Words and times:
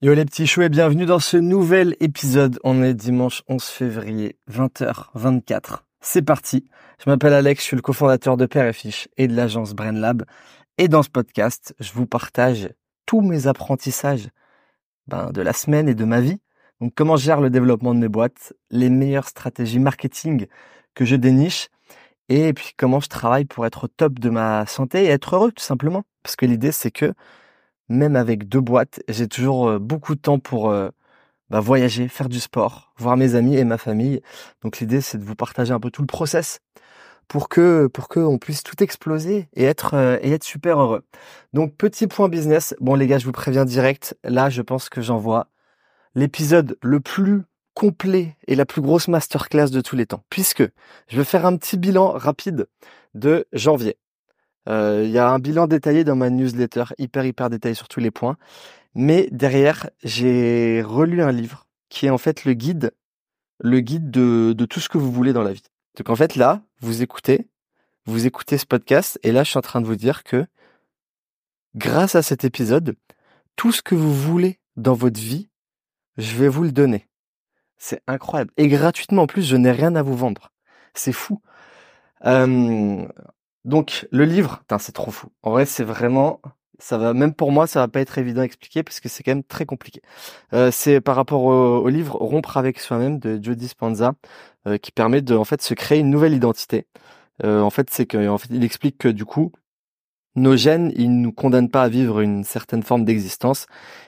Yo 0.00 0.14
les 0.14 0.24
petits 0.24 0.46
choux 0.46 0.62
et 0.62 0.68
bienvenue 0.68 1.06
dans 1.06 1.18
ce 1.18 1.36
nouvel 1.36 1.96
épisode. 1.98 2.60
On 2.62 2.84
est 2.84 2.94
dimanche 2.94 3.42
11 3.48 3.64
février, 3.64 4.36
20h24. 4.48 5.80
C'est 6.00 6.22
parti. 6.22 6.70
Je 7.04 7.10
m'appelle 7.10 7.32
Alex, 7.32 7.60
je 7.60 7.66
suis 7.66 7.74
le 7.74 7.82
cofondateur 7.82 8.36
de 8.36 8.46
Père 8.46 8.68
et 8.68 8.72
Fiche 8.72 9.08
et 9.16 9.26
de 9.26 9.34
l'agence 9.34 9.74
BrainLab. 9.74 10.24
Et 10.78 10.86
dans 10.86 11.02
ce 11.02 11.08
podcast, 11.08 11.74
je 11.80 11.90
vous 11.94 12.06
partage 12.06 12.68
tous 13.06 13.22
mes 13.22 13.48
apprentissages 13.48 14.28
ben, 15.08 15.32
de 15.32 15.42
la 15.42 15.52
semaine 15.52 15.88
et 15.88 15.96
de 15.96 16.04
ma 16.04 16.20
vie. 16.20 16.38
Donc 16.80 16.92
comment 16.94 17.16
je 17.16 17.24
gère 17.24 17.40
le 17.40 17.50
développement 17.50 17.92
de 17.92 17.98
mes 17.98 18.08
boîtes, 18.08 18.52
les 18.70 18.90
meilleures 18.90 19.26
stratégies 19.26 19.80
marketing 19.80 20.46
que 20.94 21.04
je 21.04 21.16
déniche 21.16 21.70
et 22.28 22.52
puis 22.52 22.70
comment 22.76 23.00
je 23.00 23.08
travaille 23.08 23.46
pour 23.46 23.66
être 23.66 23.86
au 23.86 23.88
top 23.88 24.20
de 24.20 24.30
ma 24.30 24.64
santé 24.66 25.06
et 25.06 25.08
être 25.08 25.34
heureux 25.34 25.50
tout 25.50 25.64
simplement. 25.64 26.04
Parce 26.22 26.36
que 26.36 26.46
l'idée 26.46 26.70
c'est 26.70 26.92
que 26.92 27.14
même 27.88 28.16
avec 28.16 28.48
deux 28.48 28.60
boîtes, 28.60 29.00
j'ai 29.08 29.28
toujours 29.28 29.68
euh, 29.68 29.78
beaucoup 29.78 30.14
de 30.14 30.20
temps 30.20 30.38
pour 30.38 30.70
euh, 30.70 30.90
bah, 31.50 31.60
voyager, 31.60 32.08
faire 32.08 32.28
du 32.28 32.40
sport, 32.40 32.92
voir 32.98 33.16
mes 33.16 33.34
amis 33.34 33.56
et 33.56 33.64
ma 33.64 33.78
famille. 33.78 34.20
Donc 34.62 34.78
l'idée, 34.78 35.00
c'est 35.00 35.18
de 35.18 35.24
vous 35.24 35.34
partager 35.34 35.72
un 35.72 35.80
peu 35.80 35.90
tout 35.90 36.02
le 36.02 36.06
process 36.06 36.60
pour 37.28 37.48
que 37.48 37.86
pour 37.88 38.08
que 38.08 38.20
on 38.20 38.38
puisse 38.38 38.62
tout 38.62 38.82
exploser 38.82 39.48
et 39.54 39.64
être 39.64 39.94
euh, 39.94 40.18
et 40.22 40.32
être 40.32 40.44
super 40.44 40.80
heureux. 40.80 41.04
Donc 41.52 41.74
petit 41.76 42.06
point 42.06 42.28
business. 42.28 42.74
Bon 42.80 42.94
les 42.94 43.06
gars, 43.06 43.18
je 43.18 43.26
vous 43.26 43.32
préviens 43.32 43.64
direct. 43.64 44.16
Là, 44.24 44.50
je 44.50 44.62
pense 44.62 44.88
que 44.88 45.02
j'envoie 45.02 45.48
l'épisode 46.14 46.76
le 46.82 47.00
plus 47.00 47.42
complet 47.74 48.36
et 48.48 48.56
la 48.56 48.66
plus 48.66 48.82
grosse 48.82 49.08
masterclass 49.08 49.70
de 49.70 49.80
tous 49.80 49.94
les 49.94 50.06
temps, 50.06 50.24
puisque 50.30 50.64
je 51.08 51.16
vais 51.16 51.24
faire 51.24 51.46
un 51.46 51.56
petit 51.56 51.76
bilan 51.76 52.12
rapide 52.12 52.66
de 53.14 53.46
janvier. 53.52 53.96
Euh, 54.68 55.02
il 55.04 55.10
y 55.10 55.18
a 55.18 55.28
un 55.30 55.38
bilan 55.38 55.66
détaillé 55.66 56.04
dans 56.04 56.16
ma 56.16 56.30
newsletter, 56.30 56.84
hyper 56.98 57.24
hyper 57.24 57.50
détaillé 57.50 57.74
sur 57.74 57.88
tous 57.88 58.00
les 58.00 58.10
points. 58.10 58.36
Mais 58.94 59.28
derrière, 59.30 59.90
j'ai 60.02 60.82
relu 60.82 61.22
un 61.22 61.32
livre 61.32 61.66
qui 61.88 62.06
est 62.06 62.10
en 62.10 62.18
fait 62.18 62.44
le 62.44 62.52
guide, 62.54 62.92
le 63.60 63.80
guide 63.80 64.10
de, 64.10 64.54
de 64.56 64.64
tout 64.66 64.80
ce 64.80 64.88
que 64.88 64.98
vous 64.98 65.12
voulez 65.12 65.32
dans 65.32 65.42
la 65.42 65.52
vie. 65.52 65.62
Donc 65.96 66.10
en 66.10 66.16
fait 66.16 66.36
là, 66.36 66.62
vous 66.80 67.02
écoutez, 67.02 67.48
vous 68.06 68.26
écoutez 68.26 68.58
ce 68.58 68.66
podcast 68.66 69.18
et 69.22 69.32
là 69.32 69.42
je 69.42 69.50
suis 69.50 69.58
en 69.58 69.62
train 69.62 69.80
de 69.80 69.86
vous 69.86 69.96
dire 69.96 70.22
que 70.22 70.46
grâce 71.74 72.14
à 72.14 72.22
cet 72.22 72.44
épisode, 72.44 72.94
tout 73.56 73.72
ce 73.72 73.82
que 73.82 73.94
vous 73.94 74.14
voulez 74.14 74.58
dans 74.76 74.94
votre 74.94 75.20
vie, 75.20 75.48
je 76.16 76.36
vais 76.36 76.48
vous 76.48 76.62
le 76.62 76.72
donner. 76.72 77.08
C'est 77.78 78.02
incroyable. 78.06 78.50
Et 78.56 78.68
gratuitement 78.68 79.22
en 79.22 79.26
plus, 79.26 79.42
je 79.42 79.56
n'ai 79.56 79.70
rien 79.70 79.94
à 79.94 80.02
vous 80.02 80.16
vendre. 80.16 80.52
C'est 80.94 81.12
fou. 81.12 81.40
Euh, 82.24 83.06
donc 83.68 84.08
le 84.10 84.24
livre, 84.24 84.62
c'est 84.78 84.92
trop 84.92 85.10
fou. 85.10 85.28
En 85.42 85.50
vrai, 85.52 85.66
c'est 85.66 85.84
vraiment, 85.84 86.40
ça 86.78 86.98
va 86.98 87.12
même 87.14 87.34
pour 87.34 87.52
moi, 87.52 87.66
ça 87.66 87.80
va 87.80 87.88
pas 87.88 88.00
être 88.00 88.18
évident 88.18 88.40
à 88.42 88.44
expliquer 88.44 88.82
parce 88.82 89.00
que 89.00 89.08
c'est 89.08 89.22
quand 89.22 89.32
même 89.32 89.44
très 89.44 89.66
compliqué. 89.66 90.00
Euh, 90.54 90.70
c'est 90.72 91.00
par 91.00 91.16
rapport 91.16 91.44
au, 91.44 91.88
livre 91.88 92.16
Rompre 92.16 92.56
avec 92.56 92.80
soi-même 92.80 93.18
de 93.18 93.38
Joe 93.42 93.56
Dispenza 93.56 94.14
euh, 94.66 94.78
qui 94.78 94.90
permet 94.92 95.22
de 95.22 95.34
en 95.36 95.44
fait 95.44 95.62
se 95.62 95.74
créer 95.74 96.00
une 96.00 96.10
nouvelle 96.10 96.34
identité. 96.34 96.86
Euh, 97.44 97.60
en 97.60 97.70
fait, 97.70 97.90
c'est 97.90 98.06
que 98.06 98.38
fait, 98.38 98.48
il 98.50 98.64
explique 98.64 98.98
que 98.98 99.08
du 99.08 99.24
coup, 99.24 99.52
nos 100.36 100.56
gènes, 100.56 100.92
ils 100.96 101.20
nous 101.20 101.32
condamnent 101.32 101.70
pas 101.70 101.84
à 101.84 101.88
vivre 101.88 102.20
une 102.20 102.44
certaine 102.44 102.82
forme 102.82 103.04
d'existence 103.04 103.66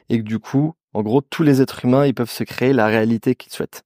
et 0.08 0.19
que 0.19 0.24
du 0.24 0.39
coup, 0.39 0.74
en 0.95 1.02
gros, 1.02 1.20
tous 1.20 1.42
les 1.42 1.62
êtres 1.62 1.84
humains, 1.84 2.06
ils 2.06 2.14
peuvent 2.14 2.30
se 2.30 2.45
créer 2.45 2.72
la 2.72 2.86
réalité 2.86 3.34
qu'ils 3.34 3.52
souhaitent. 3.52 3.84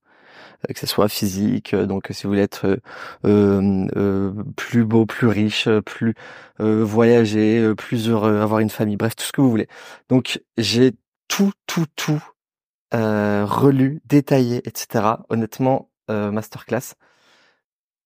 Euh, 0.68 0.72
que 0.72 0.78
ce 0.78 0.86
soit 0.86 1.08
physique, 1.08 1.74
euh, 1.74 1.86
donc 1.86 2.08
si 2.10 2.24
vous 2.24 2.30
voulez 2.30 2.42
être 2.42 2.78
euh, 3.24 4.32
plus 4.56 4.84
beau, 4.84 5.06
plus 5.06 5.26
riche, 5.28 5.68
plus 5.80 6.14
voyager, 6.58 7.74
plus 7.76 8.08
heureux, 8.08 8.38
avoir 8.38 8.60
une 8.60 8.70
famille, 8.70 8.96
bref, 8.96 9.16
tout 9.16 9.24
ce 9.24 9.32
que 9.32 9.40
vous 9.40 9.50
voulez. 9.50 9.68
Donc 10.08 10.40
j'ai 10.56 10.92
tout, 11.28 11.52
tout, 11.66 11.86
tout 11.96 12.22
relu, 12.92 14.00
détaillé, 14.06 14.58
etc. 14.68 15.04
Honnêtement, 15.28 15.90
masterclass. 16.08 16.94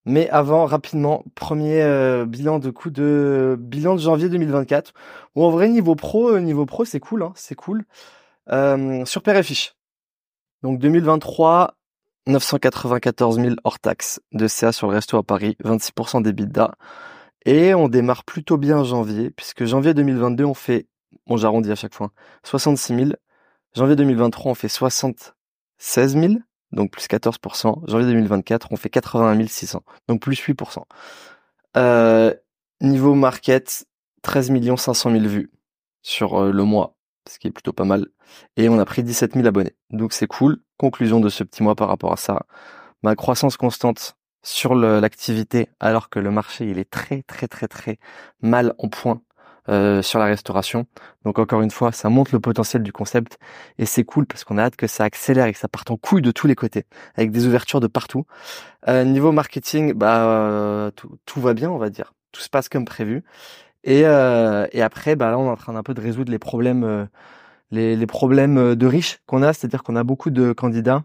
Mais 0.06 0.30
avant, 0.30 0.64
rapidement, 0.64 1.24
premier 1.34 2.24
bilan 2.26 2.58
de 2.58 2.70
coup 2.70 2.90
de 2.90 3.56
bilan 3.60 3.96
de 3.96 4.00
janvier 4.00 4.30
2024. 4.30 4.94
Ou 5.34 5.44
en 5.44 5.50
vrai 5.50 5.68
niveau 5.68 5.94
pro, 5.94 6.38
niveau 6.38 6.64
pro, 6.64 6.86
c'est 6.86 7.00
cool, 7.00 7.22
hein, 7.22 7.32
c'est 7.34 7.54
cool. 7.54 7.84
sur 9.04 9.22
Père 9.22 9.36
et 9.36 9.42
Fiche. 9.42 9.74
Donc 10.62 10.78
2023, 10.78 11.77
994 12.28 13.40
000 13.40 13.54
hors 13.64 13.78
taxes 13.78 14.20
de 14.32 14.46
CA 14.46 14.70
sur 14.70 14.88
le 14.88 14.94
resto 14.94 15.16
à 15.16 15.22
Paris, 15.22 15.56
26% 15.64 16.22
d'EBITDA. 16.22 16.74
Et 17.46 17.74
on 17.74 17.88
démarre 17.88 18.24
plutôt 18.24 18.58
bien 18.58 18.78
en 18.78 18.84
janvier, 18.84 19.30
puisque 19.30 19.64
janvier 19.64 19.94
2022, 19.94 20.44
on 20.44 20.54
fait, 20.54 20.86
bon 21.26 21.38
j'arrondis 21.38 21.72
à 21.72 21.74
chaque 21.74 21.94
fois, 21.94 22.12
66 22.44 22.94
000. 22.94 23.10
Janvier 23.74 23.96
2023, 23.96 24.52
on 24.52 24.54
fait 24.54 24.68
76 24.68 26.18
000, 26.18 26.34
donc 26.72 26.90
plus 26.90 27.06
14%. 27.06 27.88
Janvier 27.88 28.06
2024, 28.06 28.68
on 28.70 28.76
fait 28.76 28.90
81 28.90 29.46
600, 29.46 29.82
donc 30.08 30.20
plus 30.20 30.38
8%. 30.38 30.82
Euh, 31.76 32.34
niveau 32.82 33.14
market, 33.14 33.86
13 34.22 34.52
500 34.76 35.10
000 35.10 35.24
vues 35.24 35.50
sur 36.02 36.42
euh, 36.42 36.52
le 36.52 36.64
mois 36.64 36.97
ce 37.28 37.38
qui 37.38 37.48
est 37.48 37.50
plutôt 37.50 37.72
pas 37.72 37.84
mal. 37.84 38.06
Et 38.56 38.68
on 38.68 38.78
a 38.78 38.84
pris 38.84 39.02
17 39.02 39.34
000 39.34 39.46
abonnés. 39.46 39.74
Donc 39.90 40.12
c'est 40.12 40.26
cool. 40.26 40.58
Conclusion 40.76 41.20
de 41.20 41.28
ce 41.28 41.44
petit 41.44 41.62
mois 41.62 41.74
par 41.74 41.88
rapport 41.88 42.12
à 42.12 42.16
ça. 42.16 42.46
Ma 43.02 43.14
croissance 43.14 43.56
constante 43.56 44.16
sur 44.42 44.74
l'activité, 44.74 45.68
alors 45.80 46.08
que 46.08 46.18
le 46.18 46.30
marché 46.30 46.68
il 46.70 46.78
est 46.78 46.88
très 46.88 47.22
très 47.22 47.48
très 47.48 47.68
très 47.68 47.98
mal 48.40 48.74
en 48.78 48.88
point 48.88 49.20
euh, 49.68 50.00
sur 50.00 50.18
la 50.18 50.24
restauration. 50.24 50.86
Donc 51.24 51.38
encore 51.38 51.60
une 51.60 51.70
fois, 51.70 51.92
ça 51.92 52.08
montre 52.08 52.30
le 52.32 52.40
potentiel 52.40 52.82
du 52.82 52.92
concept 52.92 53.38
et 53.76 53.84
c'est 53.84 54.04
cool 54.04 54.24
parce 54.26 54.44
qu'on 54.44 54.56
a 54.56 54.62
hâte 54.62 54.76
que 54.76 54.86
ça 54.86 55.04
accélère 55.04 55.44
et 55.46 55.52
que 55.52 55.58
ça 55.58 55.68
parte 55.68 55.90
en 55.90 55.98
couille 55.98 56.22
de 56.22 56.30
tous 56.30 56.46
les 56.46 56.54
côtés, 56.54 56.86
avec 57.16 57.30
des 57.32 57.46
ouvertures 57.46 57.80
de 57.80 57.86
partout. 57.86 58.24
Euh, 58.88 59.04
niveau 59.04 59.30
marketing, 59.30 59.92
bah 59.92 60.24
euh, 60.24 60.90
tout, 60.92 61.18
tout 61.26 61.40
va 61.42 61.52
bien, 61.52 61.70
on 61.70 61.76
va 61.76 61.90
dire. 61.90 62.14
Tout 62.32 62.40
se 62.40 62.48
passe 62.48 62.70
comme 62.70 62.86
prévu. 62.86 63.24
Et, 63.88 64.02
euh, 64.04 64.66
et 64.72 64.82
après, 64.82 65.16
bah 65.16 65.30
là, 65.30 65.38
on 65.38 65.46
est 65.46 65.50
en 65.50 65.56
train 65.56 65.72
d'un 65.72 65.82
peu 65.82 65.94
de 65.94 66.02
résoudre 66.02 66.30
les 66.30 66.38
problèmes, 66.38 66.84
euh, 66.84 67.06
les, 67.70 67.96
les 67.96 68.06
problèmes 68.06 68.58
euh, 68.58 68.76
de 68.76 68.86
riches 68.86 69.20
qu'on 69.26 69.42
a, 69.42 69.54
c'est-à-dire 69.54 69.82
qu'on 69.82 69.96
a 69.96 70.04
beaucoup 70.04 70.28
de 70.30 70.52
candidats, 70.52 71.04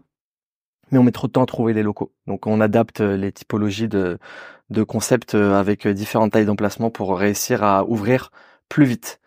mais 0.90 0.98
on 0.98 1.02
met 1.02 1.10
trop 1.10 1.26
de 1.26 1.32
temps 1.32 1.44
à 1.44 1.46
trouver 1.46 1.72
les 1.72 1.82
locaux. 1.82 2.12
Donc, 2.26 2.46
on 2.46 2.60
adapte 2.60 3.00
les 3.00 3.32
typologies 3.32 3.88
de, 3.88 4.18
de 4.68 4.82
concepts 4.82 5.34
avec 5.34 5.88
différentes 5.88 6.32
tailles 6.32 6.44
d'emplacement 6.44 6.90
pour 6.90 7.18
réussir 7.18 7.64
à 7.64 7.86
ouvrir 7.86 8.30
plus 8.68 8.84
vite. 8.84 9.18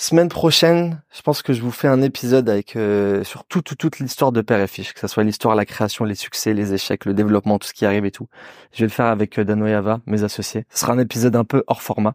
Semaine 0.00 0.28
prochaine, 0.28 1.02
je 1.12 1.22
pense 1.22 1.42
que 1.42 1.52
je 1.52 1.60
vous 1.60 1.72
fais 1.72 1.88
un 1.88 2.02
épisode 2.02 2.48
avec 2.48 2.76
euh, 2.76 3.24
sur 3.24 3.42
tout, 3.42 3.62
toute 3.62 3.98
l'histoire 3.98 4.30
de 4.30 4.42
Père 4.42 4.60
et 4.60 4.68
Fiche, 4.68 4.94
que 4.94 5.00
ce 5.00 5.08
soit 5.08 5.24
l'histoire, 5.24 5.56
la 5.56 5.64
création, 5.64 6.04
les 6.04 6.14
succès, 6.14 6.54
les 6.54 6.72
échecs, 6.72 7.04
le 7.04 7.14
développement, 7.14 7.58
tout 7.58 7.66
ce 7.66 7.74
qui 7.74 7.84
arrive 7.84 8.04
et 8.04 8.12
tout. 8.12 8.28
Je 8.70 8.78
vais 8.78 8.84
le 8.84 8.92
faire 8.92 9.06
avec 9.06 9.40
euh, 9.40 9.44
Dano 9.44 9.66
mes 10.06 10.22
associés. 10.22 10.66
Ce 10.70 10.78
sera 10.78 10.92
un 10.92 11.00
épisode 11.00 11.34
un 11.34 11.42
peu 11.42 11.64
hors 11.66 11.82
format, 11.82 12.14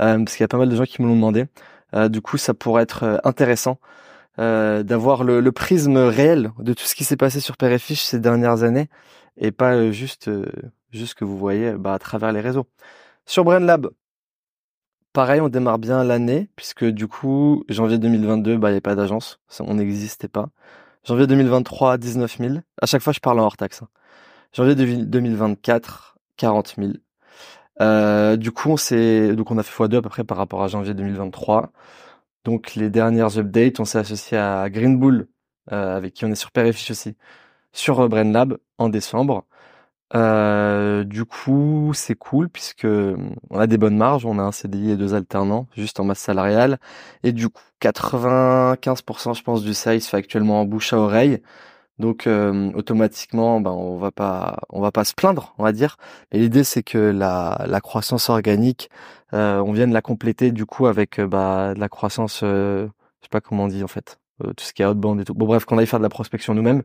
euh, 0.00 0.16
parce 0.16 0.36
qu'il 0.36 0.42
y 0.42 0.44
a 0.44 0.48
pas 0.48 0.56
mal 0.56 0.70
de 0.70 0.74
gens 0.74 0.84
qui 0.84 1.02
me 1.02 1.06
l'ont 1.06 1.16
demandé. 1.16 1.44
Euh, 1.94 2.08
du 2.08 2.22
coup, 2.22 2.38
ça 2.38 2.54
pourrait 2.54 2.84
être 2.84 3.20
intéressant 3.24 3.78
d'avoir 4.38 5.22
le, 5.22 5.40
le, 5.40 5.52
prisme 5.52 5.98
réel 5.98 6.52
de 6.60 6.72
tout 6.72 6.84
ce 6.84 6.94
qui 6.94 7.04
s'est 7.04 7.18
passé 7.18 7.40
sur 7.40 7.58
Père 7.58 7.72
et 7.72 7.78
Fiche 7.78 8.04
ces 8.04 8.20
dernières 8.20 8.62
années, 8.62 8.88
et 9.36 9.50
pas 9.50 9.90
juste 9.90 10.30
juste 10.92 11.14
que 11.14 11.26
vous 11.26 11.36
voyez 11.36 11.72
bah, 11.72 11.92
à 11.92 11.98
travers 11.98 12.32
les 12.32 12.40
réseaux. 12.40 12.66
Sur 13.26 13.44
BrainLab, 13.44 13.90
Pareil, 15.12 15.40
on 15.40 15.48
démarre 15.48 15.78
bien 15.78 16.04
l'année, 16.04 16.50
puisque 16.54 16.84
du 16.84 17.08
coup, 17.08 17.64
janvier 17.68 17.98
2022, 17.98 18.56
bah, 18.56 18.68
il 18.68 18.72
n'y 18.72 18.74
avait 18.74 18.80
pas 18.80 18.94
d'agence, 18.94 19.40
on 19.60 19.74
n'existait 19.74 20.28
pas. 20.28 20.50
Janvier 21.04 21.26
2023, 21.26 21.98
19 21.98 22.38
000. 22.38 22.54
À 22.82 22.86
chaque 22.86 23.02
fois, 23.02 23.12
je 23.12 23.20
parle 23.20 23.40
en 23.40 23.44
hors 23.44 23.56
taxe. 23.56 23.82
Hein. 23.82 23.88
Janvier 24.52 24.74
2024, 24.74 26.18
40 26.36 26.74
000. 26.78 26.92
Euh, 27.80 28.36
du 28.36 28.52
coup, 28.52 28.70
on 28.70 28.76
s'est, 28.76 29.34
donc 29.34 29.50
on 29.50 29.58
a 29.58 29.62
fait 29.62 29.84
x2 29.84 29.96
à 29.98 30.02
peu 30.02 30.08
près 30.08 30.24
par 30.24 30.36
rapport 30.36 30.62
à 30.62 30.68
janvier 30.68 30.94
2023. 30.94 31.70
Donc, 32.44 32.74
les 32.74 32.90
dernières 32.90 33.38
updates, 33.38 33.80
on 33.80 33.84
s'est 33.84 33.98
associé 33.98 34.38
à 34.38 34.68
Green 34.70 34.98
Bull, 34.98 35.28
euh, 35.72 35.96
avec 35.96 36.14
qui 36.14 36.24
on 36.24 36.30
est 36.30 36.34
sur 36.34 36.50
Perifish 36.50 36.90
aussi, 36.90 37.16
sur 37.72 38.00
euh, 38.00 38.08
BrainLab 38.08 38.58
en 38.78 38.88
décembre. 38.88 39.46
Euh, 40.14 41.04
du 41.04 41.24
coup, 41.26 41.92
c'est 41.94 42.14
cool 42.14 42.48
puisque 42.48 42.84
hum, 42.84 43.34
on 43.50 43.58
a 43.58 43.66
des 43.66 43.76
bonnes 43.78 43.96
marges, 43.96 44.24
on 44.24 44.38
a 44.38 44.42
un 44.42 44.52
CDI 44.52 44.92
et 44.92 44.96
deux 44.96 45.14
alternants 45.14 45.66
juste 45.76 46.00
en 46.00 46.04
masse 46.04 46.20
salariale 46.20 46.78
et 47.22 47.32
du 47.32 47.50
coup 47.50 47.62
95% 47.82 49.34
je 49.34 49.42
pense 49.42 49.62
du 49.62 49.74
sales 49.74 50.00
fait 50.00 50.16
actuellement 50.16 50.62
en 50.62 50.64
bouche 50.64 50.92
à 50.92 50.98
oreille. 50.98 51.42
Donc 51.98 52.26
euh, 52.26 52.72
automatiquement, 52.74 53.60
ben 53.60 53.72
on 53.72 53.98
va 53.98 54.10
pas 54.12 54.58
on 54.70 54.80
va 54.80 54.92
pas 54.92 55.04
se 55.04 55.14
plaindre, 55.14 55.54
on 55.58 55.64
va 55.64 55.72
dire. 55.72 55.96
Et 56.32 56.38
l'idée 56.38 56.64
c'est 56.64 56.82
que 56.82 56.98
la, 56.98 57.64
la 57.68 57.80
croissance 57.80 58.30
organique, 58.30 58.90
euh, 59.34 59.60
on 59.60 59.72
vienne 59.72 59.92
la 59.92 60.02
compléter 60.02 60.52
du 60.52 60.64
coup 60.66 60.86
avec 60.86 61.20
bah, 61.20 61.74
de 61.74 61.80
la 61.80 61.88
croissance, 61.88 62.40
je 62.42 62.88
sais 63.22 63.28
pas 63.30 63.40
comment 63.40 63.64
on 63.64 63.68
dit 63.68 63.82
en 63.84 63.88
fait, 63.88 64.18
euh, 64.20 64.27
tout 64.56 64.64
ce 64.64 64.72
qui 64.72 64.82
est 64.82 64.86
outbound 64.86 65.20
et 65.20 65.24
tout. 65.24 65.34
Bon 65.34 65.46
bref, 65.46 65.64
qu'on 65.64 65.78
aille 65.78 65.86
faire 65.86 65.98
de 66.00 66.04
la 66.04 66.08
prospection 66.08 66.54
nous-mêmes. 66.54 66.82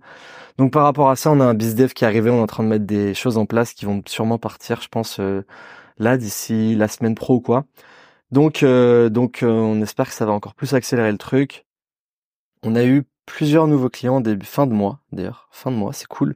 Donc 0.58 0.72
par 0.72 0.84
rapport 0.84 1.10
à 1.10 1.16
ça, 1.16 1.32
on 1.32 1.40
a 1.40 1.46
un 1.46 1.54
bizdev 1.54 1.94
qui 1.94 2.04
est 2.04 2.08
arrivé, 2.08 2.30
on 2.30 2.38
est 2.38 2.42
en 2.42 2.48
train 2.48 2.64
de 2.64 2.70
mettre 2.70 2.86
des 2.86 3.14
choses 3.14 3.38
en 3.38 3.46
place 3.46 3.74
qui 3.74 3.86
vont 3.86 4.02
sûrement 4.08 4.38
partir, 4.38 4.82
je 4.82 4.88
pense, 4.90 5.20
euh, 5.20 5.46
là 5.98 6.18
d'ici 6.18 6.76
la 6.76 6.88
semaine 6.88 7.16
pro 7.16 7.36
ou 7.36 7.42
quoi. 7.42 7.66
Donc 8.32 8.64
euh, 8.64 9.10
donc 9.10 9.40
on 9.44 9.82
espère 9.82 10.08
que 10.08 10.14
ça 10.14 10.26
va 10.26 10.32
encore 10.32 10.56
plus 10.56 10.74
accélérer 10.74 11.12
le 11.12 11.18
truc. 11.18 11.66
On 12.64 12.76
a 12.76 12.86
eu 12.86 13.04
plusieurs 13.26 13.68
nouveaux 13.68 13.90
clients 13.90 14.22
début 14.22 14.46
fin 14.46 14.68
de 14.68 14.74
mois, 14.74 15.00
d'ailleurs, 15.12 15.48
fin 15.52 15.72
de 15.72 15.76
mois, 15.76 15.94
c'est 15.94 16.08
cool. 16.08 16.36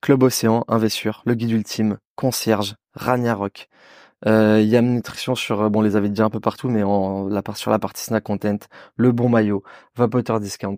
Club 0.00 0.22
Océan, 0.22 0.64
Investure, 0.68 1.22
Le 1.26 1.34
Guide 1.34 1.50
Ultime, 1.50 1.98
Concierge, 2.16 2.76
Ragnarok, 2.94 3.68
euh, 4.26 4.60
Yam 4.60 4.86
Nutrition 4.86 5.34
sur, 5.34 5.62
euh, 5.62 5.68
bon, 5.68 5.80
on 5.80 5.82
les 5.82 5.96
avait 5.96 6.08
déjà 6.08 6.24
un 6.24 6.30
peu 6.30 6.40
partout, 6.40 6.68
mais 6.68 6.82
en, 6.82 7.28
sur 7.54 7.70
la 7.70 7.78
partie 7.78 8.02
snack 8.02 8.24
content, 8.24 8.58
Le 8.96 9.12
Bon 9.12 9.28
Maillot, 9.28 9.62
Vapoteur 9.96 10.40
Discount. 10.40 10.76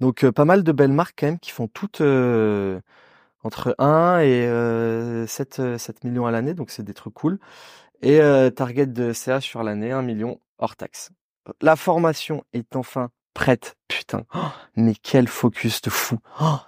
Donc, 0.00 0.24
euh, 0.24 0.32
pas 0.32 0.44
mal 0.44 0.64
de 0.64 0.72
belles 0.72 0.92
marques 0.92 1.18
quand 1.18 1.26
même 1.26 1.38
qui 1.38 1.50
font 1.50 1.68
toutes 1.68 2.00
euh, 2.00 2.80
entre 3.44 3.74
1 3.78 4.20
et 4.20 5.26
7, 5.26 5.78
7 5.78 6.04
millions 6.04 6.26
à 6.26 6.30
l'année, 6.30 6.54
donc 6.54 6.70
c'est 6.70 6.82
des 6.82 6.94
trucs 6.94 7.14
cool. 7.14 7.38
Et 8.02 8.20
target 8.54 8.86
de 8.86 9.12
CA 9.12 9.40
sur 9.40 9.62
l'année, 9.62 9.92
1 9.92 10.02
million 10.02 10.40
hors 10.58 10.76
taxe. 10.76 11.10
La 11.62 11.76
formation 11.76 12.44
est 12.52 12.76
enfin 12.76 13.10
prête. 13.34 13.76
Putain, 13.88 14.24
oh, 14.34 14.38
mais 14.76 14.94
quel 14.94 15.26
focus 15.26 15.80
de 15.82 15.90
fou. 15.90 16.18
Oh, 16.40 16.58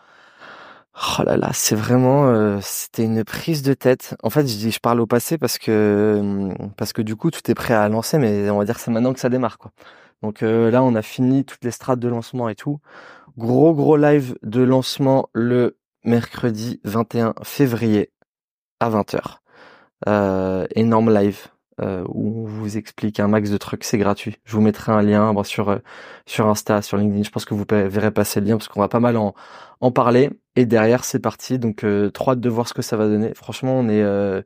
Oh 0.95 1.23
là 1.25 1.37
là, 1.39 1.51
c'est 1.55 1.75
vraiment, 1.75 2.29
euh, 2.29 2.59
c'était 2.61 3.05
une 3.05 3.25
prise 3.25 3.63
de 3.63 3.73
tête. 3.73 4.15
En 4.23 4.29
fait, 4.29 4.47
je 4.47 4.79
parle 4.79 5.01
au 5.01 5.07
passé 5.07 5.39
parce 5.39 5.59
que 5.59 6.19
hum, 6.21 6.55
parce 6.77 6.93
que 6.93 7.01
du 7.01 7.17
coup, 7.17 7.31
tout 7.31 7.51
est 7.51 7.55
prêt 7.55 7.73
à 7.75 7.89
lancer, 7.89 8.19
mais 8.19 8.51
on 8.51 8.59
va 8.59 8.65
dire 8.67 8.79
c'est 8.79 8.91
maintenant 8.91 9.15
que 9.15 9.21
ça 9.21 9.31
démarre, 9.31 9.57
quoi. 9.59 9.73
Donc 10.23 10.43
euh, 10.43 10.71
là, 10.71 10.83
on 10.83 10.95
a 10.95 11.03
fini 11.03 11.45
toutes 11.45 11.65
les 11.65 11.71
strates 11.71 11.99
de 11.99 12.09
lancement 12.09 12.49
et 12.49 12.55
tout. 12.55 12.81
Gros 13.39 13.75
gros 13.75 13.97
live 13.97 14.37
de 14.43 14.63
lancement 14.63 15.29
le 15.33 15.79
mercredi 16.05 16.81
21 16.85 17.35
février 17.43 18.13
à 18.81 18.91
20h. 18.91 19.39
Euh, 20.09 20.67
énorme 20.75 21.13
live 21.15 21.49
euh, 21.83 22.05
où 22.09 22.43
on 22.43 22.45
vous 22.47 22.77
explique 22.77 23.21
un 23.21 23.29
max 23.29 23.51
de 23.51 23.57
trucs, 23.59 23.85
c'est 23.85 23.99
gratuit. 23.99 24.39
Je 24.45 24.55
vous 24.55 24.63
mettrai 24.63 24.93
un 24.93 25.03
lien 25.03 25.35
sur 25.45 25.69
euh, 25.71 25.79
sur 26.27 26.47
Insta, 26.47 26.83
sur 26.83 26.97
LinkedIn. 26.97 27.25
Je 27.25 27.31
pense 27.31 27.45
que 27.45 27.55
vous 27.55 27.65
verrez 27.69 28.11
passer 28.11 28.41
le 28.41 28.47
lien 28.47 28.57
parce 28.57 28.69
qu'on 28.69 28.81
va 28.81 28.89
pas 28.89 29.01
mal 29.01 29.17
en 29.17 29.35
en 29.81 29.91
parler. 29.91 30.31
Et 30.57 30.67
derrière, 30.67 31.05
c'est 31.05 31.19
parti. 31.19 31.59
Donc, 31.59 31.85
euh, 31.85 32.11
trop 32.11 32.33
hâte 32.33 32.41
de 32.41 32.49
voir 32.49 32.69
ce 32.69 32.75
que 32.75 32.83
ça 32.83 32.97
va 32.97 33.09
donner. 33.09 33.35
Franchement, 33.35 33.79
on 33.79 33.89
est 33.89 34.03
euh, 34.03 34.43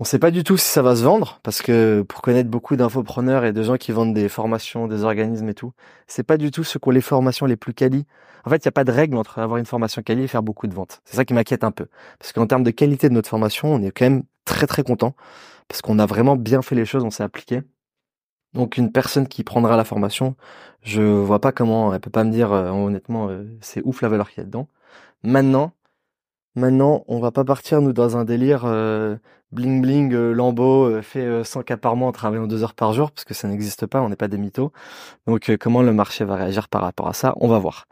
on 0.00 0.04
sait 0.04 0.18
pas 0.18 0.30
du 0.30 0.44
tout 0.44 0.56
si 0.56 0.66
ça 0.66 0.82
va 0.82 0.96
se 0.96 1.02
vendre 1.02 1.40
parce 1.42 1.60
que 1.60 2.02
pour 2.08 2.22
connaître 2.22 2.48
beaucoup 2.48 2.74
d'infopreneurs 2.74 3.44
et 3.44 3.52
de 3.52 3.62
gens 3.62 3.76
qui 3.76 3.92
vendent 3.92 4.14
des 4.14 4.30
formations, 4.30 4.88
des 4.88 5.04
organismes 5.04 5.48
et 5.50 5.54
tout, 5.54 5.72
c'est 6.06 6.22
pas 6.22 6.38
du 6.38 6.50
tout 6.50 6.64
ce 6.64 6.78
qu'ont 6.78 6.90
les 6.90 7.02
formations 7.02 7.44
les 7.46 7.56
plus 7.56 7.74
quali. 7.74 8.06
En 8.46 8.50
fait, 8.50 8.56
il 8.64 8.66
n'y 8.66 8.70
a 8.70 8.72
pas 8.72 8.84
de 8.84 8.92
règle 8.92 9.16
entre 9.18 9.38
avoir 9.40 9.58
une 9.58 9.66
formation 9.66 10.02
quali 10.02 10.22
et 10.22 10.26
faire 10.26 10.42
beaucoup 10.42 10.66
de 10.66 10.74
ventes. 10.74 11.02
C'est 11.04 11.16
ça 11.16 11.26
qui 11.26 11.34
m'inquiète 11.34 11.64
un 11.64 11.70
peu. 11.70 11.86
Parce 12.18 12.32
qu'en 12.32 12.46
termes 12.46 12.62
de 12.62 12.70
qualité 12.70 13.10
de 13.10 13.14
notre 13.14 13.28
formation, 13.28 13.74
on 13.74 13.82
est 13.82 13.90
quand 13.90 14.06
même 14.06 14.22
très 14.46 14.66
très 14.66 14.82
content 14.82 15.14
parce 15.70 15.82
qu'on 15.82 16.00
a 16.00 16.06
vraiment 16.06 16.34
bien 16.34 16.62
fait 16.62 16.74
les 16.74 16.84
choses, 16.84 17.04
on 17.04 17.10
s'est 17.10 17.22
appliqué. 17.22 17.62
Donc 18.54 18.76
une 18.76 18.90
personne 18.90 19.28
qui 19.28 19.44
prendra 19.44 19.76
la 19.76 19.84
formation, 19.84 20.34
je 20.82 21.00
vois 21.00 21.40
pas 21.40 21.52
comment, 21.52 21.94
elle 21.94 22.00
peut 22.00 22.10
pas 22.10 22.24
me 22.24 22.32
dire 22.32 22.52
euh, 22.52 22.70
honnêtement 22.70 23.28
euh, 23.28 23.44
c'est 23.60 23.80
ouf 23.84 24.02
la 24.02 24.08
valeur 24.08 24.28
qu'il 24.30 24.38
y 24.38 24.40
a 24.40 24.46
dedans. 24.46 24.66
Maintenant, 25.22 25.72
maintenant 26.56 27.04
on 27.06 27.20
va 27.20 27.30
pas 27.30 27.44
partir 27.44 27.80
nous 27.82 27.92
dans 27.92 28.16
un 28.16 28.24
délire 28.24 28.62
euh, 28.64 29.16
bling 29.52 29.80
bling 29.80 30.12
Lambeau 30.12 31.00
fait 31.02 31.44
100 31.44 31.62
cas 31.62 31.76
par 31.76 31.94
mois 31.94 32.08
en 32.08 32.12
travaillant 32.12 32.48
deux 32.48 32.64
heures 32.64 32.74
par 32.74 32.92
jour 32.92 33.12
parce 33.12 33.24
que 33.24 33.34
ça 33.34 33.46
n'existe 33.46 33.86
pas, 33.86 34.00
on 34.02 34.08
n'est 34.08 34.16
pas 34.16 34.28
des 34.28 34.38
mythos. 34.38 34.72
Donc 35.28 35.56
comment 35.60 35.82
le 35.82 35.92
marché 35.92 36.24
va 36.24 36.34
réagir 36.34 36.68
par 36.68 36.82
rapport 36.82 37.06
à 37.06 37.12
ça, 37.12 37.34
on 37.36 37.46
va 37.46 37.60
voir. 37.60 37.86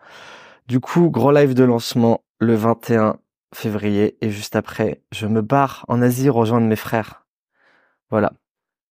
Du 0.66 0.80
coup, 0.80 1.10
gros 1.10 1.30
live 1.30 1.54
de 1.54 1.62
lancement 1.62 2.24
le 2.40 2.56
21 2.56 3.18
février 3.54 4.18
et 4.20 4.30
juste 4.30 4.56
après, 4.56 5.00
je 5.12 5.28
me 5.28 5.42
barre 5.42 5.84
en 5.86 6.02
Asie 6.02 6.28
rejoindre 6.28 6.66
mes 6.66 6.76
frères 6.76 7.27
voilà. 8.10 8.32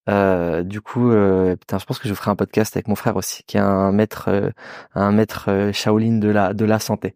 Euh, 0.10 0.64
du 0.64 0.82
coup, 0.82 1.12
euh, 1.12 1.56
putain, 1.58 1.80
je 1.80 1.86
pense 1.86 2.00
que 2.00 2.08
je 2.08 2.14
ferai 2.14 2.32
un 2.32 2.36
podcast 2.36 2.76
avec 2.78 2.88
mon 2.88 2.96
frère 2.96 3.16
aussi, 3.18 3.44
qui 3.44 3.58
est 3.58 3.60
un 3.60 3.92
maître, 3.92 4.30
euh, 4.30 4.52
un 4.96 5.12
maître 5.12 5.72
Shaolin 5.74 6.20
de 6.20 6.30
la 6.30 6.54
de 6.54 6.66
la 6.66 6.80
santé. 6.80 7.16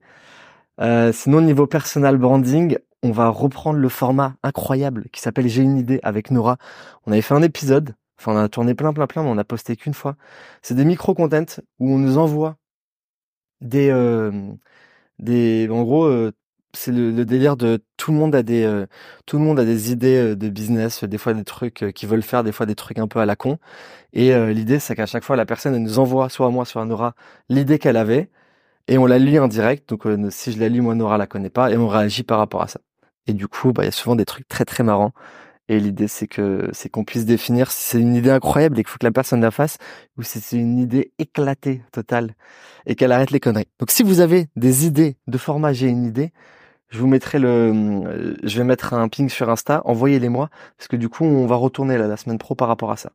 sinon, 1.14 1.42
niveau 1.42 1.68
personal 1.68 2.18
branding, 2.18 2.78
on 3.04 3.12
va 3.12 3.30
reprendre 3.30 3.80
le 3.80 3.90
format 3.90 4.36
incroyable 4.44 5.08
qui 5.12 5.22
s'appelle 5.22 5.48
J'ai 5.48 5.64
une 5.64 5.78
idée 5.78 6.00
avec 6.04 6.32
Nora. 6.32 6.58
On 7.06 7.12
avait 7.12 7.22
fait 7.22 7.36
un 7.36 7.44
épisode, 7.44 7.96
enfin 8.20 8.34
on 8.34 8.38
a 8.38 8.50
tourné 8.50 8.76
plein 8.76 8.94
plein 8.94 9.08
plein, 9.08 9.24
mais 9.24 9.30
on 9.30 9.38
a 9.38 9.44
posté 9.44 9.76
qu'une 9.76 9.94
fois. 9.94 10.16
C'est 10.62 10.76
des 10.76 10.86
micro 10.86 11.14
contents 11.16 11.62
où 11.80 11.92
on 11.94 11.98
nous 12.00 12.18
envoie 12.18 12.58
des 13.62 13.92
des 15.20 15.68
en 15.70 15.84
gros 15.84 16.32
c'est 16.74 16.92
le, 16.92 17.26
délire 17.26 17.58
de 17.58 17.84
tout 17.98 18.12
le 18.12 18.18
monde 18.18 18.36
a 18.36 18.44
des 18.44 18.64
euh, 18.64 18.86
tout 19.26 19.38
le 19.38 19.44
monde 19.44 19.60
a 19.60 19.66
des 19.66 19.92
idées 19.92 20.32
euh, 20.32 20.36
de 20.36 20.50
business, 20.50 21.04
des 21.04 21.18
fois 21.18 21.34
des 21.34 21.44
trucs 21.44 21.84
euh, 21.84 21.92
qu'ils 21.92 22.10
veulent 22.10 22.24
faire, 22.24 22.44
des 22.44 22.52
fois 22.52 22.66
des 22.66 22.76
trucs 22.76 23.00
un 23.00 23.08
peu 23.08 23.20
à 23.20 23.26
la 23.26 23.36
con. 23.36 23.58
Et 24.14 24.34
l'idée 24.54 24.80
c'est 24.80 24.96
qu'à 24.96 25.06
chaque 25.06 25.24
fois 25.24 25.36
la 25.38 25.46
personne 25.46 25.76
elle 25.76 25.84
nous 25.84 26.00
envoie 26.00 26.30
soit 26.30 26.48
à 26.48 26.50
moi 26.50 26.66
soit 26.66 26.82
à 26.82 26.86
Nora 26.86 27.16
l'idée 27.50 27.80
qu'elle 27.80 27.96
avait 27.98 28.30
et 28.88 28.98
on 28.98 29.06
la 29.06 29.20
lit 29.20 29.40
en 29.40 29.48
direct. 29.48 29.90
Donc 29.90 30.04
si 30.32 30.52
je 30.52 30.60
la 30.60 30.70
lis 30.70 30.82
moi 30.82 30.96
Nora 30.96 31.18
la 31.18 31.28
connaît 31.28 31.50
pas 31.50 31.72
et 31.72 31.78
on 31.78 31.88
réagit 31.88 32.24
par 32.24 32.38
rapport 32.40 32.62
à 32.62 32.68
ça. 32.68 32.82
Et 33.28 33.34
du 33.34 33.48
coup 33.48 33.74
bah 33.74 33.84
il 33.84 33.86
y 33.86 33.90
a 33.90 33.92
souvent 33.92 34.16
des 34.16 34.26
trucs 34.26 34.48
très 34.50 34.66
très 34.66 34.84
marrants. 34.84 35.14
Et 35.70 35.80
l'idée 35.80 36.08
c'est 36.10 36.28
que 36.28 36.70
c'est 36.74 36.90
qu'on 36.90 37.06
puisse 37.06 37.26
définir 37.26 37.72
si 37.72 37.84
c'est 37.84 38.00
une 38.02 38.16
idée 38.16 38.32
incroyable 38.32 38.78
et 38.80 38.84
qu'il 38.84 38.90
faut 38.92 38.98
que 39.00 39.06
la 39.06 39.12
personne 39.14 39.42
la 39.42 39.52
fasse 39.52 39.78
ou 40.18 40.24
si 40.24 40.42
c'est 40.42 40.58
une 40.58 40.78
idée 40.80 41.14
éclatée 41.20 41.82
totale 41.94 42.36
et 42.86 42.96
qu'elle 42.96 43.14
arrête 43.14 43.32
les 43.32 43.40
conneries. 43.40 43.68
Donc 43.80 43.92
si 43.92 44.04
vous 44.04 44.20
avez 44.20 44.48
des 44.58 44.86
idées 44.86 45.16
de 45.28 45.38
format 45.38 45.72
j'ai 45.72 45.88
une 45.88 46.04
idée 46.06 46.34
je 46.92 47.00
vous 47.00 47.08
mettrai 47.08 47.40
le, 47.40 47.48
euh, 47.48 48.36
je 48.44 48.58
vais 48.58 48.64
mettre 48.66 48.94
un 48.94 49.08
ping 49.08 49.30
sur 49.30 49.50
Insta, 49.50 49.82
envoyez-les 49.86 50.30
moi, 50.30 50.50
parce 50.78 50.88
que 50.88 50.98
du 50.98 51.10
coup, 51.10 51.24
on 51.24 51.48
va 51.48 51.56
retourner 51.56 51.98
là, 51.98 52.08
la 52.08 52.18
semaine 52.18 52.38
pro 52.38 52.54
par 52.54 52.68
rapport 52.68 52.92
à 52.92 52.98
ça. 52.98 53.12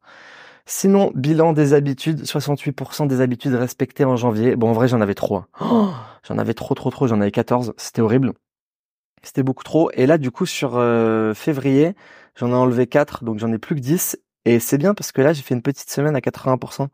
Sinon, 0.64 1.12
bilan 1.14 1.52
des 1.52 1.74
habitudes, 1.74 2.24
68% 2.24 3.06
des 3.06 3.20
habitudes 3.20 3.54
respectées 3.54 4.04
en 4.04 4.16
janvier. 4.16 4.56
Bon, 4.56 4.70
en 4.70 4.72
vrai, 4.72 4.88
j'en 4.88 5.00
avais 5.00 5.14
trop. 5.14 5.36
Hein. 5.36 5.46
Oh, 5.60 5.90
j'en 6.26 6.38
avais 6.38 6.54
trop, 6.54 6.74
trop, 6.74 6.90
trop. 6.90 7.06
J'en 7.06 7.20
avais 7.20 7.30
14. 7.30 7.74
C'était 7.76 8.02
horrible. 8.02 8.32
C'était 9.22 9.44
beaucoup 9.44 9.62
trop. 9.62 9.90
Et 9.92 10.06
là, 10.06 10.18
du 10.18 10.32
coup, 10.32 10.44
sur 10.44 10.76
euh, 10.76 11.34
février, 11.34 11.94
j'en 12.34 12.48
ai 12.48 12.54
enlevé 12.54 12.88
4, 12.88 13.22
donc 13.22 13.38
j'en 13.38 13.52
ai 13.52 13.58
plus 13.58 13.76
que 13.76 13.80
10. 13.80 14.18
Et 14.44 14.58
c'est 14.58 14.78
bien 14.78 14.94
parce 14.94 15.12
que 15.12 15.20
là, 15.20 15.32
j'ai 15.32 15.42
fait 15.42 15.54
une 15.54 15.62
petite 15.62 15.90
semaine 15.90 16.16
à 16.16 16.20
80% 16.20 16.88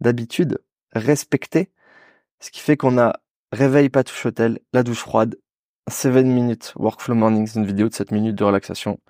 d'habitudes 0.00 0.58
respectées. 0.92 1.70
Ce 2.40 2.50
qui 2.50 2.60
fait 2.60 2.76
qu'on 2.76 2.98
a 2.98 3.12
réveil 3.52 3.88
pas 3.88 4.02
touche 4.02 4.26
hôtel, 4.26 4.58
la 4.72 4.82
douche 4.82 4.98
froide, 4.98 5.36
7 5.88 6.24
minutes 6.24 6.72
workflow 6.76 7.14
morning, 7.14 7.46
c'est 7.46 7.58
une 7.58 7.66
vidéo 7.66 7.88
de 7.88 7.94
7 7.94 8.12
minutes 8.12 8.36
de 8.36 8.44
relaxation, 8.44 9.00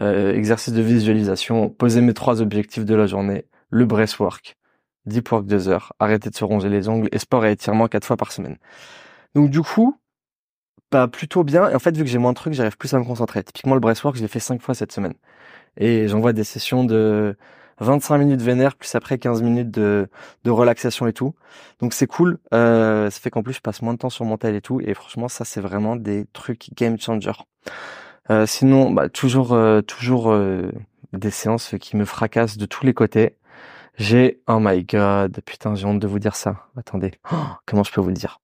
euh, 0.00 0.34
exercice 0.34 0.74
de 0.74 0.82
visualisation, 0.82 1.70
poser 1.70 2.00
mes 2.00 2.14
trois 2.14 2.42
objectifs 2.42 2.84
de 2.84 2.94
la 2.94 3.06
journée, 3.06 3.46
le 3.70 3.86
breathwork, 3.86 4.56
deep 5.06 5.30
work 5.30 5.46
2 5.46 5.68
heures, 5.68 5.92
arrêter 5.98 6.30
de 6.30 6.34
se 6.34 6.44
ronger 6.44 6.68
les 6.68 6.88
ongles 6.88 7.08
et 7.12 7.18
sport 7.18 7.44
et 7.46 7.52
étirement 7.52 7.88
4 7.88 8.04
fois 8.04 8.16
par 8.16 8.32
semaine. 8.32 8.58
Donc 9.34 9.50
du 9.50 9.62
coup, 9.62 9.96
bah, 10.90 11.08
plutôt 11.08 11.44
bien. 11.44 11.68
Et 11.70 11.74
en 11.74 11.78
fait, 11.78 11.96
vu 11.96 12.04
que 12.04 12.10
j'ai 12.10 12.18
moins 12.18 12.32
de 12.32 12.36
trucs, 12.36 12.54
j'arrive 12.54 12.76
plus 12.78 12.92
à 12.94 12.98
me 12.98 13.04
concentrer. 13.04 13.42
Typiquement, 13.44 13.74
le 13.74 13.80
breathwork, 13.80 14.16
je 14.16 14.22
l'ai 14.22 14.28
fait 14.28 14.40
5 14.40 14.62
fois 14.62 14.74
cette 14.74 14.92
semaine. 14.92 15.14
Et 15.76 16.08
j'envoie 16.08 16.32
des 16.32 16.44
sessions 16.44 16.84
de 16.84 17.36
25 17.80 18.18
minutes 18.18 18.42
vénère, 18.42 18.76
plus 18.76 18.94
après 18.94 19.18
15 19.18 19.42
minutes 19.42 19.70
de, 19.70 20.08
de 20.44 20.50
relaxation 20.50 21.06
et 21.06 21.12
tout. 21.12 21.34
Donc 21.80 21.92
c'est 21.94 22.06
cool. 22.06 22.38
Euh, 22.54 23.10
ça 23.10 23.20
fait 23.20 23.30
qu'en 23.30 23.42
plus 23.42 23.54
je 23.54 23.60
passe 23.60 23.82
moins 23.82 23.94
de 23.94 23.98
temps 23.98 24.10
sur 24.10 24.24
mon 24.24 24.36
tel 24.36 24.54
et 24.54 24.60
tout. 24.60 24.80
Et 24.80 24.94
franchement, 24.94 25.28
ça 25.28 25.44
c'est 25.44 25.60
vraiment 25.60 25.96
des 25.96 26.26
trucs 26.32 26.70
game 26.74 26.98
changer. 26.98 27.32
Euh, 28.30 28.46
sinon, 28.46 28.90
bah, 28.90 29.08
toujours, 29.08 29.52
euh, 29.52 29.80
toujours 29.80 30.30
euh, 30.30 30.70
des 31.12 31.30
séances 31.30 31.74
qui 31.80 31.96
me 31.96 32.04
fracassent 32.04 32.58
de 32.58 32.66
tous 32.66 32.84
les 32.84 32.94
côtés. 32.94 33.36
J'ai, 33.96 34.42
oh 34.46 34.58
my 34.60 34.84
god, 34.84 35.40
putain, 35.44 35.74
j'ai 35.74 35.86
honte 35.86 35.98
de 35.98 36.06
vous 36.06 36.18
dire 36.18 36.36
ça. 36.36 36.68
Attendez, 36.76 37.12
oh, 37.32 37.36
comment 37.66 37.82
je 37.82 37.92
peux 37.92 38.00
vous 38.00 38.08
le 38.08 38.14
dire? 38.14 38.40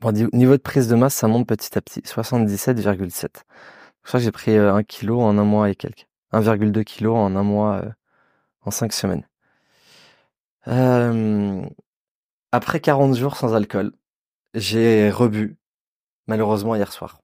Bon, 0.00 0.12
niveau 0.32 0.56
de 0.56 0.62
prise 0.62 0.86
de 0.88 0.94
masse, 0.94 1.14
ça 1.14 1.26
monte 1.28 1.48
petit 1.48 1.76
à 1.76 1.80
petit, 1.80 2.00
77,7. 2.00 3.42
Je 4.04 4.08
crois 4.08 4.20
j'ai 4.20 4.30
pris 4.30 4.56
1 4.56 4.82
kg 4.84 5.10
en 5.12 5.38
un 5.38 5.44
mois 5.44 5.70
et 5.70 5.74
quelques. 5.74 6.06
1,2 6.32 6.84
kg 6.84 7.08
en 7.08 7.34
un 7.34 7.42
mois 7.42 7.82
en 8.62 8.70
cinq 8.70 8.92
semaines. 8.92 9.26
Après 12.52 12.80
40 12.80 13.14
jours 13.14 13.36
sans 13.36 13.54
alcool, 13.54 13.92
j'ai 14.54 15.10
rebu, 15.10 15.58
malheureusement 16.26 16.74
hier 16.74 16.92
soir. 16.92 17.20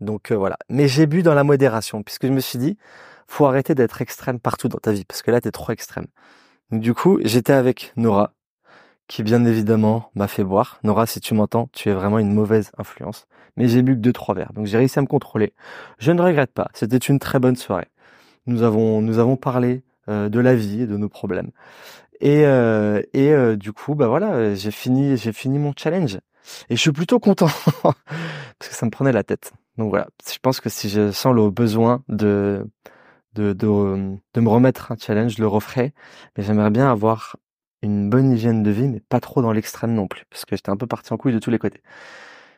Donc 0.00 0.32
euh, 0.32 0.36
voilà. 0.36 0.56
Mais 0.68 0.88
j'ai 0.88 1.06
bu 1.06 1.22
dans 1.22 1.34
la 1.34 1.44
modération, 1.44 2.02
puisque 2.02 2.26
je 2.26 2.32
me 2.32 2.40
suis 2.40 2.58
dit, 2.58 2.76
faut 3.26 3.46
arrêter 3.46 3.74
d'être 3.74 4.02
extrême 4.02 4.40
partout 4.40 4.68
dans 4.68 4.78
ta 4.78 4.92
vie, 4.92 5.04
parce 5.04 5.22
que 5.22 5.30
là, 5.30 5.40
t'es 5.40 5.50
trop 5.50 5.72
extrême. 5.72 6.06
Du 6.70 6.94
coup, 6.94 7.18
j'étais 7.24 7.52
avec 7.52 7.92
Nora, 7.96 8.34
qui 9.08 9.22
bien 9.22 9.44
évidemment 9.44 10.10
m'a 10.14 10.28
fait 10.28 10.44
boire. 10.44 10.80
Nora, 10.84 11.06
si 11.06 11.20
tu 11.20 11.34
m'entends, 11.34 11.68
tu 11.72 11.88
es 11.88 11.94
vraiment 11.94 12.18
une 12.18 12.32
mauvaise 12.32 12.70
influence. 12.78 13.26
Mais 13.56 13.68
j'ai 13.68 13.82
bu 13.82 13.94
que 13.94 14.00
deux, 14.00 14.12
trois 14.12 14.34
verres. 14.34 14.52
Donc 14.52 14.66
j'ai 14.66 14.78
réussi 14.78 14.98
à 14.98 15.02
me 15.02 15.06
contrôler. 15.06 15.54
Je 15.98 16.12
ne 16.12 16.22
regrette 16.22 16.52
pas. 16.52 16.68
C'était 16.74 16.98
une 16.98 17.18
très 17.18 17.38
bonne 17.38 17.56
soirée. 17.56 17.88
Nous 18.46 18.62
avons, 18.62 19.00
nous 19.02 19.18
avons 19.18 19.36
parlé 19.36 19.82
de 20.08 20.40
la 20.40 20.54
vie 20.54 20.82
et 20.82 20.86
de 20.86 20.96
nos 20.96 21.08
problèmes. 21.08 21.50
Et, 22.20 22.44
euh, 22.44 23.02
et 23.12 23.32
euh, 23.32 23.56
du 23.56 23.72
coup, 23.72 23.94
bah 23.94 24.08
voilà, 24.08 24.54
j'ai 24.54 24.70
fini, 24.70 25.16
j'ai 25.16 25.32
fini 25.32 25.58
mon 25.58 25.72
challenge. 25.76 26.18
Et 26.70 26.76
je 26.76 26.80
suis 26.80 26.92
plutôt 26.92 27.20
content 27.20 27.48
parce 27.82 28.70
que 28.70 28.74
ça 28.74 28.86
me 28.86 28.90
prenait 28.90 29.12
la 29.12 29.22
tête. 29.22 29.52
Donc 29.76 29.90
voilà, 29.90 30.08
je 30.30 30.38
pense 30.40 30.60
que 30.60 30.68
si 30.68 30.88
je 30.88 31.12
sens 31.12 31.34
le 31.34 31.50
besoin 31.50 32.02
de 32.08 32.66
de, 33.34 33.52
de, 33.52 34.16
de 34.34 34.40
me 34.40 34.48
remettre 34.48 34.90
un 34.90 34.96
challenge, 34.96 35.36
je 35.36 35.40
le 35.40 35.46
referai. 35.46 35.92
Mais 36.36 36.42
j'aimerais 36.42 36.70
bien 36.70 36.90
avoir 36.90 37.36
une 37.82 38.10
bonne 38.10 38.32
hygiène 38.32 38.62
de 38.64 38.70
vie, 38.70 38.88
mais 38.88 39.00
pas 39.00 39.20
trop 39.20 39.42
dans 39.42 39.52
l'extrême 39.52 39.94
non 39.94 40.08
plus, 40.08 40.24
parce 40.30 40.44
que 40.44 40.56
j'étais 40.56 40.70
un 40.70 40.76
peu 40.76 40.88
parti 40.88 41.12
en 41.12 41.16
couille 41.16 41.32
de 41.32 41.38
tous 41.38 41.50
les 41.50 41.58
côtés. 41.58 41.82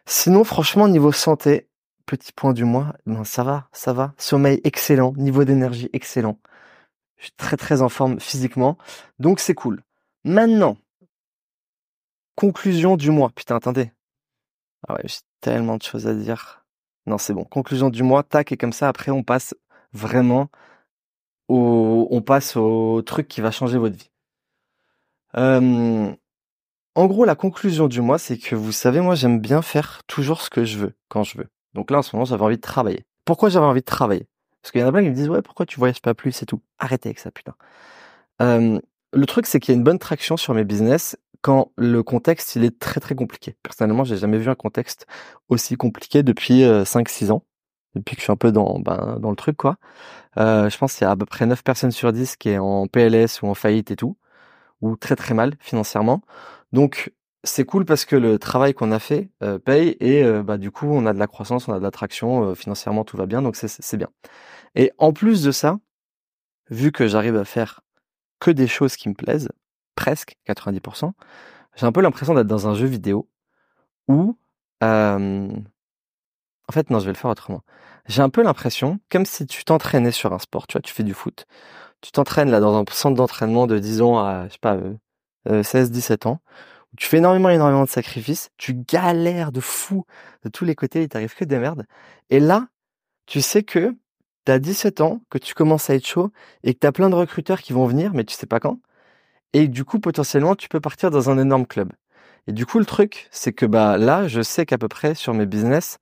Sinon, 0.07 0.45
franchement, 0.45 0.89
niveau 0.89 1.13
santé, 1.13 1.69
petit 2.07 2.33
point 2.33 2.55
du 2.55 2.65
mois, 2.65 2.95
ben 3.07 3.25
ça 3.25 3.45
va, 3.45 3.69
ça 3.73 3.93
va. 3.93 4.15
Sommeil 4.17 4.61
excellent, 4.65 5.13
niveau 5.17 5.45
d'énergie 5.45 5.91
excellent. 5.93 6.39
Je 7.21 7.27
suis 7.27 7.35
très 7.37 7.59
très 7.59 7.83
en 7.83 7.91
forme 7.91 8.19
physiquement, 8.19 8.79
donc 9.19 9.41
c'est 9.41 9.55
cool. 9.55 9.83
Maintenant, 10.25 10.79
conclusion 12.35 12.97
du 12.97 13.11
mois. 13.11 13.31
Putain, 13.35 13.57
attendez. 13.57 13.93
Ah 14.89 14.95
ouais, 14.95 15.03
j'ai 15.05 15.19
tellement 15.43 15.77
de 15.77 15.83
choses 15.83 16.07
à 16.07 16.15
dire. 16.15 16.65
Non, 17.05 17.19
c'est 17.19 17.35
bon. 17.35 17.45
Conclusion 17.45 17.91
du 17.91 18.03
mois, 18.03 18.23
tac, 18.23 18.53
et 18.53 18.57
comme 18.57 18.73
ça, 18.73 18.89
après, 18.89 19.11
on 19.11 19.23
passe 19.23 19.55
vraiment 19.93 20.49
au, 21.49 22.09
on 22.11 22.23
passe 22.23 22.57
au 22.57 23.03
truc 23.03 23.29
qui 23.29 23.43
va 23.43 23.51
changer 23.51 23.77
votre 23.77 23.97
vie. 23.97 24.11
Euh, 25.37 26.11
en 26.95 27.07
gros, 27.07 27.27
la 27.27 27.35
conclusion 27.35 27.87
du 27.87 28.01
mois, 28.01 28.19
c'est 28.19 28.39
que 28.39 28.55
vous 28.55 28.73
savez, 28.73 29.03
moi, 29.03 29.15
j'aime 29.15 29.41
bien 29.41 29.61
faire 29.61 30.03
toujours 30.07 30.41
ce 30.41 30.49
que 30.49 30.65
je 30.65 30.79
veux, 30.79 30.95
quand 31.09 31.23
je 31.23 31.37
veux. 31.37 31.49
Donc 31.75 31.91
là, 31.91 31.99
en 31.99 32.03
ce 32.03 32.17
moment, 32.17 32.25
j'avais 32.25 32.43
envie 32.45 32.57
de 32.57 32.63
travailler. 32.63 33.05
Pourquoi 33.27 33.51
j'avais 33.51 33.67
envie 33.67 33.81
de 33.81 33.85
travailler? 33.85 34.27
Parce 34.63 34.73
qu'il 34.73 34.81
y 34.81 34.85
en 34.85 34.89
a 34.89 34.93
plein 34.93 35.03
qui 35.03 35.11
me 35.11 35.15
disent, 35.15 35.29
ouais, 35.29 35.43
pourquoi 35.43 35.67
tu 35.67 35.79
voyages 35.79 36.03
pas 36.03 36.15
plus 36.15 36.43
et 36.43 36.47
tout. 36.47 36.61
Arrêtez 36.79 37.09
avec 37.09 37.19
ça, 37.19 37.31
putain. 37.31 37.55
Euh, 38.43 38.79
le 39.13 39.27
truc, 39.27 39.47
c'est 39.47 39.61
qu'il 39.61 39.73
y 39.73 39.77
a 39.77 39.79
une 39.79 39.85
bonne 39.85 39.99
traction 39.99 40.37
sur 40.37 40.55
mes 40.55 40.65
business 40.65 41.17
quand 41.43 41.73
le 41.77 42.03
contexte, 42.03 42.57
il 42.57 42.65
est 42.65 42.79
très, 42.79 43.01
très 43.01 43.15
compliqué. 43.15 43.57
Personnellement, 43.63 44.05
j'ai 44.05 44.17
jamais 44.17 44.39
vu 44.39 44.51
un 44.51 44.55
contexte 44.55 45.07
aussi 45.49 45.77
compliqué 45.77 46.23
depuis 46.23 46.63
5-6 46.63 47.31
euh, 47.31 47.33
ans. 47.33 47.45
Depuis 47.95 48.15
que 48.15 48.21
je 48.21 48.25
suis 48.25 48.33
un 48.33 48.37
peu 48.37 48.53
dans, 48.53 48.79
ben, 48.79 49.19
dans 49.21 49.31
le 49.31 49.37
truc, 49.37 49.57
quoi. 49.57 49.77
Euh, 50.39 50.71
je 50.71 50.79
pense 50.79 50.95
qu'il 50.95 51.05
y 51.05 51.09
a 51.09 51.11
à 51.11 51.17
peu 51.17 51.27
près 51.27 51.47
9 51.47 51.65
personnes 51.65 51.91
sur 51.91 52.13
10 52.13 52.37
qui 52.37 52.51
est 52.51 52.59
en 52.59 52.87
PLS 52.87 53.43
ou 53.43 53.49
en 53.49 53.55
faillite 53.55 53.91
et 53.91 53.97
tout. 53.97 54.17
Ou 54.83 54.97
très, 54.97 55.17
très 55.17 55.35
mal 55.35 55.55
financièrement. 55.61 56.23
Donc, 56.73 57.13
c'est 57.43 57.65
cool 57.65 57.85
parce 57.85 58.05
que 58.05 58.17
le 58.17 58.39
travail 58.39 58.75
qu'on 58.75 58.93
a 58.93 58.99
fait 58.99 59.31
euh, 59.43 59.59
paye 59.59 59.97
et 60.01 60.23
euh, 60.25 60.43
bah, 60.43 60.59
du 60.59 60.71
coup 60.71 60.87
on 60.87 61.07
a 61.07 61.13
de 61.13 61.19
la 61.19 61.27
croissance, 61.27 61.69
on 61.69 61.73
a 61.73 61.79
de 61.79 61.83
l'attraction, 61.83 62.51
euh, 62.51 62.55
financièrement 62.55 63.05
tout 63.05 63.17
va 63.17 63.27
bien, 63.27 63.43
donc 63.43 63.57
c'est 63.57 63.97
bien. 63.97 64.09
Et 64.75 64.93
en 64.99 65.13
plus 65.13 65.43
de 65.43 65.51
ça, 65.51 65.79
vu 66.71 66.93
que 66.93 67.07
j'arrive 67.09 67.37
à 67.37 67.45
faire 67.45 67.81
que 68.41 68.51
des 68.51 68.67
choses 68.67 68.97
qui 68.97 69.09
me 69.09 69.15
plaisent, 69.15 69.49
presque 69.95 70.37
90%, 70.49 71.13
j'ai 71.77 71.87
un 71.87 71.93
peu 71.93 72.01
l'impression 72.03 72.35
d'être 72.35 72.47
dans 72.47 72.69
un 72.69 72.75
jeu 72.75 72.87
vidéo 72.87 73.29
où... 74.09 74.37
en 74.83 75.63
fait 76.73 76.91
non, 76.91 76.99
je 77.01 77.07
vais 77.07 77.13
le 77.13 77.17
faire 77.17 77.31
autrement. 77.31 77.63
J'ai 78.07 78.23
un 78.23 78.31
peu 78.31 78.43
l'impression, 78.43 79.01
comme 79.11 79.27
si 79.27 79.47
tu 79.47 79.65
t'entraînais 79.65 80.13
sur 80.13 80.33
un 80.33 80.39
sport, 80.39 80.67
tu 80.67 80.75
vois, 80.75 80.83
tu 80.83 80.93
fais 80.93 81.05
du 81.05 81.15
foot, 81.15 81.47
tu 82.01 82.13
t'entraînes 82.13 82.51
là 82.51 82.61
dans 82.61 82.79
un 82.79 82.85
centre 82.91 83.17
d'entraînement 83.17 83.67
de 83.67 83.79
disons 83.79 84.19
à, 84.19 84.47
je 84.49 84.53
sais 84.53 84.59
pas, 84.61 84.79
16-17 85.47 86.29
ans, 86.29 86.41
tu 86.97 87.07
fais 87.07 87.19
énormément, 87.19 87.51
énormément 87.51 87.85
de 87.85 87.89
sacrifices, 87.89 88.51
tu 88.57 88.75
galères 88.75 89.53
de 89.53 89.61
fou 89.61 90.05
de 90.45 90.49
tous 90.49 90.65
les 90.65 90.75
côtés, 90.75 91.03
il 91.03 91.09
t'arrive 91.09 91.35
que 91.35 91.45
des 91.45 91.59
merdes. 91.59 91.87
Et 92.31 92.41
là, 92.41 92.69
tu 93.27 93.41
sais 93.41 93.63
que 93.63 93.95
tu 94.47 94.53
as 94.53 94.59
17 94.59 95.01
ans, 95.01 95.23
que 95.31 95.39
tu 95.39 95.55
commences 95.55 95.91
à 95.91 95.95
être 95.95 96.07
chaud 96.07 96.33
et 96.65 96.75
que 96.75 96.81
tu 96.81 96.87
as 96.87 96.93
plein 96.93 97.11
de 97.11 97.15
recruteurs 97.15 97.63
qui 97.63 97.73
vont 97.73 97.87
venir, 97.87 98.13
mais 98.15 98.25
tu 98.25 98.35
sais 98.35 98.47
pas 98.47 98.61
quand. 98.61 98.81
Et 99.53 99.69
du 99.69 99.85
coup, 99.85 100.01
potentiellement, 100.01 100.55
tu 100.57 100.69
peux 100.69 100.81
partir 100.81 101.11
dans 101.11 101.31
un 101.31 101.39
énorme 101.39 101.67
club. 101.67 101.93
Et 102.47 102.53
du 102.53 102.67
coup, 102.67 102.79
le 102.79 102.87
truc, 102.87 103.29
c'est 103.31 103.53
que 103.53 103.67
bah 103.67 103.99
là, 103.99 104.29
je 104.29 104.43
sais 104.43 104.67
qu'à 104.67 104.79
peu 104.79 104.89
près 104.89 105.15
sur 105.15 105.35
mes 105.35 105.47
business, 105.47 105.99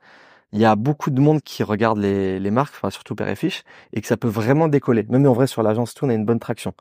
il 0.52 0.60
y 0.60 0.64
a 0.64 0.76
beaucoup 0.76 1.10
de 1.10 1.20
monde 1.20 1.42
qui 1.42 1.62
regarde 1.62 1.98
les, 1.98 2.40
les 2.40 2.50
marques, 2.50 2.74
enfin 2.76 2.90
surtout 2.90 3.14
Père 3.14 3.28
et 3.92 4.00
que 4.00 4.06
ça 4.06 4.16
peut 4.16 4.28
vraiment 4.28 4.68
décoller. 4.68 5.04
Même 5.08 5.26
en 5.26 5.32
vrai, 5.34 5.46
sur 5.46 5.62
l'agence 5.62 5.94
tout, 5.94 6.06
on 6.06 6.08
a 6.10 6.14
une 6.14 6.24
bonne 6.24 6.40
traction. 6.40 6.74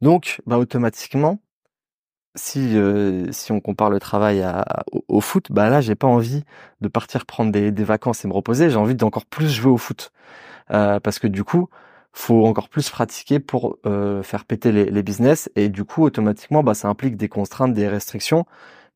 Donc, 0.00 0.40
bah 0.46 0.58
automatiquement, 0.58 1.40
si 2.36 2.76
euh, 2.76 3.30
si 3.32 3.52
on 3.52 3.60
compare 3.60 3.90
le 3.90 3.98
travail 4.00 4.42
à, 4.42 4.64
au, 5.08 5.20
foot, 5.20 5.46
bah 5.50 5.68
là 5.68 5.80
j'ai 5.80 5.94
pas 5.94 6.06
envie 6.06 6.44
de 6.80 6.88
partir 6.88 7.26
prendre 7.26 7.50
des, 7.52 7.72
des 7.72 7.84
vacances 7.84 8.24
et 8.24 8.28
me 8.28 8.32
reposer. 8.32 8.70
J'ai 8.70 8.76
envie 8.76 8.94
d'encore 8.94 9.26
plus 9.26 9.48
jouer 9.50 9.70
au 9.72 9.76
foot 9.78 10.12
euh, 10.72 11.00
parce 11.00 11.18
que 11.18 11.26
du 11.26 11.44
coup 11.44 11.68
faut 12.12 12.46
encore 12.46 12.68
plus 12.68 12.90
pratiquer 12.90 13.40
pour 13.40 13.78
euh, 13.86 14.22
faire 14.22 14.44
péter 14.44 14.72
les, 14.72 14.86
les, 14.86 15.02
business 15.02 15.50
et 15.56 15.68
du 15.68 15.84
coup 15.84 16.02
automatiquement 16.04 16.62
bah 16.64 16.74
ça 16.74 16.88
implique 16.88 17.16
des 17.16 17.28
contraintes, 17.28 17.74
des 17.74 17.88
restrictions. 17.88 18.46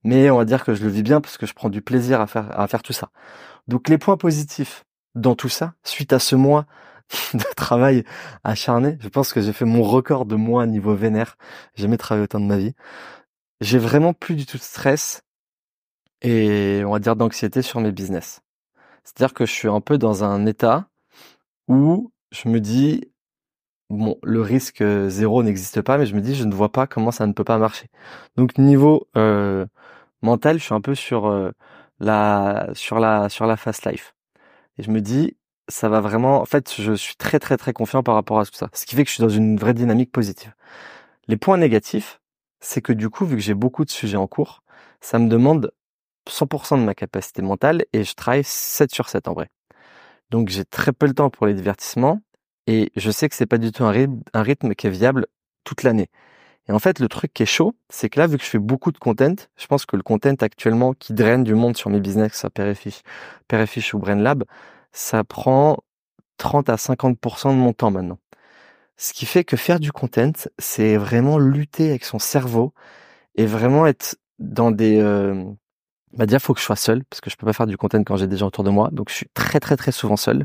Mais 0.04 0.30
on 0.30 0.36
va 0.38 0.44
dire 0.44 0.64
que 0.64 0.74
je 0.74 0.82
le 0.84 0.90
vis 0.90 1.02
bien 1.02 1.20
parce 1.20 1.38
que 1.38 1.46
je 1.46 1.54
prends 1.54 1.70
du 1.70 1.82
plaisir 1.82 2.20
à 2.20 2.26
faire 2.26 2.58
à 2.58 2.66
faire 2.68 2.82
tout 2.82 2.92
ça. 2.92 3.10
Donc 3.68 3.88
les 3.88 3.98
points 3.98 4.16
positifs 4.16 4.84
dans 5.14 5.34
tout 5.34 5.48
ça, 5.48 5.74
suite 5.84 6.12
à 6.12 6.18
ce 6.18 6.36
mois 6.36 6.66
de 7.34 7.44
travail 7.56 8.04
acharné, 8.44 8.98
je 9.00 9.08
pense 9.08 9.32
que 9.32 9.40
j'ai 9.40 9.52
fait 9.52 9.64
mon 9.64 9.82
record 9.82 10.26
de 10.26 10.36
mois 10.36 10.66
niveau 10.66 10.94
vénère. 10.94 11.36
J'ai 11.74 11.82
jamais 11.84 11.96
travaillé 11.98 12.24
autant 12.24 12.40
de 12.40 12.46
ma 12.46 12.56
vie 12.58 12.74
j'ai 13.64 13.78
vraiment 13.78 14.12
plus 14.14 14.36
du 14.36 14.46
tout 14.46 14.58
de 14.58 14.62
stress 14.62 15.22
et 16.22 16.82
on 16.86 16.92
va 16.92 16.98
dire 16.98 17.16
d'anxiété 17.16 17.62
sur 17.62 17.80
mes 17.80 17.92
business. 17.92 18.42
C'est-à-dire 19.04 19.34
que 19.34 19.46
je 19.46 19.52
suis 19.52 19.68
un 19.68 19.80
peu 19.80 19.98
dans 19.98 20.24
un 20.24 20.46
état 20.46 20.88
où 21.68 22.12
je 22.32 22.48
me 22.48 22.60
dis 22.60 23.02
bon, 23.90 24.18
le 24.22 24.42
risque 24.42 24.82
euh, 24.82 25.08
zéro 25.10 25.42
n'existe 25.42 25.82
pas, 25.82 25.98
mais 25.98 26.06
je 26.06 26.14
me 26.14 26.20
dis 26.20 26.34
je 26.34 26.44
ne 26.44 26.54
vois 26.54 26.72
pas 26.72 26.86
comment 26.86 27.10
ça 27.10 27.26
ne 27.26 27.32
peut 27.32 27.44
pas 27.44 27.58
marcher. 27.58 27.88
Donc 28.36 28.58
niveau 28.58 29.08
euh, 29.16 29.66
mental, 30.22 30.58
je 30.58 30.64
suis 30.64 30.74
un 30.74 30.80
peu 30.80 30.94
sur 30.94 31.26
euh, 31.26 31.52
la 32.00 32.68
sur 32.74 32.98
la 33.00 33.28
sur 33.28 33.46
la 33.46 33.56
fast 33.56 33.86
life. 33.86 34.14
Et 34.78 34.82
je 34.82 34.90
me 34.90 35.00
dis 35.00 35.36
ça 35.68 35.88
va 35.88 36.00
vraiment 36.00 36.40
en 36.42 36.46
fait, 36.46 36.74
je 36.78 36.92
suis 36.94 37.16
très 37.16 37.38
très 37.40 37.56
très 37.56 37.72
confiant 37.72 38.02
par 38.02 38.14
rapport 38.16 38.40
à 38.40 38.46
tout 38.46 38.54
ça. 38.54 38.68
Ce 38.74 38.86
qui 38.86 38.96
fait 38.96 39.04
que 39.04 39.10
je 39.10 39.14
suis 39.14 39.22
dans 39.22 39.28
une 39.30 39.56
vraie 39.58 39.74
dynamique 39.74 40.12
positive. 40.12 40.54
Les 41.28 41.36
points 41.38 41.58
négatifs, 41.58 42.20
c'est 42.64 42.80
que 42.80 42.92
du 42.92 43.10
coup, 43.10 43.26
vu 43.26 43.36
que 43.36 43.42
j'ai 43.42 43.54
beaucoup 43.54 43.84
de 43.84 43.90
sujets 43.90 44.16
en 44.16 44.26
cours, 44.26 44.62
ça 45.00 45.18
me 45.18 45.28
demande 45.28 45.70
100% 46.28 46.78
de 46.78 46.84
ma 46.84 46.94
capacité 46.94 47.42
mentale 47.42 47.84
et 47.92 48.04
je 48.04 48.14
travaille 48.14 48.44
7 48.44 48.92
sur 48.92 49.08
7 49.08 49.28
en 49.28 49.34
vrai. 49.34 49.50
Donc 50.30 50.48
j'ai 50.48 50.64
très 50.64 50.92
peu 50.92 51.06
le 51.06 51.12
temps 51.12 51.28
pour 51.28 51.46
les 51.46 51.54
divertissements 51.54 52.20
et 52.66 52.90
je 52.96 53.10
sais 53.10 53.28
que 53.28 53.34
c'est 53.34 53.46
pas 53.46 53.58
du 53.58 53.70
tout 53.70 53.84
un 53.84 53.90
rythme, 53.90 54.74
qui 54.74 54.86
est 54.86 54.90
viable 54.90 55.26
toute 55.64 55.82
l'année. 55.82 56.08
Et 56.66 56.72
en 56.72 56.78
fait, 56.78 56.98
le 56.98 57.08
truc 57.08 57.34
qui 57.34 57.42
est 57.42 57.46
chaud, 57.46 57.76
c'est 57.90 58.08
que 58.08 58.18
là, 58.18 58.26
vu 58.26 58.38
que 58.38 58.44
je 58.44 58.48
fais 58.48 58.58
beaucoup 58.58 58.90
de 58.90 58.98
content, 58.98 59.34
je 59.56 59.66
pense 59.66 59.84
que 59.84 59.96
le 59.96 60.02
content 60.02 60.34
actuellement 60.40 60.94
qui 60.94 61.12
draine 61.12 61.44
du 61.44 61.54
monde 61.54 61.76
sur 61.76 61.90
mes 61.90 62.00
business, 62.00 62.30
que 62.30 62.34
ce 62.34 62.40
soit 62.40 63.02
Perefish, 63.48 63.92
ou 63.92 63.98
BrainLab, 63.98 64.44
ça 64.92 65.22
prend 65.24 65.76
30 66.38 66.70
à 66.70 66.76
50% 66.76 67.50
de 67.50 67.56
mon 67.56 67.74
temps 67.74 67.90
maintenant. 67.90 68.18
Ce 68.96 69.12
qui 69.12 69.26
fait 69.26 69.44
que 69.44 69.56
faire 69.56 69.80
du 69.80 69.92
content, 69.92 70.32
c'est 70.58 70.96
vraiment 70.96 71.38
lutter 71.38 71.90
avec 71.90 72.04
son 72.04 72.18
cerveau 72.18 72.72
et 73.34 73.46
vraiment 73.46 73.86
être 73.86 74.16
dans 74.38 74.70
des... 74.70 75.00
Euh, 75.00 75.44
bah 76.12 76.26
dire, 76.26 76.40
faut 76.40 76.54
que 76.54 76.60
je 76.60 76.64
sois 76.64 76.76
seul 76.76 77.04
parce 77.04 77.20
que 77.20 77.28
je 77.28 77.36
peux 77.36 77.46
pas 77.46 77.52
faire 77.52 77.66
du 77.66 77.76
content 77.76 78.02
quand 78.04 78.16
j'ai 78.16 78.28
des 78.28 78.36
gens 78.36 78.46
autour 78.46 78.64
de 78.64 78.70
moi. 78.70 78.88
Donc 78.92 79.08
je 79.10 79.14
suis 79.14 79.26
très 79.34 79.58
très 79.60 79.76
très 79.76 79.92
souvent 79.92 80.16
seul. 80.16 80.44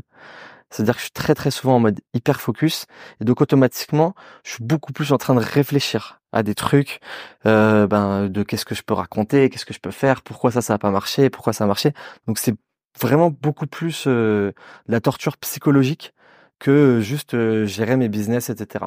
C'est-à-dire 0.70 0.94
que 0.94 1.00
je 1.00 1.04
suis 1.04 1.12
très 1.12 1.34
très 1.34 1.50
souvent 1.50 1.76
en 1.76 1.80
mode 1.80 2.00
hyper 2.14 2.40
focus 2.40 2.86
et 3.20 3.24
donc 3.24 3.40
automatiquement, 3.40 4.14
je 4.44 4.52
suis 4.52 4.64
beaucoup 4.64 4.92
plus 4.92 5.12
en 5.12 5.18
train 5.18 5.34
de 5.34 5.40
réfléchir 5.40 6.20
à 6.32 6.42
des 6.42 6.54
trucs, 6.54 7.00
euh, 7.46 7.86
ben 7.86 8.28
de 8.28 8.42
qu'est-ce 8.42 8.64
que 8.64 8.74
je 8.74 8.82
peux 8.82 8.94
raconter, 8.94 9.50
qu'est-ce 9.50 9.64
que 9.66 9.74
je 9.74 9.80
peux 9.80 9.90
faire, 9.90 10.22
pourquoi 10.22 10.50
ça 10.52 10.62
ça 10.62 10.74
a 10.74 10.78
pas 10.78 10.90
marché, 10.90 11.30
pourquoi 11.30 11.52
ça 11.52 11.64
a 11.64 11.66
marché. 11.66 11.92
Donc 12.26 12.38
c'est 12.38 12.54
vraiment 13.00 13.30
beaucoup 13.30 13.66
plus 13.66 14.04
euh, 14.06 14.52
la 14.86 15.00
torture 15.00 15.36
psychologique 15.38 16.12
que 16.60 17.00
juste 17.00 17.34
euh, 17.34 17.66
gérer 17.66 17.96
mes 17.96 18.08
business, 18.08 18.50
etc. 18.50 18.84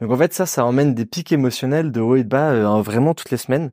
Donc 0.00 0.10
en 0.10 0.16
fait 0.16 0.34
ça, 0.34 0.46
ça 0.46 0.66
emmène 0.66 0.94
des 0.94 1.06
pics 1.06 1.32
émotionnels 1.32 1.92
de 1.92 2.00
haut 2.00 2.16
et 2.16 2.24
de 2.24 2.28
bas 2.28 2.50
euh, 2.52 2.82
vraiment 2.82 3.14
toutes 3.14 3.30
les 3.30 3.38
semaines. 3.38 3.70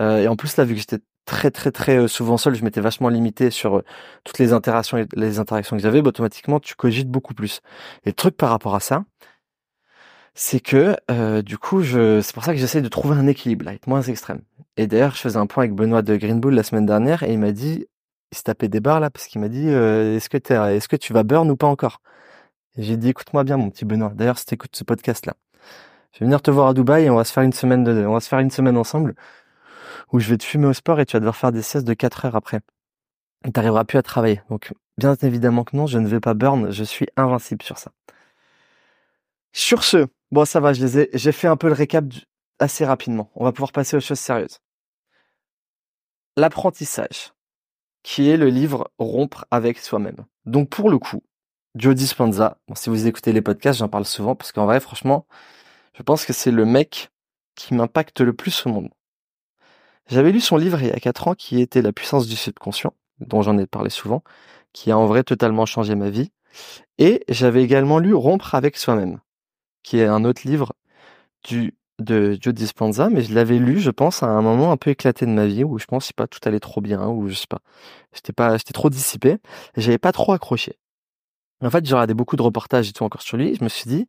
Euh, 0.00 0.18
et 0.18 0.28
en 0.28 0.36
plus 0.36 0.56
là, 0.56 0.64
vu 0.64 0.74
que 0.74 0.80
j'étais 0.80 1.00
très 1.26 1.50
très 1.50 1.72
très 1.72 2.08
souvent 2.08 2.36
seul, 2.36 2.54
je 2.54 2.64
m'étais 2.64 2.80
vachement 2.80 3.08
limité 3.08 3.50
sur 3.50 3.82
toutes 4.24 4.38
les 4.38 4.52
interactions 4.52 5.06
les 5.16 5.38
interactions 5.40 5.76
que 5.76 5.82
j'avais, 5.82 6.02
bah, 6.02 6.10
automatiquement 6.10 6.60
tu 6.60 6.74
cogites 6.76 7.10
beaucoup 7.10 7.34
plus. 7.34 7.60
Et 8.04 8.10
le 8.10 8.14
truc 8.14 8.36
par 8.36 8.50
rapport 8.50 8.74
à 8.74 8.80
ça, 8.80 9.04
c'est 10.34 10.60
que 10.60 10.96
du 11.42 11.58
coup, 11.58 11.82
je, 11.82 12.20
c'est 12.20 12.34
pour 12.34 12.44
ça 12.44 12.52
que 12.52 12.58
j'essaie 12.58 12.82
de 12.82 12.88
trouver 12.88 13.16
un 13.16 13.26
équilibre, 13.26 13.64
là, 13.64 13.72
être 13.74 13.86
moins 13.86 14.02
extrême. 14.02 14.42
Et 14.76 14.86
d'ailleurs, 14.86 15.14
je 15.14 15.20
faisais 15.20 15.38
un 15.38 15.46
point 15.46 15.64
avec 15.64 15.74
Benoît 15.74 16.02
de 16.02 16.16
Green 16.16 16.40
Bull 16.40 16.54
la 16.54 16.64
semaine 16.64 16.86
dernière 16.86 17.22
et 17.22 17.32
il 17.32 17.38
m'a 17.38 17.52
dit, 17.52 17.86
il 18.32 18.38
se 18.38 18.42
tapait 18.42 18.68
des 18.68 18.80
barres 18.80 19.00
là 19.00 19.10
parce 19.10 19.26
qu'il 19.26 19.40
m'a 19.40 19.48
dit, 19.48 19.68
est-ce 19.68 20.28
que 20.28 20.38
est-ce 20.38 20.88
que 20.88 20.96
tu 20.96 21.12
vas 21.12 21.22
burn 21.22 21.50
ou 21.50 21.56
pas 21.56 21.68
encore? 21.68 22.00
J'ai 22.76 22.96
dit, 22.96 23.10
écoute-moi 23.10 23.44
bien, 23.44 23.56
mon 23.56 23.70
petit 23.70 23.84
Benoît. 23.84 24.12
D'ailleurs, 24.14 24.38
si 24.38 24.46
écoutes 24.52 24.74
ce 24.74 24.84
podcast-là, 24.84 25.34
je 26.12 26.20
vais 26.20 26.26
venir 26.26 26.42
te 26.42 26.50
voir 26.50 26.68
à 26.68 26.74
Dubaï 26.74 27.04
et 27.04 27.10
on 27.10 27.16
va 27.16 27.24
se 27.24 27.32
faire 27.32 27.42
une 27.42 27.52
semaine 27.52 28.76
ensemble 28.76 29.14
où 30.12 30.20
je 30.20 30.28
vais 30.28 30.36
te 30.36 30.44
fumer 30.44 30.66
au 30.66 30.72
sport 30.72 31.00
et 31.00 31.06
tu 31.06 31.14
vas 31.14 31.20
devoir 31.20 31.36
faire 31.36 31.52
des 31.52 31.62
siestes 31.62 31.86
de 31.86 31.94
4 31.94 32.26
heures 32.26 32.36
après. 32.36 32.60
Tu 33.44 33.50
n'arriveras 33.54 33.84
plus 33.84 33.98
à 33.98 34.02
travailler. 34.02 34.40
Donc, 34.48 34.72
bien 34.96 35.14
évidemment 35.22 35.64
que 35.64 35.76
non, 35.76 35.86
je 35.86 35.98
ne 35.98 36.06
vais 36.06 36.20
pas 36.20 36.34
burn. 36.34 36.70
Je 36.70 36.84
suis 36.84 37.06
invincible 37.16 37.62
sur 37.62 37.78
ça. 37.78 37.90
Sur 39.52 39.84
ce, 39.84 40.06
bon, 40.30 40.44
ça 40.44 40.60
va, 40.60 40.72
je 40.72 40.84
les 40.84 40.98
ai, 40.98 41.10
j'ai 41.14 41.32
fait 41.32 41.48
un 41.48 41.56
peu 41.56 41.68
le 41.68 41.74
récap 41.74 42.04
assez 42.58 42.84
rapidement. 42.84 43.30
On 43.34 43.44
va 43.44 43.52
pouvoir 43.52 43.72
passer 43.72 43.96
aux 43.96 44.00
choses 44.00 44.18
sérieuses. 44.18 44.58
L'apprentissage, 46.36 47.32
qui 48.02 48.28
est 48.28 48.36
le 48.36 48.48
livre 48.48 48.90
Rompre 48.98 49.46
avec 49.50 49.78
soi-même. 49.78 50.26
Donc, 50.46 50.70
pour 50.70 50.90
le 50.90 50.98
coup, 50.98 51.22
Joe 51.76 51.94
Dispenza. 51.94 52.58
Bon, 52.68 52.74
si 52.74 52.88
vous 52.88 53.06
écoutez 53.06 53.32
les 53.32 53.42
podcasts, 53.42 53.80
j'en 53.80 53.88
parle 53.88 54.04
souvent 54.04 54.36
parce 54.36 54.52
qu'en 54.52 54.66
vrai, 54.66 54.80
franchement, 54.80 55.26
je 55.94 56.02
pense 56.02 56.24
que 56.24 56.32
c'est 56.32 56.50
le 56.52 56.64
mec 56.64 57.10
qui 57.56 57.74
m'impacte 57.74 58.20
le 58.20 58.32
plus 58.32 58.66
au 58.66 58.70
monde. 58.70 58.90
J'avais 60.08 60.32
lu 60.32 60.40
son 60.40 60.56
livre 60.56 60.80
il 60.82 60.88
y 60.88 60.92
a 60.92 61.00
4 61.00 61.28
ans 61.28 61.34
qui 61.34 61.60
était 61.60 61.82
La 61.82 61.92
puissance 61.92 62.26
du 62.26 62.36
subconscient, 62.36 62.92
dont 63.20 63.42
j'en 63.42 63.58
ai 63.58 63.66
parlé 63.66 63.90
souvent, 63.90 64.22
qui 64.72 64.90
a 64.90 64.98
en 64.98 65.06
vrai 65.06 65.24
totalement 65.24 65.66
changé 65.66 65.94
ma 65.94 66.10
vie. 66.10 66.30
Et 66.98 67.24
j'avais 67.28 67.64
également 67.64 67.98
lu 67.98 68.14
Rompre 68.14 68.54
avec 68.54 68.76
soi-même, 68.76 69.20
qui 69.82 69.98
est 69.98 70.06
un 70.06 70.24
autre 70.24 70.42
livre 70.46 70.74
de 72.00 72.38
Joe 72.40 72.54
Dispenza, 72.54 73.08
mais 73.10 73.22
je 73.22 73.34
l'avais 73.34 73.58
lu, 73.58 73.80
je 73.80 73.90
pense, 73.90 74.22
à 74.22 74.26
un 74.26 74.42
moment 74.42 74.72
un 74.72 74.76
peu 74.76 74.90
éclaté 74.90 75.26
de 75.26 75.30
ma 75.32 75.46
vie 75.46 75.64
où 75.64 75.78
je 75.78 75.86
pense 75.86 76.12
pas 76.12 76.26
tout 76.26 76.40
allait 76.44 76.60
trop 76.60 76.80
bien 76.80 77.06
ou 77.08 77.28
je 77.28 77.34
sais 77.34 77.46
pas, 77.48 77.60
j'étais 78.14 78.32
pas, 78.32 78.56
j'étais 78.56 78.72
trop 78.72 78.90
dissipé, 78.90 79.38
j'avais 79.76 79.98
pas 79.98 80.12
trop 80.12 80.32
accroché. 80.32 80.78
En 81.64 81.70
fait, 81.70 81.86
j'ai 81.86 81.94
regardé 81.94 82.14
beaucoup 82.14 82.36
de 82.36 82.42
reportages 82.42 82.88
et 82.88 82.92
tout 82.92 83.04
encore 83.04 83.22
sur 83.22 83.36
lui. 83.36 83.54
je 83.54 83.64
me 83.64 83.68
suis 83.68 83.88
dit, 83.88 84.08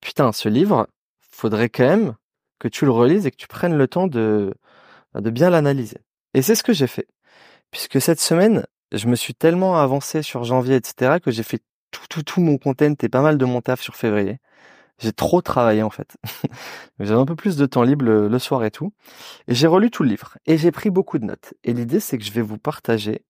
putain, 0.00 0.32
ce 0.32 0.48
livre, 0.48 0.88
faudrait 1.20 1.68
quand 1.68 1.86
même 1.86 2.14
que 2.58 2.68
tu 2.68 2.84
le 2.84 2.90
relises 2.90 3.26
et 3.26 3.30
que 3.30 3.36
tu 3.36 3.46
prennes 3.46 3.76
le 3.76 3.86
temps 3.88 4.06
de 4.08 4.54
de 5.14 5.30
bien 5.30 5.50
l'analyser. 5.50 5.98
Et 6.34 6.42
c'est 6.42 6.54
ce 6.54 6.62
que 6.62 6.72
j'ai 6.72 6.86
fait, 6.86 7.08
puisque 7.70 8.00
cette 8.00 8.20
semaine, 8.20 8.66
je 8.92 9.06
me 9.08 9.16
suis 9.16 9.34
tellement 9.34 9.78
avancé 9.78 10.22
sur 10.22 10.44
janvier, 10.44 10.76
etc., 10.76 11.18
que 11.20 11.30
j'ai 11.30 11.42
fait 11.42 11.60
tout, 11.90 12.04
tout, 12.08 12.22
tout 12.22 12.40
mon 12.40 12.58
content 12.58 12.94
et 13.00 13.08
pas 13.08 13.22
mal 13.22 13.38
de 13.38 13.44
mon 13.44 13.60
taf 13.60 13.80
sur 13.80 13.96
février. 13.96 14.38
J'ai 14.98 15.12
trop 15.12 15.42
travaillé 15.42 15.82
en 15.82 15.90
fait. 15.90 16.16
J'avais 17.00 17.20
un 17.20 17.24
peu 17.24 17.36
plus 17.36 17.56
de 17.56 17.66
temps 17.66 17.82
libre 17.82 18.04
le, 18.04 18.38
soir 18.38 18.64
et 18.64 18.70
tout. 18.70 18.92
Et 19.46 19.54
j'ai 19.54 19.68
relu 19.68 19.90
tout 19.90 20.02
le 20.02 20.08
livre 20.08 20.36
et 20.46 20.58
j'ai 20.58 20.72
pris 20.72 20.90
beaucoup 20.90 21.18
de 21.18 21.24
notes. 21.24 21.54
Et 21.62 21.72
l'idée 21.72 22.00
c'est 22.00 22.18
que 22.18 22.24
je 22.24 22.32
vais 22.32 22.42
vous 22.42 22.58
partager 22.58 23.24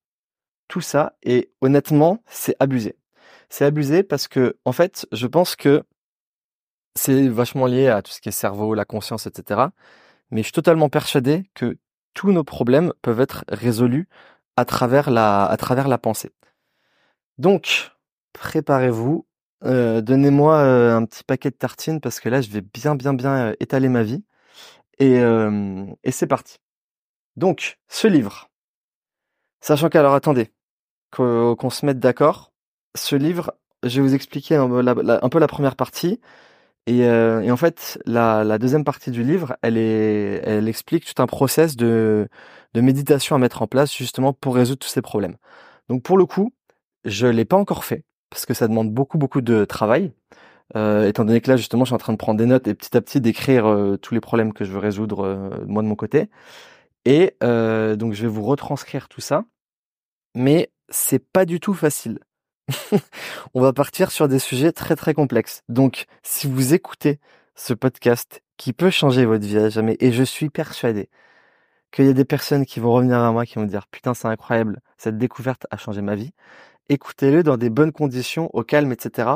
tout 0.66 0.80
ça 0.80 1.14
et 1.22 1.50
honnêtement 1.60 2.22
c'est 2.26 2.56
abusé. 2.58 2.96
C'est 3.48 3.64
abusé 3.64 4.02
parce 4.02 4.28
que 4.28 4.58
en 4.64 4.72
fait 4.72 5.06
je 5.12 5.26
pense 5.26 5.56
que 5.56 5.84
c'est 6.94 7.28
vachement 7.28 7.66
lié 7.66 7.88
à 7.88 8.02
tout 8.02 8.12
ce 8.12 8.20
qui 8.20 8.28
est 8.28 8.32
cerveau, 8.32 8.74
la 8.74 8.84
conscience, 8.84 9.26
etc. 9.26 9.68
Mais 10.30 10.40
je 10.42 10.46
suis 10.46 10.52
totalement 10.52 10.88
persuadé 10.88 11.50
que 11.54 11.78
tous 12.14 12.32
nos 12.32 12.44
problèmes 12.44 12.92
peuvent 13.02 13.20
être 13.20 13.44
résolus 13.48 14.08
à 14.56 14.64
travers 14.64 15.10
la, 15.10 15.44
à 15.44 15.56
travers 15.56 15.88
la 15.88 15.98
pensée. 15.98 16.32
Donc, 17.38 17.92
préparez-vous, 18.32 19.26
euh, 19.64 20.00
donnez-moi 20.00 20.56
euh, 20.56 20.96
un 20.96 21.04
petit 21.04 21.24
paquet 21.24 21.50
de 21.50 21.56
tartines 21.56 22.00
parce 22.00 22.20
que 22.20 22.28
là, 22.28 22.40
je 22.40 22.50
vais 22.50 22.60
bien, 22.60 22.96
bien, 22.96 23.14
bien 23.14 23.50
euh, 23.50 23.54
étaler 23.60 23.88
ma 23.88 24.02
vie. 24.02 24.24
Et, 24.98 25.20
et 26.02 26.10
c'est 26.10 26.26
parti. 26.26 26.58
Donc, 27.36 27.78
ce 27.86 28.08
livre, 28.08 28.50
sachant 29.60 29.88
qu'alors 29.88 30.14
attendez, 30.14 30.52
qu'on 31.12 31.70
se 31.70 31.86
mette 31.86 32.00
d'accord, 32.00 32.52
ce 32.94 33.16
livre, 33.16 33.54
je 33.84 34.00
vais 34.00 34.08
vous 34.08 34.14
expliquer 34.14 34.56
un, 34.56 34.68
peu 34.68 35.38
la 35.38 35.46
première 35.46 35.76
partie. 35.76 36.20
Et, 36.86 37.00
et 37.00 37.50
en 37.50 37.56
fait, 37.56 38.00
la, 38.06 38.58
deuxième 38.58 38.84
partie 38.84 39.10
du 39.10 39.22
livre, 39.22 39.56
elle, 39.62 39.76
est, 39.76 40.40
elle 40.44 40.68
explique 40.68 41.04
tout 41.04 41.22
un 41.22 41.26
process 41.26 41.76
de, 41.76 42.28
méditation 42.74 43.36
à 43.36 43.38
mettre 43.38 43.62
en 43.62 43.66
place 43.66 43.94
justement 43.94 44.32
pour 44.32 44.54
résoudre 44.54 44.78
tous 44.78 44.88
ces 44.88 45.02
problèmes. 45.02 45.36
Donc 45.88 46.02
pour 46.02 46.16
le 46.18 46.26
coup, 46.26 46.52
je 47.04 47.26
l'ai 47.26 47.44
pas 47.44 47.56
encore 47.56 47.84
fait 47.84 48.04
parce 48.30 48.46
que 48.46 48.54
ça 48.54 48.68
demande 48.68 48.92
beaucoup 48.92 49.18
beaucoup 49.18 49.40
de 49.40 49.64
travail. 49.64 50.12
Euh, 50.76 51.08
étant 51.08 51.24
donné 51.24 51.40
que 51.40 51.50
là 51.50 51.56
justement 51.56 51.84
je 51.84 51.88
suis 51.88 51.94
en 51.94 51.98
train 51.98 52.12
de 52.12 52.18
prendre 52.18 52.38
des 52.38 52.44
notes 52.44 52.68
et 52.68 52.74
petit 52.74 52.94
à 52.94 53.00
petit 53.00 53.22
d'écrire 53.22 53.66
euh, 53.66 53.96
tous 53.96 54.12
les 54.12 54.20
problèmes 54.20 54.52
que 54.52 54.66
je 54.66 54.72
veux 54.72 54.78
résoudre 54.78 55.24
euh, 55.24 55.64
moi 55.66 55.82
de 55.82 55.88
mon 55.88 55.96
côté. 55.96 56.28
Et 57.04 57.36
donc 57.40 58.12
je 58.12 58.22
vais 58.22 58.28
vous 58.28 58.42
retranscrire 58.42 59.08
tout 59.08 59.22
ça, 59.22 59.44
mais 60.34 60.70
c'est 60.90 61.18
pas 61.18 61.46
du 61.46 61.58
tout 61.58 61.72
facile. 61.72 62.18
On 63.54 63.60
va 63.60 63.72
partir 63.72 64.10
sur 64.10 64.28
des 64.28 64.38
sujets 64.38 64.72
très 64.72 64.96
très 64.96 65.14
complexes. 65.14 65.62
Donc 65.68 66.06
si 66.22 66.46
vous 66.46 66.74
écoutez 66.74 67.18
ce 67.54 67.74
podcast 67.74 68.42
qui 68.56 68.72
peut 68.72 68.90
changer 68.90 69.24
votre 69.24 69.46
vie 69.46 69.58
à 69.58 69.68
jamais, 69.68 69.96
et 70.00 70.12
je 70.12 70.22
suis 70.22 70.50
persuadé 70.50 71.08
qu'il 71.90 72.06
y 72.06 72.10
a 72.10 72.12
des 72.12 72.24
personnes 72.24 72.66
qui 72.66 72.80
vont 72.80 72.92
revenir 72.92 73.18
à 73.18 73.32
moi 73.32 73.46
qui 73.46 73.54
vont 73.56 73.64
dire 73.64 73.86
putain 73.88 74.14
c'est 74.14 74.28
incroyable, 74.28 74.80
cette 74.98 75.18
découverte 75.18 75.66
a 75.70 75.76
changé 75.76 76.02
ma 76.02 76.14
vie 76.14 76.32
écoutez-le 76.88 77.42
dans 77.42 77.56
des 77.56 77.70
bonnes 77.70 77.92
conditions, 77.92 78.50
au 78.54 78.62
calme, 78.62 78.92
etc. 78.92 79.30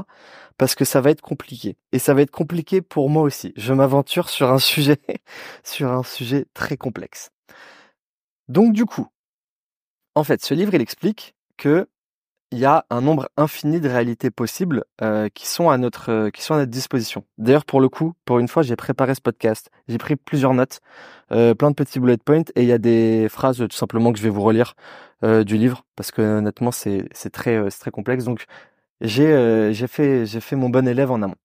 Parce 0.58 0.74
que 0.74 0.84
ça 0.84 1.00
va 1.00 1.10
être 1.10 1.20
compliqué. 1.20 1.76
Et 1.92 1.98
ça 1.98 2.14
va 2.14 2.22
être 2.22 2.30
compliqué 2.30 2.82
pour 2.82 3.10
moi 3.10 3.22
aussi. 3.22 3.52
Je 3.56 3.72
m'aventure 3.72 4.28
sur 4.28 4.50
un 4.50 4.58
sujet, 4.58 4.98
sur 5.64 5.92
un 5.92 6.02
sujet 6.02 6.46
très 6.54 6.76
complexe. 6.76 7.30
Donc 8.48 8.72
du 8.72 8.84
coup, 8.84 9.08
en 10.14 10.24
fait, 10.24 10.44
ce 10.44 10.54
livre, 10.54 10.74
il 10.74 10.82
explique 10.82 11.34
que 11.56 11.88
il 12.52 12.58
y 12.58 12.66
a 12.66 12.84
un 12.90 13.00
nombre 13.00 13.28
infini 13.38 13.80
de 13.80 13.88
réalités 13.88 14.30
possibles 14.30 14.84
euh, 15.00 15.28
qui 15.34 15.48
sont 15.48 15.70
à 15.70 15.78
notre 15.78 16.10
euh, 16.10 16.30
qui 16.30 16.42
sont 16.42 16.54
à 16.54 16.58
notre 16.58 16.70
disposition. 16.70 17.24
D'ailleurs, 17.38 17.64
pour 17.64 17.80
le 17.80 17.88
coup, 17.88 18.12
pour 18.26 18.38
une 18.38 18.48
fois, 18.48 18.62
j'ai 18.62 18.76
préparé 18.76 19.14
ce 19.14 19.22
podcast. 19.22 19.70
J'ai 19.88 19.98
pris 19.98 20.16
plusieurs 20.16 20.52
notes, 20.52 20.80
euh, 21.32 21.54
plein 21.54 21.70
de 21.70 21.74
petits 21.74 21.98
bullet 21.98 22.18
points, 22.18 22.44
et 22.54 22.62
il 22.62 22.68
y 22.68 22.72
a 22.72 22.78
des 22.78 23.28
phrases 23.30 23.56
tout 23.56 23.76
simplement 23.76 24.12
que 24.12 24.18
je 24.18 24.24
vais 24.24 24.28
vous 24.30 24.42
relire 24.42 24.74
du 25.22 25.56
livre 25.56 25.84
parce 25.94 26.10
que 26.10 26.20
honnêtement, 26.38 26.72
c'est 26.72 27.08
très 27.32 27.68
très 27.70 27.90
complexe. 27.92 28.24
Donc 28.24 28.44
j'ai 29.00 29.72
j'ai 29.72 29.86
fait 29.86 30.26
fait 30.26 30.56
mon 30.56 30.68
bon 30.68 30.86
élève 30.88 31.10
en 31.12 31.22
amont. 31.22 31.36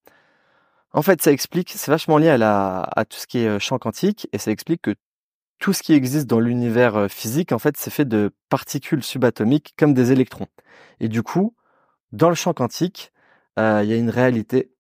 En 0.94 1.02
fait, 1.04 1.22
ça 1.22 1.32
explique, 1.32 1.72
c'est 1.76 1.92
vachement 1.92 2.18
lié 2.18 2.30
à 2.30 2.38
la 2.38 2.82
à 2.96 3.06
tout 3.06 3.18
ce 3.18 3.28
qui 3.28 3.40
est 3.40 3.60
champ 3.60 3.78
quantique, 3.78 4.28
et 4.34 4.40
ça 4.40 4.52
explique 4.52 4.82
que 4.82 4.96
tout 5.60 5.74
ce 5.74 5.84
qui 5.84 5.94
existe 5.94 6.28
dans 6.28 6.40
l'univers 6.40 7.10
physique, 7.10 7.52
en 7.52 7.60
fait, 7.60 7.78
c'est 7.78 7.90
fait 7.90 8.06
de 8.06 8.32
particules 8.50 9.04
subatomiques 9.04 9.74
comme 9.78 9.94
des 9.94 10.12
électrons. 10.12 10.48
Et 11.00 11.08
du 11.08 11.24
coup, 11.24 11.56
dans 12.12 12.30
le 12.30 12.36
champ 12.36 12.54
quantique, 12.54 13.12
il 13.58 13.62
y 13.62 13.94
a 13.94 13.96
une 13.96 14.10
réalité 14.10 14.72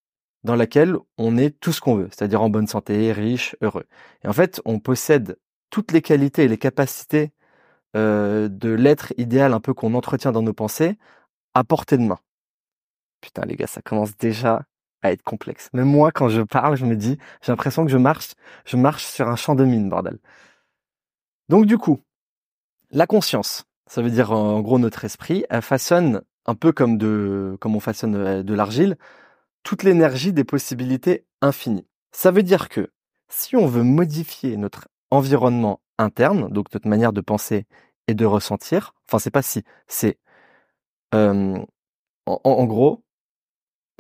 dans 0.44 0.56
laquelle 0.56 0.96
on 1.18 1.36
est 1.38 1.60
tout 1.60 1.74
ce 1.74 1.82
qu'on 1.82 1.96
veut, 1.96 2.10
c'est-à-dire 2.12 2.42
en 2.42 2.50
bonne 2.50 2.68
santé, 2.68 3.12
riche, 3.12 3.56
heureux. 3.62 3.86
Et 4.24 4.28
en 4.28 4.34
fait, 4.34 4.62
on 4.66 4.80
possède 4.80 5.38
toutes 5.70 5.92
les 5.92 6.02
qualités 6.02 6.44
et 6.44 6.48
les 6.48 6.58
capacités 6.60 7.32
de 7.96 8.70
l'être 8.70 9.13
idéal 9.18 9.54
un 9.54 9.60
peu 9.60 9.74
qu'on 9.74 9.96
entretient 9.96 10.32
dans 10.32 10.44
nos 10.44 10.54
pensées 10.54 10.98
à 11.56 11.63
portée 11.63 11.98
de 11.98 12.04
main. 12.04 12.20
Putain 13.20 13.42
les 13.46 13.56
gars, 13.56 13.66
ça 13.68 13.82
commence 13.82 14.16
déjà 14.16 14.66
à 15.02 15.12
être 15.12 15.24
complexe. 15.24 15.70
Même 15.74 15.88
moi, 15.88 16.12
quand 16.12 16.30
je 16.30 16.42
parle, 16.42 16.78
je 16.78 16.86
me 16.86 16.96
dis, 16.96 17.18
j'ai 17.42 17.52
l'impression 17.52 17.84
que 17.84 17.92
je 17.92 17.98
marche, 17.98 18.36
je 18.66 18.78
marche 18.78 19.06
sur 19.06 19.28
un 19.28 19.36
champ 19.36 19.56
de 19.56 19.66
mine, 19.66 19.90
bordel. 19.90 20.20
Donc 21.49 21.65
du 21.65 21.77
coup, 21.77 21.99
la 22.91 23.07
conscience, 23.07 23.65
ça 23.88 24.01
veut 24.01 24.10
dire 24.10 24.31
en 24.31 24.62
gros 24.62 24.79
notre 24.79 25.05
esprit, 25.05 25.45
elle 25.49 25.62
façonne 25.62 26.21
un 26.45 26.55
peu 26.55 26.71
comme 26.71 26.97
de 26.97 27.57
comme 27.60 27.75
on 27.75 27.79
façonne 27.79 28.15
euh, 28.15 28.43
de 28.43 28.53
l'argile, 28.53 28.97
toute 29.63 29.83
l'énergie 29.83 30.33
des 30.33 30.43
possibilités 30.43 31.25
infinies. 31.41 31.88
Ça 32.12 32.31
veut 32.31 32.43
dire 32.43 32.69
que 32.69 32.91
si 33.29 33.55
on 33.55 33.67
veut 33.67 33.83
modifier 33.83 34.57
notre 34.57 34.88
environnement 35.12 35.81
interne, 35.97 36.49
donc 36.49 36.73
notre 36.73 36.88
manière 36.88 37.13
de 37.13 37.21
penser 37.21 37.65
et 38.07 38.13
de 38.13 38.25
ressentir, 38.25 38.93
enfin 39.07 39.19
c'est 39.19 39.31
pas 39.31 39.41
si, 39.41 39.63
c'est 39.88 40.17
en, 41.13 41.65
en, 42.25 42.65
gros, 42.65 43.03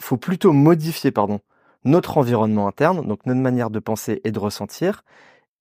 faut 0.01 0.17
plutôt 0.17 0.53
modifier 0.53 1.11
pardon 1.11 1.39
notre 1.83 2.17
environnement 2.17 2.67
interne, 2.67 3.07
donc 3.07 3.25
notre 3.25 3.39
manière 3.39 3.69
de 3.69 3.79
penser 3.79 4.21
et 4.23 4.31
de 4.31 4.39
ressentir, 4.39 5.03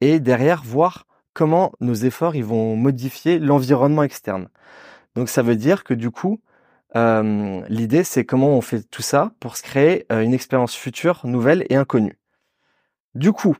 et 0.00 0.18
derrière 0.20 0.62
voir 0.62 1.06
comment 1.36 1.72
nos 1.80 1.92
efforts 1.92 2.34
ils 2.34 2.44
vont 2.46 2.76
modifier 2.76 3.38
l'environnement 3.38 4.02
externe. 4.02 4.48
Donc 5.14 5.28
ça 5.28 5.42
veut 5.42 5.54
dire 5.54 5.84
que 5.84 5.92
du 5.92 6.10
coup, 6.10 6.40
euh, 6.96 7.62
l'idée 7.68 8.04
c'est 8.04 8.24
comment 8.24 8.56
on 8.56 8.62
fait 8.62 8.82
tout 8.90 9.02
ça 9.02 9.32
pour 9.38 9.58
se 9.58 9.62
créer 9.62 10.06
euh, 10.10 10.22
une 10.22 10.32
expérience 10.32 10.74
future, 10.74 11.20
nouvelle 11.24 11.66
et 11.68 11.76
inconnue. 11.76 12.18
Du 13.14 13.32
coup, 13.32 13.54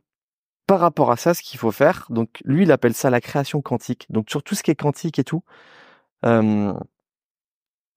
par 0.67 0.81
rapport 0.81 1.11
à 1.11 1.19
ça, 1.19 1.35
ce 1.35 1.43
qu'il 1.43 1.61
faut 1.61 1.71
faire, 1.71 2.07
donc 2.09 2.41
lui 2.47 2.63
il 2.63 2.73
appelle 2.73 2.95
ça 2.95 3.11
la 3.11 3.21
création 3.21 3.61
quantique. 3.61 4.07
Donc 4.09 4.31
sur 4.31 4.43
tout 4.43 4.55
ce 4.55 4.63
qui 4.63 4.71
est 4.71 4.75
quantique 4.75 5.19
et 5.19 5.25
tout, 5.25 5.43
euh, 6.25 6.73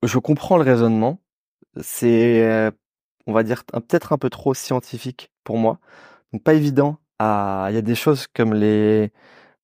je 0.03 0.19
comprends 0.19 0.57
le 0.57 0.63
raisonnement. 0.63 1.21
C'est, 1.81 2.71
on 3.27 3.33
va 3.33 3.43
dire, 3.43 3.63
peut-être 3.65 4.11
un 4.13 4.17
peu 4.17 4.29
trop 4.29 4.53
scientifique 4.53 5.31
pour 5.43 5.57
moi. 5.57 5.79
Donc 6.33 6.43
pas 6.43 6.53
évident. 6.53 6.97
Il 7.21 7.73
y 7.73 7.77
a 7.77 7.81
des 7.81 7.95
choses 7.95 8.27
comme 8.27 8.53
les 8.53 9.11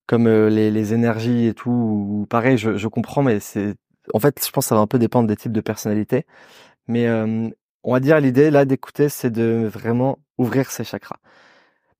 comme 0.06 0.26
euh, 0.28 0.48
les, 0.48 0.70
les, 0.70 0.94
énergies 0.94 1.46
et 1.46 1.54
tout. 1.54 2.26
Pareil, 2.30 2.58
je, 2.58 2.76
je 2.76 2.88
comprends, 2.88 3.22
mais 3.22 3.40
c'est 3.40 3.74
en 4.14 4.20
fait, 4.20 4.44
je 4.44 4.50
pense 4.50 4.66
que 4.66 4.68
ça 4.68 4.74
va 4.74 4.80
un 4.80 4.86
peu 4.86 4.98
dépendre 4.98 5.28
des 5.28 5.36
types 5.36 5.52
de 5.52 5.60
personnalités. 5.60 6.26
Mais 6.88 7.06
euh, 7.06 7.48
on 7.82 7.92
va 7.92 8.00
dire 8.00 8.20
l'idée 8.20 8.50
là 8.50 8.64
d'écouter, 8.64 9.08
c'est 9.08 9.30
de 9.30 9.68
vraiment 9.72 10.18
ouvrir 10.38 10.70
ses 10.70 10.84
chakras. 10.84 11.18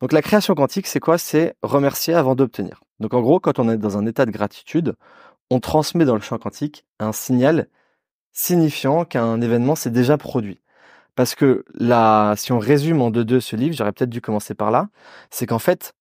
Donc 0.00 0.12
la 0.12 0.22
création 0.22 0.54
quantique, 0.54 0.86
c'est 0.86 1.00
quoi? 1.00 1.18
C'est 1.18 1.56
remercier 1.62 2.14
avant 2.14 2.34
d'obtenir. 2.34 2.82
Donc 3.00 3.14
en 3.14 3.20
gros, 3.20 3.40
quand 3.40 3.58
on 3.58 3.68
est 3.68 3.78
dans 3.78 3.98
un 3.98 4.06
état 4.06 4.26
de 4.26 4.30
gratitude, 4.30 4.94
on 5.50 5.60
transmet 5.60 6.04
dans 6.04 6.14
le 6.14 6.20
champ 6.20 6.38
quantique 6.38 6.84
un 6.98 7.12
signal 7.12 7.68
signifiant 8.32 9.04
qu'un 9.04 9.40
événement 9.40 9.74
s'est 9.74 9.90
déjà 9.90 10.18
produit. 10.18 10.60
Parce 11.14 11.34
que 11.34 11.64
là, 11.74 12.34
si 12.36 12.52
on 12.52 12.58
résume 12.58 13.00
en 13.00 13.10
deux 13.10 13.24
deux 13.24 13.40
ce 13.40 13.56
livre, 13.56 13.74
j'aurais 13.74 13.92
peut-être 13.92 14.10
dû 14.10 14.20
commencer 14.20 14.54
par 14.54 14.70
là, 14.70 14.90
c'est 15.30 15.46
qu'en 15.46 15.58
fait, 15.58 15.94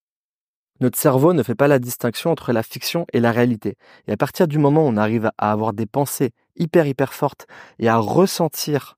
notre 0.81 0.97
cerveau 0.97 1.33
ne 1.33 1.43
fait 1.43 1.55
pas 1.55 1.67
la 1.67 1.79
distinction 1.79 2.31
entre 2.31 2.51
la 2.51 2.63
fiction 2.63 3.05
et 3.13 3.19
la 3.19 3.31
réalité. 3.31 3.77
Et 4.07 4.11
à 4.11 4.17
partir 4.17 4.47
du 4.47 4.57
moment 4.57 4.85
où 4.85 4.89
on 4.89 4.97
arrive 4.97 5.31
à 5.37 5.51
avoir 5.51 5.73
des 5.73 5.85
pensées 5.85 6.31
hyper 6.57 6.87
hyper 6.87 7.13
fortes 7.13 7.47
et 7.79 7.87
à 7.87 7.97
ressentir 7.97 8.97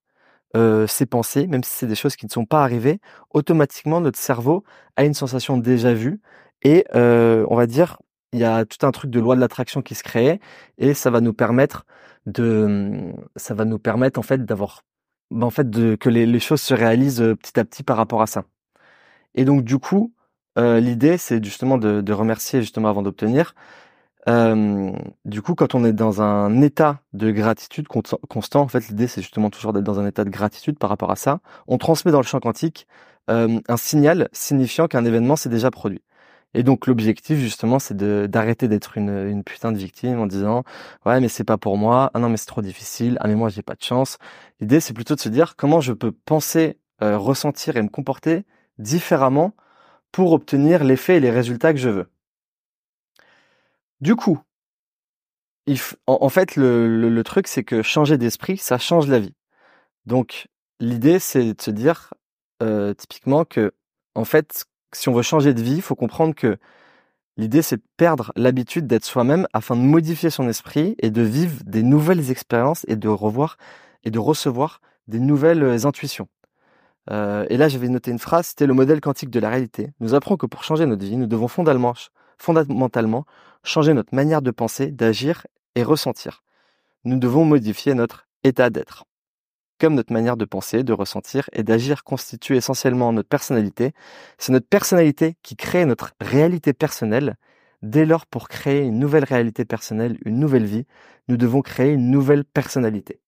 euh, 0.55 0.87
ces 0.87 1.05
pensées, 1.05 1.47
même 1.47 1.63
si 1.63 1.71
c'est 1.71 1.87
des 1.87 1.95
choses 1.95 2.15
qui 2.15 2.25
ne 2.25 2.31
sont 2.31 2.45
pas 2.45 2.63
arrivées, 2.63 2.99
automatiquement 3.31 4.01
notre 4.01 4.19
cerveau 4.19 4.63
a 4.95 5.03
une 5.03 5.13
sensation 5.13 5.57
déjà 5.57 5.93
vue 5.93 6.21
et 6.63 6.85
euh, 6.95 7.45
on 7.49 7.55
va 7.55 7.67
dire 7.67 7.97
il 8.33 8.39
y 8.39 8.43
a 8.43 8.65
tout 8.65 8.85
un 8.85 8.91
truc 8.91 9.11
de 9.11 9.19
loi 9.19 9.35
de 9.35 9.41
l'attraction 9.41 9.81
qui 9.81 9.95
se 9.95 10.03
crée 10.03 10.39
et 10.77 10.93
ça 10.93 11.09
va 11.11 11.21
nous 11.21 11.33
permettre 11.33 11.85
de 12.25 13.13
ça 13.35 13.53
va 13.53 13.65
nous 13.65 13.79
permettre 13.79 14.19
en 14.19 14.23
fait 14.23 14.45
d'avoir 14.45 14.83
bah, 15.31 15.45
en 15.45 15.49
fait 15.49 15.69
de 15.69 15.95
que 15.95 16.09
les, 16.09 16.25
les, 16.25 16.39
choses 16.39 16.61
se 16.61 16.73
réalisent 16.73 17.21
euh, 17.21 17.35
petit 17.35 17.59
à 17.59 17.65
petit 17.65 17.83
par 17.83 17.97
rapport 17.97 18.21
à 18.21 18.27
ça. 18.27 18.45
Et 19.35 19.45
donc 19.45 19.63
du 19.63 19.77
coup, 19.77 20.13
euh, 20.57 20.79
l'idée 20.79 21.17
c'est 21.17 21.43
justement 21.43 21.77
de, 21.77 22.01
de, 22.01 22.13
remercier 22.13 22.61
justement 22.61 22.89
avant 22.89 23.01
d'obtenir. 23.01 23.53
Euh, 24.27 24.91
du 25.25 25.41
coup, 25.41 25.55
quand 25.55 25.73
on 25.75 25.85
est 25.85 25.93
dans 25.93 26.21
un 26.21 26.61
état 26.61 26.99
de 27.13 27.31
gratitude 27.31 27.87
constant, 27.87 28.61
en 28.61 28.67
fait, 28.67 28.87
l'idée 28.89 29.07
c'est 29.07 29.21
justement 29.21 29.49
toujours 29.49 29.73
d'être 29.73 29.85
dans 29.85 29.99
un 29.99 30.07
état 30.07 30.25
de 30.25 30.29
gratitude 30.29 30.77
par 30.77 30.89
rapport 30.89 31.11
à 31.11 31.15
ça. 31.15 31.39
On 31.67 31.77
transmet 31.77 32.11
dans 32.11 32.19
le 32.19 32.25
champ 32.25 32.39
quantique 32.39 32.87
euh, 33.29 33.59
un 33.67 33.77
signal 33.77 34.29
signifiant 34.33 34.87
qu'un 34.87 35.05
événement 35.05 35.35
s'est 35.35 35.49
déjà 35.49 35.71
produit. 35.71 36.01
Et 36.53 36.63
donc 36.63 36.87
l'objectif 36.87 37.39
justement, 37.39 37.79
c'est 37.79 37.95
d'arrêter 37.97 38.67
d'être 38.67 38.97
une, 38.97 39.27
une 39.27 39.43
putain 39.43 39.71
de 39.71 39.77
victime 39.77 40.19
en 40.19 40.27
disant 40.27 40.63
ouais 41.05 41.19
mais 41.19 41.27
c'est 41.29 41.43
pas 41.43 41.57
pour 41.57 41.77
moi, 41.77 42.11
ah 42.13 42.19
non 42.19 42.29
mais 42.29 42.37
c'est 42.37 42.47
trop 42.47 42.61
difficile, 42.61 43.17
ah 43.21 43.27
mais 43.27 43.35
moi 43.35 43.49
j'ai 43.49 43.61
pas 43.63 43.75
de 43.75 43.83
chance. 43.83 44.17
L'idée 44.59 44.79
c'est 44.79 44.93
plutôt 44.93 45.15
de 45.15 45.19
se 45.21 45.29
dire 45.29 45.55
comment 45.57 45.81
je 45.81 45.93
peux 45.93 46.11
penser, 46.11 46.79
euh, 47.03 47.17
ressentir 47.17 47.77
et 47.77 47.81
me 47.81 47.89
comporter 47.89 48.45
différemment 48.79 49.53
pour 50.17 50.31
obtenir 50.31 50.83
l'effet 50.83 51.17
et 51.17 51.19
les 51.19 51.29
résultats 51.29 51.73
que 51.73 51.79
je 51.79 51.89
veux. 51.89 52.09
Du 54.01 54.15
coup, 54.15 54.39
en, 56.07 56.29
fait 56.29 56.55
le, 56.55 57.07
le 57.07 57.23
truc 57.23 57.47
c'est 57.47 57.63
que 57.63 57.83
changer 57.83 58.17
d'esprit, 58.17 58.57
ça 58.57 58.79
change 58.79 59.05
la 59.07 59.19
vie. 59.19 59.35
Donc 60.07 60.47
l'idée 60.79 61.19
c'est 61.19 61.53
de 61.53 61.61
se 61.61 61.69
dire 61.69 62.15
euh, 62.63 62.95
typiquement 62.95 63.45
que 63.45 63.75
en 64.15 64.25
fait 64.25 64.65
si 64.91 65.07
on 65.07 65.13
veut 65.13 65.21
changer 65.21 65.53
de 65.53 65.61
vie, 65.61 65.75
il 65.75 65.81
faut 65.83 65.93
comprendre 65.93 66.33
que 66.33 66.57
l'idée 67.37 67.61
c'est 67.61 67.77
de 67.77 67.85
perdre 67.97 68.31
l'habitude 68.35 68.87
d'être 68.87 69.05
soi-même 69.05 69.47
afin 69.53 69.75
de 69.75 69.81
modifier 69.81 70.31
son 70.31 70.49
esprit 70.49 70.95
et 70.97 71.11
de 71.11 71.21
vivre 71.21 71.61
des 71.63 71.83
nouvelles 71.83 72.31
expériences 72.31 72.85
et 72.87 72.95
de 72.95 73.07
revoir 73.07 73.57
et 74.03 74.09
de 74.09 74.17
recevoir 74.17 74.81
des 75.07 75.19
nouvelles 75.19 75.61
euh, 75.61 75.85
intuitions. 75.85 76.27
Euh, 77.09 77.45
et 77.49 77.57
là, 77.57 77.69
j'avais 77.69 77.89
noté 77.89 78.11
une 78.11 78.19
phrase, 78.19 78.47
c'était 78.47 78.67
le 78.67 78.73
modèle 78.73 79.01
quantique 79.01 79.29
de 79.29 79.39
la 79.39 79.49
réalité. 79.49 79.91
Nous 79.99 80.13
apprend 80.13 80.37
que 80.37 80.45
pour 80.45 80.63
changer 80.63 80.85
notre 80.85 81.03
vie, 81.03 81.17
nous 81.17 81.27
devons 81.27 81.47
fondamentalement, 81.47 81.93
fondamentalement 82.37 83.25
changer 83.63 83.93
notre 83.93 84.13
manière 84.13 84.41
de 84.41 84.51
penser, 84.51 84.91
d'agir 84.91 85.45
et 85.75 85.83
ressentir. 85.83 86.43
Nous 87.03 87.17
devons 87.17 87.45
modifier 87.45 87.93
notre 87.93 88.27
état 88.43 88.69
d'être 88.69 89.05
comme 89.79 89.95
notre 89.95 90.13
manière 90.13 90.37
de 90.37 90.45
penser, 90.45 90.83
de 90.83 90.93
ressentir 90.93 91.49
et 91.53 91.63
d'agir 91.63 92.03
constitue 92.03 92.55
essentiellement 92.55 93.13
notre 93.13 93.29
personnalité, 93.29 93.93
c'est 94.37 94.51
notre 94.51 94.67
personnalité 94.67 95.35
qui 95.43 95.55
crée 95.55 95.85
notre 95.85 96.13
réalité 96.19 96.73
personnelle. 96.73 97.35
Dès 97.83 98.05
lors, 98.05 98.25
pour 98.25 98.49
créer 98.49 98.81
une 98.81 98.97
nouvelle 98.97 99.23
réalité 99.23 99.65
personnelle, 99.65 100.17
une 100.25 100.39
nouvelle 100.39 100.65
vie, 100.65 100.85
nous 101.27 101.37
devons 101.37 101.61
créer 101.61 101.93
une 101.93 102.09
nouvelle 102.09 102.43
personnalité. 102.43 103.21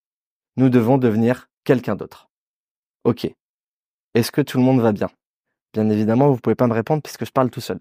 Nous 0.58 0.70
devons 0.70 0.98
devenir 0.98 1.50
quelqu'un 1.64 1.96
d'autre. 1.96 2.30
Ok. 3.04 3.32
Est-ce 4.14 4.32
que 4.32 4.42
tout 4.42 4.58
le 4.58 4.64
monde 4.64 4.82
va 4.82 4.92
bien? 4.92 5.10
Bien 5.74 5.90
évidemment, 5.90 6.30
vous 6.30 6.38
pouvez 6.38 6.56
pas 6.56 6.68
me 6.68 6.74
répondre 6.74 7.02
puisque 7.04 7.26
je 7.26 7.32
parle 7.32 7.50
tout 7.50 7.62
seul. 7.62 7.80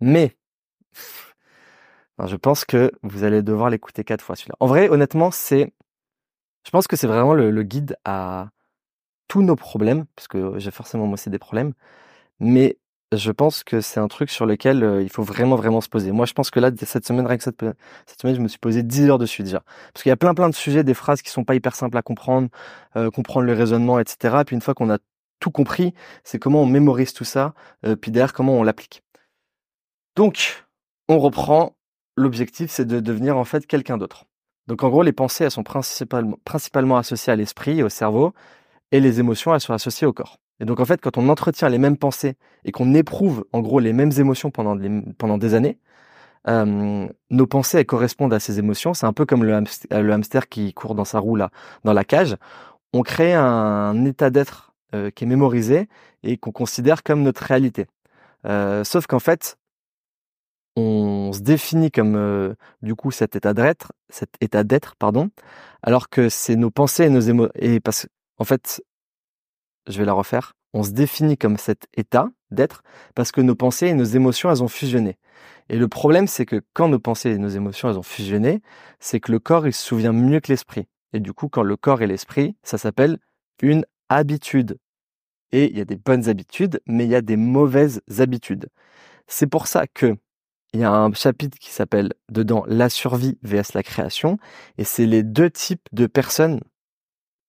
Mais, 0.00 0.36
je 2.26 2.36
pense 2.36 2.64
que 2.64 2.92
vous 3.02 3.24
allez 3.24 3.42
devoir 3.42 3.70
l'écouter 3.70 4.04
quatre 4.04 4.22
fois 4.22 4.36
celui-là. 4.36 4.56
En 4.60 4.66
vrai, 4.66 4.88
honnêtement, 4.88 5.30
c'est 5.30 5.72
je 6.64 6.70
pense 6.70 6.86
que 6.86 6.96
c'est 6.96 7.06
vraiment 7.06 7.34
le, 7.34 7.62
guide 7.62 7.96
à 8.04 8.48
tous 9.28 9.42
nos 9.42 9.56
problèmes, 9.56 10.06
parce 10.16 10.28
que 10.28 10.58
j'ai 10.58 10.70
forcément 10.70 11.06
moi 11.06 11.14
aussi 11.14 11.30
des 11.30 11.38
problèmes, 11.38 11.74
mais 12.40 12.78
je 13.12 13.30
pense 13.32 13.64
que 13.64 13.80
c'est 13.80 14.00
un 14.00 14.08
truc 14.08 14.30
sur 14.30 14.46
lequel 14.46 14.82
euh, 14.84 15.02
il 15.02 15.10
faut 15.10 15.22
vraiment 15.22 15.56
vraiment 15.56 15.80
se 15.80 15.88
poser. 15.88 16.12
Moi, 16.12 16.26
je 16.26 16.32
pense 16.34 16.50
que 16.50 16.60
là, 16.60 16.70
cette 16.76 17.06
semaine, 17.06 17.26
cette 17.38 17.60
semaine, 18.20 18.34
je 18.34 18.40
me 18.40 18.48
suis 18.48 18.58
posé 18.58 18.82
10 18.82 19.10
heures 19.10 19.18
dessus 19.18 19.42
déjà. 19.44 19.62
Parce 19.92 20.02
qu'il 20.02 20.10
y 20.10 20.12
a 20.12 20.16
plein 20.16 20.34
plein 20.34 20.48
de 20.48 20.54
sujets, 20.54 20.84
des 20.84 20.94
phrases 20.94 21.22
qui 21.22 21.30
sont 21.30 21.44
pas 21.44 21.54
hyper 21.54 21.76
simples 21.76 21.96
à 21.96 22.02
comprendre, 22.02 22.48
euh, 22.96 23.10
comprendre 23.10 23.46
le 23.46 23.52
raisonnement, 23.54 23.98
etc. 24.00 24.42
Puis 24.46 24.56
une 24.56 24.62
fois 24.62 24.74
qu'on 24.74 24.90
a 24.90 24.98
tout 25.44 25.50
compris, 25.50 25.92
c'est 26.24 26.38
comment 26.38 26.62
on 26.62 26.66
mémorise 26.66 27.12
tout 27.12 27.24
ça, 27.24 27.52
euh, 27.84 27.96
puis 27.96 28.10
derrière 28.10 28.32
comment 28.32 28.54
on 28.54 28.62
l'applique. 28.62 29.02
Donc, 30.16 30.64
on 31.10 31.18
reprend. 31.18 31.76
L'objectif, 32.16 32.70
c'est 32.70 32.86
de 32.86 32.98
devenir 33.00 33.36
en 33.36 33.44
fait 33.44 33.66
quelqu'un 33.66 33.98
d'autre. 33.98 34.24
Donc 34.68 34.82
en 34.84 34.88
gros, 34.88 35.02
les 35.02 35.12
pensées, 35.12 35.44
elles 35.44 35.50
sont 35.50 35.64
principalement, 35.64 36.38
principalement 36.46 36.96
associées 36.96 37.32
à 37.32 37.36
l'esprit 37.36 37.82
au 37.82 37.90
cerveau, 37.90 38.32
et 38.90 39.00
les 39.00 39.20
émotions, 39.20 39.52
elles 39.52 39.60
sont 39.60 39.74
associées 39.74 40.06
au 40.06 40.14
corps. 40.14 40.38
Et 40.60 40.64
donc 40.64 40.80
en 40.80 40.86
fait, 40.86 41.02
quand 41.02 41.18
on 41.18 41.28
entretient 41.28 41.68
les 41.68 41.78
mêmes 41.78 41.98
pensées 41.98 42.36
et 42.64 42.72
qu'on 42.72 42.94
éprouve 42.94 43.44
en 43.52 43.60
gros 43.60 43.80
les 43.80 43.92
mêmes 43.92 44.12
émotions 44.16 44.50
pendant, 44.50 44.78
pendant 45.18 45.36
des 45.36 45.52
années, 45.52 45.78
euh, 46.48 47.06
nos 47.30 47.46
pensées 47.46 47.80
elles 47.80 47.86
correspondent 47.86 48.32
à 48.32 48.40
ces 48.40 48.58
émotions. 48.58 48.94
C'est 48.94 49.06
un 49.06 49.12
peu 49.12 49.26
comme 49.26 49.44
le 49.44 49.54
hamster, 49.54 50.02
le 50.02 50.12
hamster, 50.12 50.48
qui 50.48 50.72
court 50.72 50.94
dans 50.94 51.04
sa 51.04 51.18
roue 51.18 51.36
là, 51.36 51.50
dans 51.82 51.92
la 51.92 52.04
cage. 52.04 52.36
On 52.94 53.02
crée 53.02 53.34
un 53.34 54.04
état 54.06 54.30
d'être 54.30 54.73
euh, 54.94 55.10
qui 55.10 55.24
est 55.24 55.26
mémorisé 55.26 55.88
et 56.22 56.36
qu'on 56.36 56.52
considère 56.52 57.02
comme 57.02 57.22
notre 57.22 57.42
réalité. 57.42 57.86
Euh, 58.46 58.84
sauf 58.84 59.06
qu'en 59.06 59.18
fait, 59.18 59.56
on 60.76 61.32
se 61.32 61.40
définit 61.40 61.90
comme 61.90 62.16
euh, 62.16 62.54
du 62.82 62.94
coup 62.94 63.10
cet 63.10 63.36
état 63.36 63.54
d'être, 63.54 63.92
cet 64.08 64.30
état 64.40 64.64
d'être, 64.64 64.96
pardon, 64.96 65.30
alors 65.82 66.08
que 66.08 66.28
c'est 66.28 66.56
nos 66.56 66.70
pensées 66.70 67.04
et 67.04 67.10
nos 67.10 67.20
émotions. 67.20 67.52
Et 67.56 67.80
parce 67.80 68.06
en 68.38 68.44
fait, 68.44 68.82
je 69.88 69.98
vais 69.98 70.04
la 70.04 70.12
refaire. 70.12 70.54
On 70.72 70.82
se 70.82 70.90
définit 70.90 71.36
comme 71.36 71.56
cet 71.56 71.86
état 71.96 72.28
d'être 72.50 72.82
parce 73.14 73.32
que 73.32 73.40
nos 73.40 73.54
pensées 73.54 73.86
et 73.88 73.94
nos 73.94 74.04
émotions 74.04 74.50
elles 74.50 74.62
ont 74.62 74.68
fusionné. 74.68 75.18
Et 75.68 75.76
le 75.76 75.88
problème 75.88 76.26
c'est 76.26 76.46
que 76.46 76.62
quand 76.72 76.88
nos 76.88 76.98
pensées 76.98 77.30
et 77.30 77.38
nos 77.38 77.48
émotions 77.48 77.88
elles 77.90 77.98
ont 77.98 78.02
fusionné, 78.02 78.62
c'est 79.00 79.20
que 79.20 79.32
le 79.32 79.38
corps 79.38 79.66
il 79.66 79.72
se 79.72 79.84
souvient 79.84 80.12
mieux 80.12 80.40
que 80.40 80.52
l'esprit. 80.52 80.86
Et 81.12 81.20
du 81.20 81.32
coup, 81.32 81.48
quand 81.48 81.62
le 81.62 81.76
corps 81.76 82.02
et 82.02 82.08
l'esprit, 82.08 82.56
ça 82.64 82.76
s'appelle 82.76 83.18
une 83.62 83.86
habitude. 84.08 84.78
Et 85.52 85.70
il 85.70 85.78
y 85.78 85.80
a 85.80 85.84
des 85.84 85.96
bonnes 85.96 86.28
habitudes, 86.28 86.80
mais 86.86 87.04
il 87.04 87.10
y 87.10 87.14
a 87.14 87.22
des 87.22 87.36
mauvaises 87.36 88.02
habitudes. 88.18 88.68
C'est 89.26 89.46
pour 89.46 89.66
ça 89.66 89.86
que 89.86 90.16
il 90.74 90.80
y 90.80 90.84
a 90.84 90.90
un 90.90 91.12
chapitre 91.12 91.58
qui 91.58 91.70
s'appelle 91.70 92.12
dedans 92.30 92.64
la 92.66 92.88
survie 92.88 93.38
vs 93.42 93.74
la 93.74 93.84
création 93.84 94.38
et 94.76 94.84
c'est 94.84 95.06
les 95.06 95.22
deux 95.22 95.48
types 95.48 95.86
de 95.92 96.06
personnes 96.08 96.60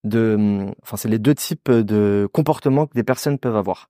de 0.04 0.68
enfin 0.84 0.98
c'est 0.98 1.10
les 1.10 1.18
deux 1.20 1.34
types 1.34 1.72
de 1.72 2.30
comportements 2.32 2.86
que 2.88 2.94
des 2.94 3.04
personnes 3.04 3.40
peuvent 3.40 3.56
avoir. 3.56 3.90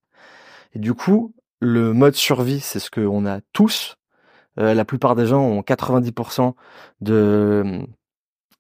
Et 0.73 0.79
du 0.79 0.93
coup, 0.93 1.33
le 1.59 1.93
mode 1.93 2.15
survie, 2.15 2.59
c'est 2.61 2.79
ce 2.79 2.91
qu'on 2.91 3.25
a 3.25 3.41
tous. 3.53 3.95
Euh, 4.59 4.73
la 4.73 4.85
plupart 4.85 5.15
des 5.15 5.25
gens 5.25 5.41
ont 5.41 5.61
90% 5.61 6.53
de 7.01 7.85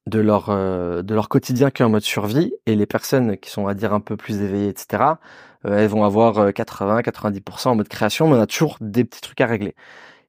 de 0.07 0.19
leur 0.19 0.49
euh, 0.49 1.01
de 1.01 1.15
leur 1.15 1.29
quotidien 1.29 1.71
qui 1.71 1.81
est 1.81 1.85
en 1.85 1.89
mode 1.89 2.03
survie 2.03 2.53
et 2.65 2.75
les 2.75 2.85
personnes 2.85 3.37
qui 3.37 3.49
sont 3.49 3.67
à 3.67 3.73
dire 3.73 3.93
un 3.93 3.99
peu 3.99 4.17
plus 4.17 4.41
éveillées 4.41 4.69
etc 4.69 5.03
euh, 5.65 5.77
elles 5.79 5.89
vont 5.89 6.03
avoir 6.03 6.53
80 6.53 7.01
90% 7.01 7.69
en 7.69 7.75
mode 7.75 7.87
création 7.87 8.27
mais 8.27 8.35
on 8.35 8.41
a 8.41 8.47
toujours 8.47 8.77
des 8.81 9.03
petits 9.03 9.21
trucs 9.21 9.41
à 9.41 9.47
régler 9.47 9.75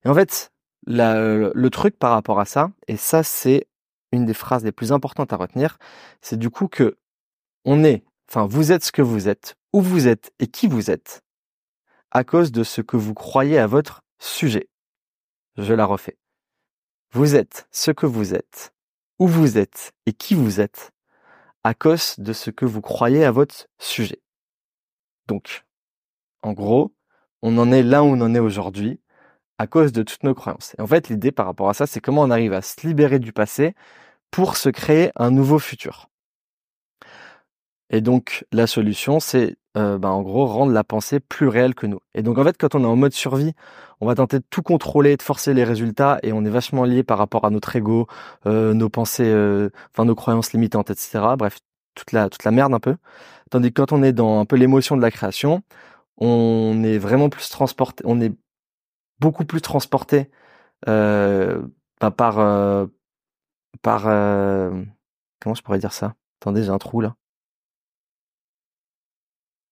et 0.07 0.09
en 0.09 0.15
fait, 0.15 0.53
le 0.87 1.69
truc 1.69 1.99
par 1.99 2.13
rapport 2.13 2.39
à 2.39 2.45
ça, 2.45 2.71
et 2.87 2.97
ça 2.97 3.25
c'est 3.25 3.67
une 4.13 4.25
des 4.25 4.35
phrases 4.35 4.65
les 4.65 4.71
plus 4.71 4.93
importantes 4.93 5.33
à 5.33 5.37
retenir, 5.37 5.79
c'est 6.21 6.39
du 6.39 6.49
coup 6.49 6.69
que 6.69 6.97
on 7.65 7.83
est, 7.83 8.05
enfin 8.31 8.47
vous 8.47 8.71
êtes 8.71 8.85
ce 8.85 8.93
que 8.93 9.03
vous 9.03 9.29
êtes, 9.29 9.57
où 9.73 9.81
vous 9.81 10.07
êtes 10.07 10.33
et 10.39 10.47
qui 10.47 10.69
vous 10.69 10.93
êtes, 10.93 11.25
à 12.13 12.23
cause 12.23 12.53
de 12.53 12.63
ce 12.63 12.83
que 12.83 12.97
vous 12.97 13.15
croyez 13.15 13.59
à 13.59 13.67
votre 13.67 14.05
sujet. 14.21 14.69
Je 15.57 15.75
la 15.75 15.87
refais. 15.87 16.17
Vous 17.11 17.35
êtes 17.35 17.67
ce 17.73 17.91
que 17.91 18.07
vous 18.07 18.33
êtes, 18.33 18.73
où 19.19 19.27
vous 19.27 19.59
êtes 19.59 19.93
et 20.07 20.13
qui 20.13 20.35
vous 20.35 20.61
êtes, 20.61 20.93
à 21.65 21.75
cause 21.75 22.15
de 22.19 22.33
ce 22.33 22.51
que 22.51 22.65
vous 22.65 22.81
croyez 22.81 23.25
à 23.25 23.31
votre 23.31 23.67
sujet. 23.79 24.21
Donc, 25.27 25.65
en 26.43 26.53
gros, 26.53 26.95
on 27.43 27.59
en 27.59 27.73
est 27.73 27.83
là 27.83 28.03
où 28.03 28.07
on 28.07 28.21
en 28.21 28.35
est 28.35 28.41
aujourd'hui 28.41 29.01
à 29.59 29.67
cause 29.67 29.93
de 29.93 30.03
toutes 30.03 30.23
nos 30.23 30.35
croyances. 30.35 30.75
Et 30.79 30.83
en 30.83 30.87
fait, 30.87 31.09
l'idée 31.09 31.33
par 31.33 31.47
rapport 31.47 31.69
à 31.69 31.75
ça, 31.75 31.87
c'est 31.87 32.01
comment 32.01 32.23
on 32.23 32.31
arrive 32.31 32.53
à 32.53 32.63
se 32.63 32.87
libérer 32.87 33.19
du 33.19 33.33
passé 33.33 33.75
pour 34.31 34.57
se 34.57 34.69
créer 34.69 35.11
un 35.17 35.31
nouveau 35.31 35.59
futur. 35.59 36.09
Et 37.91 38.01
donc, 38.01 38.45
la 38.53 38.67
solution, 38.67 39.21
c'est 39.21 39.57
euh, 39.77 39.99
bah, 39.99 40.11
en 40.11 40.23
gros 40.23 40.47
rendre 40.47 40.73
la 40.73 40.85
pensée 40.85 41.21
plus 41.21 41.49
réelle 41.49 41.75
que 41.75 41.87
nous. 41.87 42.01
Et 42.15 42.23
donc, 42.23 42.39
en 42.39 42.45
fait, 42.45 42.57
quand 42.59 42.75
on 42.75 42.83
est 42.83 42.87
en 42.87 42.97
mode 42.97 43.13
survie, 43.13 43.53
on 44.01 44.07
va 44.07 44.15
tenter 44.15 44.39
de 44.39 44.45
tout 44.49 44.63
contrôler, 44.63 45.17
de 45.17 45.23
forcer 45.23 45.55
les 45.55 45.65
résultats, 45.65 46.19
et 46.23 46.33
on 46.33 46.45
est 46.45 46.51
vachement 46.51 46.85
lié 46.85 47.03
par 47.03 47.19
rapport 47.19 47.45
à 47.45 47.51
notre 47.51 47.77
ego, 47.77 48.07
euh, 48.47 48.75
nos 48.75 48.89
pensées, 48.89 49.27
euh, 49.27 49.71
enfin 49.93 50.05
nos 50.05 50.15
croyances 50.15 50.53
limitantes, 50.53 50.91
etc. 50.91 51.37
Bref, 51.39 51.59
toute 51.95 52.13
la 52.13 52.29
toute 52.31 52.45
la 52.45 52.51
merde 52.53 52.75
un 52.75 52.81
peu. 52.81 52.97
Tandis 53.51 53.73
que 53.73 53.83
quand 53.83 53.93
on 53.93 54.03
est 54.03 54.13
dans 54.13 54.41
un 54.41 54.45
peu 54.47 54.57
l'émotion 54.57 54.97
de 54.97 55.03
la 55.03 55.11
création, 55.11 55.63
on 56.19 56.83
est 56.85 56.99
vraiment 56.99 57.29
plus 57.31 57.49
transporté, 57.51 58.03
on 58.07 58.21
est 58.21 58.33
beaucoup 59.21 59.45
plus 59.45 59.61
transporté 59.63 60.31
euh, 60.89 61.63
bah, 62.01 62.11
par 62.11 62.37
par 63.83 64.03
comment 65.41 65.55
je 65.55 65.63
pourrais 65.63 65.79
dire 65.79 65.93
ça? 65.93 66.15
Attendez, 66.41 66.63
j'ai 66.65 66.71
un 66.71 66.79
trou 66.79 67.01
là. 67.01 67.17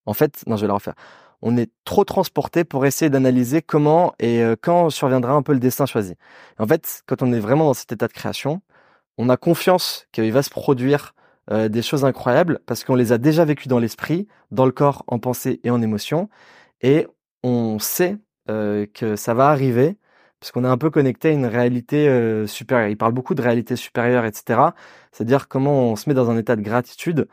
En 0.07 0.14
fait, 0.14 0.45
non, 0.47 0.57
je 0.57 0.62
vais 0.62 0.69
la 0.69 0.75
refaire. 0.75 0.95
On 1.43 1.57
est 1.57 1.71
trop 1.85 2.05
transporté 2.05 2.64
pour 2.64 2.87
essayer 2.87 3.11
d'analyser 3.11 3.62
comment 3.62 4.14
et 4.19 4.43
euh, 4.43 4.57
quand 4.61 4.88
surviendra 4.90 5.35
un 5.35 5.43
peu 5.43 5.53
le 5.53 5.59
destin 5.61 5.87
choisi. 5.87 6.14
En 6.59 6.67
fait, 6.67 7.03
quand 7.07 7.23
on 7.23 7.33
est 7.33 7.38
vraiment 7.38 7.67
dans 7.67 7.75
cet 7.75 7.93
état 7.93 8.09
de 8.09 8.12
création, 8.14 8.62
on 9.19 9.29
a 9.29 9.37
confiance 9.37 10.07
qu'il 10.12 10.33
va 10.33 10.43
se 10.43 10.51
produire 10.51 11.14
euh, 11.51 11.69
des 11.69 11.83
choses 11.83 12.05
incroyables 12.05 12.61
parce 12.67 12.83
qu'on 12.85 12.95
les 12.95 13.12
a 13.12 13.19
déjà 13.19 13.45
vécues 13.45 13.69
dans 13.69 13.79
l'esprit, 13.79 14.27
dans 14.53 14.64
le 14.67 14.73
corps, 14.73 15.05
en 15.07 15.19
pensée 15.19 15.61
et 15.64 15.71
en 15.71 15.83
émotion, 15.83 16.31
et 16.81 17.07
on 17.43 17.79
sait 17.79 18.17
euh, 18.49 18.87
que 18.95 19.17
ça 19.17 19.35
va 19.35 19.49
arriver 19.49 19.99
parce 20.40 20.51
qu'on 20.53 20.64
est 20.64 20.69
un 20.69 20.79
peu 20.79 20.90
connecté 20.90 21.29
à 21.29 21.33
une 21.33 21.47
réalité 21.47 22.45
supérieure. 22.47 22.88
Il 22.88 22.99
parle 22.99 23.12
beaucoup 23.12 23.35
de 23.35 23.40
réalité 23.40 23.77
supérieure, 23.77 24.27
etc. 24.27 24.61
C'est-à-dire 25.11 25.49
comment 25.49 25.93
on 25.93 25.97
se 25.97 26.07
met 26.09 26.14
dans 26.14 26.31
un 26.31 26.37
état 26.37 26.55
de 26.55 26.61
gratitude 26.61 27.29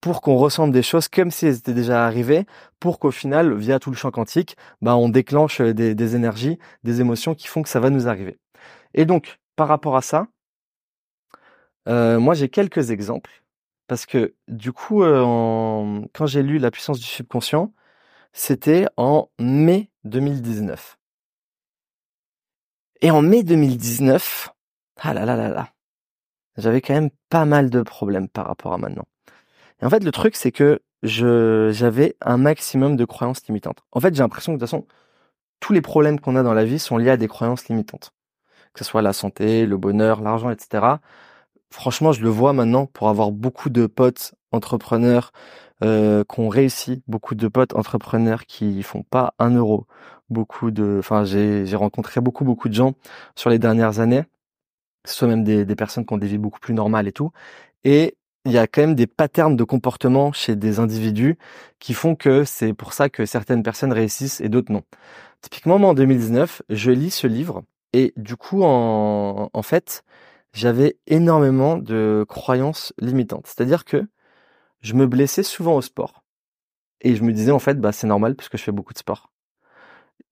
pour 0.00 0.20
qu'on 0.20 0.36
ressente 0.36 0.72
des 0.72 0.82
choses 0.82 1.08
comme 1.08 1.30
si 1.30 1.46
elles 1.46 1.56
étaient 1.56 1.74
déjà 1.74 2.06
arrivées, 2.06 2.46
pour 2.80 2.98
qu'au 2.98 3.10
final, 3.10 3.54
via 3.54 3.78
tout 3.78 3.90
le 3.90 3.96
champ 3.96 4.10
quantique, 4.10 4.56
bah, 4.82 4.96
on 4.96 5.08
déclenche 5.08 5.60
des, 5.60 6.16
énergies, 6.16 6.58
des 6.84 7.00
émotions 7.00 7.34
qui 7.34 7.48
font 7.48 7.62
que 7.62 7.68
ça 7.68 7.80
va 7.80 7.90
nous 7.90 8.08
arriver. 8.08 8.38
Et 8.94 9.04
donc, 9.04 9.38
par 9.56 9.68
rapport 9.68 9.96
à 9.96 10.02
ça, 10.02 10.28
euh, 11.88 12.18
moi 12.18 12.34
j'ai 12.34 12.48
quelques 12.48 12.90
exemples 12.90 13.44
parce 13.86 14.06
que 14.06 14.34
du 14.48 14.72
coup, 14.72 15.04
en... 15.04 16.02
quand 16.12 16.26
j'ai 16.26 16.42
lu 16.42 16.58
La 16.58 16.70
puissance 16.70 16.98
du 16.98 17.06
subconscient, 17.06 17.72
c'était 18.32 18.86
en 18.96 19.30
mai 19.38 19.90
2019. 20.04 20.98
Et 23.02 23.10
en 23.10 23.22
mai 23.22 23.42
2019, 23.42 24.50
ah 25.00 25.14
là 25.14 25.24
là 25.24 25.36
là 25.36 25.48
là, 25.48 25.72
j'avais 26.56 26.80
quand 26.80 26.94
même 26.94 27.10
pas 27.28 27.44
mal 27.44 27.70
de 27.70 27.82
problèmes 27.82 28.28
par 28.28 28.46
rapport 28.46 28.72
à 28.72 28.78
maintenant. 28.78 29.06
Et 29.82 29.86
en 29.86 29.90
fait, 29.90 30.04
le 30.04 30.12
truc, 30.12 30.36
c'est 30.36 30.52
que 30.52 30.80
je 31.02 31.70
j'avais 31.72 32.16
un 32.20 32.36
maximum 32.36 32.96
de 32.96 33.04
croyances 33.04 33.46
limitantes. 33.46 33.78
En 33.92 34.00
fait, 34.00 34.14
j'ai 34.14 34.22
l'impression 34.22 34.52
que 34.52 34.58
de 34.58 34.60
toute 34.60 34.70
façon, 34.70 34.86
tous 35.60 35.72
les 35.72 35.82
problèmes 35.82 36.20
qu'on 36.20 36.36
a 36.36 36.42
dans 36.42 36.54
la 36.54 36.64
vie 36.64 36.78
sont 36.78 36.98
liés 36.98 37.10
à 37.10 37.16
des 37.16 37.28
croyances 37.28 37.68
limitantes. 37.68 38.12
Que 38.74 38.84
ce 38.84 38.90
soit 38.90 39.02
la 39.02 39.12
santé, 39.12 39.66
le 39.66 39.76
bonheur, 39.78 40.20
l'argent, 40.22 40.50
etc. 40.50 40.86
Franchement, 41.70 42.12
je 42.12 42.22
le 42.22 42.28
vois 42.28 42.52
maintenant 42.52 42.86
pour 42.86 43.08
avoir 43.08 43.32
beaucoup 43.32 43.70
de 43.70 43.86
potes 43.86 44.34
entrepreneurs 44.52 45.32
euh, 45.84 46.24
qui 46.24 46.40
ont 46.40 46.48
réussi, 46.48 47.02
beaucoup 47.06 47.34
de 47.34 47.48
potes 47.48 47.74
entrepreneurs 47.74 48.46
qui 48.46 48.82
font 48.82 49.02
pas 49.02 49.34
un 49.38 49.50
euro, 49.50 49.86
beaucoup 50.30 50.70
de, 50.70 50.96
enfin 51.00 51.24
j'ai 51.24 51.66
j'ai 51.66 51.76
rencontré 51.76 52.20
beaucoup 52.22 52.44
beaucoup 52.44 52.68
de 52.70 52.74
gens 52.74 52.94
sur 53.34 53.50
les 53.50 53.58
dernières 53.58 54.00
années, 54.00 54.24
soit 55.06 55.28
même 55.28 55.44
des, 55.44 55.64
des 55.66 55.76
personnes 55.76 56.06
qui 56.06 56.14
ont 56.14 56.18
des 56.18 56.28
vies 56.28 56.38
beaucoup 56.38 56.60
plus 56.60 56.74
normales 56.74 57.08
et 57.08 57.12
tout, 57.12 57.30
et 57.84 58.16
il 58.46 58.52
y 58.52 58.58
a 58.58 58.66
quand 58.66 58.82
même 58.82 58.94
des 58.94 59.06
patterns 59.08 59.56
de 59.56 59.64
comportement 59.64 60.32
chez 60.32 60.56
des 60.56 60.78
individus 60.80 61.38
qui 61.80 61.94
font 61.94 62.14
que 62.16 62.44
c'est 62.44 62.72
pour 62.74 62.92
ça 62.94 63.10
que 63.10 63.26
certaines 63.26 63.62
personnes 63.62 63.92
réussissent 63.92 64.40
et 64.40 64.48
d'autres 64.48 64.72
non. 64.72 64.82
Typiquement, 65.42 65.78
moi, 65.78 65.90
en 65.90 65.94
2019, 65.94 66.62
je 66.70 66.90
lis 66.92 67.10
ce 67.12 67.26
livre 67.26 67.62
et 67.94 68.12
du 68.16 68.36
coup, 68.36 68.62
en, 68.64 69.50
en 69.52 69.62
fait, 69.62 70.04
j'avais 70.54 70.98
énormément 71.06 71.78
de 71.78 72.24
croyances 72.28 72.92
limitantes. 73.00 73.46
C'est-à-dire 73.46 73.84
que 73.84 74.06
je 74.82 74.94
me 74.94 75.06
blessais 75.06 75.42
souvent 75.44 75.76
au 75.76 75.82
sport. 75.82 76.24
Et 77.02 77.16
je 77.16 77.24
me 77.24 77.32
disais, 77.32 77.52
en 77.52 77.58
fait, 77.60 77.80
bah, 77.80 77.92
c'est 77.92 78.06
normal 78.08 78.36
puisque 78.36 78.56
je 78.58 78.62
fais 78.64 78.72
beaucoup 78.72 78.94
de 78.94 78.98
sport. 78.98 79.30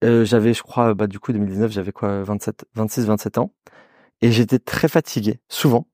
Euh, 0.03 0.25
j'avais, 0.25 0.53
je 0.53 0.63
crois, 0.63 0.93
bah, 0.93 1.07
du 1.07 1.19
coup, 1.19 1.31
2019, 1.33 1.71
j'avais 1.71 1.91
quoi, 1.91 2.23
27, 2.23 2.65
26, 2.75 3.05
27 3.05 3.37
ans. 3.37 3.53
Et 4.21 4.31
j'étais 4.31 4.59
très 4.59 4.87
fatigué, 4.87 5.39
souvent. 5.49 5.87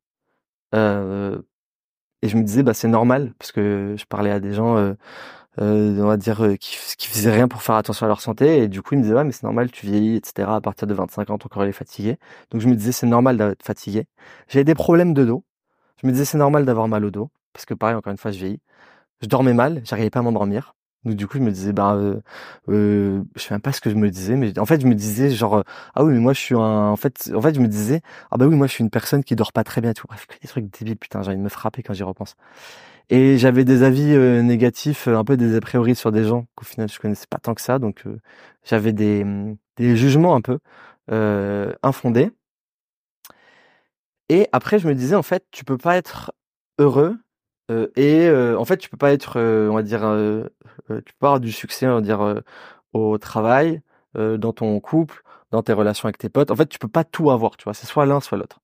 Euh, 0.75 1.41
et 2.21 2.27
je 2.29 2.37
me 2.37 2.43
disais, 2.43 2.63
bah, 2.63 2.73
c'est 2.73 2.87
normal, 2.87 3.33
parce 3.39 3.51
que 3.51 3.95
je 3.97 4.05
parlais 4.05 4.31
à 4.31 4.39
des 4.39 4.53
gens, 4.53 4.77
euh, 4.77 4.93
euh 5.61 6.01
on 6.01 6.07
va 6.07 6.17
dire, 6.17 6.43
euh, 6.43 6.55
qui, 6.55 6.77
qui 6.97 7.07
faisaient 7.07 7.31
rien 7.31 7.47
pour 7.47 7.63
faire 7.63 7.75
attention 7.75 8.05
à 8.05 8.09
leur 8.09 8.21
santé. 8.21 8.59
Et 8.63 8.67
du 8.67 8.81
coup, 8.81 8.95
ils 8.95 8.99
me 8.99 9.03
disaient, 9.03 9.15
ouais, 9.15 9.23
mais 9.23 9.31
c'est 9.31 9.43
normal, 9.43 9.71
tu 9.71 9.85
vieillis, 9.87 10.17
etc. 10.17 10.55
À 10.55 10.61
partir 10.61 10.87
de 10.87 10.93
25 10.93 11.29
ans, 11.31 11.37
ton 11.37 11.49
corps 11.49 11.65
est 11.65 11.71
fatigué. 11.71 12.17
Donc, 12.51 12.61
je 12.61 12.67
me 12.69 12.75
disais, 12.75 12.91
c'est 12.91 13.07
normal 13.07 13.37
d'être 13.37 13.63
fatigué. 13.63 14.07
J'avais 14.49 14.63
des 14.65 14.75
problèmes 14.75 15.13
de 15.13 15.25
dos. 15.25 15.43
Je 16.01 16.07
me 16.07 16.11
disais, 16.13 16.25
c'est 16.25 16.37
normal 16.37 16.65
d'avoir 16.65 16.87
mal 16.87 17.05
au 17.05 17.11
dos. 17.11 17.31
Parce 17.53 17.65
que 17.65 17.73
pareil, 17.73 17.95
encore 17.95 18.11
une 18.11 18.17
fois, 18.17 18.31
je 18.31 18.39
vieillis. 18.39 18.61
Je 19.21 19.27
dormais 19.27 19.53
mal, 19.53 19.81
j'arrivais 19.85 20.09
pas 20.09 20.19
à 20.19 20.23
m'endormir. 20.23 20.75
Donc 21.03 21.15
du 21.15 21.27
coup, 21.27 21.37
je 21.37 21.43
me 21.43 21.51
disais, 21.51 21.73
bah, 21.73 21.95
euh, 21.95 23.23
je 23.35 23.41
sais 23.41 23.53
même 23.53 23.61
pas 23.61 23.71
ce 23.71 23.81
que 23.81 23.89
je 23.89 23.95
me 23.95 24.09
disais, 24.11 24.35
mais 24.35 24.57
en 24.59 24.65
fait, 24.65 24.81
je 24.81 24.87
me 24.87 24.93
disais 24.95 25.31
genre, 25.31 25.55
euh, 25.57 25.63
ah 25.95 26.03
oui, 26.03 26.13
mais 26.13 26.19
moi, 26.19 26.33
je 26.33 26.39
suis 26.39 26.55
un, 26.55 26.89
en 26.89 26.95
fait, 26.95 27.31
en 27.33 27.41
fait, 27.41 27.55
je 27.55 27.59
me 27.59 27.67
disais, 27.67 28.01
ah 28.29 28.37
bah 28.37 28.45
oui, 28.45 28.55
moi, 28.55 28.67
je 28.67 28.73
suis 28.73 28.83
une 28.83 28.91
personne 28.91 29.23
qui 29.23 29.35
dort 29.35 29.51
pas 29.53 29.63
très 29.63 29.81
bien, 29.81 29.93
tout. 29.93 30.05
Bref, 30.07 30.27
des 30.41 30.47
trucs 30.47 30.65
débiles, 30.77 30.97
putain, 30.97 31.23
j'ai 31.23 31.29
envie 31.29 31.37
de 31.37 31.43
me 31.43 31.49
frapper 31.49 31.81
quand 31.83 31.93
j'y 31.93 32.03
repense. 32.03 32.35
Et 33.09 33.37
j'avais 33.37 33.65
des 33.65 33.83
avis 33.83 34.13
euh, 34.13 34.41
négatifs, 34.43 35.07
un 35.07 35.23
peu 35.25 35.37
des 35.37 35.55
a 35.55 35.61
priori 35.61 35.95
sur 35.95 36.11
des 36.11 36.23
gens 36.25 36.45
qu'au 36.55 36.65
final 36.65 36.89
je 36.89 36.99
connaissais 36.99 37.27
pas 37.29 37.39
tant 37.39 37.53
que 37.55 37.61
ça, 37.61 37.79
donc 37.79 38.05
j'avais 38.63 38.93
des, 38.93 39.25
des 39.77 39.97
jugements 39.97 40.35
un 40.35 40.41
peu 40.41 40.59
infondés. 41.83 42.31
Et 44.29 44.47
après, 44.53 44.79
je 44.79 44.87
me 44.87 44.95
disais, 44.95 45.15
en 45.15 45.23
fait, 45.23 45.45
tu 45.51 45.65
peux 45.65 45.77
pas 45.77 45.97
être 45.97 46.31
heureux 46.77 47.17
euh, 47.71 47.87
et 47.95 48.27
euh, 48.27 48.57
en 48.57 48.65
fait, 48.65 48.77
tu 48.77 48.89
peux 48.89 48.97
pas 48.97 49.13
être, 49.13 49.39
euh, 49.39 49.69
on 49.69 49.75
va 49.75 49.83
dire, 49.83 50.01
tu 50.89 51.13
peux 51.19 51.25
avoir 51.25 51.39
du 51.39 51.51
succès, 51.51 51.87
on 51.87 51.95
va 51.95 52.01
dire, 52.01 52.41
au 52.93 53.17
travail, 53.17 53.81
dans 54.15 54.53
ton 54.53 54.79
couple, 54.79 55.23
dans 55.51 55.63
tes 55.63 55.73
relations 55.73 56.07
avec 56.07 56.17
tes 56.17 56.29
potes. 56.29 56.51
En 56.51 56.55
fait, 56.55 56.67
tu 56.67 56.79
peux 56.79 56.87
pas 56.87 57.03
tout 57.03 57.31
avoir, 57.31 57.57
tu 57.57 57.63
vois. 57.63 57.73
C'est 57.73 57.87
soit 57.87 58.05
l'un, 58.05 58.19
soit 58.19 58.37
l'autre. 58.37 58.59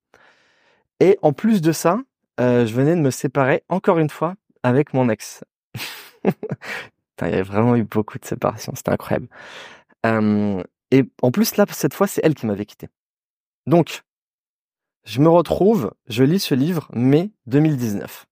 Et 0.99 1.17
en 1.21 1.31
plus 1.33 1.61
de 1.61 1.71
ça, 1.71 1.99
je 2.39 2.73
venais 2.73 2.95
de 2.95 3.01
me 3.01 3.11
séparer 3.11 3.63
encore 3.69 3.99
une 3.99 4.09
fois 4.09 4.35
avec 4.63 4.93
mon 4.93 5.09
ex. 5.09 5.43
il 6.25 7.29
y 7.29 7.35
a 7.35 7.43
vraiment 7.43 7.75
eu 7.75 7.83
beaucoup 7.83 8.19
de 8.19 8.25
séparations, 8.25 8.73
c'était 8.75 8.91
incroyable. 8.91 9.27
et 10.91 11.03
en 11.21 11.31
plus 11.31 11.55
là, 11.55 11.65
cette 11.69 11.93
fois, 11.93 12.07
c'est 12.07 12.21
elle 12.23 12.35
qui 12.35 12.45
m'avait 12.45 12.65
quitté. 12.65 12.89
Donc, 13.67 14.03
je 15.05 15.21
me 15.21 15.29
retrouve, 15.29 15.93
je 16.07 16.23
lis 16.23 16.39
ce 16.39 16.55
livre 16.55 16.89
mai 16.93 17.31
2019 17.45 18.26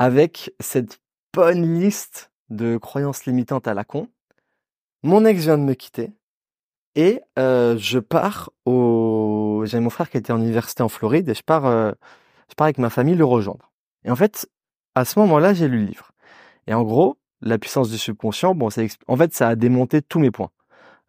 avec 0.00 0.54
cette 0.60 0.98
bonne 1.34 1.78
liste 1.78 2.32
de 2.48 2.78
croyances 2.78 3.26
limitantes 3.26 3.68
à 3.68 3.74
la 3.74 3.84
con. 3.84 4.08
Mon 5.02 5.26
ex 5.26 5.42
vient 5.42 5.58
de 5.58 5.62
me 5.62 5.74
quitter 5.74 6.10
et 6.94 7.20
euh, 7.38 7.76
je 7.76 7.98
pars 7.98 8.50
au. 8.64 9.62
J'avais 9.66 9.82
mon 9.82 9.90
frère 9.90 10.08
qui 10.08 10.16
était 10.16 10.32
en 10.32 10.40
université 10.40 10.82
en 10.82 10.88
Floride 10.88 11.28
et 11.28 11.34
je 11.34 11.42
pars, 11.42 11.66
euh, 11.66 11.92
je 12.48 12.54
pars 12.54 12.64
avec 12.64 12.78
ma 12.78 12.88
famille 12.88 13.14
le 13.14 13.26
rejoindre. 13.26 13.70
Et 14.04 14.10
en 14.10 14.16
fait, 14.16 14.48
à 14.94 15.04
ce 15.04 15.18
moment-là, 15.18 15.52
j'ai 15.52 15.68
lu 15.68 15.80
le 15.80 15.84
livre. 15.84 16.12
Et 16.66 16.72
en 16.72 16.82
gros, 16.82 17.18
la 17.42 17.58
puissance 17.58 17.90
du 17.90 17.98
subconscient, 17.98 18.54
bon, 18.54 18.70
ça, 18.70 18.82
en 19.06 19.16
fait, 19.18 19.34
ça 19.34 19.48
a 19.48 19.54
démonté 19.54 20.00
tous 20.00 20.18
mes 20.18 20.30
points. 20.30 20.50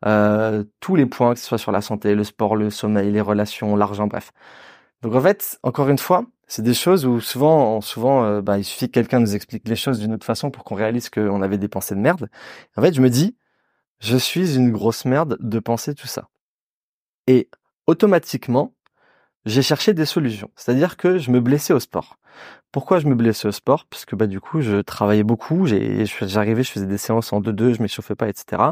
Euh, 0.06 0.66
tous 0.82 0.98
les 0.98 1.06
points, 1.06 1.34
que 1.34 1.40
ce 1.40 1.46
soit 1.46 1.58
sur 1.58 1.72
la 1.72 1.82
santé, 1.82 2.14
le 2.14 2.26
sport, 2.26 2.58
le 2.58 2.70
sommeil, 2.70 3.10
les 3.10 3.22
relations, 3.22 3.78
l'argent, 3.78 4.08
bref. 4.08 4.34
Donc 5.02 5.16
en 5.16 5.22
fait, 5.22 5.60
encore 5.64 5.88
une 5.90 5.98
fois, 5.98 6.26
c'est 6.52 6.64
des 6.64 6.74
choses 6.74 7.06
où 7.06 7.22
souvent, 7.22 7.80
souvent, 7.80 8.26
euh, 8.26 8.42
bah, 8.42 8.58
il 8.58 8.66
suffit 8.66 8.88
que 8.88 8.92
quelqu'un 8.92 9.22
nous 9.22 9.36
explique 9.36 9.66
les 9.70 9.78
choses 9.78 10.00
d'une 10.00 10.14
autre 10.14 10.26
façon 10.26 10.52
pour 10.52 10.66
qu'on 10.66 10.76
réalise 10.76 11.10
qu'on 11.10 11.42
avait 11.42 11.58
des 11.58 11.70
pensées 11.70 11.96
de 11.96 12.02
merde. 12.02 12.30
En 12.76 12.82
fait, 12.82 12.94
je 12.94 13.02
me 13.02 13.10
dis, 13.10 13.38
je 14.00 14.18
suis 14.18 14.58
une 14.58 14.70
grosse 14.70 15.06
merde 15.06 15.38
de 15.40 15.60
penser 15.60 15.96
tout 15.96 16.08
ça. 16.08 16.28
Et 17.26 17.50
automatiquement, 17.88 18.74
j'ai 19.46 19.62
cherché 19.62 19.94
des 19.94 20.06
solutions. 20.06 20.50
C'est-à-dire 20.56 20.98
que 20.98 21.18
je 21.18 21.32
me 21.32 21.40
blessais 21.40 21.74
au 21.74 21.80
sport. 21.80 22.18
Pourquoi 22.72 23.00
je 23.00 23.08
me 23.08 23.16
blessais 23.16 23.50
au 23.50 23.52
sport? 23.52 23.86
Parce 23.90 24.06
que 24.06 24.16
bah 24.16 24.28
du 24.28 24.40
coup, 24.40 24.62
je 24.62 24.78
travaillais 24.82 25.24
beaucoup. 25.24 25.66
J'arrivais, 25.66 26.64
je 26.64 26.72
faisais 26.72 26.86
des 26.86 26.98
séances 26.98 27.34
en 27.34 27.42
2-2, 27.42 27.74
je 27.74 27.82
m'échauffais 27.82 28.16
pas, 28.16 28.30
etc. 28.30 28.64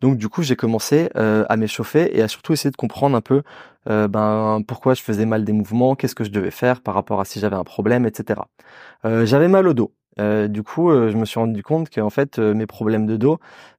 Donc 0.00 0.18
du 0.18 0.28
coup, 0.28 0.42
j'ai 0.42 0.54
commencé 0.54 1.10
euh, 1.16 1.44
à 1.48 1.56
m'échauffer 1.56 2.16
et 2.16 2.22
à 2.22 2.28
surtout 2.28 2.52
essayer 2.52 2.70
de 2.70 2.76
comprendre 2.76 3.16
un 3.16 3.20
peu 3.20 3.42
euh, 3.88 4.06
ben 4.06 4.62
pourquoi 4.66 4.94
je 4.94 5.02
faisais 5.02 5.26
mal 5.26 5.44
des 5.44 5.52
mouvements, 5.52 5.96
qu'est-ce 5.96 6.14
que 6.14 6.24
je 6.24 6.30
devais 6.30 6.52
faire 6.52 6.80
par 6.80 6.94
rapport 6.94 7.20
à 7.20 7.24
si 7.24 7.40
j'avais 7.40 7.56
un 7.56 7.64
problème, 7.64 8.06
etc. 8.06 8.40
Euh, 9.04 9.26
j'avais 9.26 9.48
mal 9.48 9.66
au 9.66 9.74
dos. 9.74 9.92
du 10.48 10.62
coup, 10.62 10.92
je 10.92 11.16
me 11.16 11.24
suis 11.24 11.40
rendu 11.40 11.62
compte 11.64 11.90
qu'en 11.90 12.10
fait, 12.10 12.38
mes 12.38 12.66
problèmes 12.66 13.06
de 13.06 13.16
dos, 13.16 13.38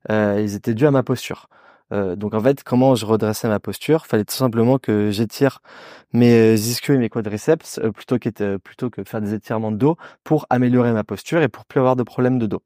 ils 0.10 0.56
étaient 0.56 0.74
dus 0.74 0.86
à 0.86 0.92
ma 0.92 1.04
posture. 1.04 1.48
Euh, 1.93 2.15
donc 2.15 2.34
en 2.34 2.41
fait, 2.41 2.63
comment 2.63 2.95
je 2.95 3.06
redressais 3.06 3.48
ma 3.48 3.60
posture? 3.60 4.06
Fallait 4.06 4.26
tout 4.26 4.36
simplement 4.36 4.78
que 4.80 5.12
j'étire 5.12 5.60
mes 6.13 6.54
ischios 6.56 6.95
et 6.95 6.98
mes 6.98 7.10
quadriceps 7.10 7.80
euh, 7.80 7.91
plutôt, 7.91 8.17
que 8.19 8.58
plutôt 8.58 8.89
que 8.89 9.04
faire 9.04 9.21
des 9.21 9.34
étirements 9.34 9.71
de 9.71 9.78
dos 9.78 9.98
pour 10.24 10.45
améliorer 10.50 10.93
ma 10.93 11.04
posture 11.04 11.41
et 11.41 11.50
pour 11.50 11.65
plus 11.65 11.80
avoir 11.80 11.95
de 11.95 12.04
problèmes 12.04 12.39
de 12.39 12.48
dos. 12.48 12.63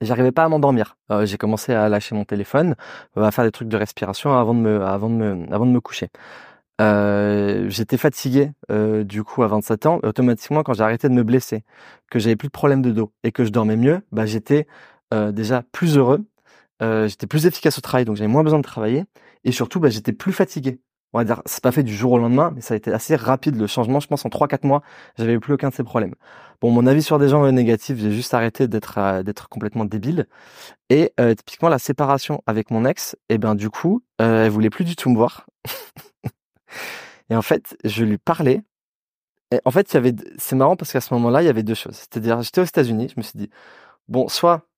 J'arrivais 0.00 0.32
pas 0.32 0.44
à 0.44 0.48
m'endormir. 0.48 0.96
Euh, 1.10 1.26
j'ai 1.26 1.38
commencé 1.38 1.74
à 1.74 1.88
lâcher 1.88 2.14
mon 2.14 2.24
téléphone, 2.24 2.76
à 3.16 3.30
faire 3.32 3.44
des 3.44 3.50
trucs 3.50 3.68
de 3.68 3.76
respiration 3.76 4.32
avant 4.38 4.54
de 4.54 4.60
me, 4.60 4.82
avant 4.84 5.10
de 5.10 5.14
me, 5.14 5.52
avant 5.52 5.66
de 5.66 5.72
me 5.72 5.80
coucher. 5.80 6.08
j'étais 7.68 7.96
fatigué 7.96 8.52
du 9.04 9.24
coup 9.24 9.42
à 9.42 9.48
27 9.48 9.86
ans. 9.86 10.00
automatiquement, 10.04 10.62
quand 10.62 10.74
j'ai 10.74 10.84
arrêté 10.84 11.08
de 11.08 11.14
me 11.14 11.24
blesser, 11.24 11.64
que 12.10 12.18
j'avais 12.20 12.36
plus 12.36 12.48
de 12.48 12.52
problèmes 12.52 12.82
de 12.82 12.92
dos 12.92 13.12
et 13.24 13.32
que 13.32 13.44
je 13.44 13.50
dormais 13.50 13.76
mieux, 13.76 14.02
bah 14.12 14.26
j'étais 14.26 14.66
déjà 15.12 15.62
plus 15.72 15.96
heureux 15.96 16.24
euh, 16.82 17.08
j'étais 17.08 17.26
plus 17.26 17.46
efficace 17.46 17.78
au 17.78 17.80
travail, 17.80 18.04
donc 18.04 18.16
j'avais 18.16 18.28
moins 18.28 18.44
besoin 18.44 18.58
de 18.58 18.64
travailler. 18.64 19.04
Et 19.44 19.52
surtout, 19.52 19.80
bah, 19.80 19.88
j'étais 19.90 20.12
plus 20.12 20.32
fatigué. 20.32 20.80
on 21.12 21.18
va 21.18 21.24
dire, 21.24 21.42
c'est 21.46 21.62
pas 21.62 21.72
fait 21.72 21.82
du 21.82 21.94
jour 21.94 22.12
au 22.12 22.18
lendemain, 22.18 22.52
mais 22.54 22.60
ça 22.60 22.74
a 22.74 22.76
été 22.76 22.92
assez 22.92 23.16
rapide 23.16 23.56
le 23.56 23.66
changement. 23.66 24.00
Je 24.00 24.08
pense 24.08 24.24
en 24.24 24.28
3-4 24.28 24.66
mois, 24.66 24.82
j'avais 25.16 25.38
plus 25.38 25.54
aucun 25.54 25.70
de 25.70 25.74
ces 25.74 25.84
problèmes. 25.84 26.14
Bon, 26.60 26.72
mon 26.72 26.86
avis 26.86 27.02
sur 27.04 27.20
des 27.20 27.28
gens 27.28 27.50
négatifs, 27.52 27.98
j'ai 27.98 28.10
juste 28.10 28.34
arrêté 28.34 28.66
d'être 28.66 28.98
euh, 28.98 29.22
d'être 29.22 29.48
complètement 29.48 29.84
débile. 29.84 30.26
Et 30.90 31.12
euh, 31.20 31.34
typiquement 31.34 31.68
la 31.68 31.78
séparation 31.78 32.42
avec 32.46 32.70
mon 32.72 32.84
ex, 32.84 33.14
et 33.28 33.34
eh 33.34 33.38
ben 33.38 33.54
du 33.54 33.70
coup, 33.70 34.02
euh, 34.20 34.46
elle 34.46 34.50
voulait 34.50 34.70
plus 34.70 34.84
du 34.84 34.96
tout 34.96 35.08
me 35.10 35.16
voir. 35.16 35.46
et 37.30 37.36
en 37.36 37.42
fait, 37.42 37.76
je 37.84 38.04
lui 38.04 38.18
parlais. 38.18 38.62
Et 39.52 39.60
en 39.64 39.70
fait, 39.70 39.92
il 39.92 39.94
y 39.94 39.98
avait, 39.98 40.14
c'est 40.38 40.56
marrant 40.56 40.76
parce 40.76 40.92
qu'à 40.92 41.00
ce 41.00 41.14
moment-là, 41.14 41.42
il 41.42 41.46
y 41.46 41.48
avait 41.48 41.62
deux 41.62 41.74
choses. 41.74 41.96
C'est-à-dire, 41.96 42.42
j'étais 42.42 42.60
aux 42.60 42.64
États-Unis, 42.64 43.08
je 43.14 43.14
me 43.18 43.22
suis 43.22 43.38
dit, 43.38 43.50
bon, 44.08 44.28
soit 44.28 44.68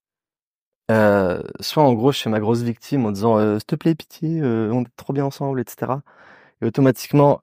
euh, 0.90 1.42
soit 1.61 1.83
en 1.83 1.94
gros 1.94 2.12
je 2.12 2.20
fais 2.20 2.31
ma 2.31 2.40
grosse 2.40 2.62
victime 2.62 3.07
en 3.07 3.12
disant 3.12 3.38
euh, 3.38 3.59
s'il 3.59 3.66
te 3.66 3.76
plaît 3.76 3.94
pitié 3.94 4.40
euh, 4.42 4.70
on 4.72 4.83
est 4.83 4.96
trop 4.96 5.12
bien 5.12 5.24
ensemble 5.24 5.61
etc 5.61 5.92
et 6.62 6.66
automatiquement 6.66 7.42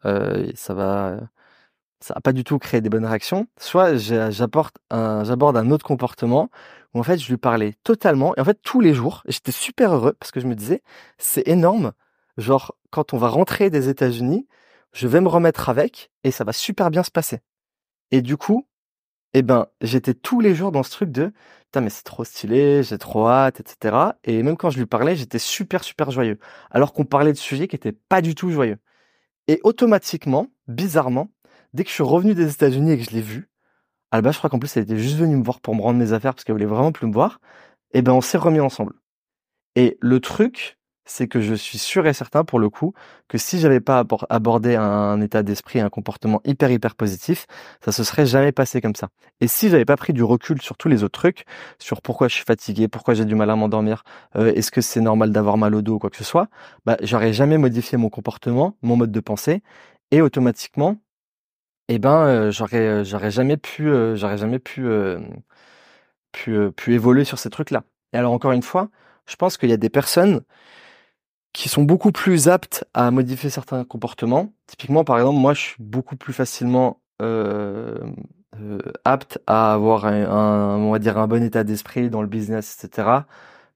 ça 0.56 0.74
va 0.74 1.20
ça 2.00 2.14
va 2.14 2.22
pas 2.22 2.34
du 2.34 2.44
tout 2.44 2.60
créer 2.60 2.82
des 2.82 2.90
bonnes 2.90 3.06
réactions. 3.06 3.48
Soit 3.60 3.98
j'apporte 3.98 4.78
un 4.92 5.24
j'aborde 5.24 5.58
un 5.58 5.72
autre 5.72 5.86
comportement 5.86 6.50
où 6.94 7.00
en 7.00 7.04
fait 7.04 7.18
je 7.18 7.28
lui 7.30 7.38
parlais 7.38 7.74
totalement. 7.84 8.36
Et 8.38 8.42
en 8.42 8.46
fait 8.46 8.60
tous 8.62 8.82
les 8.82 8.94
jours 8.94 9.24
j'étais 9.28 9.52
super 9.52 9.94
heureux 9.94 10.14
parce 10.20 10.32
que 10.32 10.40
je 10.40 10.48
me 10.48 10.56
disais 10.56 10.84
c'est 11.18 11.48
énorme. 11.48 11.94
Genre 12.38 12.76
quand 12.92 13.14
on 13.14 13.18
va 13.18 13.30
rentrer 13.30 13.70
des 13.70 13.90
États-Unis 13.90 14.48
je 14.94 15.08
vais 15.08 15.22
me 15.22 15.28
remettre 15.30 15.70
avec 15.70 16.12
et 16.24 16.32
ça 16.32 16.44
va 16.44 16.54
super 16.54 16.92
bien 16.92 17.04
se 17.04 17.12
passer. 17.12 17.40
Et 18.12 18.22
du 18.22 18.38
coup 18.38 18.68
eh 19.34 19.42
ben, 19.44 19.68
j'étais 19.82 20.14
tous 20.14 20.40
les 20.42 20.56
jours 20.56 20.72
dans 20.72 20.84
ce 20.84 20.92
truc 20.92 21.12
de 21.12 21.32
putain 21.68 21.82
mais 21.82 21.90
c'est 21.90 22.04
trop 22.04 22.24
stylé, 22.24 22.84
j'ai 22.84 22.98
trop 22.98 23.28
hâte, 23.28 23.60
etc. 23.60 24.18
Et 24.24 24.44
même 24.44 24.58
quand 24.58 24.70
je 24.70 24.80
lui 24.80 24.86
parlais, 24.86 25.16
j'étais 25.16 25.40
super 25.40 25.84
super 25.84 26.12
joyeux, 26.12 26.40
alors 26.72 26.94
qu'on 26.94 27.06
parlait 27.06 27.34
de 27.34 27.38
sujets 27.38 27.68
qui 27.68 27.76
étaient 27.76 27.94
pas 27.94 28.22
du 28.22 28.36
tout 28.36 28.52
joyeux. 28.52 28.78
Et 29.48 29.60
automatiquement, 29.64 30.48
bizarrement, 30.68 31.30
dès 31.74 31.84
que 31.84 31.90
je 31.90 31.96
suis 31.96 32.04
revenu 32.04 32.36
des 32.36 32.52
États-Unis 32.54 32.92
et 32.94 32.98
que 32.98 33.04
je 33.04 33.12
l'ai 33.12 33.24
la 34.14 34.22
base 34.22 34.34
je 34.34 34.40
crois 34.40 34.50
qu'en 34.50 34.60
plus 34.60 34.76
elle 34.78 34.84
était 34.84 34.98
juste 34.98 35.18
venue 35.18 35.36
me 35.36 35.44
voir 35.44 35.62
pour 35.62 35.76
me 35.76 35.82
rendre 35.82 36.00
mes 36.00 36.14
affaires 36.14 36.34
parce 36.34 36.44
qu'elle 36.44 36.56
voulait 36.56 36.66
vraiment 36.66 36.92
plus 36.92 37.08
me 37.08 37.14
voir. 37.14 37.40
Et 37.94 38.00
eh 38.00 38.02
ben 38.02 38.14
on 38.14 38.22
s'est 38.22 38.38
remis 38.38 38.60
ensemble. 38.60 38.94
Et 39.76 39.98
le 40.02 40.20
truc, 40.20 40.77
c'est 41.08 41.28
que 41.28 41.42
je 41.42 41.56
suis 41.56 41.78
sûr 41.78 42.06
et 42.06 42.14
certain 42.14 42.44
pour 42.44 42.60
le 42.60 42.70
coup 42.70 42.94
que 43.28 43.38
si 43.38 43.60
j'avais 43.60 43.80
pas 43.80 44.04
abordé 44.30 44.76
un 44.76 45.20
état 45.22 45.42
d'esprit, 45.44 45.80
un 45.80 45.90
comportement 45.90 46.42
hyper 46.46 46.70
hyper 46.72 46.96
positif, 46.96 47.48
ça 47.84 47.92
se 47.92 48.04
serait 48.04 48.26
jamais 48.26 48.52
passé 48.52 48.82
comme 48.82 48.96
ça. 48.96 49.10
Et 49.42 49.48
si 49.48 49.70
j'avais 49.70 49.86
pas 49.86 49.98
pris 49.98 50.14
du 50.14 50.24
recul 50.24 50.62
sur 50.62 50.78
tous 50.78 50.90
les 50.90 51.04
autres 51.04 51.20
trucs, 51.20 51.46
sur 51.80 52.02
pourquoi 52.02 52.28
je 52.28 52.36
suis 52.36 52.46
fatigué, 52.46 52.88
pourquoi 52.88 53.14
j'ai 53.14 53.26
du 53.26 53.36
mal 53.36 53.50
à 53.50 53.56
m'endormir, 53.56 54.04
euh, 54.36 54.54
est-ce 54.54 54.72
que 54.72 54.82
c'est 54.82 55.02
normal 55.02 55.32
d'avoir 55.32 55.58
mal 55.58 55.74
au 55.76 55.82
dos 55.82 55.96
ou 55.96 56.00
quoi 56.00 56.10
que 56.10 56.18
ce 56.18 56.24
soit, 56.24 56.50
bah 56.86 56.98
j'aurais 57.02 57.34
jamais 57.34 57.58
modifié 57.58 57.98
mon 57.98 58.10
comportement, 58.10 58.78
mon 58.82 58.96
mode 58.98 59.12
de 59.12 59.20
pensée, 59.20 59.64
et 60.12 60.22
automatiquement, 60.22 60.98
eh 61.90 62.00
ben 62.00 62.28
euh, 62.28 62.52
j'aurais 62.52 62.78
euh, 62.80 63.04
j'aurais 63.04 63.32
jamais 63.32 63.58
pu 63.58 63.90
j'aurais 64.16 64.38
jamais 64.38 64.60
pu 64.60 64.86
pu 66.32 66.94
évoluer 66.94 67.24
sur 67.26 67.40
ces 67.40 67.50
trucs 67.50 67.72
là. 67.72 67.84
Et 68.14 68.18
alors 68.18 68.32
encore 68.34 68.52
une 68.52 68.62
fois, 68.64 68.90
je 69.28 69.36
pense 69.36 69.58
qu'il 69.58 69.70
y 69.70 69.74
a 69.74 69.78
des 69.78 69.90
personnes 69.90 70.42
qui 71.58 71.70
sont 71.70 71.82
beaucoup 71.82 72.12
plus 72.12 72.50
aptes 72.50 72.86
à 72.94 73.10
modifier 73.10 73.50
certains 73.50 73.84
comportements. 73.84 74.54
Typiquement, 74.68 75.04
par 75.04 75.18
exemple, 75.18 75.40
moi, 75.40 75.56
je 75.56 75.62
suis 75.62 75.76
beaucoup 75.80 76.16
plus 76.16 76.32
facilement 76.32 77.02
euh, 77.20 77.98
euh, 78.62 78.78
apte 79.06 79.40
à 79.48 79.74
avoir 79.74 80.06
un, 80.06 80.78
on 80.78 80.92
va 80.92 81.00
dire, 81.00 81.18
un 81.18 81.28
bon 81.28 81.42
état 81.42 81.64
d'esprit 81.64 82.12
dans 82.12 82.22
le 82.22 82.28
business, 82.28 82.78
etc. 82.84 83.26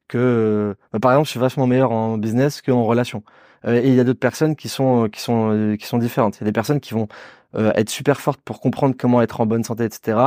Que, 0.08 0.76
euh, 0.94 1.00
par 1.00 1.12
exemple, 1.14 1.26
je 1.26 1.32
suis 1.32 1.40
vachement 1.40 1.66
meilleur 1.66 1.92
en 1.92 2.20
business 2.20 2.62
qu'en 2.62 2.84
relation. 2.86 3.24
Euh, 3.66 3.82
et 3.82 3.88
il 3.88 3.96
y 3.96 4.00
a 4.00 4.04
d'autres 4.04 4.20
personnes 4.20 4.56
qui 4.56 4.70
sont 4.70 5.10
qui 5.10 5.22
sont 5.22 5.76
qui 5.80 5.88
sont 5.88 5.98
différentes. 5.98 6.38
Il 6.38 6.42
y 6.42 6.44
a 6.44 6.46
des 6.46 6.52
personnes 6.52 6.82
qui 6.82 6.94
vont 6.94 7.08
être 7.56 7.90
super 7.90 8.22
fortes 8.22 8.42
pour 8.42 8.62
comprendre 8.62 8.96
comment 8.98 9.22
être 9.24 9.42
en 9.42 9.46
bonne 9.48 9.64
santé, 9.64 9.86
etc. 9.86 10.18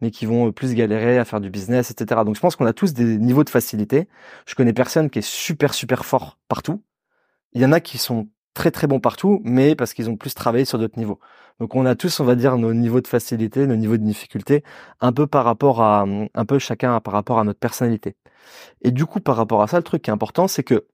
Mais 0.00 0.10
qui 0.10 0.26
vont 0.26 0.52
plus 0.52 0.74
galérer 0.74 1.18
à 1.18 1.24
faire 1.24 1.40
du 1.40 1.50
business, 1.50 1.90
etc. 1.92 2.22
Donc, 2.26 2.34
je 2.36 2.40
pense 2.40 2.56
qu'on 2.56 2.66
a 2.66 2.72
tous 2.72 2.92
des 2.92 3.18
niveaux 3.18 3.44
de 3.44 3.50
facilité. 3.50 4.08
Je 4.46 4.54
connais 4.56 4.72
personne 4.72 5.10
qui 5.10 5.20
est 5.20 5.22
super 5.22 5.74
super 5.74 6.04
fort 6.04 6.38
partout 6.48 6.82
il 7.54 7.62
y 7.62 7.66
en 7.66 7.72
a 7.72 7.80
qui 7.80 7.98
sont 7.98 8.28
très 8.54 8.70
très 8.70 8.86
bons 8.86 9.00
partout, 9.00 9.40
mais 9.44 9.74
parce 9.76 9.94
qu'ils 9.94 10.10
ont 10.10 10.16
plus 10.16 10.34
travaillé 10.34 10.64
sur 10.64 10.78
d'autres 10.78 10.98
niveaux. 10.98 11.20
Donc 11.60 11.74
on 11.74 11.86
a 11.86 11.94
tous, 11.94 12.20
on 12.20 12.24
va 12.24 12.34
dire, 12.36 12.56
nos 12.58 12.72
niveaux 12.74 13.00
de 13.00 13.08
facilité, 13.08 13.66
nos 13.66 13.76
niveaux 13.76 13.96
de 13.96 14.04
difficulté, 14.04 14.64
un 15.00 15.12
peu 15.12 15.26
par 15.26 15.44
rapport 15.44 15.82
à, 15.82 16.02
un 16.34 16.44
peu 16.46 16.58
chacun 16.58 17.00
par 17.00 17.14
rapport 17.14 17.38
à 17.38 17.44
notre 17.44 17.60
personnalité. 17.60 18.16
Et 18.82 18.90
du 18.90 19.06
coup, 19.06 19.20
par 19.20 19.36
rapport 19.36 19.62
à 19.62 19.68
ça, 19.68 19.76
le 19.78 19.82
truc 19.84 20.02
qui 20.02 20.10
est 20.10 20.12
important, 20.12 20.48
c'est 20.48 20.64
que, 20.64 20.86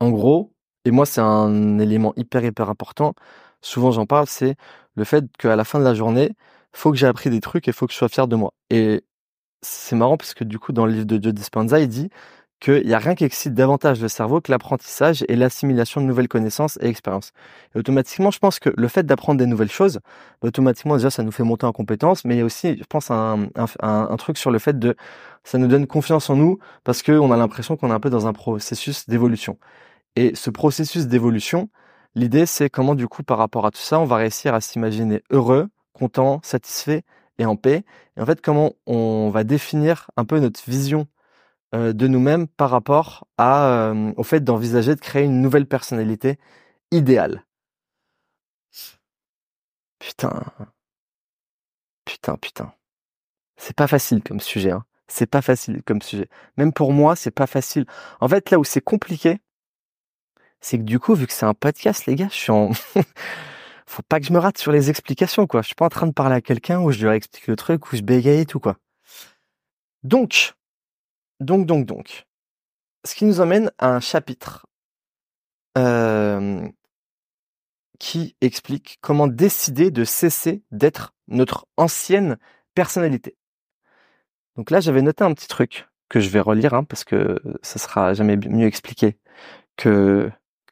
en 0.00 0.10
gros, 0.10 0.52
et 0.84 0.90
moi 0.90 1.06
c'est 1.06 1.20
un 1.20 1.78
élément 1.78 2.12
hyper 2.16 2.44
hyper 2.44 2.70
important, 2.70 3.14
souvent 3.62 3.90
j'en 3.92 4.06
parle, 4.06 4.26
c'est 4.26 4.56
le 4.96 5.04
fait 5.04 5.24
qu'à 5.38 5.56
la 5.56 5.64
fin 5.64 5.78
de 5.78 5.84
la 5.84 5.94
journée, 5.94 6.32
faut 6.72 6.90
que 6.92 6.96
j'ai 6.98 7.06
appris 7.06 7.30
des 7.30 7.40
trucs 7.40 7.68
et 7.68 7.72
faut 7.72 7.86
que 7.86 7.92
je 7.92 7.98
sois 7.98 8.08
fier 8.08 8.28
de 8.28 8.36
moi. 8.36 8.54
Et 8.70 9.04
c'est 9.62 9.96
marrant 9.96 10.16
parce 10.16 10.34
que 10.34 10.44
du 10.44 10.58
coup, 10.58 10.72
dans 10.72 10.86
le 10.86 10.92
livre 10.92 11.06
de 11.06 11.22
Joe 11.22 11.34
Dispenza, 11.34 11.80
il 11.80 11.88
dit 11.88 12.10
qu'il 12.60 12.86
n'y 12.86 12.94
a 12.94 12.98
rien 12.98 13.14
qui 13.14 13.24
excite 13.24 13.54
davantage 13.54 14.00
le 14.00 14.08
cerveau 14.08 14.40
que 14.40 14.50
l'apprentissage 14.50 15.24
et 15.28 15.36
l'assimilation 15.36 16.00
de 16.00 16.06
nouvelles 16.06 16.28
connaissances 16.28 16.78
et 16.80 16.86
expériences. 16.86 17.32
Et 17.74 17.78
automatiquement, 17.78 18.30
je 18.30 18.38
pense 18.38 18.58
que 18.58 18.70
le 18.76 18.88
fait 18.88 19.04
d'apprendre 19.04 19.38
des 19.38 19.46
nouvelles 19.46 19.70
choses, 19.70 20.00
bah, 20.42 20.48
automatiquement, 20.48 20.96
déjà, 20.96 21.10
ça 21.10 21.22
nous 21.22 21.30
fait 21.30 21.44
monter 21.44 21.66
en 21.66 21.72
compétences, 21.72 22.24
mais 22.24 22.34
il 22.34 22.38
y 22.38 22.40
a 22.40 22.44
aussi, 22.44 22.76
je 22.78 22.84
pense, 22.88 23.10
un, 23.10 23.48
un, 23.80 24.16
truc 24.16 24.38
sur 24.38 24.50
le 24.50 24.58
fait 24.58 24.78
de, 24.78 24.96
ça 25.44 25.58
nous 25.58 25.68
donne 25.68 25.86
confiance 25.86 26.30
en 26.30 26.36
nous 26.36 26.58
parce 26.84 27.02
qu'on 27.02 27.30
a 27.30 27.36
l'impression 27.36 27.76
qu'on 27.76 27.90
est 27.90 27.94
un 27.94 28.00
peu 28.00 28.10
dans 28.10 28.26
un 28.26 28.32
processus 28.32 29.08
d'évolution. 29.08 29.58
Et 30.16 30.34
ce 30.34 30.50
processus 30.50 31.06
d'évolution, 31.06 31.68
l'idée, 32.16 32.46
c'est 32.46 32.70
comment, 32.70 32.96
du 32.96 33.06
coup, 33.06 33.22
par 33.22 33.38
rapport 33.38 33.66
à 33.66 33.70
tout 33.70 33.78
ça, 33.78 34.00
on 34.00 34.04
va 34.04 34.16
réussir 34.16 34.54
à 34.54 34.60
s'imaginer 34.60 35.22
heureux, 35.30 35.68
content, 35.92 36.40
satisfait 36.42 37.04
et 37.38 37.46
en 37.46 37.54
paix. 37.54 37.84
Et 38.16 38.20
en 38.20 38.26
fait, 38.26 38.40
comment 38.40 38.72
on 38.86 39.30
va 39.30 39.44
définir 39.44 40.10
un 40.16 40.24
peu 40.24 40.40
notre 40.40 40.60
vision 40.68 41.06
de 41.72 42.06
nous-mêmes 42.06 42.46
par 42.48 42.70
rapport 42.70 43.26
euh, 43.40 44.12
au 44.16 44.22
fait 44.22 44.40
d'envisager 44.40 44.94
de 44.94 45.00
créer 45.00 45.24
une 45.24 45.42
nouvelle 45.42 45.66
personnalité 45.66 46.38
idéale. 46.90 47.44
Putain. 49.98 50.44
Putain, 52.04 52.36
putain. 52.36 52.72
C'est 53.56 53.76
pas 53.76 53.86
facile 53.86 54.22
comme 54.22 54.40
sujet. 54.40 54.70
Hein. 54.70 54.84
C'est 55.08 55.26
pas 55.26 55.42
facile 55.42 55.82
comme 55.84 56.02
sujet. 56.02 56.28
Même 56.56 56.72
pour 56.72 56.92
moi, 56.92 57.16
c'est 57.16 57.30
pas 57.30 57.46
facile. 57.46 57.86
En 58.20 58.28
fait, 58.28 58.50
là 58.50 58.58
où 58.58 58.64
c'est 58.64 58.80
compliqué, 58.80 59.40
c'est 60.60 60.78
que 60.78 60.84
du 60.84 60.98
coup, 60.98 61.14
vu 61.14 61.26
que 61.26 61.32
c'est 61.32 61.46
un 61.46 61.54
podcast, 61.54 62.06
les 62.06 62.14
gars, 62.14 62.28
je 62.30 62.36
suis 62.36 62.52
en... 62.52 62.70
Faut 63.86 64.02
pas 64.02 64.20
que 64.20 64.26
je 64.26 64.32
me 64.34 64.38
rate 64.38 64.58
sur 64.58 64.70
les 64.70 64.90
explications, 64.90 65.46
quoi. 65.46 65.62
Je 65.62 65.68
suis 65.68 65.74
pas 65.74 65.86
en 65.86 65.90
train 65.90 66.06
de 66.06 66.12
parler 66.12 66.36
à 66.36 66.40
quelqu'un 66.42 66.80
où 66.80 66.92
je 66.92 67.06
lui 67.06 67.14
explique 67.14 67.46
le 67.46 67.56
truc, 67.56 67.90
où 67.90 67.96
je 67.96 68.02
bégaye 68.02 68.40
et 68.40 68.46
tout, 68.46 68.60
quoi. 68.60 68.76
Donc, 70.02 70.54
donc, 71.40 71.66
donc, 71.66 71.86
donc. 71.86 72.26
Ce 73.04 73.14
qui 73.14 73.24
nous 73.24 73.40
emmène 73.40 73.70
à 73.78 73.94
un 73.94 74.00
chapitre 74.00 74.66
qui 77.98 78.36
explique 78.40 78.98
comment 79.00 79.28
décider 79.28 79.90
de 79.90 80.04
cesser 80.04 80.62
d'être 80.70 81.14
notre 81.28 81.66
ancienne 81.76 82.38
personnalité. 82.74 83.36
Donc 84.56 84.70
là, 84.70 84.80
j'avais 84.80 85.02
noté 85.02 85.22
un 85.24 85.32
petit 85.34 85.46
truc 85.46 85.88
que 86.08 86.20
je 86.20 86.28
vais 86.30 86.40
relire 86.40 86.74
hein, 86.74 86.84
parce 86.84 87.04
que 87.04 87.40
ça 87.62 87.78
sera 87.78 88.14
jamais 88.14 88.36
mieux 88.36 88.66
expliqué 88.66 89.16
que 89.76 90.30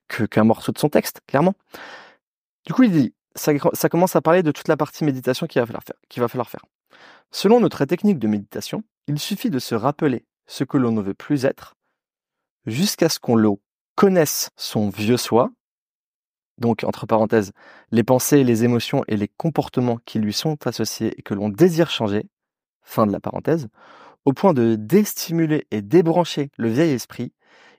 qu'un 0.09 0.45
morceau 0.45 0.73
de 0.73 0.79
son 0.79 0.89
texte, 0.89 1.21
clairement. 1.27 1.55
Du 2.65 2.73
coup, 2.73 2.85
il 2.85 2.93
dit, 2.93 3.15
ça, 3.35 3.89
commence 3.89 4.17
à 4.17 4.23
parler 4.23 4.43
de 4.43 4.53
toute 4.53 4.69
la 4.69 4.77
partie 4.77 5.05
méditation. 5.05 5.47
Qu'il 5.47 5.61
va 5.61 6.29
falloir 6.29 6.49
faire. 6.49 6.65
Selon 7.33 7.61
notre 7.61 7.85
technique 7.85 8.21
de 8.21 8.29
méditation, 8.29 8.85
il 9.09 9.19
suffit 9.19 9.51
de 9.51 9.59
se 9.59 9.75
rappeler 9.75 10.25
ce 10.47 10.65
que 10.65 10.77
l'on 10.77 10.93
ne 10.93 11.03
veut 11.03 11.15
plus 11.15 11.45
être, 11.45 11.75
jusqu'à 12.67 13.09
ce 13.09 13.19
qu'on 13.19 13.37
le 13.37 13.51
connaisse 13.95 14.51
son 14.57 14.89
vieux 14.89 15.17
soi, 15.17 15.51
donc 16.59 16.85
entre 16.85 17.07
parenthèses, 17.07 17.53
les 17.91 18.03
pensées, 18.03 18.45
les 18.45 18.65
émotions 18.65 19.05
et 19.09 19.17
les 19.17 19.29
comportements 19.29 19.99
qui 20.05 20.19
lui 20.19 20.33
sont 20.33 20.67
associés 20.67 21.15
et 21.19 21.23
que 21.23 21.35
l'on 21.35 21.49
désire 21.49 21.91
changer, 21.91 22.27
fin 22.83 23.07
de 23.07 23.13
la 23.13 23.21
parenthèse, 23.21 23.69
au 24.25 24.33
point 24.33 24.55
de 24.55 24.75
déstimuler 24.75 25.67
et 25.71 25.83
débrancher 25.83 26.51
le 26.57 26.69
vieil 26.69 26.93
esprit 26.93 27.33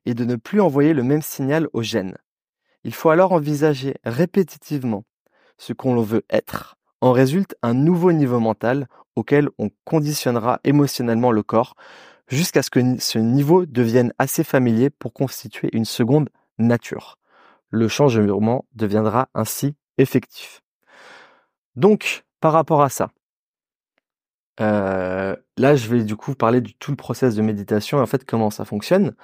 et 0.05 0.13
de 0.13 0.25
ne 0.25 0.35
plus 0.35 0.61
envoyer 0.61 0.93
le 0.93 1.03
même 1.03 1.21
signal 1.21 1.67
aux 1.73 1.81
gènes. 1.81 2.17
Il 2.83 2.93
faut 2.93 3.09
alors 3.09 3.33
envisager 3.33 3.95
répétitivement 4.05 5.03
ce 5.57 5.73
qu'on 5.73 6.01
veut 6.01 6.23
être. 6.29 6.75
En 7.01 7.11
résulte 7.11 7.55
un 7.61 7.73
nouveau 7.73 8.11
niveau 8.11 8.39
mental 8.39 8.87
auquel 9.15 9.49
on 9.57 9.69
conditionnera 9.83 10.59
émotionnellement 10.63 11.31
le 11.31 11.43
corps 11.43 11.75
jusqu'à 12.27 12.61
ce 12.61 12.69
que 12.69 12.99
ce 12.99 13.19
niveau 13.19 13.65
devienne 13.65 14.13
assez 14.17 14.43
familier 14.43 14.89
pour 14.89 15.13
constituer 15.13 15.69
une 15.73 15.85
seconde 15.85 16.29
nature. 16.57 17.17
Le 17.69 17.87
changement 17.87 18.65
deviendra 18.73 19.29
ainsi 19.33 19.75
effectif. 19.97 20.61
Donc, 21.75 22.25
par 22.39 22.53
rapport 22.53 22.81
à 22.81 22.89
ça, 22.89 23.11
euh, 24.59 25.35
là, 25.57 25.75
je 25.75 25.87
vais 25.87 26.03
du 26.03 26.15
coup 26.15 26.33
parler 26.33 26.61
du 26.61 26.73
tout 26.75 26.91
le 26.91 26.97
process 26.97 27.35
de 27.35 27.41
méditation 27.41 27.99
et 27.99 28.01
en 28.01 28.05
fait 28.05 28.25
comment 28.25 28.49
ça 28.49 28.65
fonctionne. 28.65 29.15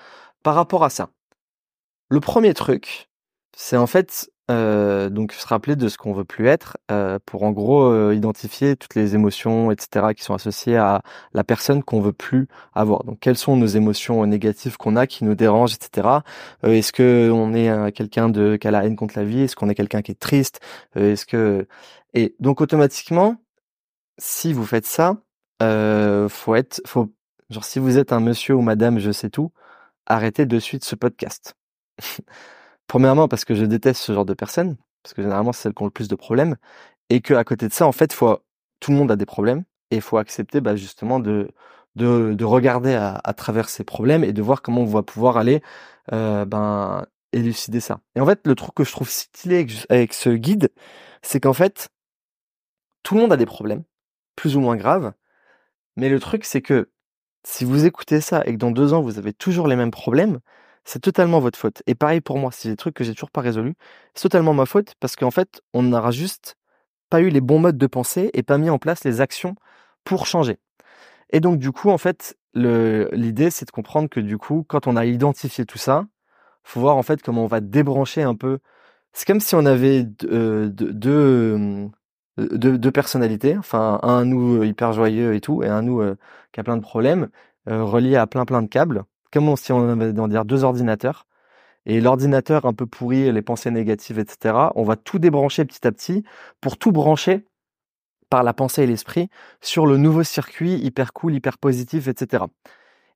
Par 0.43 0.55
rapport 0.55 0.83
à 0.83 0.89
ça, 0.89 1.09
le 2.09 2.19
premier 2.19 2.53
truc, 2.53 3.09
c'est 3.55 3.77
en 3.77 3.87
fait 3.87 4.31
euh, 4.51 5.09
donc 5.09 5.31
se 5.31 5.47
rappeler 5.47 5.77
de 5.77 5.87
ce 5.87 5.97
qu'on 5.97 6.11
veut 6.11 6.25
plus 6.25 6.47
être 6.47 6.77
euh, 6.91 7.17
pour 7.25 7.43
en 7.43 7.51
gros 7.51 7.83
euh, 7.83 8.13
identifier 8.13 8.75
toutes 8.75 8.95
les 8.95 9.15
émotions, 9.15 9.71
etc. 9.71 10.07
qui 10.15 10.23
sont 10.23 10.33
associées 10.33 10.75
à 10.75 11.01
la 11.33 11.45
personne 11.45 11.81
qu'on 11.81 12.01
veut 12.01 12.11
plus 12.13 12.47
avoir. 12.73 13.05
Donc 13.05 13.19
quelles 13.21 13.37
sont 13.37 13.55
nos 13.55 13.67
émotions 13.67 14.25
négatives 14.25 14.75
qu'on 14.75 14.97
a 14.97 15.07
qui 15.07 15.23
nous 15.23 15.35
dérangent, 15.35 15.75
etc. 15.75 16.19
Est-ce 16.63 16.91
que 16.91 17.31
on 17.33 17.53
est 17.53 17.91
quelqu'un 17.93 18.27
de 18.29 18.57
qui 18.57 18.67
a 18.67 18.71
la 18.71 18.85
haine 18.85 18.97
contre 18.97 19.17
la 19.17 19.23
vie? 19.23 19.41
Est-ce 19.41 19.55
qu'on 19.55 19.69
est 19.69 19.75
quelqu'un 19.75 20.01
qui 20.01 20.11
est 20.11 20.19
triste? 20.19 20.59
Est-ce 20.95 21.25
que 21.25 21.67
et 22.13 22.35
donc 22.39 22.61
automatiquement, 22.61 23.37
si 24.17 24.53
vous 24.53 24.65
faites 24.65 24.85
ça, 24.85 25.17
faut 25.61 26.55
être, 26.55 26.81
faut 26.85 27.13
genre 27.49 27.63
si 27.65 27.79
vous 27.79 27.97
êtes 27.97 28.11
un 28.13 28.19
monsieur 28.19 28.55
ou 28.55 28.61
madame, 28.61 28.99
je 28.99 29.11
sais 29.11 29.29
tout, 29.29 29.51
arrêtez 30.05 30.45
de 30.45 30.59
suite 30.59 30.83
ce 30.83 30.95
podcast. 30.95 31.55
Premièrement, 32.87 33.27
parce 33.27 33.45
que 33.45 33.55
je 33.55 33.65
déteste 33.65 34.01
ce 34.01 34.13
genre 34.13 34.25
de 34.25 34.33
personnes, 34.33 34.77
parce 35.03 35.13
que 35.13 35.21
généralement, 35.21 35.53
c'est 35.53 35.63
celles 35.63 35.73
qui 35.73 35.81
ont 35.81 35.85
le 35.85 35.91
plus 35.91 36.07
de 36.07 36.15
problèmes, 36.15 36.57
et 37.09 37.21
que 37.21 37.33
à 37.33 37.43
côté 37.43 37.67
de 37.67 37.73
ça, 37.73 37.87
en 37.87 37.91
fait, 37.91 38.13
faut, 38.13 38.39
tout 38.79 38.91
le 38.91 38.97
monde 38.97 39.11
a 39.11 39.15
des 39.15 39.25
problèmes, 39.25 39.63
et 39.91 39.97
il 39.97 40.01
faut 40.01 40.17
accepter 40.17 40.61
bah, 40.61 40.75
justement 40.75 41.19
de, 41.19 41.49
de, 41.95 42.33
de 42.33 42.45
regarder 42.45 42.93
à, 42.95 43.19
à, 43.23 43.33
travers 43.33 43.69
ces 43.69 43.83
problèmes 43.83 44.23
et 44.23 44.33
de 44.33 44.41
voir 44.41 44.61
comment 44.61 44.81
on 44.81 44.85
va 44.85 45.03
pouvoir 45.03 45.37
aller 45.37 45.61
euh, 46.13 46.45
ben, 46.45 47.05
élucider 47.33 47.79
ça. 47.79 47.99
Et 48.15 48.21
en 48.21 48.25
fait, 48.25 48.41
le 48.45 48.55
truc 48.55 48.73
que 48.75 48.83
je 48.83 48.91
trouve 48.91 49.09
stylé 49.09 49.57
avec, 49.57 49.71
avec 49.89 50.13
ce 50.13 50.29
guide, 50.29 50.69
c'est 51.21 51.39
qu'en 51.39 51.53
fait, 51.53 51.89
tout 53.03 53.15
le 53.15 53.21
monde 53.21 53.33
a 53.33 53.37
des 53.37 53.45
problèmes, 53.45 53.83
plus 54.35 54.55
ou 54.55 54.61
moins 54.61 54.75
graves, 54.77 55.13
mais 55.95 56.09
le 56.09 56.19
truc, 56.19 56.45
c'est 56.45 56.61
que 56.61 56.89
si 57.45 57.65
vous 57.65 57.85
écoutez 57.85 58.21
ça 58.21 58.43
et 58.45 58.53
que 58.53 58.57
dans 58.57 58.71
deux 58.71 58.93
ans, 58.93 59.01
vous 59.01 59.17
avez 59.19 59.33
toujours 59.33 59.67
les 59.67 59.75
mêmes 59.75 59.91
problèmes, 59.91 60.39
c'est 60.85 60.99
totalement 60.99 61.39
votre 61.39 61.57
faute. 61.57 61.81
Et 61.87 61.95
pareil 61.95 62.21
pour 62.21 62.37
moi, 62.37 62.51
si 62.51 62.67
des 62.67 62.75
trucs 62.75 62.95
que 62.95 63.03
j'ai 63.03 63.13
toujours 63.13 63.31
pas 63.31 63.41
résolus, 63.41 63.75
c'est 64.13 64.23
totalement 64.23 64.53
ma 64.53 64.65
faute 64.65 64.95
parce 64.99 65.15
qu'en 65.15 65.31
fait, 65.31 65.61
on 65.73 65.83
n'aura 65.83 66.11
juste 66.11 66.55
pas 67.09 67.21
eu 67.21 67.29
les 67.29 67.41
bons 67.41 67.59
modes 67.59 67.77
de 67.77 67.87
pensée 67.87 68.29
et 68.33 68.43
pas 68.43 68.57
mis 68.57 68.69
en 68.69 68.79
place 68.79 69.03
les 69.03 69.21
actions 69.21 69.55
pour 70.03 70.25
changer. 70.25 70.59
Et 71.31 71.39
donc 71.39 71.59
du 71.59 71.71
coup, 71.71 71.89
en 71.89 71.97
fait, 71.97 72.37
l'idée 72.55 73.49
c'est 73.49 73.65
de 73.65 73.71
comprendre 73.71 74.09
que 74.09 74.19
du 74.19 74.37
coup, 74.37 74.65
quand 74.67 74.87
on 74.87 74.95
a 74.95 75.05
identifié 75.05 75.65
tout 75.65 75.77
ça, 75.77 76.05
faut 76.63 76.79
voir 76.81 76.97
en 76.97 77.03
fait 77.03 77.21
comment 77.21 77.43
on 77.43 77.47
va 77.47 77.61
débrancher 77.61 78.23
un 78.23 78.35
peu. 78.35 78.59
C'est 79.13 79.25
comme 79.27 79.39
si 79.39 79.55
on 79.55 79.65
avait 79.65 80.03
deux, 80.03 80.69
deux, 80.69 81.89
deux, 82.37 82.91
personnalités, 82.91 83.57
enfin 83.57 83.99
un 84.03 84.25
nous 84.25 84.63
hyper 84.63 84.93
joyeux 84.93 85.35
et 85.35 85.41
tout, 85.41 85.63
et 85.63 85.67
un 85.69 85.83
nous 85.83 86.01
euh, 86.01 86.17
qui 86.51 86.59
a 86.59 86.63
plein 86.63 86.77
de 86.77 86.81
problèmes, 86.81 87.29
euh, 87.69 87.83
reliés 87.83 88.15
à 88.15 88.27
plein 88.27 88.45
plein 88.45 88.61
de 88.61 88.67
câbles 88.67 89.05
comme 89.33 89.55
si 89.57 89.71
on 89.71 89.89
avait 89.89 90.13
dire 90.13 90.45
deux 90.45 90.63
ordinateurs. 90.63 91.27
Et 91.85 91.99
l'ordinateur 91.99 92.65
un 92.65 92.73
peu 92.73 92.85
pourri, 92.85 93.31
les 93.31 93.41
pensées 93.41 93.71
négatives, 93.71 94.19
etc. 94.19 94.55
On 94.75 94.83
va 94.83 94.95
tout 94.95 95.19
débrancher 95.19 95.65
petit 95.65 95.85
à 95.85 95.91
petit 95.91 96.23
pour 96.61 96.77
tout 96.77 96.91
brancher 96.93 97.45
par 98.29 98.43
la 98.43 98.53
pensée 98.53 98.83
et 98.83 98.87
l'esprit 98.87 99.29
sur 99.61 99.85
le 99.85 99.97
nouveau 99.97 100.23
circuit 100.23 100.75
hyper 100.75 101.11
cool, 101.11 101.35
hyper 101.35 101.57
positif, 101.57 102.07
etc. 102.07 102.45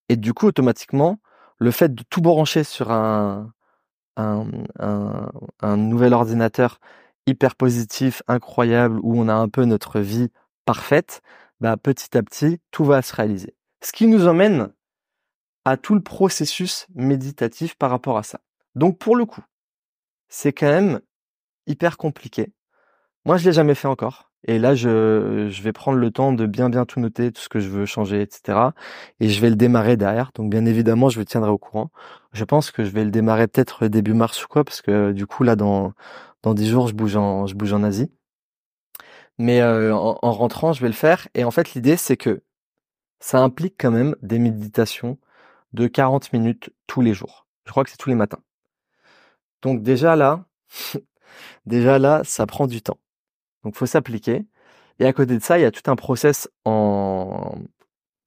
Et 0.10 0.18
du 0.18 0.34
coup, 0.34 0.48
automatiquement, 0.48 1.20
le 1.60 1.72
fait 1.72 1.96
de 1.96 2.04
tout 2.10 2.22
brancher 2.22 2.64
sur 2.64 2.92
un, 2.92 3.54
un, 4.18 4.46
un 5.62 5.78
nouvel 5.78 6.14
ordinateur 6.14 6.80
hyper 7.26 7.56
positif, 7.56 8.24
incroyable, 8.28 9.00
où 9.04 9.20
on 9.20 9.28
a 9.28 9.34
un 9.34 9.50
peu 9.50 9.66
notre 9.66 10.00
vie 10.00 10.30
parfaite, 10.66 11.22
bah, 11.62 11.78
petit 11.78 12.18
à 12.18 12.24
petit, 12.24 12.60
tout 12.72 12.86
va 12.86 13.02
se 13.02 13.16
réaliser. 13.16 13.56
Ce 13.82 13.92
qui 13.92 14.08
nous 14.08 14.28
emmène 14.28 14.70
à 15.68 15.76
tout 15.76 15.96
le 15.96 16.02
processus 16.02 16.88
méditatif 16.96 17.76
par 17.76 17.90
rapport 17.90 18.18
à 18.18 18.24
ça. 18.24 18.40
Donc 18.76 18.98
pour 19.00 19.18
le 19.18 19.26
coup, 19.26 19.44
c'est 20.30 20.54
quand 20.54 20.68
même 20.68 21.02
hyper 21.66 21.98
compliqué. 21.98 22.54
Moi, 23.26 23.36
je 23.36 23.44
l'ai 23.44 23.52
jamais 23.52 23.76
fait 23.76 23.90
encore. 23.90 24.32
Et 24.46 24.60
là, 24.60 24.76
je, 24.76 25.50
je 25.50 25.62
vais 25.62 25.74
prendre 25.74 25.98
le 25.98 26.10
temps 26.10 26.32
de 26.32 26.46
bien 26.46 26.70
bien 26.70 26.86
tout 26.86 27.02
noter, 27.02 27.34
tout 27.34 27.42
ce 27.42 27.50
que 27.50 27.60
je 27.60 27.68
veux 27.68 27.86
changer, 27.86 28.22
etc. 28.22 28.60
Et 29.20 29.28
je 29.28 29.42
vais 29.42 29.50
le 29.50 29.58
démarrer 29.58 29.98
derrière. 29.98 30.32
Donc 30.36 30.50
bien 30.50 30.66
évidemment, 30.66 31.10
je 31.10 31.20
vous 31.20 31.26
tiendrai 31.26 31.50
au 31.50 31.58
courant. 31.58 31.92
Je 32.32 32.46
pense 32.46 32.72
que 32.72 32.86
je 32.86 32.92
vais 32.92 33.04
le 33.04 33.12
démarrer 33.12 33.48
peut-être 33.48 33.88
début 33.88 34.14
mars 34.14 34.46
ou 34.46 34.48
quoi, 34.48 34.64
parce 34.64 34.82
que 34.82 35.12
du 35.12 35.28
coup 35.28 35.44
là, 35.44 35.58
dans 35.58 35.92
dans 36.44 36.54
dix 36.54 36.70
jours, 36.70 36.88
je 36.88 36.94
bouge 36.94 37.18
en 37.18 37.46
je 37.46 37.56
bouge 37.56 37.74
en 37.74 37.84
Asie. 37.84 38.10
Mais 39.38 39.60
euh, 39.62 39.94
en, 39.94 40.18
en 40.22 40.32
rentrant, 40.32 40.72
je 40.72 40.82
vais 40.82 40.88
le 40.88 40.94
faire. 40.94 41.28
Et 41.34 41.44
en 41.44 41.52
fait, 41.52 41.74
l'idée, 41.74 41.98
c'est 41.98 42.18
que 42.18 42.42
ça 43.20 43.40
implique 43.40 43.76
quand 43.78 43.92
même 43.92 44.16
des 44.22 44.40
méditations 44.40 45.18
de 45.74 45.88
40 45.88 46.34
minutes 46.34 46.70
tous 46.88 47.02
les 47.02 47.14
jours. 47.14 47.48
Je 47.66 47.72
crois 47.72 47.84
que 47.84 47.90
c'est 47.90 47.98
tous 47.98 48.10
les 48.10 48.16
matins. 48.16 48.40
Donc 49.62 49.82
déjà 49.82 50.16
là, 50.16 50.46
déjà 51.66 52.00
là, 52.00 52.22
ça 52.24 52.46
prend 52.46 52.68
du 52.68 52.82
temps. 52.82 53.00
Donc 53.64 53.76
faut 53.76 53.86
s'appliquer. 53.86 54.46
Et 55.00 55.06
à 55.06 55.14
côté 55.14 55.38
de 55.38 55.44
ça, 55.44 55.60
il 55.60 55.62
y 55.62 55.66
a 55.66 55.72
tout 55.72 55.90
un 55.92 55.96
process 55.96 56.50
en 56.66 57.56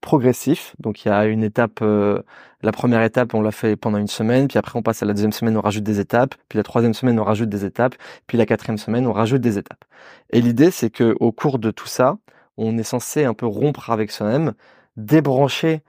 progressif. 0.01 0.75
Donc 0.79 1.05
il 1.05 1.09
y 1.09 1.11
a 1.11 1.25
une 1.25 1.43
étape, 1.43 1.79
euh, 1.81 2.21
la 2.61 2.71
première 2.71 3.03
étape, 3.03 3.33
on 3.33 3.41
l'a 3.41 3.51
fait 3.51 3.75
pendant 3.75 3.99
une 3.99 4.07
semaine, 4.07 4.47
puis 4.47 4.57
après 4.57 4.77
on 4.77 4.81
passe 4.81 5.01
à 5.03 5.05
la 5.05 5.13
deuxième 5.13 5.31
semaine, 5.31 5.55
on 5.55 5.61
rajoute 5.61 5.83
des 5.83 5.99
étapes, 5.99 6.35
puis 6.49 6.57
la 6.57 6.63
troisième 6.63 6.93
semaine, 6.93 7.19
on 7.19 7.23
rajoute 7.23 7.49
des 7.49 7.65
étapes, 7.65 7.95
puis 8.27 8.37
la 8.37 8.45
quatrième 8.45 8.77
semaine, 8.77 9.07
on 9.07 9.13
rajoute 9.13 9.41
des 9.41 9.57
étapes. 9.57 9.85
Et 10.31 10.41
l'idée, 10.41 10.71
c'est 10.71 10.89
que 10.89 11.15
au 11.19 11.31
cours 11.31 11.59
de 11.59 11.71
tout 11.71 11.87
ça, 11.87 12.17
on 12.57 12.77
est 12.77 12.83
censé 12.83 13.23
un 13.25 13.33
peu 13.33 13.45
rompre 13.45 13.91
avec 13.91 14.11
soi-même, 14.11 14.53
débrancher 14.97 15.81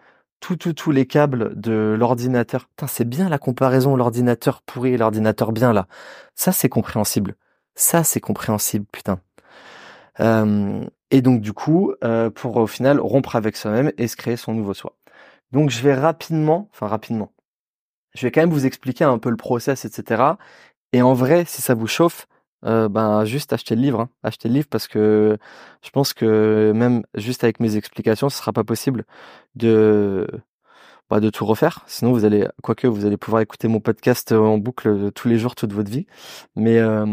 tout, 0.42 0.56
tout, 0.56 0.72
tous 0.72 0.90
les 0.90 1.06
câbles 1.06 1.58
de 1.58 1.96
l'ordinateur. 1.98 2.66
Putain, 2.66 2.88
c'est 2.88 3.08
bien 3.08 3.28
la 3.28 3.38
comparaison, 3.38 3.96
l'ordinateur 3.96 4.60
pourri 4.62 4.94
et 4.94 4.98
l'ordinateur 4.98 5.52
bien, 5.52 5.72
là. 5.72 5.86
Ça, 6.34 6.50
c'est 6.50 6.68
compréhensible. 6.68 7.36
Ça, 7.76 8.02
c'est 8.02 8.20
compréhensible, 8.20 8.84
putain. 8.90 9.20
Euh, 10.20 10.84
et 11.12 11.22
donc, 11.22 11.40
du 11.40 11.52
coup, 11.52 11.94
euh, 12.02 12.28
pour 12.28 12.56
au 12.56 12.66
final 12.66 12.98
rompre 13.00 13.36
avec 13.36 13.56
soi-même 13.56 13.92
et 13.98 14.08
se 14.08 14.16
créer 14.16 14.36
son 14.36 14.52
nouveau 14.52 14.74
soi. 14.74 14.96
Donc, 15.52 15.70
je 15.70 15.80
vais 15.80 15.94
rapidement, 15.94 16.68
enfin 16.72 16.88
rapidement, 16.88 17.32
je 18.14 18.26
vais 18.26 18.32
quand 18.32 18.40
même 18.40 18.50
vous 18.50 18.66
expliquer 18.66 19.04
un 19.04 19.18
peu 19.18 19.30
le 19.30 19.36
process, 19.36 19.84
etc. 19.84 20.22
Et 20.92 21.02
en 21.02 21.14
vrai, 21.14 21.44
si 21.46 21.62
ça 21.62 21.74
vous 21.74 21.86
chauffe, 21.86 22.26
euh, 22.64 22.88
ben 22.88 23.24
juste 23.24 23.52
acheter 23.52 23.74
le 23.76 23.82
livre, 23.82 24.00
hein. 24.00 24.10
acheter 24.22 24.48
le 24.48 24.54
livre 24.54 24.68
parce 24.70 24.88
que 24.88 25.36
je 25.82 25.90
pense 25.90 26.12
que 26.14 26.72
même 26.74 27.02
juste 27.14 27.44
avec 27.44 27.60
mes 27.60 27.76
explications, 27.76 28.28
ce 28.28 28.38
sera 28.38 28.52
pas 28.52 28.64
possible 28.64 29.04
de 29.56 30.26
bah, 31.10 31.20
de 31.20 31.30
tout 31.30 31.44
refaire. 31.44 31.84
Sinon, 31.86 32.12
vous 32.12 32.24
allez, 32.24 32.48
quoique 32.62 32.86
vous 32.86 33.04
allez 33.06 33.18
pouvoir 33.18 33.42
écouter 33.42 33.68
mon 33.68 33.80
podcast 33.80 34.32
en 34.32 34.58
boucle 34.58 35.12
tous 35.12 35.28
les 35.28 35.38
jours 35.38 35.54
toute 35.54 35.72
votre 35.72 35.90
vie. 35.90 36.06
Mais 36.56 36.78
euh, 36.78 37.06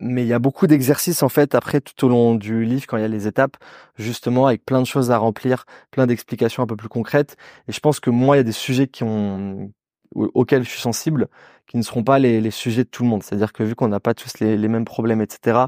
mais 0.00 0.22
il 0.22 0.28
y 0.28 0.32
a 0.32 0.38
beaucoup 0.38 0.66
d'exercices 0.66 1.22
en 1.22 1.28
fait 1.28 1.54
après 1.54 1.80
tout 1.80 2.06
au 2.06 2.08
long 2.08 2.34
du 2.34 2.64
livre 2.64 2.86
quand 2.86 2.96
il 2.96 3.02
y 3.02 3.04
a 3.04 3.08
les 3.08 3.26
étapes, 3.26 3.56
justement 3.96 4.46
avec 4.46 4.64
plein 4.64 4.80
de 4.80 4.86
choses 4.86 5.10
à 5.10 5.18
remplir, 5.18 5.64
plein 5.90 6.06
d'explications 6.06 6.62
un 6.62 6.66
peu 6.66 6.76
plus 6.76 6.88
concrètes. 6.88 7.36
Et 7.68 7.72
je 7.72 7.80
pense 7.80 8.00
que 8.00 8.10
moi, 8.10 8.36
il 8.36 8.38
y 8.38 8.40
a 8.40 8.44
des 8.44 8.52
sujets 8.52 8.88
qui 8.88 9.04
ont 9.04 9.72
auxquels 10.14 10.64
je 10.64 10.70
suis 10.70 10.80
sensible, 10.80 11.28
qui 11.66 11.76
ne 11.76 11.82
seront 11.82 12.02
pas 12.02 12.18
les, 12.18 12.50
sujets 12.50 12.84
de 12.84 12.88
tout 12.88 13.02
le 13.02 13.08
monde. 13.08 13.22
C'est-à-dire 13.22 13.52
que 13.52 13.62
vu 13.62 13.74
qu'on 13.74 13.88
n'a 13.88 14.00
pas 14.00 14.14
tous 14.14 14.40
les, 14.40 14.56
les, 14.56 14.68
mêmes 14.68 14.84
problèmes, 14.84 15.20
etc., 15.20 15.66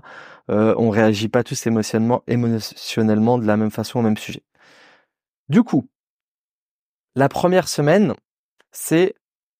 euh, 0.51 0.75
on 0.77 0.91
réagit 0.91 1.29
pas 1.29 1.45
tous 1.45 1.67
émotionnellement, 1.67 2.23
émotionnellement 2.27 3.39
de 3.39 3.47
la 3.47 3.57
même 3.57 3.71
façon 3.71 4.01
au 4.01 4.03
même 4.03 4.17
sujet. 4.17 4.43
Du 5.49 5.63
coup, 5.63 5.89
la 7.15 7.29
première 7.29 7.69
semaine, 7.69 8.15
c'est 8.73 9.15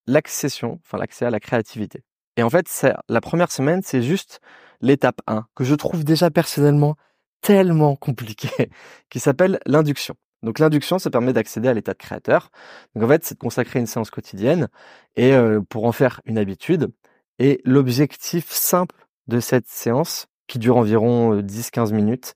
l'accession, 0.07 0.81
enfin 0.85 0.99
l'accès 0.99 1.27
à 1.27 1.31
la 1.31 1.39
créativité. 1.39 2.03
Et 2.37 2.43
en 2.43 2.51
fait, 2.51 2.67
c'est, 2.69 2.95
la 3.09 3.21
première 3.21 3.53
semaine, 3.53 3.83
c'est 3.85 4.03
juste 4.03 4.41
l'étape 4.81 5.21
1, 5.27 5.47
que 5.55 5.65
je 5.65 5.75
trouve 5.75 6.03
déjà 6.03 6.31
personnellement 6.31 6.97
tellement 7.41 7.97
compliquée, 7.97 8.71
qui 9.11 9.21
s'appelle 9.21 9.61
l'induction. 9.67 10.17
Donc 10.43 10.59
l'induction, 10.59 10.99
ça 10.99 11.11
permet 11.11 11.33
d'accéder 11.33 11.69
à 11.69 11.75
l'état 11.75 11.93
de 11.93 11.99
créateur. 11.99 12.51
Donc 12.95 13.05
en 13.05 13.09
fait, 13.09 13.25
c'est 13.25 13.35
de 13.35 13.41
consacrer 13.41 13.79
une 13.79 13.87
séance 13.87 14.11
quotidienne 14.11 14.69
et 15.17 15.33
euh, 15.35 15.61
pour 15.61 15.85
en 15.85 15.93
faire 15.93 16.21
une 16.25 16.39
habitude. 16.39 16.93
Et 17.39 17.61
l'objectif 17.65 18.51
simple 18.51 19.07
de 19.29 19.41
cette 19.41 19.69
séance, 19.69 20.27
qui 20.49 20.59
dure 20.59 20.77
environ 20.77 21.41
10-15 21.41 21.93
euh, 21.93 21.95
minutes, 21.95 22.35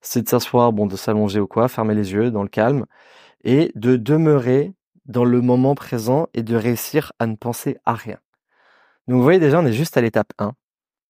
c'est 0.00 0.22
de 0.22 0.28
s'asseoir, 0.28 0.72
bon, 0.72 0.86
de 0.86 0.96
s'allonger 0.96 1.40
ou 1.40 1.46
quoi, 1.46 1.68
fermer 1.68 1.94
les 1.94 2.12
yeux 2.12 2.30
dans 2.30 2.42
le 2.42 2.48
calme 2.48 2.86
et 3.44 3.72
de 3.74 3.96
demeurer 3.96 4.74
dans 5.06 5.24
le 5.24 5.40
moment 5.40 5.74
présent 5.74 6.28
et 6.34 6.42
de 6.42 6.54
réussir 6.54 7.12
à 7.18 7.26
ne 7.26 7.34
penser 7.34 7.78
à 7.84 7.94
rien. 7.94 8.18
Donc 9.06 9.16
vous 9.16 9.22
voyez 9.22 9.40
déjà, 9.40 9.58
on 9.58 9.66
est 9.66 9.72
juste 9.72 9.96
à 9.96 10.02
l'étape 10.02 10.32
1. 10.38 10.52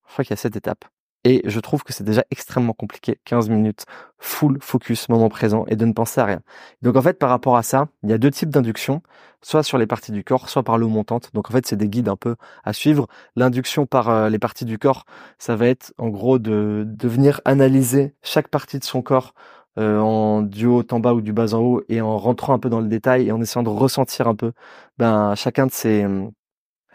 Je 0.06 0.12
crois 0.12 0.24
qu'il 0.24 0.32
y 0.32 0.34
a 0.34 0.36
cette 0.36 0.56
étape. 0.56 0.84
Et 1.24 1.42
je 1.44 1.60
trouve 1.60 1.82
que 1.82 1.92
c'est 1.92 2.04
déjà 2.04 2.24
extrêmement 2.30 2.72
compliqué, 2.72 3.20
15 3.24 3.48
minutes, 3.50 3.84
full 4.18 4.58
focus, 4.60 5.08
moment 5.08 5.28
présent, 5.28 5.64
et 5.66 5.76
de 5.76 5.84
ne 5.84 5.92
penser 5.92 6.20
à 6.20 6.24
rien. 6.24 6.40
Donc 6.82 6.96
en 6.96 7.02
fait, 7.02 7.18
par 7.18 7.30
rapport 7.30 7.56
à 7.56 7.62
ça, 7.62 7.88
il 8.02 8.10
y 8.10 8.12
a 8.12 8.18
deux 8.18 8.30
types 8.30 8.50
d'induction, 8.50 9.02
soit 9.42 9.62
sur 9.62 9.78
les 9.78 9.86
parties 9.86 10.12
du 10.12 10.24
corps, 10.24 10.48
soit 10.48 10.62
par 10.62 10.78
l'eau 10.78 10.88
montante. 10.88 11.30
Donc 11.34 11.50
en 11.50 11.52
fait, 11.52 11.66
c'est 11.66 11.76
des 11.76 11.88
guides 11.88 12.08
un 12.08 12.16
peu 12.16 12.36
à 12.64 12.72
suivre. 12.72 13.08
L'induction 13.36 13.86
par 13.86 14.08
euh, 14.08 14.28
les 14.28 14.38
parties 14.38 14.64
du 14.64 14.78
corps, 14.78 15.04
ça 15.38 15.56
va 15.56 15.66
être 15.66 15.92
en 15.98 16.08
gros 16.08 16.38
de, 16.38 16.84
de 16.86 17.08
venir 17.08 17.40
analyser 17.44 18.14
chaque 18.22 18.48
partie 18.48 18.78
de 18.78 18.84
son 18.84 19.02
corps 19.02 19.34
euh, 19.78 19.98
en 19.98 20.42
du 20.42 20.66
haut 20.66 20.82
en 20.90 21.00
bas 21.00 21.14
ou 21.14 21.20
du 21.20 21.32
bas 21.32 21.54
en 21.54 21.60
haut, 21.60 21.82
et 21.88 22.00
en 22.00 22.18
rentrant 22.18 22.52
un 22.54 22.58
peu 22.58 22.68
dans 22.68 22.80
le 22.80 22.88
détail 22.88 23.28
et 23.28 23.32
en 23.32 23.40
essayant 23.40 23.62
de 23.62 23.68
ressentir 23.68 24.26
un 24.28 24.34
peu 24.34 24.52
ben, 24.98 25.34
chacun 25.36 25.66
de 25.66 25.72
ces 25.72 26.04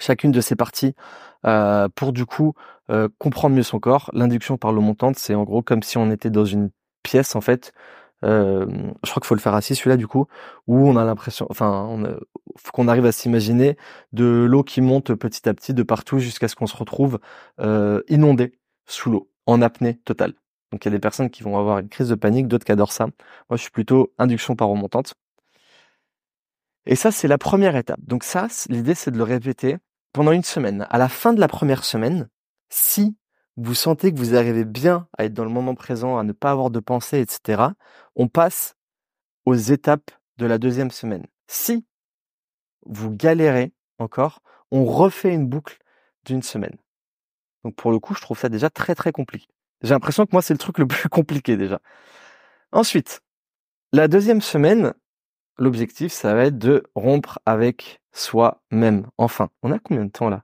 chacune 0.03 0.31
de 0.31 0.41
ces 0.41 0.55
parties 0.55 0.93
euh, 1.45 1.89
pour 1.95 2.13
du 2.13 2.25
coup 2.25 2.53
euh, 2.89 3.09
comprendre 3.17 3.55
mieux 3.55 3.63
son 3.63 3.79
corps. 3.79 4.09
L'induction 4.13 4.57
par 4.57 4.71
l'eau 4.71 4.81
montante, 4.81 5.17
c'est 5.17 5.35
en 5.35 5.43
gros 5.43 5.61
comme 5.61 5.83
si 5.83 5.97
on 5.97 6.11
était 6.11 6.29
dans 6.29 6.45
une 6.45 6.69
pièce 7.03 7.35
en 7.35 7.41
fait. 7.41 7.73
Euh, 8.23 8.65
je 9.03 9.09
crois 9.09 9.19
qu'il 9.19 9.27
faut 9.27 9.35
le 9.35 9.41
faire 9.41 9.53
assis 9.53 9.75
celui-là 9.75 9.97
du 9.97 10.07
coup, 10.07 10.27
où 10.67 10.87
on 10.87 10.95
a 10.95 11.03
l'impression, 11.03 11.45
enfin, 11.49 12.15
qu'on 12.71 12.87
arrive 12.87 13.05
à 13.05 13.11
s'imaginer 13.11 13.75
de 14.13 14.45
l'eau 14.49 14.63
qui 14.63 14.79
monte 14.79 15.13
petit 15.13 15.49
à 15.49 15.53
petit 15.53 15.73
de 15.73 15.83
partout 15.83 16.19
jusqu'à 16.19 16.47
ce 16.47 16.55
qu'on 16.55 16.67
se 16.67 16.77
retrouve 16.77 17.19
inondé 18.07 18.53
sous 18.85 19.11
l'eau, 19.11 19.29
en 19.45 19.61
apnée 19.61 19.97
totale. 20.05 20.33
Donc 20.71 20.85
il 20.85 20.87
y 20.87 20.91
a 20.91 20.91
des 20.91 20.99
personnes 20.99 21.29
qui 21.29 21.43
vont 21.43 21.57
avoir 21.59 21.79
une 21.79 21.89
crise 21.89 22.09
de 22.09 22.15
panique, 22.15 22.47
d'autres 22.47 22.65
qui 22.65 22.71
adorent 22.71 22.93
ça. 22.93 23.05
Moi, 23.05 23.57
je 23.57 23.61
suis 23.61 23.71
plutôt 23.71 24.13
induction 24.17 24.55
par 24.55 24.69
eau 24.71 24.75
montante. 24.75 25.15
Et 26.85 26.95
ça, 26.95 27.11
c'est 27.11 27.27
la 27.27 27.37
première 27.37 27.75
étape. 27.75 27.99
Donc 28.01 28.23
ça, 28.23 28.47
l'idée, 28.69 28.95
c'est 28.95 29.11
de 29.11 29.17
le 29.17 29.23
répéter 29.23 29.77
pendant 30.13 30.31
une 30.31 30.43
semaine. 30.43 30.87
À 30.89 30.97
la 30.97 31.09
fin 31.09 31.33
de 31.33 31.39
la 31.39 31.47
première 31.47 31.83
semaine, 31.83 32.29
si 32.69 33.17
vous 33.57 33.75
sentez 33.75 34.13
que 34.13 34.17
vous 34.17 34.35
arrivez 34.35 34.65
bien 34.65 35.07
à 35.17 35.25
être 35.25 35.33
dans 35.33 35.43
le 35.43 35.49
moment 35.49 35.75
présent, 35.75 36.17
à 36.17 36.23
ne 36.23 36.31
pas 36.31 36.51
avoir 36.51 36.69
de 36.69 36.79
pensée, 36.79 37.19
etc., 37.19 37.63
on 38.15 38.27
passe 38.27 38.75
aux 39.45 39.55
étapes 39.55 40.11
de 40.37 40.45
la 40.45 40.57
deuxième 40.57 40.91
semaine. 40.91 41.25
Si 41.47 41.85
vous 42.85 43.11
galérez 43.11 43.73
encore, 43.99 44.41
on 44.71 44.85
refait 44.85 45.33
une 45.33 45.47
boucle 45.47 45.77
d'une 46.25 46.41
semaine. 46.41 46.77
Donc 47.63 47.75
pour 47.75 47.91
le 47.91 47.99
coup, 47.99 48.15
je 48.15 48.21
trouve 48.21 48.39
ça 48.39 48.49
déjà 48.49 48.69
très 48.69 48.95
très 48.95 49.11
compliqué. 49.11 49.47
J'ai 49.81 49.93
l'impression 49.93 50.25
que 50.25 50.31
moi, 50.31 50.41
c'est 50.41 50.53
le 50.53 50.59
truc 50.59 50.77
le 50.77 50.87
plus 50.87 51.09
compliqué 51.09 51.57
déjà. 51.57 51.79
Ensuite, 52.71 53.21
la 53.91 54.07
deuxième 54.07 54.41
semaine, 54.41 54.93
l'objectif, 55.57 56.11
ça 56.11 56.33
va 56.33 56.45
être 56.45 56.57
de 56.57 56.83
rompre 56.95 57.39
avec 57.45 58.01
soi-même. 58.13 59.07
Enfin, 59.17 59.49
on 59.61 59.71
a 59.71 59.79
combien 59.79 60.05
de 60.05 60.11
temps 60.11 60.29
là? 60.29 60.43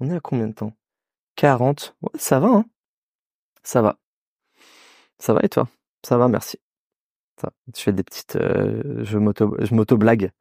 On 0.00 0.10
est 0.10 0.16
à 0.16 0.20
combien 0.20 0.48
de 0.48 0.54
temps? 0.54 0.72
40. 1.36 1.96
Ouais, 2.02 2.10
ça 2.14 2.40
va, 2.40 2.48
hein? 2.48 2.64
Ça 3.62 3.82
va. 3.82 3.98
Ça 5.18 5.34
va 5.34 5.40
et 5.42 5.48
toi? 5.48 5.68
Ça 6.02 6.16
va, 6.16 6.28
merci. 6.28 6.58
Ça, 7.40 7.50
je 7.74 7.80
fais 7.80 7.92
des 7.92 8.02
petites... 8.02 8.36
Euh, 8.36 9.04
je 9.04 9.18
m'auto-blague. 9.18 10.32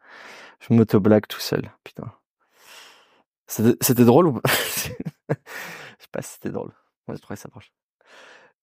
Je 0.59 0.73
m'auto-blague 0.73 1.27
tout 1.27 1.39
seul. 1.39 1.71
Putain. 1.83 2.11
C'était 3.47 4.05
drôle 4.05 4.27
ou 4.27 4.33
pas? 4.33 4.49
Je 4.49 5.33
sais 6.05 6.09
pas 6.11 6.21
si 6.21 6.33
c'était 6.33 6.49
drôle. 6.49 6.71
Moi, 7.07 7.15
je 7.15 7.21
trouvais 7.21 7.37
ça 7.37 7.49
proche. 7.49 7.71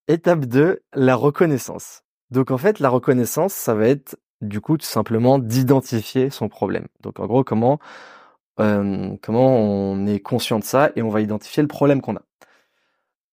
Étape 0.09 0.47
2, 0.47 0.83
la 0.95 1.15
reconnaissance. 1.15 2.03
Donc 2.31 2.51
en 2.51 2.59
fait, 2.59 2.79
la 2.81 2.89
reconnaissance, 2.89 3.53
ça 3.53 3.75
va 3.75 3.89
être 3.89 4.19
du 4.41 4.61
coup 4.61 4.77
tout 4.77 4.87
simplement 4.87 5.39
d'identifier 5.39 6.31
son 6.31 6.49
problème. 6.49 6.87
Donc 7.01 7.21
en 7.21 7.27
gros, 7.27 7.45
comment 7.45 7.79
euh, 8.61 9.17
comment 9.23 9.57
on 9.57 10.07
est 10.07 10.21
conscient 10.21 10.59
de 10.59 10.65
ça 10.65 10.91
et 10.97 11.03
on 11.03 11.11
va 11.11 11.21
identifier 11.21 11.63
le 11.63 11.69
problème 11.69 12.01
qu'on 12.01 12.17
a. 12.17 12.23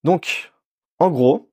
Donc 0.03 0.53
en 0.99 1.10
gros, 1.10 1.51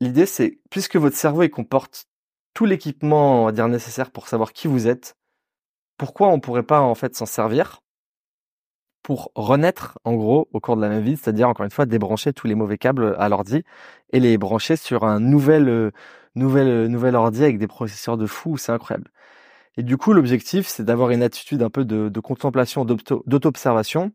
l'idée 0.00 0.26
c'est 0.26 0.60
puisque 0.70 0.96
votre 0.96 1.16
cerveau 1.16 1.42
il 1.42 1.50
comporte 1.50 2.06
tout 2.54 2.66
l'équipement 2.66 3.42
on 3.42 3.46
va 3.46 3.52
dire 3.52 3.68
nécessaire 3.68 4.10
pour 4.10 4.28
savoir 4.28 4.52
qui 4.52 4.68
vous 4.68 4.88
êtes, 4.88 5.16
pourquoi 5.98 6.28
on 6.28 6.40
pourrait 6.40 6.62
pas 6.64 6.80
en 6.80 6.94
fait 6.94 7.14
s'en 7.16 7.26
servir 7.26 7.80
pour 9.02 9.30
renaître 9.36 9.98
en 10.04 10.14
gros 10.14 10.48
au 10.52 10.58
cours 10.58 10.76
de 10.76 10.82
la 10.82 10.88
même 10.88 11.02
vie, 11.04 11.16
c'est-à-dire 11.16 11.48
encore 11.48 11.64
une 11.64 11.70
fois 11.70 11.86
débrancher 11.86 12.32
tous 12.32 12.48
les 12.48 12.56
mauvais 12.56 12.76
câbles 12.78 13.14
à 13.20 13.28
l'ordi 13.28 13.62
et 14.12 14.18
les 14.18 14.36
brancher 14.36 14.74
sur 14.74 15.04
un 15.04 15.20
nouvel 15.20 15.92
euh, 16.36 16.40
nouvel 16.40 16.68
euh, 16.68 16.88
nouvel 16.88 17.16
ordi 17.16 17.42
avec 17.42 17.58
des 17.58 17.66
processeurs 17.66 18.16
de 18.16 18.26
fou, 18.26 18.56
c'est 18.56 18.72
incroyable. 18.72 19.10
Et 19.76 19.82
du 19.82 19.96
coup, 19.96 20.12
l'objectif, 20.12 20.66
c'est 20.68 20.84
d'avoir 20.84 21.10
une 21.10 21.22
attitude 21.22 21.62
un 21.62 21.70
peu 21.70 21.84
de, 21.84 22.08
de 22.08 22.20
contemplation, 22.20 22.84
d'auto-observation 22.84 24.12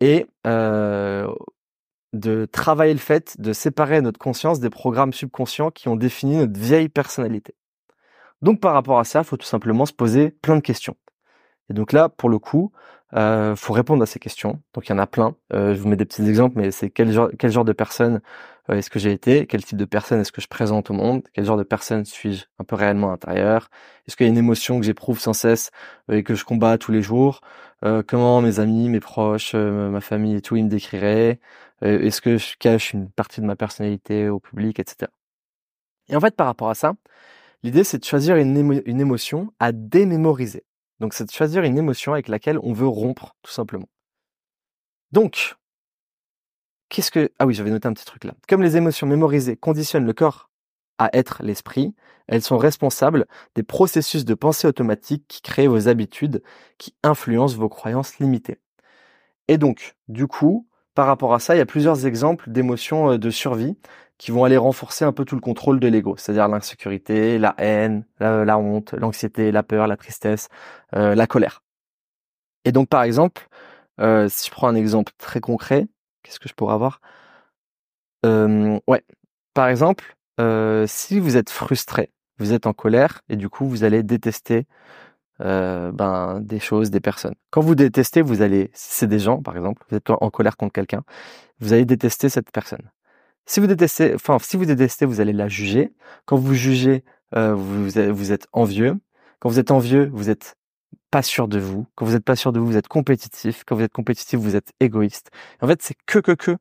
et 0.00 0.26
euh, 0.46 1.28
de 2.12 2.46
travailler 2.46 2.92
le 2.92 3.00
fait 3.00 3.40
de 3.40 3.52
séparer 3.52 4.00
notre 4.00 4.18
conscience 4.18 4.60
des 4.60 4.70
programmes 4.70 5.12
subconscients 5.12 5.70
qui 5.70 5.88
ont 5.88 5.96
défini 5.96 6.36
notre 6.36 6.58
vieille 6.58 6.88
personnalité. 6.88 7.54
Donc 8.42 8.60
par 8.60 8.74
rapport 8.74 9.00
à 9.00 9.04
ça, 9.04 9.20
il 9.20 9.24
faut 9.24 9.36
tout 9.36 9.46
simplement 9.46 9.86
se 9.86 9.92
poser 9.92 10.30
plein 10.30 10.56
de 10.56 10.60
questions. 10.60 10.96
Et 11.70 11.74
donc 11.74 11.92
là, 11.92 12.08
pour 12.08 12.28
le 12.28 12.38
coup, 12.38 12.72
euh, 13.16 13.54
faut 13.56 13.72
répondre 13.72 14.02
à 14.02 14.06
ces 14.06 14.18
questions. 14.18 14.60
Donc 14.74 14.88
il 14.88 14.90
y 14.90 14.94
en 14.94 14.98
a 14.98 15.06
plein. 15.06 15.36
Euh, 15.52 15.74
je 15.74 15.80
vous 15.80 15.88
mets 15.88 15.96
des 15.96 16.04
petits 16.04 16.26
exemples, 16.28 16.56
mais 16.58 16.70
c'est 16.70 16.90
quel 16.90 17.12
genre, 17.12 17.30
quel 17.38 17.50
genre 17.52 17.64
de 17.64 17.72
personne 17.72 18.20
euh, 18.70 18.74
est-ce 18.76 18.90
que 18.90 18.98
j'ai 18.98 19.12
été? 19.12 19.46
Quel 19.46 19.64
type 19.64 19.78
de 19.78 19.84
personne 19.84 20.20
est-ce 20.20 20.32
que 20.32 20.40
je 20.40 20.48
présente 20.48 20.90
au 20.90 20.94
monde? 20.94 21.22
Quel 21.32 21.44
genre 21.44 21.56
de 21.56 21.62
personne 21.62 22.04
suis-je 22.04 22.44
un 22.58 22.64
peu 22.64 22.76
réellement 22.76 23.08
à 23.08 23.10
l'intérieur? 23.12 23.68
Est-ce 24.06 24.16
qu'il 24.16 24.26
y 24.26 24.28
a 24.28 24.32
une 24.32 24.38
émotion 24.38 24.80
que 24.80 24.86
j'éprouve 24.86 25.20
sans 25.20 25.32
cesse 25.34 25.70
euh, 26.10 26.16
et 26.16 26.22
que 26.24 26.34
je 26.34 26.44
combats 26.44 26.78
tous 26.78 26.92
les 26.92 27.02
jours? 27.02 27.40
Euh, 27.84 28.02
Comment 28.06 28.40
mes 28.40 28.60
amis, 28.60 28.88
mes 28.88 29.00
proches, 29.00 29.54
ma 29.54 30.00
famille 30.00 30.36
et 30.36 30.40
tout, 30.42 30.56
ils 30.56 30.64
me 30.64 30.70
décriraient? 30.70 31.40
Est-ce 31.82 32.20
que 32.22 32.38
je 32.38 32.56
cache 32.58 32.94
une 32.94 33.10
partie 33.10 33.40
de 33.42 33.46
ma 33.46 33.56
personnalité 33.56 34.28
au 34.30 34.40
public, 34.40 34.78
etc. 34.80 35.10
Et 36.08 36.16
en 36.16 36.20
fait, 36.20 36.34
par 36.36 36.46
rapport 36.46 36.70
à 36.70 36.74
ça, 36.74 36.94
l'idée 37.62 37.84
c'est 37.84 37.98
de 37.98 38.04
choisir 38.04 38.36
une, 38.36 38.82
une 38.86 39.00
émotion 39.00 39.52
à 39.58 39.72
démémoriser. 39.72 40.64
Donc 41.00 41.14
c'est 41.14 41.24
de 41.24 41.30
choisir 41.30 41.62
une 41.64 41.78
émotion 41.78 42.12
avec 42.12 42.28
laquelle 42.28 42.58
on 42.62 42.72
veut 42.72 42.86
rompre, 42.86 43.34
tout 43.42 43.52
simplement. 43.52 43.88
Donc, 45.12 45.54
qu'est-ce 46.88 47.10
que... 47.10 47.30
Ah 47.38 47.46
oui, 47.46 47.54
j'avais 47.54 47.70
noté 47.70 47.86
un 47.88 47.92
petit 47.92 48.04
truc 48.04 48.24
là. 48.24 48.34
Comme 48.48 48.62
les 48.62 48.76
émotions 48.76 49.06
mémorisées 49.06 49.56
conditionnent 49.56 50.06
le 50.06 50.12
corps 50.12 50.50
à 50.98 51.10
être 51.12 51.42
l'esprit, 51.42 51.94
elles 52.26 52.42
sont 52.42 52.58
responsables 52.58 53.26
des 53.54 53.62
processus 53.62 54.24
de 54.24 54.34
pensée 54.34 54.66
automatique 54.66 55.24
qui 55.28 55.42
créent 55.42 55.66
vos 55.66 55.88
habitudes, 55.88 56.42
qui 56.78 56.94
influencent 57.02 57.56
vos 57.56 57.68
croyances 57.68 58.18
limitées. 58.18 58.58
Et 59.48 59.58
donc, 59.58 59.94
du 60.08 60.26
coup, 60.26 60.66
par 60.94 61.06
rapport 61.06 61.34
à 61.34 61.40
ça, 61.40 61.54
il 61.54 61.58
y 61.58 61.62
a 61.62 61.66
plusieurs 61.66 62.06
exemples 62.06 62.50
d'émotions 62.50 63.12
euh, 63.12 63.18
de 63.18 63.30
survie 63.30 63.76
qui 64.18 64.30
vont 64.30 64.44
aller 64.44 64.56
renforcer 64.56 65.04
un 65.04 65.12
peu 65.12 65.24
tout 65.24 65.34
le 65.34 65.40
contrôle 65.40 65.80
de 65.80 65.88
l'ego, 65.88 66.16
c'est-à-dire 66.16 66.48
l'insécurité, 66.48 67.38
la 67.38 67.54
haine, 67.58 68.06
la, 68.20 68.58
honte, 68.58 68.92
l'anxiété, 68.94 69.50
la 69.52 69.62
peur, 69.62 69.86
la 69.86 69.96
tristesse, 69.96 70.48
euh, 70.94 71.14
la 71.14 71.26
colère. 71.26 71.62
Et 72.64 72.72
donc 72.72 72.88
par 72.88 73.02
exemple, 73.02 73.48
euh, 74.00 74.28
si 74.28 74.46
je 74.46 74.50
prends 74.52 74.68
un 74.68 74.74
exemple 74.74 75.12
très 75.18 75.40
concret, 75.40 75.86
qu'est-ce 76.22 76.40
que 76.40 76.48
je 76.48 76.54
pourrais 76.54 76.74
avoir? 76.74 77.00
Euh, 78.24 78.78
Ouais, 78.86 79.04
par 79.54 79.68
exemple, 79.68 80.16
si 80.86 81.20
vous 81.20 81.36
êtes 81.36 81.50
frustré, 81.50 82.10
vous 82.38 82.52
êtes 82.52 82.66
en 82.66 82.72
colère 82.72 83.22
et 83.28 83.36
du 83.36 83.48
coup 83.48 83.68
vous 83.68 83.84
allez 83.84 84.02
détester 84.02 84.66
ben 85.40 86.40
des 86.40 86.60
choses, 86.60 86.90
des 86.90 87.00
personnes. 87.00 87.34
Quand 87.50 87.60
vous 87.60 87.74
détestez, 87.74 88.22
vous 88.22 88.42
allez, 88.42 88.70
si 88.74 88.94
c'est 88.94 89.06
des 89.08 89.18
gens 89.18 89.42
par 89.42 89.56
exemple, 89.56 89.82
vous 89.90 89.96
êtes 89.96 90.10
en 90.10 90.30
colère 90.30 90.56
contre 90.56 90.72
quelqu'un, 90.72 91.04
vous 91.60 91.72
allez 91.72 91.84
détester 91.84 92.28
cette 92.28 92.50
personne. 92.52 92.90
Si 93.46 93.60
vous 93.60 93.66
détestez, 93.66 94.14
enfin, 94.14 94.38
si 94.40 94.56
vous 94.56 94.64
détestez, 94.64 95.04
vous 95.04 95.20
allez 95.20 95.32
la 95.32 95.48
juger. 95.48 95.92
Quand 96.24 96.36
vous 96.36 96.54
jugez, 96.54 97.04
euh, 97.36 97.54
vous, 97.54 97.88
vous 98.14 98.32
êtes 98.32 98.46
envieux. 98.52 98.96
Quand 99.40 99.48
vous 99.48 99.58
êtes 99.58 99.70
envieux, 99.70 100.10
vous 100.12 100.30
êtes 100.30 100.56
pas 101.10 101.22
sûr 101.22 101.46
de 101.46 101.58
vous. 101.58 101.86
Quand 101.94 102.06
vous 102.06 102.12
n'êtes 102.12 102.24
pas 102.24 102.36
sûr 102.36 102.52
de 102.52 102.58
vous, 102.58 102.66
vous 102.66 102.76
êtes 102.76 102.88
compétitif. 102.88 103.62
Quand 103.66 103.76
vous 103.76 103.82
êtes 103.82 103.92
compétitif, 103.92 104.40
vous 104.40 104.56
êtes 104.56 104.72
égoïste. 104.80 105.30
En 105.60 105.66
fait, 105.66 105.82
c'est 105.82 105.94
que 106.06 106.18
que 106.18 106.32
que 106.32 106.56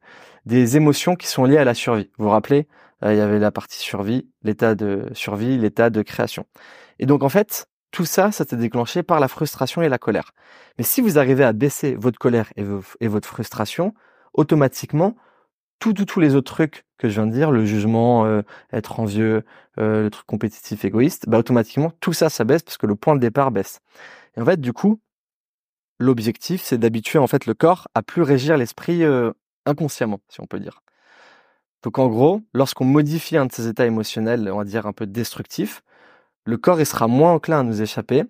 des 0.45 0.77
émotions 0.77 1.15
qui 1.15 1.27
sont 1.27 1.45
liées 1.45 1.57
à 1.57 1.63
la 1.63 1.73
survie. 1.73 2.09
Vous 2.17 2.25
vous 2.25 2.31
rappelez, 2.31 2.67
euh, 3.03 3.13
il 3.13 3.17
y 3.17 3.21
avait 3.21 3.39
la 3.39 3.51
partie 3.51 3.79
survie, 3.79 4.27
l'état 4.43 4.75
de 4.75 5.09
survie, 5.13 5.57
l'état 5.57 5.89
de 5.89 6.01
création. 6.01 6.45
Et 6.99 7.05
donc 7.05 7.23
en 7.23 7.29
fait, 7.29 7.67
tout 7.91 8.05
ça, 8.05 8.31
ça 8.31 8.43
s'est 8.45 8.57
déclenché 8.57 9.03
par 9.03 9.19
la 9.19 9.27
frustration 9.27 9.81
et 9.81 9.89
la 9.89 9.97
colère. 9.97 10.31
Mais 10.77 10.83
si 10.83 10.99
vous 10.99 11.17
arrivez 11.17 11.43
à 11.43 11.53
baisser 11.53 11.95
votre 11.95 12.19
colère 12.19 12.51
et 12.55 13.07
votre 13.07 13.27
frustration, 13.27 13.93
automatiquement, 14.33 15.15
tous 15.91 16.19
les 16.19 16.35
autres 16.35 16.53
trucs 16.53 16.85
que 16.97 17.09
je 17.09 17.15
viens 17.15 17.27
de 17.27 17.33
dire, 17.33 17.51
le 17.51 17.65
jugement, 17.65 18.25
euh, 18.25 18.43
être 18.71 18.99
envieux, 19.01 19.43
euh, 19.77 20.03
le 20.03 20.09
truc 20.09 20.25
compétitif, 20.25 20.85
égoïste, 20.85 21.25
bah 21.27 21.37
automatiquement 21.37 21.91
tout 21.99 22.13
ça, 22.13 22.29
ça 22.29 22.45
baisse 22.45 22.63
parce 22.63 22.77
que 22.77 22.87
le 22.87 22.95
point 22.95 23.15
de 23.15 23.19
départ 23.19 23.51
baisse. 23.51 23.81
Et 24.37 24.41
en 24.41 24.45
fait, 24.45 24.61
du 24.61 24.71
coup, 24.71 25.01
l'objectif, 25.99 26.61
c'est 26.63 26.77
d'habituer 26.77 27.19
en 27.19 27.27
fait 27.27 27.45
le 27.45 27.53
corps 27.53 27.89
à 27.93 28.03
plus 28.03 28.21
régir 28.21 28.55
l'esprit 28.55 29.03
euh, 29.03 29.31
inconsciemment, 29.65 30.21
si 30.29 30.39
on 30.39 30.45
peut 30.45 30.59
dire. 30.59 30.81
Donc 31.83 31.99
en 31.99 32.07
gros, 32.07 32.41
lorsqu'on 32.53 32.85
modifie 32.85 33.35
un 33.35 33.47
de 33.47 33.51
ces 33.51 33.67
états 33.67 33.85
émotionnels, 33.85 34.49
on 34.49 34.59
va 34.59 34.63
dire 34.63 34.85
un 34.85 34.93
peu 34.93 35.05
destructifs, 35.05 35.81
le 36.45 36.57
corps 36.57 36.79
il 36.79 36.85
sera 36.85 37.07
moins 37.07 37.33
enclin 37.33 37.59
à 37.59 37.63
nous 37.63 37.81
échapper, 37.81 38.23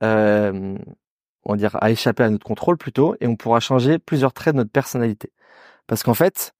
on 0.00 1.52
va 1.52 1.56
dire 1.56 1.76
à 1.82 1.90
échapper 1.90 2.22
à 2.22 2.30
notre 2.30 2.46
contrôle 2.46 2.78
plutôt, 2.78 3.16
et 3.20 3.26
on 3.26 3.36
pourra 3.36 3.60
changer 3.60 3.98
plusieurs 3.98 4.32
traits 4.32 4.54
de 4.54 4.58
notre 4.58 4.70
personnalité. 4.70 5.32
Parce 5.86 6.02
qu'en 6.02 6.14
fait, 6.14 6.54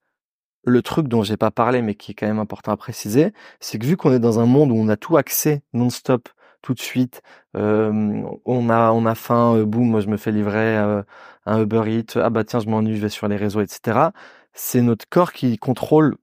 le 0.65 0.81
truc 0.81 1.07
dont 1.07 1.23
j'ai 1.23 1.37
pas 1.37 1.51
parlé, 1.51 1.81
mais 1.81 1.95
qui 1.95 2.11
est 2.11 2.15
quand 2.15 2.27
même 2.27 2.39
important 2.39 2.71
à 2.71 2.77
préciser, 2.77 3.33
c'est 3.59 3.79
que 3.79 3.85
vu 3.85 3.97
qu'on 3.97 4.13
est 4.13 4.19
dans 4.19 4.39
un 4.39 4.45
monde 4.45 4.71
où 4.71 4.75
on 4.75 4.89
a 4.89 4.97
tout 4.97 5.17
accès 5.17 5.61
non-stop, 5.73 6.29
tout 6.61 6.73
de 6.73 6.79
suite, 6.79 7.21
euh, 7.55 8.23
on 8.45 8.69
a 8.69 8.91
on 8.91 9.05
a 9.05 9.15
faim, 9.15 9.55
euh, 9.55 9.65
boum, 9.65 9.89
moi 9.89 10.01
je 10.01 10.07
me 10.07 10.17
fais 10.17 10.31
livrer 10.31 10.77
euh, 10.77 11.03
un 11.45 11.61
Uber 11.61 11.83
Eats, 11.87 12.19
ah 12.19 12.29
bah 12.29 12.43
tiens 12.43 12.59
je 12.59 12.67
m'ennuie, 12.69 12.97
je 12.97 13.01
vais 13.01 13.09
sur 13.09 13.27
les 13.27 13.37
réseaux, 13.37 13.61
etc. 13.61 14.09
C'est 14.53 14.81
notre 14.81 15.07
corps 15.09 15.31
qui 15.33 15.57
contrôle, 15.57 16.17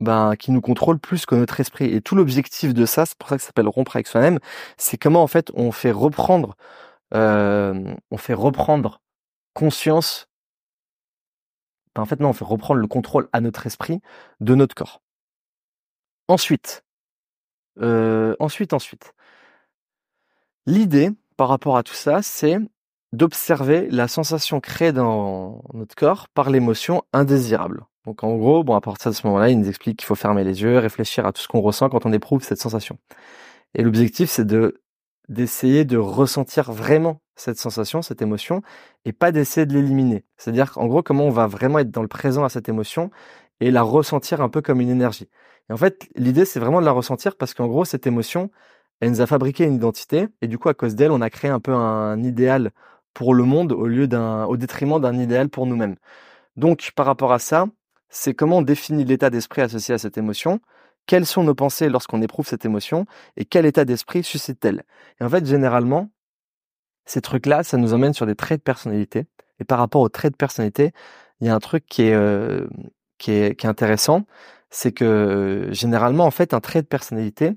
ben 0.00 0.36
qui 0.36 0.52
nous 0.52 0.60
contrôle 0.60 0.98
plus 0.98 1.26
que 1.26 1.34
notre 1.34 1.60
esprit. 1.60 1.86
Et 1.94 2.00
tout 2.02 2.14
l'objectif 2.16 2.74
de 2.74 2.86
ça, 2.86 3.06
c'est 3.06 3.18
pour 3.18 3.28
ça 3.28 3.36
que 3.36 3.42
ça 3.42 3.48
s'appelle 3.48 3.68
rompre 3.68 3.96
avec 3.96 4.06
soi-même, 4.06 4.38
c'est 4.78 4.98
comment 4.98 5.22
en 5.22 5.26
fait 5.26 5.50
on 5.54 5.72
fait 5.72 5.92
reprendre, 5.92 6.56
on 7.12 8.16
fait 8.18 8.34
reprendre 8.34 9.00
conscience. 9.54 10.27
En 12.00 12.06
fait, 12.06 12.20
non, 12.20 12.30
on 12.30 12.32
fait 12.32 12.44
reprendre 12.44 12.80
le 12.80 12.86
contrôle 12.86 13.28
à 13.32 13.40
notre 13.40 13.66
esprit 13.66 14.00
de 14.40 14.54
notre 14.54 14.74
corps. 14.74 15.02
Ensuite, 16.28 16.84
euh, 17.80 18.34
ensuite, 18.38 18.72
ensuite, 18.72 19.14
l'idée 20.66 21.10
par 21.36 21.48
rapport 21.48 21.76
à 21.76 21.82
tout 21.82 21.94
ça, 21.94 22.22
c'est 22.22 22.58
d'observer 23.12 23.88
la 23.90 24.08
sensation 24.08 24.60
créée 24.60 24.92
dans 24.92 25.62
notre 25.72 25.94
corps 25.94 26.28
par 26.28 26.50
l'émotion 26.50 27.02
indésirable. 27.12 27.84
Donc 28.04 28.24
en 28.24 28.36
gros, 28.36 28.64
bon, 28.64 28.74
à 28.74 28.80
partir 28.80 29.10
de 29.10 29.16
ce 29.16 29.26
moment-là, 29.26 29.50
il 29.50 29.58
nous 29.58 29.68
explique 29.68 29.98
qu'il 29.98 30.06
faut 30.06 30.14
fermer 30.14 30.44
les 30.44 30.62
yeux, 30.62 30.78
réfléchir 30.78 31.26
à 31.26 31.32
tout 31.32 31.40
ce 31.40 31.48
qu'on 31.48 31.60
ressent 31.60 31.88
quand 31.88 32.06
on 32.06 32.12
éprouve 32.12 32.42
cette 32.42 32.60
sensation. 32.60 32.98
Et 33.74 33.82
l'objectif, 33.82 34.30
c'est 34.30 34.46
de 34.46 34.80
d'essayer 35.28 35.84
de 35.84 35.96
ressentir 35.96 36.72
vraiment 36.72 37.20
cette 37.36 37.58
sensation, 37.58 38.02
cette 38.02 38.22
émotion, 38.22 38.62
et 39.04 39.12
pas 39.12 39.32
d'essayer 39.32 39.66
de 39.66 39.74
l'éliminer. 39.74 40.24
C'est-à-dire 40.36 40.72
qu'en 40.72 40.86
gros, 40.86 41.02
comment 41.02 41.24
on 41.24 41.30
va 41.30 41.46
vraiment 41.46 41.78
être 41.78 41.90
dans 41.90 42.02
le 42.02 42.08
présent 42.08 42.44
à 42.44 42.48
cette 42.48 42.68
émotion 42.68 43.10
et 43.60 43.70
la 43.70 43.82
ressentir 43.82 44.40
un 44.40 44.48
peu 44.48 44.62
comme 44.62 44.80
une 44.80 44.90
énergie. 44.90 45.28
Et 45.68 45.72
en 45.72 45.76
fait, 45.76 46.08
l'idée, 46.16 46.44
c'est 46.44 46.60
vraiment 46.60 46.80
de 46.80 46.86
la 46.86 46.92
ressentir 46.92 47.36
parce 47.36 47.54
qu'en 47.54 47.66
gros, 47.66 47.84
cette 47.84 48.06
émotion, 48.06 48.50
elle 49.00 49.10
nous 49.10 49.20
a 49.20 49.26
fabriqué 49.26 49.64
une 49.64 49.74
identité, 49.74 50.28
et 50.42 50.48
du 50.48 50.58
coup, 50.58 50.68
à 50.68 50.74
cause 50.74 50.94
d'elle, 50.94 51.12
on 51.12 51.20
a 51.20 51.30
créé 51.30 51.50
un 51.50 51.60
peu 51.60 51.72
un 51.72 52.22
idéal 52.22 52.72
pour 53.14 53.34
le 53.34 53.44
monde 53.44 53.72
au 53.72 53.86
lieu 53.86 54.08
d'un, 54.08 54.44
au 54.46 54.56
détriment 54.56 55.00
d'un 55.00 55.18
idéal 55.18 55.48
pour 55.48 55.66
nous-mêmes. 55.66 55.96
Donc, 56.56 56.92
par 56.96 57.06
rapport 57.06 57.32
à 57.32 57.38
ça, 57.38 57.66
c'est 58.08 58.34
comment 58.34 58.58
on 58.58 58.62
définit 58.62 59.04
l'état 59.04 59.30
d'esprit 59.30 59.62
associé 59.62 59.94
à 59.94 59.98
cette 59.98 60.18
émotion, 60.18 60.60
quelles 61.08 61.26
sont 61.26 61.42
nos 61.42 61.54
pensées 61.54 61.88
lorsqu'on 61.88 62.22
éprouve 62.22 62.46
cette 62.46 62.64
émotion, 62.64 63.06
et 63.36 63.44
quel 63.44 63.66
état 63.66 63.84
d'esprit 63.84 64.22
suscite-t-elle? 64.22 64.84
Et 65.20 65.24
en 65.24 65.28
fait, 65.28 65.44
généralement, 65.46 66.10
ces 67.06 67.22
trucs-là, 67.22 67.64
ça 67.64 67.78
nous 67.78 67.94
emmène 67.94 68.12
sur 68.12 68.26
des 68.26 68.36
traits 68.36 68.60
de 68.60 68.62
personnalité. 68.62 69.26
Et 69.58 69.64
par 69.64 69.78
rapport 69.78 70.02
aux 70.02 70.10
traits 70.10 70.32
de 70.32 70.36
personnalité, 70.36 70.92
il 71.40 71.46
y 71.46 71.50
a 71.50 71.54
un 71.54 71.60
truc 71.60 71.86
qui 71.86 72.02
est, 72.02 72.14
euh, 72.14 72.68
intéressant, 73.64 74.26
c'est 74.70 74.92
que 74.92 75.04
euh, 75.04 75.72
généralement, 75.72 76.26
en 76.26 76.30
fait, 76.30 76.52
un 76.52 76.60
trait 76.60 76.82
de 76.82 76.86
personnalité, 76.86 77.54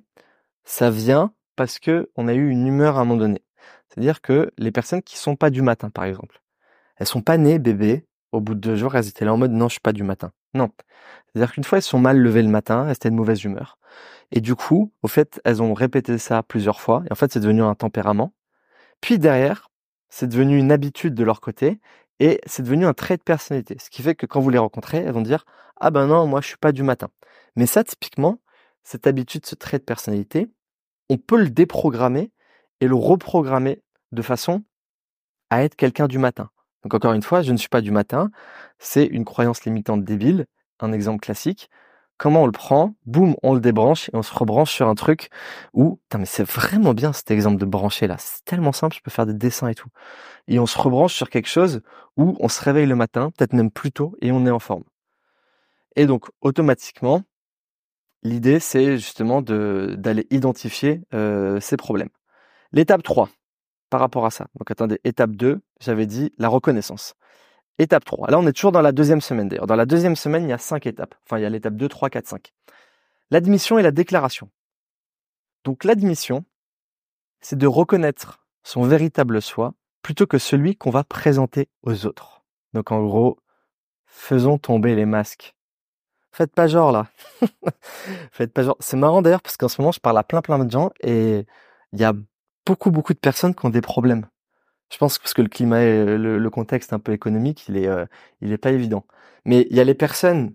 ça 0.64 0.90
vient 0.90 1.34
parce 1.58 1.78
que 1.78 2.10
on 2.16 2.28
a 2.30 2.34
eu 2.34 2.50
une 2.50 2.66
humeur 2.66 2.98
à 2.98 3.02
un 3.02 3.06
moment 3.06 3.20
donné. 3.20 3.44
C'est-à-dire 3.90 4.22
que 4.22 4.52
les 4.58 4.72
personnes 4.72 5.02
qui 5.02 5.18
sont 5.18 5.36
pas 5.36 5.50
du 5.50 5.62
matin, 5.62 5.90
par 5.90 6.06
exemple, 6.06 6.42
elles 6.96 7.08
sont 7.08 7.22
pas 7.22 7.38
nées 7.38 7.60
bébés. 7.60 8.06
Au 8.32 8.40
bout 8.40 8.56
de 8.56 8.60
deux 8.60 8.76
jours, 8.76 8.96
elles 8.96 9.08
étaient 9.08 9.26
là 9.26 9.34
en 9.34 9.38
mode 9.38 9.52
non, 9.52 9.68
je 9.68 9.74
suis 9.74 9.82
pas 9.82 9.94
du 9.94 10.04
matin. 10.04 10.32
Non. 10.54 10.70
C'est-à-dire 11.28 11.54
qu'une 11.54 11.64
fois, 11.64 11.78
elles 11.78 11.84
sont 11.84 12.00
mal 12.00 12.18
levées 12.18 12.44
le 12.44 12.50
matin, 12.50 12.86
elles 12.88 12.94
étaient 12.94 13.10
de 13.10 13.16
mauvaise 13.16 13.44
humeur. 13.44 13.78
Et 14.32 14.42
du 14.42 14.56
coup, 14.56 14.94
au 15.02 15.08
fait, 15.08 15.42
elles 15.44 15.62
ont 15.62 15.74
répété 15.74 16.18
ça 16.18 16.44
plusieurs 16.44 16.80
fois. 16.80 17.04
Et 17.10 17.12
en 17.12 17.16
fait, 17.16 17.32
c'est 17.32 17.40
devenu 17.40 17.62
un 17.62 17.76
tempérament. 17.76 18.34
Puis 19.02 19.20
derrière, 19.20 19.70
c'est 20.10 20.28
devenu 20.28 20.58
une 20.58 20.72
habitude 20.72 21.14
de 21.14 21.24
leur 21.24 21.42
côté. 21.42 21.80
Et 22.20 22.40
c'est 22.46 22.64
devenu 22.64 22.86
un 22.86 22.94
trait 22.94 23.18
de 23.18 23.24
personnalité. 23.24 23.78
Ce 23.80 23.90
qui 23.90 24.04
fait 24.04 24.16
que 24.16 24.26
quand 24.26 24.40
vous 24.40 24.50
les 24.50 24.60
rencontrez, 24.60 25.00
elles 25.00 25.12
vont 25.12 25.22
dire, 25.22 25.44
ah 25.80 25.90
ben 25.90 26.08
non, 26.08 26.28
moi, 26.28 26.42
je 26.42 26.48
suis 26.48 26.58
pas 26.58 26.72
du 26.72 26.84
matin. 26.84 27.10
Mais 27.56 27.66
ça, 27.66 27.84
typiquement, 27.84 28.40
cette 28.84 29.08
habitude, 29.08 29.46
ce 29.46 29.56
trait 29.56 29.80
de 29.80 29.84
personnalité, 29.84 30.50
on 31.10 31.18
peut 31.18 31.40
le 31.40 31.50
déprogrammer 31.50 32.32
et 32.80 32.88
le 32.88 32.96
reprogrammer 32.96 33.82
de 34.12 34.22
façon 34.22 34.64
à 35.50 35.64
être 35.64 35.76
quelqu'un 35.76 36.08
du 36.08 36.18
matin. 36.18 36.50
Donc 36.84 36.94
encore 36.94 37.14
une 37.14 37.22
fois, 37.22 37.42
je 37.42 37.52
ne 37.52 37.58
suis 37.58 37.70
pas 37.70 37.82
du 37.82 37.92
matin, 37.92 38.32
c'est 38.80 39.06
une 39.06 39.26
croyance 39.26 39.66
limitante 39.66 40.04
débile, 40.04 40.46
un 40.80 40.92
exemple 40.92 41.20
classique. 41.20 41.70
Comment 42.18 42.44
on 42.44 42.46
le 42.46 42.52
prend 42.52 42.94
Boum, 43.06 43.36
on 43.42 43.54
le 43.56 43.60
débranche 43.60 44.10
et 44.10 44.16
on 44.16 44.22
se 44.22 44.34
rebranche 44.34 44.72
sur 44.72 44.88
un 44.88 44.96
truc 44.96 45.30
où, 45.74 46.00
mais 46.16 46.26
c'est 46.26 46.44
vraiment 46.44 46.94
bien 46.94 47.14
cet 47.14 47.32
exemple 47.32 47.58
de 47.60 47.66
brancher 47.66 48.06
là, 48.08 48.16
c'est 48.20 48.44
tellement 48.46 48.74
simple, 48.74 48.96
je 48.96 49.02
peux 49.02 49.10
faire 49.12 49.26
des 49.26 49.34
dessins 49.34 49.70
et 49.70 49.76
tout. 49.76 49.90
Et 50.48 50.60
on 50.60 50.68
se 50.68 50.78
rebranche 50.78 51.16
sur 51.16 51.30
quelque 51.30 51.48
chose 51.48 51.82
où 52.18 52.36
on 52.40 52.48
se 52.50 52.62
réveille 52.64 52.86
le 52.86 52.96
matin, 52.96 53.32
peut-être 53.32 53.54
même 53.54 53.72
plus 53.72 53.92
tôt, 53.92 54.16
et 54.22 54.32
on 54.32 54.46
est 54.46 54.52
en 54.52 54.60
forme. 54.60 54.84
Et 55.96 56.06
donc 56.06 56.28
automatiquement, 56.42 57.24
l'idée 58.24 58.60
c'est 58.60 58.98
justement 58.98 59.42
d'aller 59.42 60.28
identifier 60.30 61.02
euh, 61.14 61.60
ces 61.60 61.78
problèmes. 61.78 62.10
L'étape 62.72 63.04
3, 63.04 63.30
par 63.92 64.00
rapport 64.00 64.26
à 64.26 64.32
ça. 64.32 64.48
Donc 64.58 64.72
attendez, 64.72 65.00
étape 65.04 65.32
2, 65.32 65.62
j'avais 65.80 66.08
dit 66.08 66.34
la 66.40 66.48
reconnaissance. 66.48 67.14
Étape 67.78 68.06
3. 68.06 68.32
Là, 68.32 68.40
on 68.40 68.48
est 68.48 68.54
toujours 68.54 68.72
dans 68.72 68.82
la 68.82 68.94
deuxième 68.94 69.22
semaine 69.22 69.50
d'ailleurs. 69.50 69.68
Dans 69.68 69.76
la 69.76 69.86
deuxième 69.86 70.16
semaine, 70.16 70.44
il 70.44 70.50
y 70.50 70.54
a 70.54 70.58
cinq 70.58 70.88
étapes. 70.88 71.14
Enfin, 71.26 71.38
il 71.38 71.44
y 71.44 71.46
a 71.46 71.50
l'étape 71.50 71.76
2, 71.76 71.88
3, 71.88 72.10
4, 72.10 72.28
5. 72.28 72.54
L'admission 73.30 73.78
et 73.78 73.84
la 73.84 73.92
déclaration. 73.92 74.50
Donc 75.66 75.84
l'admission, 75.84 76.46
c'est 77.42 77.58
de 77.58 77.68
reconnaître 77.68 78.46
son 78.64 78.84
véritable 78.84 79.42
soi 79.42 79.74
plutôt 80.02 80.26
que 80.26 80.38
celui 80.38 80.76
qu'on 80.76 80.90
va 80.90 81.04
présenter 81.04 81.70
aux 81.84 82.06
autres. 82.06 82.44
Donc 82.74 82.92
en 82.92 83.04
gros, 83.04 83.40
faisons 84.06 84.58
tomber 84.58 84.96
les 84.96 85.06
masques. 85.06 85.54
Faites 86.32 86.54
pas 86.54 86.68
genre 86.68 86.94
là. 86.94 87.08
Faites 88.32 88.54
pas 88.54 88.64
genre. 88.64 88.78
C'est 88.80 88.98
marrant 88.98 89.22
d'ailleurs 89.22 89.42
parce 89.42 89.58
qu'en 89.58 89.68
ce 89.68 89.82
moment, 89.82 89.92
je 89.92 90.00
parle 90.00 90.18
à 90.18 90.24
plein 90.24 90.42
plein 90.42 90.64
de 90.64 90.72
gens 90.72 90.92
et 91.02 91.46
il 91.92 92.00
y 92.00 92.06
a 92.06 92.14
beaucoup, 92.66 92.92
beaucoup 92.92 93.14
de 93.14 93.20
personnes 93.20 93.56
qui 93.56 93.66
ont 93.66 93.70
des 93.70 93.82
problèmes. 93.82 94.28
Je 94.92 94.98
pense 94.98 95.20
parce 95.20 95.34
que 95.34 95.42
le 95.42 95.50
climat 95.50 95.82
et 95.84 96.18
le, 96.18 96.50
contexte 96.50 96.94
un 96.94 97.00
peu 97.00 97.14
économique, 97.14 97.68
il 97.70 97.78
est, 97.78 97.88
euh, 97.88 98.06
il 98.42 98.52
est 98.52 98.58
pas 98.58 98.72
évident. 98.72 99.06
Mais 99.46 99.68
il 99.70 99.78
y 99.78 99.80
a 99.80 99.84
les 99.86 99.96
personnes 99.96 100.54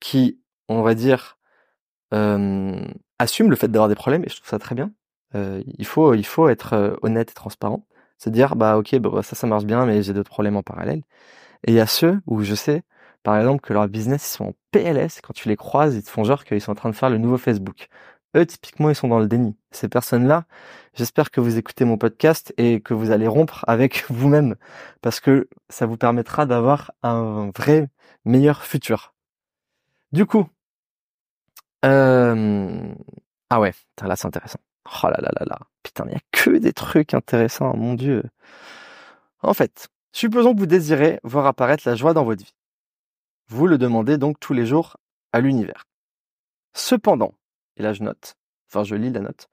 qui, 0.00 0.40
on 0.68 0.82
va 0.82 0.94
dire, 0.94 1.38
euh, 2.14 2.80
assument 3.18 3.50
le 3.50 3.56
fait 3.56 3.68
d'avoir 3.68 3.88
des 3.88 3.94
problèmes 3.94 4.24
et 4.24 4.28
je 4.28 4.36
trouve 4.36 4.48
ça 4.48 4.58
très 4.58 4.74
bien. 4.74 4.92
Euh, 5.34 5.62
il 5.66 5.86
faut, 5.86 6.14
il 6.14 6.24
faut 6.26 6.48
être 6.48 6.74
euh, 6.74 6.96
honnête 7.02 7.30
et 7.30 7.34
transparent. 7.34 7.86
Se 8.18 8.30
dire, 8.30 8.56
bah 8.56 8.78
ok, 8.78 8.96
bah, 8.98 9.22
ça, 9.22 9.36
ça 9.36 9.46
marche 9.46 9.64
bien, 9.64 9.86
mais 9.86 10.02
j'ai 10.02 10.12
d'autres 10.12 10.30
problèmes 10.30 10.56
en 10.56 10.62
parallèle. 10.62 11.02
Et 11.66 11.72
il 11.72 11.74
y 11.74 11.80
a 11.80 11.86
ceux 11.86 12.20
où 12.26 12.42
je 12.42 12.54
sais, 12.54 12.82
par 13.22 13.38
exemple, 13.38 13.60
que 13.62 13.72
leur 13.72 13.88
business 13.88 14.24
ils 14.30 14.36
sont 14.36 14.44
en 14.46 14.54
PLS. 14.72 15.20
Quand 15.22 15.34
tu 15.34 15.48
les 15.48 15.56
croises, 15.56 15.96
ils 15.96 16.02
te 16.04 16.10
font 16.10 16.24
genre 16.24 16.44
qu'ils 16.44 16.60
sont 16.60 16.72
en 16.72 16.76
train 16.76 16.90
de 16.90 16.94
faire 16.96 17.10
le 17.10 17.18
nouveau 17.18 17.38
Facebook 17.38 17.88
typiquement, 18.46 18.90
ils 18.90 18.94
sont 18.94 19.08
dans 19.08 19.18
le 19.18 19.26
déni. 19.26 19.56
Ces 19.70 19.88
personnes-là, 19.88 20.44
j'espère 20.94 21.30
que 21.30 21.40
vous 21.40 21.58
écoutez 21.58 21.84
mon 21.84 21.98
podcast 21.98 22.52
et 22.58 22.80
que 22.80 22.94
vous 22.94 23.10
allez 23.10 23.26
rompre 23.26 23.64
avec 23.68 24.04
vous-même 24.10 24.56
parce 25.02 25.20
que 25.20 25.48
ça 25.68 25.86
vous 25.86 25.96
permettra 25.96 26.46
d'avoir 26.46 26.92
un 27.02 27.50
vrai 27.56 27.88
meilleur 28.24 28.64
futur. 28.64 29.14
Du 30.12 30.26
coup, 30.26 30.48
euh... 31.84 32.94
ah 33.50 33.60
ouais, 33.60 33.74
là 34.02 34.16
c'est 34.16 34.26
intéressant. 34.26 34.58
Oh 34.86 35.08
là 35.08 35.18
là 35.20 35.30
là 35.38 35.46
là, 35.46 35.58
putain, 35.82 36.04
il 36.06 36.10
n'y 36.10 36.16
a 36.16 36.20
que 36.32 36.50
des 36.58 36.72
trucs 36.72 37.14
intéressants, 37.14 37.76
mon 37.76 37.94
dieu. 37.94 38.22
En 39.42 39.54
fait, 39.54 39.88
supposons 40.12 40.54
que 40.54 40.58
vous 40.58 40.66
désirez 40.66 41.20
voir 41.22 41.46
apparaître 41.46 41.86
la 41.86 41.94
joie 41.94 42.14
dans 42.14 42.24
votre 42.24 42.42
vie. 42.42 42.54
Vous 43.48 43.66
le 43.66 43.78
demandez 43.78 44.18
donc 44.18 44.40
tous 44.40 44.54
les 44.54 44.66
jours 44.66 44.96
à 45.32 45.40
l'univers. 45.40 45.86
Cependant, 46.74 47.34
et 47.78 47.82
là 47.82 47.92
je 47.92 48.02
note, 48.02 48.36
enfin 48.68 48.84
je 48.84 48.94
lis 48.94 49.10
la 49.10 49.20
note. 49.20 49.48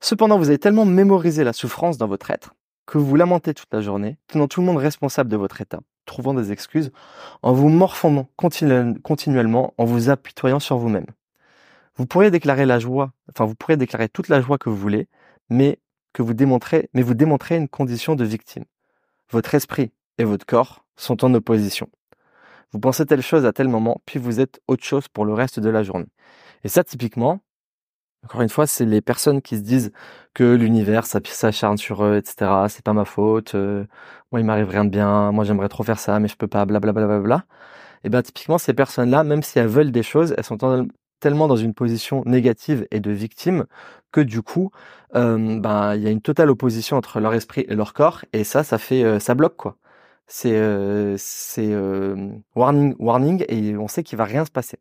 Cependant, 0.00 0.38
vous 0.38 0.48
avez 0.48 0.58
tellement 0.58 0.84
mémorisé 0.84 1.42
la 1.44 1.52
souffrance 1.52 1.98
dans 1.98 2.06
votre 2.06 2.30
être 2.30 2.54
que 2.86 2.98
vous 2.98 3.16
lamentez 3.16 3.52
toute 3.52 3.72
la 3.72 3.82
journée, 3.82 4.16
tenant 4.28 4.48
tout 4.48 4.60
le 4.60 4.66
monde 4.66 4.78
responsable 4.78 5.28
de 5.28 5.36
votre 5.36 5.60
état, 5.60 5.80
trouvant 6.06 6.32
des 6.32 6.52
excuses, 6.52 6.90
en 7.42 7.52
vous 7.52 7.68
morfondant 7.68 8.28
continuellement, 8.36 9.74
en 9.76 9.84
vous 9.84 10.08
apitoyant 10.08 10.60
sur 10.60 10.78
vous-même. 10.78 11.06
Vous 11.96 12.06
pourriez 12.06 12.30
déclarer 12.30 12.64
la 12.64 12.78
joie, 12.78 13.12
enfin 13.28 13.44
vous 13.44 13.54
pourriez 13.54 13.76
déclarer 13.76 14.08
toute 14.08 14.28
la 14.28 14.40
joie 14.40 14.56
que 14.56 14.70
vous 14.70 14.76
voulez, 14.76 15.08
mais 15.50 15.80
vous 16.22 16.34
démontrez, 16.34 16.90
mais 16.94 17.02
vous 17.02 17.14
démontrez 17.14 17.56
une 17.56 17.68
condition 17.68 18.14
de 18.14 18.24
victime. 18.24 18.64
Votre 19.30 19.54
esprit 19.54 19.92
et 20.18 20.24
votre 20.24 20.46
corps 20.46 20.84
sont 20.96 21.24
en 21.24 21.34
opposition. 21.34 21.88
Vous 22.72 22.80
pensez 22.80 23.06
telle 23.06 23.22
chose 23.22 23.46
à 23.46 23.52
tel 23.52 23.68
moment, 23.68 24.00
puis 24.04 24.18
vous 24.18 24.40
êtes 24.40 24.60
autre 24.68 24.84
chose 24.84 25.08
pour 25.08 25.24
le 25.24 25.32
reste 25.32 25.60
de 25.60 25.70
la 25.70 25.82
journée. 25.82 26.08
Et 26.64 26.68
ça, 26.68 26.84
typiquement, 26.84 27.40
encore 28.24 28.42
une 28.42 28.48
fois, 28.48 28.66
c'est 28.66 28.84
les 28.84 29.00
personnes 29.00 29.42
qui 29.42 29.56
se 29.56 29.62
disent 29.62 29.92
que 30.34 30.54
l'univers 30.54 31.06
s'acharne 31.06 31.78
sur 31.78 32.04
eux, 32.04 32.16
etc. 32.16 32.66
C'est 32.68 32.84
pas 32.84 32.92
ma 32.92 33.04
faute. 33.04 33.54
Euh, 33.54 33.84
moi, 34.32 34.40
il 34.40 34.46
m'arrive 34.46 34.68
rien 34.68 34.84
de 34.84 34.90
bien. 34.90 35.32
Moi, 35.32 35.44
j'aimerais 35.44 35.68
trop 35.68 35.84
faire 35.84 35.98
ça, 35.98 36.18
mais 36.20 36.28
je 36.28 36.36
peux 36.36 36.48
pas. 36.48 36.64
Blablabla. 36.66 37.06
Bla, 37.06 37.18
bla, 37.18 37.20
bla, 37.20 37.44
Et 38.04 38.10
ben, 38.10 38.22
typiquement, 38.22 38.58
ces 38.58 38.74
personnes-là, 38.74 39.24
même 39.24 39.42
si 39.42 39.58
elles 39.58 39.68
veulent 39.68 39.92
des 39.92 40.02
choses, 40.02 40.34
elles 40.36 40.44
sont 40.44 40.58
tellement 41.20 41.48
dans 41.48 41.56
une 41.56 41.74
position 41.74 42.22
négative 42.26 42.86
et 42.90 43.00
de 43.00 43.10
victime 43.10 43.66
que 44.12 44.20
du 44.20 44.42
coup, 44.42 44.70
ben, 45.14 45.94
il 45.96 46.02
y 46.02 46.06
a 46.06 46.10
une 46.10 46.20
totale 46.22 46.50
opposition 46.50 46.96
entre 46.96 47.20
leur 47.20 47.34
esprit 47.34 47.64
et 47.68 47.74
leur 47.74 47.92
corps, 47.94 48.24
et 48.32 48.44
ça, 48.44 48.64
ça 48.64 48.78
fait, 48.78 49.04
euh, 49.04 49.18
ça 49.20 49.34
bloque 49.34 49.56
quoi. 49.56 49.76
C'est, 50.26 50.56
euh, 50.56 51.16
c'est 51.18 51.74
warning, 52.54 52.94
warning, 52.98 53.44
et 53.48 53.76
on 53.76 53.88
sait 53.88 54.02
qu'il 54.02 54.18
va 54.18 54.24
rien 54.24 54.44
se 54.44 54.50
passer. 54.50 54.78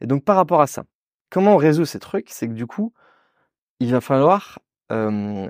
Et 0.00 0.06
donc, 0.06 0.24
par 0.24 0.36
rapport 0.36 0.60
à 0.60 0.66
ça, 0.66 0.84
comment 1.32 1.54
on 1.54 1.56
résout 1.56 1.86
ces 1.86 1.98
trucs 1.98 2.30
C'est 2.30 2.46
que 2.46 2.52
du 2.52 2.66
coup, 2.66 2.92
il 3.80 3.90
va 3.90 4.00
falloir 4.00 4.60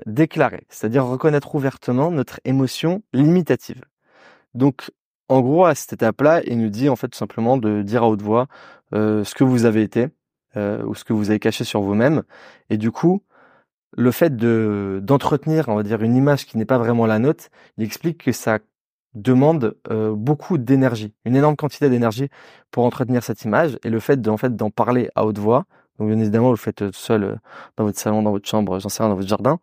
déclarer, 0.05 0.65
c'est-à-dire 0.69 1.05
reconnaître 1.05 1.53
ouvertement 1.53 2.11
notre 2.11 2.39
émotion 2.45 3.03
limitative. 3.11 3.81
Donc, 4.53 4.89
en 5.27 5.41
gros, 5.41 5.65
à 5.65 5.75
cette 5.75 5.91
étape-là, 5.91 6.41
il 6.45 6.57
nous 6.59 6.69
dit 6.69 6.87
en 6.87 6.95
fait 6.95 7.09
tout 7.09 7.17
simplement 7.17 7.57
de 7.57 7.81
dire 7.81 8.03
à 8.03 8.07
haute 8.07 8.21
voix 8.21 8.47
ce 8.93 9.35
que 9.35 9.43
vous 9.43 9.65
avez 9.65 9.81
été 9.81 10.07
ou 10.55 10.95
ce 10.95 11.03
que 11.03 11.11
vous 11.11 11.29
avez 11.29 11.39
caché 11.39 11.65
sur 11.65 11.81
vous-même. 11.81 12.23
Et 12.69 12.77
du 12.77 12.91
coup, 12.91 13.21
le 13.91 14.11
fait 14.11 14.35
de 14.35 15.01
d'entretenir, 15.03 15.67
on 15.67 15.75
va 15.75 15.83
dire, 15.83 16.01
une 16.01 16.15
image 16.15 16.45
qui 16.45 16.57
n'est 16.57 16.65
pas 16.65 16.77
vraiment 16.77 17.05
la 17.05 17.19
nôtre, 17.19 17.49
il 17.77 17.83
explique 17.83 18.23
que 18.23 18.31
ça 18.31 18.59
demande 19.15 19.75
euh, 19.89 20.13
beaucoup 20.13 20.57
d'énergie, 20.57 21.13
une 21.25 21.35
énorme 21.35 21.55
quantité 21.55 21.89
d'énergie 21.89 22.29
pour 22.71 22.85
entretenir 22.85 23.23
cette 23.23 23.43
image. 23.43 23.77
Et 23.83 23.89
le 23.89 23.99
fait 23.99 24.21
d'en 24.21 24.69
parler 24.69 25.09
à 25.15 25.25
haute 25.25 25.37
voix, 25.37 25.65
donc 25.99 26.09
bien 26.09 26.19
évidemment 26.19 26.47
vous 26.47 26.53
le 26.53 26.57
faites 26.57 26.91
seul 26.91 27.23
euh, 27.23 27.35
dans 27.77 27.85
votre 27.85 27.99
salon, 27.99 28.23
dans 28.23 28.31
votre 28.31 28.47
chambre, 28.47 28.79
j'en 28.79 28.89
sais 28.89 29.03
rien, 29.03 29.09
dans 29.09 29.15
votre 29.15 29.27
jardin. 29.27 29.59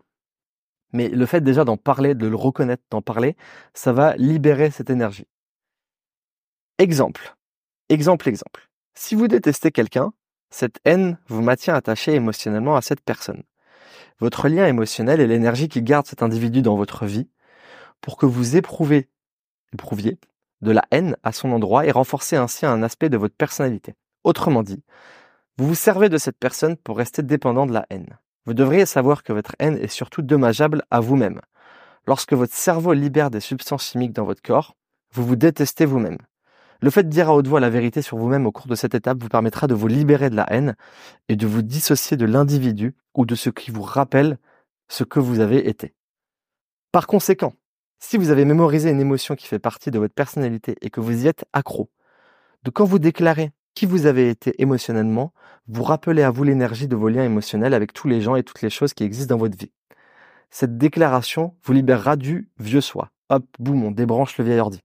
Mais 0.92 1.08
le 1.08 1.26
fait 1.26 1.40
déjà 1.40 1.64
d'en 1.64 1.76
parler, 1.76 2.14
de 2.14 2.26
le 2.26 2.36
reconnaître, 2.36 2.82
d'en 2.90 3.02
parler, 3.02 3.36
ça 3.74 3.92
va 3.92 4.16
libérer 4.16 4.70
cette 4.70 4.90
énergie. 4.90 5.26
Exemple, 6.78 7.36
exemple, 7.88 8.28
exemple. 8.28 8.70
Si 8.94 9.14
vous 9.14 9.28
détestez 9.28 9.70
quelqu'un, 9.70 10.12
cette 10.50 10.80
haine 10.84 11.18
vous 11.28 11.42
maintient 11.42 11.74
attaché 11.74 12.14
émotionnellement 12.14 12.74
à 12.74 12.82
cette 12.82 13.02
personne. 13.02 13.42
Votre 14.18 14.48
lien 14.48 14.66
émotionnel 14.66 15.20
est 15.20 15.26
l'énergie 15.26 15.68
qui 15.68 15.82
garde 15.82 16.06
cet 16.06 16.22
individu 16.22 16.60
dans 16.60 16.76
votre 16.76 17.06
vie 17.06 17.28
pour 18.00 18.16
que 18.16 18.26
vous 18.26 18.56
éprouvez, 18.56 19.08
éprouviez 19.72 20.18
de 20.62 20.72
la 20.72 20.84
haine 20.90 21.16
à 21.22 21.32
son 21.32 21.52
endroit 21.52 21.86
et 21.86 21.90
renforcer 21.90 22.36
ainsi 22.36 22.66
un 22.66 22.82
aspect 22.82 23.08
de 23.08 23.16
votre 23.16 23.34
personnalité. 23.34 23.94
Autrement 24.24 24.62
dit, 24.62 24.82
vous 25.56 25.66
vous 25.66 25.74
servez 25.74 26.08
de 26.08 26.18
cette 26.18 26.38
personne 26.38 26.76
pour 26.76 26.98
rester 26.98 27.22
dépendant 27.22 27.66
de 27.66 27.72
la 27.72 27.86
haine. 27.90 28.18
Vous 28.46 28.54
devriez 28.54 28.86
savoir 28.86 29.22
que 29.22 29.32
votre 29.32 29.54
haine 29.58 29.78
est 29.78 29.88
surtout 29.88 30.22
dommageable 30.22 30.82
à 30.90 31.00
vous-même. 31.00 31.40
Lorsque 32.06 32.32
votre 32.32 32.54
cerveau 32.54 32.92
libère 32.92 33.30
des 33.30 33.40
substances 33.40 33.90
chimiques 33.90 34.12
dans 34.12 34.24
votre 34.24 34.42
corps, 34.42 34.74
vous 35.12 35.24
vous 35.24 35.36
détestez 35.36 35.84
vous-même. 35.84 36.18
Le 36.82 36.90
fait 36.90 37.02
de 37.02 37.08
dire 37.10 37.28
à 37.28 37.34
haute 37.34 37.46
voix 37.46 37.60
la 37.60 37.68
vérité 37.68 38.00
sur 38.00 38.16
vous-même 38.16 38.46
au 38.46 38.52
cours 38.52 38.66
de 38.66 38.74
cette 38.74 38.94
étape 38.94 39.22
vous 39.22 39.28
permettra 39.28 39.66
de 39.66 39.74
vous 39.74 39.86
libérer 39.86 40.30
de 40.30 40.36
la 40.36 40.50
haine 40.50 40.76
et 41.28 41.36
de 41.36 41.46
vous 41.46 41.60
dissocier 41.60 42.16
de 42.16 42.24
l'individu 42.24 42.94
ou 43.14 43.26
de 43.26 43.34
ce 43.34 43.50
qui 43.50 43.70
vous 43.70 43.82
rappelle 43.82 44.38
ce 44.88 45.04
que 45.04 45.20
vous 45.20 45.40
avez 45.40 45.68
été. 45.68 45.94
Par 46.90 47.06
conséquent, 47.06 47.52
si 48.00 48.16
vous 48.16 48.30
avez 48.30 48.44
mémorisé 48.44 48.90
une 48.90 49.00
émotion 49.00 49.36
qui 49.36 49.46
fait 49.46 49.58
partie 49.58 49.90
de 49.90 49.98
votre 49.98 50.14
personnalité 50.14 50.74
et 50.80 50.90
que 50.90 51.00
vous 51.00 51.24
y 51.24 51.28
êtes 51.28 51.44
accro, 51.52 51.90
de 52.64 52.70
quand 52.70 52.84
vous 52.84 52.98
déclarez 52.98 53.52
qui 53.74 53.86
vous 53.86 54.06
avez 54.06 54.30
été 54.30 54.60
émotionnellement, 54.60 55.32
vous 55.68 55.84
rappelez 55.84 56.22
à 56.22 56.30
vous 56.30 56.42
l'énergie 56.42 56.88
de 56.88 56.96
vos 56.96 57.08
liens 57.08 57.24
émotionnels 57.24 57.74
avec 57.74 57.92
tous 57.92 58.08
les 58.08 58.20
gens 58.20 58.34
et 58.34 58.42
toutes 58.42 58.62
les 58.62 58.70
choses 58.70 58.94
qui 58.94 59.04
existent 59.04 59.34
dans 59.34 59.38
votre 59.38 59.56
vie. 59.56 59.70
Cette 60.50 60.76
déclaration 60.78 61.54
vous 61.62 61.72
libérera 61.72 62.16
du 62.16 62.50
vieux 62.58 62.80
soi. 62.80 63.10
Hop, 63.28 63.44
boum, 63.58 63.84
on 63.84 63.90
débranche 63.92 64.36
le 64.38 64.44
vieil 64.44 64.58
ordi. 64.58 64.80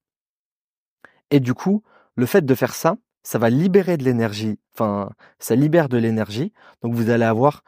Et 1.31 1.39
du 1.39 1.55
coup, 1.55 1.83
le 2.15 2.25
fait 2.27 2.45
de 2.45 2.53
faire 2.53 2.75
ça, 2.75 2.97
ça 3.23 3.39
va 3.39 3.49
libérer 3.49 3.97
de 3.97 4.03
l'énergie, 4.03 4.59
enfin, 4.73 5.09
ça 5.39 5.55
libère 5.55 5.89
de 5.89 5.97
l'énergie. 5.97 6.53
Donc 6.83 6.93
vous 6.93 7.09
allez 7.09 7.25
avoir 7.25 7.63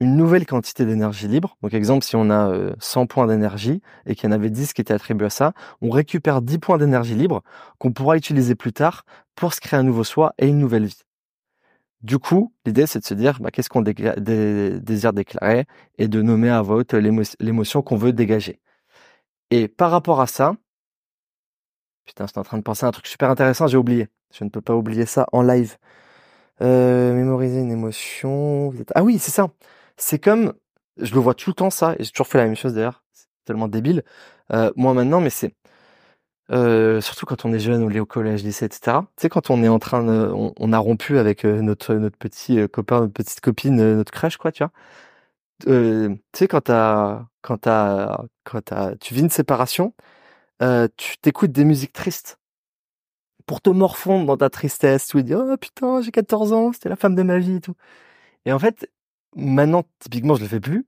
une 0.00 0.16
nouvelle 0.16 0.46
quantité 0.46 0.84
d'énergie 0.84 1.28
libre. 1.28 1.56
Donc 1.62 1.74
exemple, 1.74 2.04
si 2.04 2.16
on 2.16 2.30
a 2.30 2.52
100 2.78 3.02
euh, 3.02 3.06
points 3.06 3.26
d'énergie 3.26 3.80
et 4.06 4.14
qu'il 4.14 4.28
y 4.28 4.32
en 4.32 4.32
avait 4.32 4.50
10 4.50 4.72
qui 4.72 4.80
étaient 4.80 4.94
attribués 4.94 5.26
à 5.26 5.30
ça, 5.30 5.52
on 5.80 5.90
récupère 5.90 6.42
10 6.42 6.58
points 6.58 6.78
d'énergie 6.78 7.14
libre 7.14 7.42
qu'on 7.78 7.92
pourra 7.92 8.16
utiliser 8.16 8.54
plus 8.54 8.72
tard 8.72 9.04
pour 9.34 9.54
se 9.54 9.60
créer 9.60 9.78
un 9.78 9.82
nouveau 9.82 10.04
soi 10.04 10.34
et 10.38 10.48
une 10.48 10.58
nouvelle 10.58 10.84
vie. 10.86 11.02
Du 12.02 12.18
coup, 12.18 12.52
l'idée, 12.66 12.86
c'est 12.86 13.00
de 13.00 13.04
se 13.04 13.14
dire 13.14 13.40
bah, 13.40 13.50
qu'est-ce 13.50 13.70
qu'on 13.70 13.82
désire 13.82 15.12
déclarer 15.12 15.64
et 15.98 16.08
de 16.08 16.22
nommer 16.22 16.50
à 16.50 16.62
vote 16.62 16.94
l'émotion 16.94 17.82
qu'on 17.82 17.96
veut 17.96 18.12
dégager. 18.12 18.60
Et 19.50 19.68
par 19.68 19.90
rapport 19.90 20.20
à 20.20 20.26
ça, 20.26 20.56
Putain, 22.06 22.26
j'étais 22.26 22.38
en 22.38 22.44
train 22.44 22.58
de 22.58 22.62
penser 22.62 22.86
à 22.86 22.88
un 22.88 22.92
truc 22.92 23.06
super 23.06 23.30
intéressant, 23.30 23.66
j'ai 23.66 23.76
oublié. 23.76 24.08
Je 24.32 24.44
ne 24.44 24.48
peux 24.48 24.60
pas 24.60 24.74
oublier 24.74 25.06
ça 25.06 25.26
en 25.32 25.42
live. 25.42 25.76
Euh, 26.62 27.12
mémoriser 27.14 27.60
une 27.60 27.70
émotion. 27.72 28.72
Ah 28.94 29.02
oui, 29.02 29.18
c'est 29.18 29.32
ça. 29.32 29.48
C'est 29.96 30.18
comme, 30.18 30.54
je 30.98 31.14
le 31.14 31.20
vois 31.20 31.34
tout 31.34 31.50
le 31.50 31.54
temps 31.54 31.70
ça, 31.70 31.94
et 31.98 32.04
j'ai 32.04 32.10
toujours 32.10 32.26
fait 32.28 32.38
la 32.38 32.44
même 32.44 32.56
chose 32.56 32.74
d'ailleurs. 32.74 33.04
C'est 33.12 33.26
tellement 33.44 33.68
débile. 33.68 34.04
Euh, 34.52 34.72
moi 34.76 34.94
maintenant, 34.94 35.20
mais 35.20 35.30
c'est 35.30 35.54
euh, 36.52 37.00
surtout 37.00 37.26
quand 37.26 37.44
on 37.44 37.52
est 37.52 37.58
jeune, 37.58 37.82
on 37.82 37.90
est 37.90 38.00
au 38.00 38.06
collège, 38.06 38.44
lycée, 38.44 38.66
etc. 38.66 38.98
Tu 39.16 39.22
sais, 39.22 39.28
quand 39.28 39.50
on 39.50 39.62
est 39.64 39.68
en 39.68 39.78
train 39.80 40.04
de, 40.04 40.30
on, 40.32 40.72
a 40.72 40.78
rompu 40.78 41.18
avec 41.18 41.44
notre 41.44 41.94
notre 41.94 42.18
petit 42.18 42.68
copain, 42.68 43.00
notre 43.00 43.12
petite 43.12 43.40
copine, 43.40 43.76
notre 43.96 44.12
crush, 44.12 44.36
quoi, 44.36 44.52
tu 44.52 44.62
vois. 44.64 44.72
tu 45.64 46.18
sais, 46.34 46.48
quand 46.48 46.60
t'as, 46.62 47.26
quand 47.42 47.58
t'as, 47.58 48.24
quand 48.44 48.60
t'as, 48.62 48.94
tu 48.96 49.14
vis 49.14 49.22
une 49.22 49.30
séparation 49.30 49.94
euh, 50.62 50.88
tu 50.96 51.18
t'écoutes 51.18 51.52
des 51.52 51.64
musiques 51.64 51.92
tristes 51.92 52.38
pour 53.46 53.60
te 53.60 53.70
morfondre 53.70 54.26
dans 54.26 54.36
ta 54.36 54.50
tristesse, 54.50 55.08
tu 55.08 55.22
dis 55.22 55.34
oh 55.34 55.56
putain 55.58 56.00
j'ai 56.02 56.10
14 56.10 56.52
ans, 56.52 56.72
c'était 56.72 56.88
la 56.88 56.96
femme 56.96 57.14
de 57.14 57.22
ma 57.22 57.38
vie 57.38 57.56
et 57.56 57.60
tout. 57.60 57.74
Et 58.46 58.52
en 58.52 58.58
fait, 58.58 58.90
maintenant 59.36 59.84
typiquement 60.00 60.34
je 60.34 60.42
le 60.42 60.48
fais 60.48 60.60
plus, 60.60 60.86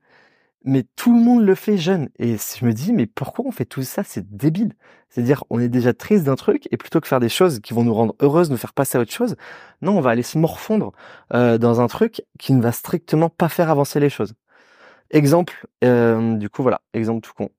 mais 0.64 0.84
tout 0.96 1.14
le 1.14 1.20
monde 1.22 1.44
le 1.44 1.54
fait 1.54 1.78
jeune. 1.78 2.10
Et 2.18 2.36
je 2.38 2.64
me 2.64 2.72
dis 2.72 2.92
mais 2.92 3.06
pourquoi 3.06 3.46
on 3.46 3.52
fait 3.52 3.64
tout 3.64 3.82
ça? 3.82 4.02
C'est 4.04 4.36
débile. 4.36 4.74
C'est-à-dire 5.10 5.44
on 5.50 5.60
est 5.60 5.68
déjà 5.68 5.94
triste 5.94 6.24
d'un 6.24 6.36
truc 6.36 6.68
et 6.70 6.76
plutôt 6.76 7.00
que 7.00 7.08
faire 7.08 7.20
des 7.20 7.28
choses 7.28 7.60
qui 7.60 7.74
vont 7.74 7.84
nous 7.84 7.94
rendre 7.94 8.14
heureuses, 8.20 8.50
nous 8.50 8.56
faire 8.56 8.74
passer 8.74 8.98
à 8.98 9.00
autre 9.02 9.12
chose, 9.12 9.36
non 9.82 9.96
on 9.98 10.00
va 10.00 10.10
aller 10.10 10.22
se 10.22 10.38
morfondre 10.38 10.92
euh, 11.34 11.58
dans 11.58 11.80
un 11.80 11.86
truc 11.88 12.22
qui 12.38 12.52
ne 12.54 12.62
va 12.62 12.72
strictement 12.72 13.30
pas 13.30 13.48
faire 13.48 13.70
avancer 13.70 14.00
les 14.00 14.10
choses. 14.10 14.34
Exemple, 15.10 15.66
euh, 15.84 16.36
du 16.36 16.50
coup 16.50 16.62
voilà, 16.62 16.82
exemple 16.94 17.22
tout 17.26 17.32
con. 17.34 17.50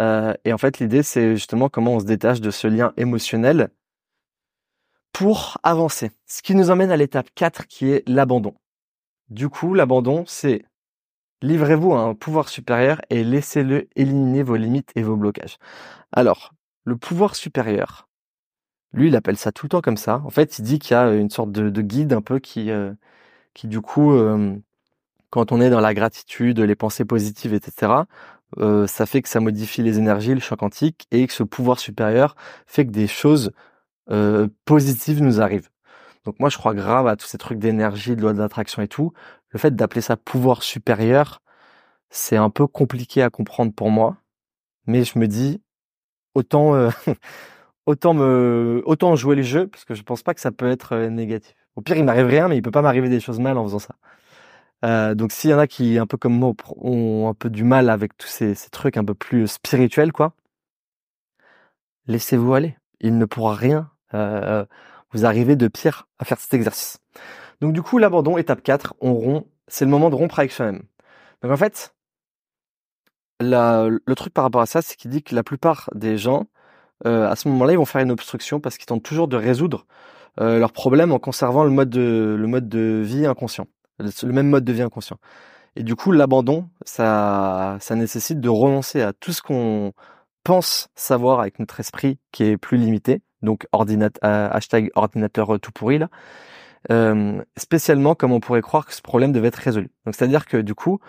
Euh, 0.00 0.34
et 0.44 0.52
en 0.52 0.58
fait, 0.58 0.78
l'idée, 0.78 1.02
c'est 1.02 1.36
justement 1.36 1.68
comment 1.68 1.94
on 1.94 2.00
se 2.00 2.04
détache 2.04 2.40
de 2.40 2.50
ce 2.50 2.66
lien 2.66 2.92
émotionnel 2.96 3.70
pour 5.12 5.58
avancer. 5.62 6.10
Ce 6.26 6.42
qui 6.42 6.54
nous 6.54 6.70
emmène 6.70 6.90
à 6.90 6.96
l'étape 6.96 7.28
4 7.34 7.66
qui 7.66 7.90
est 7.90 8.08
l'abandon. 8.08 8.54
Du 9.30 9.48
coup, 9.48 9.74
l'abandon, 9.74 10.24
c'est 10.26 10.64
livrez-vous 11.42 11.94
à 11.94 12.00
un 12.00 12.14
pouvoir 12.14 12.48
supérieur 12.48 13.00
et 13.10 13.24
laissez-le 13.24 13.88
éliminer 13.96 14.42
vos 14.42 14.56
limites 14.56 14.90
et 14.96 15.02
vos 15.02 15.16
blocages. 15.16 15.58
Alors, 16.12 16.54
le 16.84 16.96
pouvoir 16.96 17.34
supérieur, 17.36 18.08
lui, 18.92 19.08
il 19.08 19.16
appelle 19.16 19.36
ça 19.36 19.52
tout 19.52 19.66
le 19.66 19.70
temps 19.70 19.80
comme 19.80 19.96
ça. 19.96 20.22
En 20.24 20.30
fait, 20.30 20.58
il 20.58 20.62
dit 20.62 20.78
qu'il 20.78 20.92
y 20.92 20.94
a 20.94 21.12
une 21.14 21.30
sorte 21.30 21.52
de, 21.52 21.82
guide 21.82 22.12
un 22.12 22.22
peu 22.22 22.38
qui, 22.38 22.70
euh, 22.70 22.92
qui 23.54 23.66
du 23.68 23.80
coup, 23.80 24.12
quand 25.30 25.52
on 25.52 25.60
est 25.60 25.70
dans 25.70 25.80
la 25.80 25.94
gratitude, 25.94 26.60
les 26.60 26.76
pensées 26.76 27.04
positives, 27.04 27.54
etc., 27.54 27.92
ça 28.86 29.06
fait 29.06 29.22
que 29.22 29.28
ça 29.28 29.40
modifie 29.40 29.82
les 29.82 29.98
énergies, 29.98 30.34
le 30.34 30.40
champ 30.40 30.56
quantique, 30.56 31.06
et 31.10 31.26
que 31.26 31.32
ce 31.32 31.42
pouvoir 31.42 31.80
supérieur 31.80 32.36
fait 32.66 32.86
que 32.86 32.92
des 32.92 33.08
choses 33.08 33.52
positives 34.64 35.22
nous 35.22 35.40
arrivent. 35.40 35.70
Donc 36.24 36.40
moi, 36.40 36.48
je 36.48 36.58
crois 36.58 36.74
grave 36.74 37.06
à 37.06 37.16
tous 37.16 37.26
ces 37.26 37.38
trucs 37.38 37.58
d'énergie, 37.58 38.16
de 38.16 38.22
loi 38.22 38.32
d'attraction 38.32 38.82
et 38.82 38.88
tout. 38.88 39.12
Le 39.50 39.58
fait 39.58 39.76
d'appeler 39.76 40.00
ça 40.00 40.16
pouvoir 40.16 40.62
supérieur, 40.62 41.42
c'est 42.10 42.36
un 42.36 42.50
peu 42.50 42.66
compliqué 42.66 43.22
à 43.22 43.30
comprendre 43.30 43.72
pour 43.74 43.90
moi, 43.90 44.16
mais 44.86 45.04
je 45.04 45.18
me 45.18 45.28
dis 45.28 45.62
autant 46.34 46.74
euh, 46.74 46.90
autant 47.86 48.14
me 48.14 48.82
autant 48.86 49.16
jouer 49.16 49.36
le 49.36 49.42
jeu 49.42 49.68
parce 49.68 49.84
que 49.84 49.94
je 49.94 50.02
pense 50.02 50.22
pas 50.22 50.34
que 50.34 50.40
ça 50.40 50.52
peut 50.52 50.70
être 50.70 50.96
négatif. 51.08 51.54
Au 51.76 51.82
pire, 51.82 51.96
il 51.96 52.04
m'arrive 52.04 52.26
rien, 52.26 52.48
mais 52.48 52.56
il 52.56 52.62
peut 52.62 52.70
pas 52.70 52.82
m'arriver 52.82 53.08
des 53.08 53.20
choses 53.20 53.40
mal 53.40 53.58
en 53.58 53.64
faisant 53.64 53.78
ça. 53.80 53.96
Euh, 54.84 55.14
donc 55.14 55.32
s'il 55.32 55.50
y 55.50 55.54
en 55.54 55.58
a 55.58 55.66
qui, 55.66 55.98
un 55.98 56.06
peu 56.06 56.16
comme 56.16 56.34
moi, 56.34 56.52
ont 56.76 57.28
un 57.28 57.34
peu 57.34 57.50
du 57.50 57.64
mal 57.64 57.90
avec 57.90 58.16
tous 58.18 58.28
ces, 58.28 58.54
trucs 58.70 58.96
un 58.96 59.04
peu 59.04 59.14
plus 59.14 59.48
spirituels, 59.48 60.12
quoi, 60.12 60.34
laissez-vous 62.06 62.54
aller. 62.54 62.76
Il 63.00 63.18
ne 63.18 63.24
pourra 63.24 63.54
rien 63.54 63.90
euh, 64.14 64.64
vous 65.14 65.24
arriver 65.24 65.56
de 65.56 65.68
pire 65.68 66.08
à 66.18 66.24
faire 66.24 66.38
cet 66.38 66.52
exercice. 66.54 66.98
Donc 67.60 67.72
du 67.72 67.82
coup, 67.82 67.98
l'abandon, 67.98 68.36
étape 68.36 68.62
4, 68.62 68.94
on 69.00 69.14
rompt, 69.14 69.46
c'est 69.68 69.84
le 69.84 69.90
moment 69.90 70.10
de 70.10 70.14
rompre 70.14 70.38
avec 70.38 70.52
soi-même. 70.52 70.82
Donc 71.42 71.52
en 71.52 71.56
fait, 71.56 71.94
le 73.40 74.14
truc 74.14 74.34
par 74.34 74.44
rapport 74.44 74.60
à 74.60 74.66
ça, 74.66 74.82
c'est 74.82 74.96
qu'il 74.96 75.10
dit 75.10 75.22
que 75.22 75.34
la 75.34 75.42
plupart 75.42 75.88
des 75.94 76.18
gens, 76.18 76.46
euh, 77.06 77.28
à 77.28 77.36
ce 77.36 77.48
moment-là, 77.48 77.72
ils 77.72 77.78
vont 77.78 77.84
faire 77.84 78.02
une 78.02 78.10
obstruction 78.10 78.60
parce 78.60 78.76
qu'ils 78.76 78.86
tentent 78.86 79.02
toujours 79.02 79.28
de 79.28 79.36
résoudre 79.36 79.86
leurs 80.38 80.72
problèmes 80.72 81.12
en 81.12 81.20
conservant 81.20 81.62
le 81.62 81.70
mode 81.70 81.94
le 81.94 82.46
mode 82.48 82.68
de 82.68 83.00
vie 83.04 83.24
inconscient 83.24 83.68
le 83.98 84.32
même 84.32 84.48
mode 84.48 84.64
de 84.64 84.72
vie 84.72 84.82
inconscient. 84.82 85.18
Et 85.76 85.82
du 85.82 85.96
coup, 85.96 86.12
l'abandon, 86.12 86.68
ça, 86.84 87.78
ça 87.80 87.94
nécessite 87.94 88.40
de 88.40 88.48
renoncer 88.48 89.02
à 89.02 89.12
tout 89.12 89.32
ce 89.32 89.42
qu'on 89.42 89.92
pense 90.44 90.88
savoir 90.94 91.40
avec 91.40 91.58
notre 91.58 91.80
esprit 91.80 92.18
qui 92.32 92.44
est 92.44 92.56
plus 92.56 92.78
limité. 92.78 93.22
Donc, 93.44 93.66
ordinateur, 93.72 94.20
euh, 94.24 94.48
hashtag 94.50 94.90
ordinateur 94.94 95.60
tout 95.60 95.72
pourri 95.72 95.98
là. 95.98 96.08
Euh, 96.90 97.42
spécialement 97.56 98.14
comme 98.14 98.32
on 98.32 98.40
pourrait 98.40 98.60
croire 98.60 98.84
que 98.84 98.92
ce 98.92 99.00
problème 99.00 99.32
devait 99.32 99.48
être 99.48 99.56
résolu. 99.56 99.90
Donc, 100.04 100.14
c'est-à-dire 100.14 100.46
que 100.46 100.58
du 100.58 100.74
coup, 100.74 101.00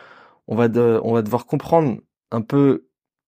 on 0.47 0.55
va, 0.55 0.67
on 1.03 1.13
va 1.13 1.21
devoir 1.21 1.45
comprendre 1.45 1.99
un 2.31 2.41
peu, 2.41 2.87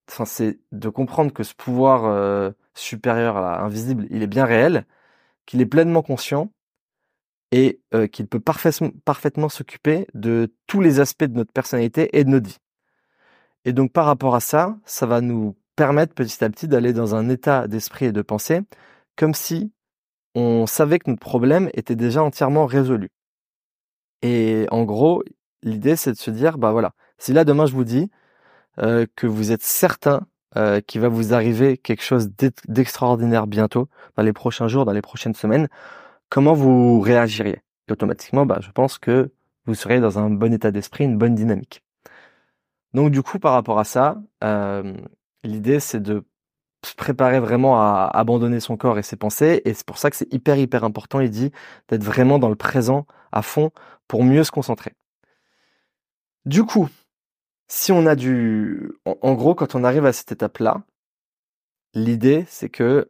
enfin, 0.09 0.25
c'est 0.25 0.59
de 0.71 0.89
comprendre 0.89 1.33
que 1.33 1.43
ce 1.43 1.53
pouvoir 1.53 2.05
euh, 2.05 2.51
supérieur, 2.73 3.35
là, 3.41 3.61
invisible, 3.61 4.07
il 4.09 4.23
est 4.23 4.27
bien 4.27 4.45
réel, 4.45 4.85
qu'il 5.45 5.61
est 5.61 5.65
pleinement 5.65 6.01
conscient 6.01 6.51
et 7.51 7.81
euh, 7.93 8.07
qu'il 8.07 8.27
peut 8.27 8.41
parfaitement 8.41 9.49
s'occuper 9.49 10.07
de 10.13 10.53
tous 10.67 10.81
les 10.81 10.99
aspects 10.99 11.23
de 11.23 11.35
notre 11.35 11.53
personnalité 11.53 12.17
et 12.17 12.23
de 12.23 12.29
notre 12.29 12.47
vie. 12.47 12.57
Et 13.65 13.73
donc 13.73 13.91
par 13.91 14.05
rapport 14.05 14.35
à 14.35 14.39
ça, 14.39 14.77
ça 14.85 15.05
va 15.05 15.21
nous 15.21 15.55
permettre 15.75 16.13
petit 16.13 16.43
à 16.43 16.49
petit 16.49 16.67
d'aller 16.67 16.93
dans 16.93 17.15
un 17.15 17.29
état 17.29 17.67
d'esprit 17.67 18.07
et 18.07 18.11
de 18.11 18.21
pensée 18.21 18.61
comme 19.17 19.33
si 19.33 19.73
on 20.35 20.67
savait 20.67 20.99
que 20.99 21.09
notre 21.09 21.21
problème 21.21 21.69
était 21.73 21.95
déjà 21.95 22.23
entièrement 22.23 22.65
résolu. 22.65 23.09
Et 24.21 24.67
en 24.71 24.83
gros, 24.83 25.23
l'idée 25.63 25.95
c'est 25.95 26.11
de 26.11 26.17
se 26.17 26.31
dire, 26.31 26.57
bah 26.57 26.71
voilà, 26.71 26.93
si 27.17 27.33
là 27.33 27.43
demain 27.43 27.65
je 27.65 27.73
vous 27.73 27.83
dis 27.83 28.09
euh, 28.79 29.05
que 29.15 29.27
vous 29.27 29.51
êtes 29.51 29.63
certain 29.63 30.27
euh, 30.55 30.79
qu'il 30.81 31.01
va 31.01 31.09
vous 31.09 31.33
arriver 31.33 31.77
quelque 31.77 32.03
chose 32.03 32.29
d'extraordinaire 32.67 33.47
bientôt, 33.47 33.89
dans 34.15 34.23
les 34.23 34.33
prochains 34.33 34.67
jours, 34.67 34.85
dans 34.85 34.93
les 34.93 35.01
prochaines 35.01 35.35
semaines, 35.35 35.67
comment 36.29 36.53
vous 36.53 36.99
réagiriez? 37.01 37.61
Automatiquement, 37.89 38.45
bah, 38.45 38.59
je 38.61 38.71
pense 38.71 38.97
que 38.97 39.31
vous 39.65 39.75
serez 39.75 39.99
dans 39.99 40.19
un 40.19 40.29
bon 40.29 40.53
état 40.53 40.71
d'esprit, 40.71 41.03
une 41.05 41.17
bonne 41.17 41.35
dynamique. 41.35 41.83
Donc 42.93 43.11
du 43.11 43.21
coup, 43.21 43.39
par 43.39 43.53
rapport 43.53 43.79
à 43.79 43.83
ça, 43.83 44.21
euh, 44.43 44.93
l'idée 45.43 45.79
c'est 45.79 45.99
de 46.01 46.25
se 46.87 46.95
préparer 46.95 47.39
vraiment 47.39 47.79
à 47.79 48.09
abandonner 48.13 48.59
son 48.59 48.77
corps 48.77 48.97
et 48.97 49.03
ses 49.03 49.15
pensées, 49.15 49.61
et 49.65 49.73
c'est 49.73 49.85
pour 49.85 49.97
ça 49.97 50.09
que 50.09 50.15
c'est 50.15 50.31
hyper 50.33 50.57
hyper 50.57 50.83
important, 50.83 51.19
il 51.19 51.29
dit, 51.29 51.51
d'être 51.89 52.03
vraiment 52.03 52.39
dans 52.39 52.49
le 52.49 52.55
présent 52.55 53.05
à 53.31 53.41
fond 53.41 53.71
pour 54.07 54.23
mieux 54.23 54.43
se 54.43 54.51
concentrer. 54.51 54.93
Du 56.45 56.63
coup, 56.63 56.89
si 57.67 57.91
on 57.91 58.05
a 58.05 58.15
du... 58.15 58.93
En, 59.05 59.33
gros, 59.33 59.55
quand 59.55 59.75
on 59.75 59.83
arrive 59.83 60.05
à 60.05 60.13
cette 60.13 60.31
étape-là, 60.31 60.83
l'idée, 61.93 62.45
c'est 62.47 62.69
que 62.69 63.09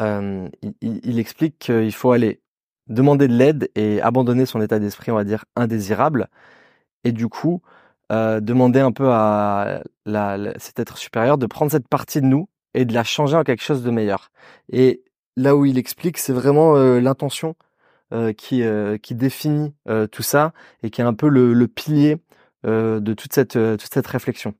euh, 0.00 0.48
il, 0.80 1.18
explique 1.18 1.58
qu'il 1.58 1.92
faut 1.92 2.12
aller 2.12 2.40
demander 2.88 3.28
de 3.28 3.34
l'aide 3.34 3.70
et 3.74 4.00
abandonner 4.00 4.46
son 4.46 4.60
état 4.60 4.78
d'esprit, 4.78 5.10
on 5.10 5.16
va 5.16 5.24
dire, 5.24 5.44
indésirable, 5.56 6.28
et 7.04 7.12
du 7.12 7.28
coup, 7.28 7.62
euh, 8.12 8.40
demander 8.40 8.80
un 8.80 8.92
peu 8.92 9.10
à 9.10 9.82
la, 10.04 10.58
cet 10.58 10.78
être 10.78 10.98
supérieur 10.98 11.38
de 11.38 11.46
prendre 11.46 11.70
cette 11.72 11.88
partie 11.88 12.20
de 12.20 12.26
nous 12.26 12.48
et 12.74 12.84
de 12.84 12.94
la 12.94 13.04
changer 13.04 13.36
en 13.36 13.44
quelque 13.44 13.62
chose 13.62 13.82
de 13.82 13.90
meilleur. 13.90 14.30
Et 14.70 15.02
là 15.36 15.56
où 15.56 15.64
il 15.64 15.78
explique, 15.78 16.18
c'est 16.18 16.32
vraiment 16.32 16.76
euh, 16.76 17.00
l'intention 17.00 17.54
euh, 18.12 18.34
qui, 18.34 18.62
euh, 18.62 18.98
qui 18.98 19.14
définit 19.14 19.72
euh, 19.88 20.06
tout 20.06 20.22
ça 20.22 20.52
et 20.82 20.90
qui 20.90 21.00
est 21.00 21.04
un 21.04 21.14
peu 21.14 21.28
le, 21.28 21.54
le 21.54 21.66
pilier 21.66 22.18
de 22.64 23.14
toute 23.14 23.32
cette, 23.32 23.54
toute 23.54 23.92
cette 23.92 24.06
réflexion. 24.06 24.54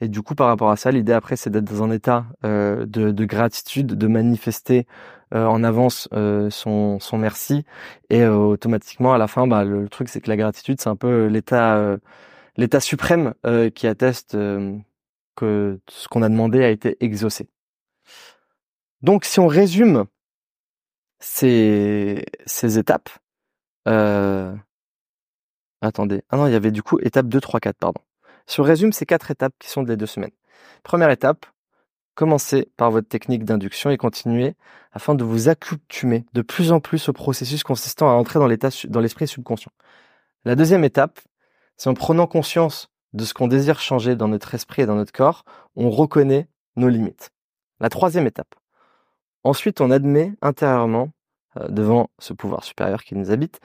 Et 0.00 0.08
du 0.08 0.22
coup, 0.22 0.36
par 0.36 0.46
rapport 0.46 0.70
à 0.70 0.76
ça, 0.76 0.92
l'idée 0.92 1.12
après, 1.12 1.34
c'est 1.34 1.50
d'être 1.50 1.64
dans 1.64 1.82
un 1.82 1.90
état 1.90 2.26
de, 2.44 2.84
de, 2.84 3.24
gratitude, 3.24 3.86
de 3.88 4.06
manifester 4.06 4.86
en 5.32 5.64
avance 5.64 6.08
son, 6.50 7.00
son 7.00 7.18
merci. 7.18 7.64
Et 8.08 8.24
automatiquement, 8.24 9.14
à 9.14 9.18
la 9.18 9.26
fin, 9.26 9.48
bah, 9.48 9.64
le, 9.64 9.88
truc, 9.88 10.08
c'est 10.08 10.20
que 10.20 10.28
la 10.28 10.36
gratitude, 10.36 10.80
c'est 10.80 10.90
un 10.90 10.94
peu 10.94 11.26
l'état 11.26 11.96
l'état 12.56 12.78
suprême 12.78 13.34
qui 13.74 13.88
atteste 13.88 14.36
que 15.36 15.80
ce 15.88 16.08
qu'on 16.08 16.22
a 16.22 16.28
demandé 16.28 16.62
a 16.62 16.70
été 16.70 16.96
exaucé. 17.00 17.48
Donc, 19.02 19.24
si 19.24 19.40
on 19.40 19.46
résume 19.46 20.06
ces, 21.20 22.24
étapes. 22.78 23.10
Euh... 23.88 24.54
Attendez. 25.82 26.22
Ah 26.28 26.36
non, 26.36 26.46
il 26.46 26.52
y 26.52 26.56
avait 26.56 26.70
du 26.70 26.82
coup 26.82 26.98
étape 27.00 27.26
2, 27.26 27.40
3, 27.40 27.60
4, 27.60 27.76
pardon. 27.76 28.00
Si 28.46 28.60
on 28.60 28.64
résume 28.64 28.92
ces 28.92 29.06
quatre 29.06 29.30
étapes 29.30 29.54
qui 29.58 29.70
sont 29.70 29.82
des 29.82 29.96
deux 29.96 30.06
semaines. 30.06 30.32
Première 30.82 31.10
étape, 31.10 31.46
commencez 32.14 32.70
par 32.76 32.90
votre 32.90 33.08
technique 33.08 33.44
d'induction 33.44 33.90
et 33.90 33.96
continuez 33.96 34.54
afin 34.92 35.14
de 35.14 35.24
vous 35.24 35.48
accoutumer 35.48 36.24
de 36.34 36.42
plus 36.42 36.72
en 36.72 36.80
plus 36.80 37.08
au 37.08 37.12
processus 37.12 37.62
consistant 37.62 38.10
à 38.10 38.14
entrer 38.14 38.38
dans 38.38 38.48
dans 38.88 39.00
l'esprit 39.00 39.26
subconscient. 39.26 39.72
La 40.44 40.54
deuxième 40.54 40.84
étape, 40.84 41.20
c'est 41.76 41.88
en 41.88 41.94
prenant 41.94 42.26
conscience 42.26 42.90
de 43.12 43.24
ce 43.24 43.34
qu'on 43.34 43.48
désire 43.48 43.80
changer 43.80 44.16
dans 44.16 44.28
notre 44.28 44.54
esprit 44.54 44.82
et 44.82 44.86
dans 44.86 44.96
notre 44.96 45.12
corps, 45.12 45.44
on 45.76 45.90
reconnaît 45.90 46.48
nos 46.76 46.88
limites. 46.88 47.30
La 47.80 47.88
troisième 47.88 48.26
étape, 48.26 48.54
Ensuite, 49.42 49.80
on 49.80 49.90
admet 49.90 50.34
intérieurement, 50.42 51.10
euh, 51.56 51.68
devant 51.68 52.10
ce 52.18 52.32
pouvoir 52.32 52.64
supérieur 52.64 53.04
qui 53.04 53.14
nous 53.14 53.30
habite, 53.30 53.60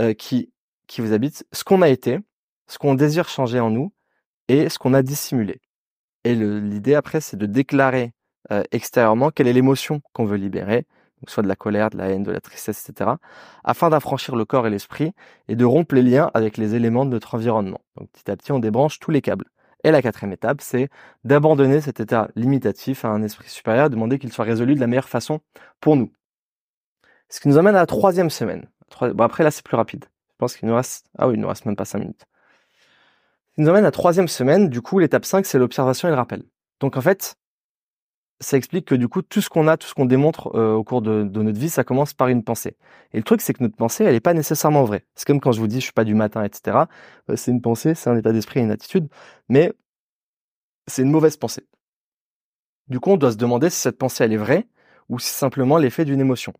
euh, 0.00 0.12
qui, 0.12 0.50
vous 0.98 1.12
habite, 1.12 1.46
ce 1.52 1.64
qu'on 1.64 1.82
a 1.82 1.88
été, 1.88 2.18
ce 2.66 2.78
qu'on 2.78 2.94
désire 2.94 3.28
changer 3.28 3.60
en 3.60 3.70
nous 3.70 3.92
et 4.48 4.68
ce 4.68 4.78
qu'on 4.78 4.92
a 4.92 5.02
dissimulé. 5.02 5.60
Et 6.24 6.34
l'idée 6.34 6.94
après, 6.94 7.20
c'est 7.20 7.36
de 7.36 7.46
déclarer 7.46 8.12
euh, 8.50 8.62
extérieurement 8.70 9.30
quelle 9.30 9.48
est 9.48 9.52
l'émotion 9.52 10.02
qu'on 10.12 10.26
veut 10.26 10.36
libérer, 10.36 10.86
soit 11.26 11.42
de 11.42 11.48
la 11.48 11.56
colère, 11.56 11.90
de 11.90 11.98
la 11.98 12.08
haine, 12.08 12.22
de 12.22 12.32
la 12.32 12.40
tristesse, 12.40 12.88
etc., 12.88 13.10
afin 13.64 13.90
d'affranchir 13.90 14.36
le 14.36 14.44
corps 14.44 14.66
et 14.66 14.70
l'esprit 14.70 15.12
et 15.48 15.56
de 15.56 15.64
rompre 15.64 15.94
les 15.94 16.02
liens 16.02 16.30
avec 16.34 16.56
les 16.56 16.74
éléments 16.74 17.04
de 17.04 17.10
notre 17.10 17.34
environnement. 17.34 17.80
Donc 17.96 18.10
petit 18.10 18.30
à 18.30 18.36
petit, 18.36 18.52
on 18.52 18.58
débranche 18.58 18.98
tous 18.98 19.10
les 19.10 19.20
câbles. 19.20 19.46
Et 19.84 19.90
la 19.90 20.02
quatrième 20.02 20.32
étape, 20.32 20.60
c'est 20.60 20.88
d'abandonner 21.24 21.80
cet 21.80 22.00
état 22.00 22.28
limitatif 22.36 23.04
à 23.04 23.08
un 23.08 23.22
esprit 23.22 23.48
supérieur, 23.48 23.90
demander 23.90 24.18
qu'il 24.18 24.32
soit 24.32 24.44
résolu 24.44 24.74
de 24.74 24.80
la 24.80 24.86
meilleure 24.86 25.08
façon 25.08 25.40
pour 25.80 25.96
nous. 25.96 26.12
Ce 27.28 27.40
qui 27.40 27.48
nous 27.48 27.58
amène 27.58 27.74
à 27.74 27.80
la 27.80 27.86
troisième 27.86 28.30
semaine. 28.30 28.68
Bon, 29.00 29.24
après, 29.24 29.42
là, 29.42 29.50
c'est 29.50 29.64
plus 29.64 29.76
rapide. 29.76 30.04
Je 30.30 30.36
pense 30.38 30.56
qu'il 30.56 30.68
nous 30.68 30.74
reste, 30.74 31.06
ah 31.18 31.28
oui, 31.28 31.34
il 31.34 31.40
nous 31.40 31.48
reste 31.48 31.64
même 31.64 31.76
pas 31.76 31.84
cinq 31.84 32.00
minutes. 32.00 32.26
Ce 33.50 33.54
qui 33.56 33.60
nous 33.62 33.68
amène 33.68 33.84
à 33.84 33.88
la 33.88 33.92
troisième 33.92 34.28
semaine, 34.28 34.68
du 34.68 34.82
coup, 34.82 34.98
l'étape 34.98 35.24
5, 35.24 35.44
c'est 35.46 35.58
l'observation 35.58 36.08
et 36.08 36.10
le 36.10 36.16
rappel. 36.16 36.42
Donc, 36.80 36.96
en 36.96 37.00
fait, 37.00 37.36
ça 38.42 38.56
explique 38.56 38.86
que 38.86 38.94
du 38.94 39.08
coup, 39.08 39.22
tout 39.22 39.40
ce 39.40 39.48
qu'on 39.48 39.68
a, 39.68 39.76
tout 39.76 39.86
ce 39.86 39.94
qu'on 39.94 40.04
démontre 40.04 40.54
euh, 40.54 40.74
au 40.74 40.84
cours 40.84 41.02
de, 41.02 41.22
notre 41.24 41.58
vie, 41.58 41.70
ça 41.70 41.84
commence 41.84 42.12
par 42.12 42.28
une 42.28 42.42
pensée. 42.44 42.76
Et 43.12 43.16
le 43.16 43.22
truc, 43.22 43.40
c'est 43.40 43.54
que 43.54 43.62
notre 43.62 43.76
pensée, 43.76 44.04
elle 44.04 44.14
n'est 44.14 44.20
pas 44.20 44.34
nécessairement 44.34 44.84
vraie. 44.84 45.06
C'est 45.14 45.26
comme 45.26 45.40
quand 45.40 45.52
je 45.52 45.60
vous 45.60 45.68
dis, 45.68 45.76
je 45.76 45.84
suis 45.84 45.92
pas 45.92 46.04
du 46.04 46.14
matin, 46.14 46.44
etc. 46.44 46.78
Euh, 47.30 47.36
c'est 47.36 47.50
une 47.50 47.62
pensée, 47.62 47.94
c'est 47.94 48.10
un 48.10 48.16
état 48.16 48.32
d'esprit, 48.32 48.60
une 48.60 48.70
attitude, 48.70 49.08
mais 49.48 49.72
c'est 50.86 51.02
une 51.02 51.10
mauvaise 51.10 51.36
pensée. 51.36 51.66
Du 52.88 53.00
coup, 53.00 53.10
on 53.12 53.16
doit 53.16 53.32
se 53.32 53.36
demander 53.36 53.70
si 53.70 53.80
cette 53.80 53.98
pensée, 53.98 54.24
elle 54.24 54.32
est 54.32 54.36
vraie 54.36 54.66
ou 55.08 55.18
si 55.18 55.28
c'est 55.28 55.38
simplement 55.38 55.78
l'effet 55.78 56.04
d'une 56.04 56.20
émotion. 56.20 56.52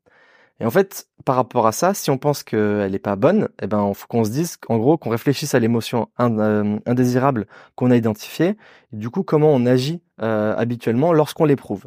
Et 0.60 0.64
en 0.64 0.70
fait, 0.70 1.08
par 1.24 1.36
rapport 1.36 1.66
à 1.66 1.72
ça, 1.72 1.94
si 1.94 2.10
on 2.10 2.18
pense 2.18 2.44
qu'elle 2.44 2.92
n'est 2.92 2.98
pas 2.98 3.16
bonne, 3.16 3.48
eh 3.60 3.66
ben, 3.66 3.92
faut 3.94 4.06
qu'on 4.06 4.24
se 4.24 4.30
dise, 4.30 4.58
en 4.68 4.78
gros, 4.78 4.96
qu'on 4.96 5.10
réfléchisse 5.10 5.54
à 5.54 5.58
l'émotion 5.58 6.08
euh, 6.20 6.78
indésirable 6.86 7.46
qu'on 7.74 7.90
a 7.90 7.96
identifiée, 7.96 8.56
et 8.92 8.96
du 8.96 9.10
coup, 9.10 9.24
comment 9.24 9.52
on 9.52 9.66
agit 9.66 10.02
euh, 10.22 10.54
habituellement 10.56 11.12
lorsqu'on 11.12 11.44
l'éprouve. 11.44 11.86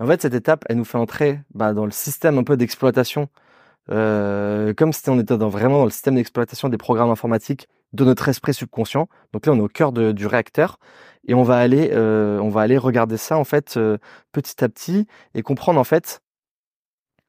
En 0.00 0.06
fait, 0.06 0.22
cette 0.22 0.34
étape, 0.34 0.64
elle 0.68 0.76
nous 0.76 0.84
fait 0.84 0.98
entrer 0.98 1.40
bah, 1.54 1.72
dans 1.72 1.84
le 1.84 1.90
système 1.90 2.38
un 2.38 2.44
peu 2.44 2.56
d'exploitation, 2.56 3.28
euh, 3.90 4.74
comme 4.74 4.92
si 4.92 5.08
on 5.10 5.18
était 5.18 5.34
vraiment 5.34 5.78
dans 5.78 5.84
le 5.84 5.90
système 5.90 6.14
d'exploitation 6.14 6.68
des 6.68 6.78
programmes 6.78 7.10
informatiques 7.10 7.68
de 7.92 8.04
notre 8.04 8.28
esprit 8.28 8.54
subconscient. 8.54 9.08
Donc 9.32 9.46
là, 9.46 9.52
on 9.52 9.56
est 9.56 9.62
au 9.62 9.68
cœur 9.68 9.92
du 9.92 10.26
réacteur 10.26 10.78
et 11.26 11.34
on 11.34 11.42
va 11.42 11.58
aller, 11.58 11.90
on 11.94 12.48
va 12.50 12.60
aller 12.60 12.76
regarder 12.78 13.16
ça 13.16 13.38
en 13.38 13.44
fait 13.44 13.78
petit 14.32 14.62
à 14.62 14.68
petit 14.68 15.06
et 15.34 15.42
comprendre 15.42 15.80
en 15.80 15.84
fait 15.84 16.20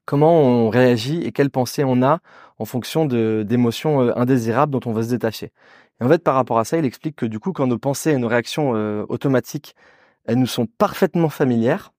comment 0.09 0.41
on 0.41 0.69
réagit 0.69 1.21
et 1.21 1.31
quelles 1.31 1.51
pensées 1.51 1.83
on 1.83 2.01
a 2.01 2.19
en 2.57 2.65
fonction 2.65 3.05
d'émotions 3.05 4.01
euh, 4.01 4.11
indésirables 4.17 4.71
dont 4.71 4.81
on 4.89 4.91
veut 4.91 5.03
se 5.03 5.09
détacher. 5.09 5.51
Et 6.01 6.03
en 6.03 6.09
fait, 6.09 6.23
par 6.23 6.33
rapport 6.33 6.57
à 6.57 6.65
ça, 6.65 6.77
il 6.77 6.85
explique 6.85 7.15
que 7.15 7.27
du 7.27 7.39
coup, 7.39 7.53
quand 7.53 7.67
nos 7.67 7.77
pensées 7.77 8.09
et 8.09 8.17
nos 8.17 8.27
réactions 8.27 8.73
euh, 8.75 9.05
automatiques, 9.07 9.75
elles 10.29 10.37
nous 10.37 10.45
sont 10.45 10.67
parfaitement 10.67 11.29
familières, 11.29 11.91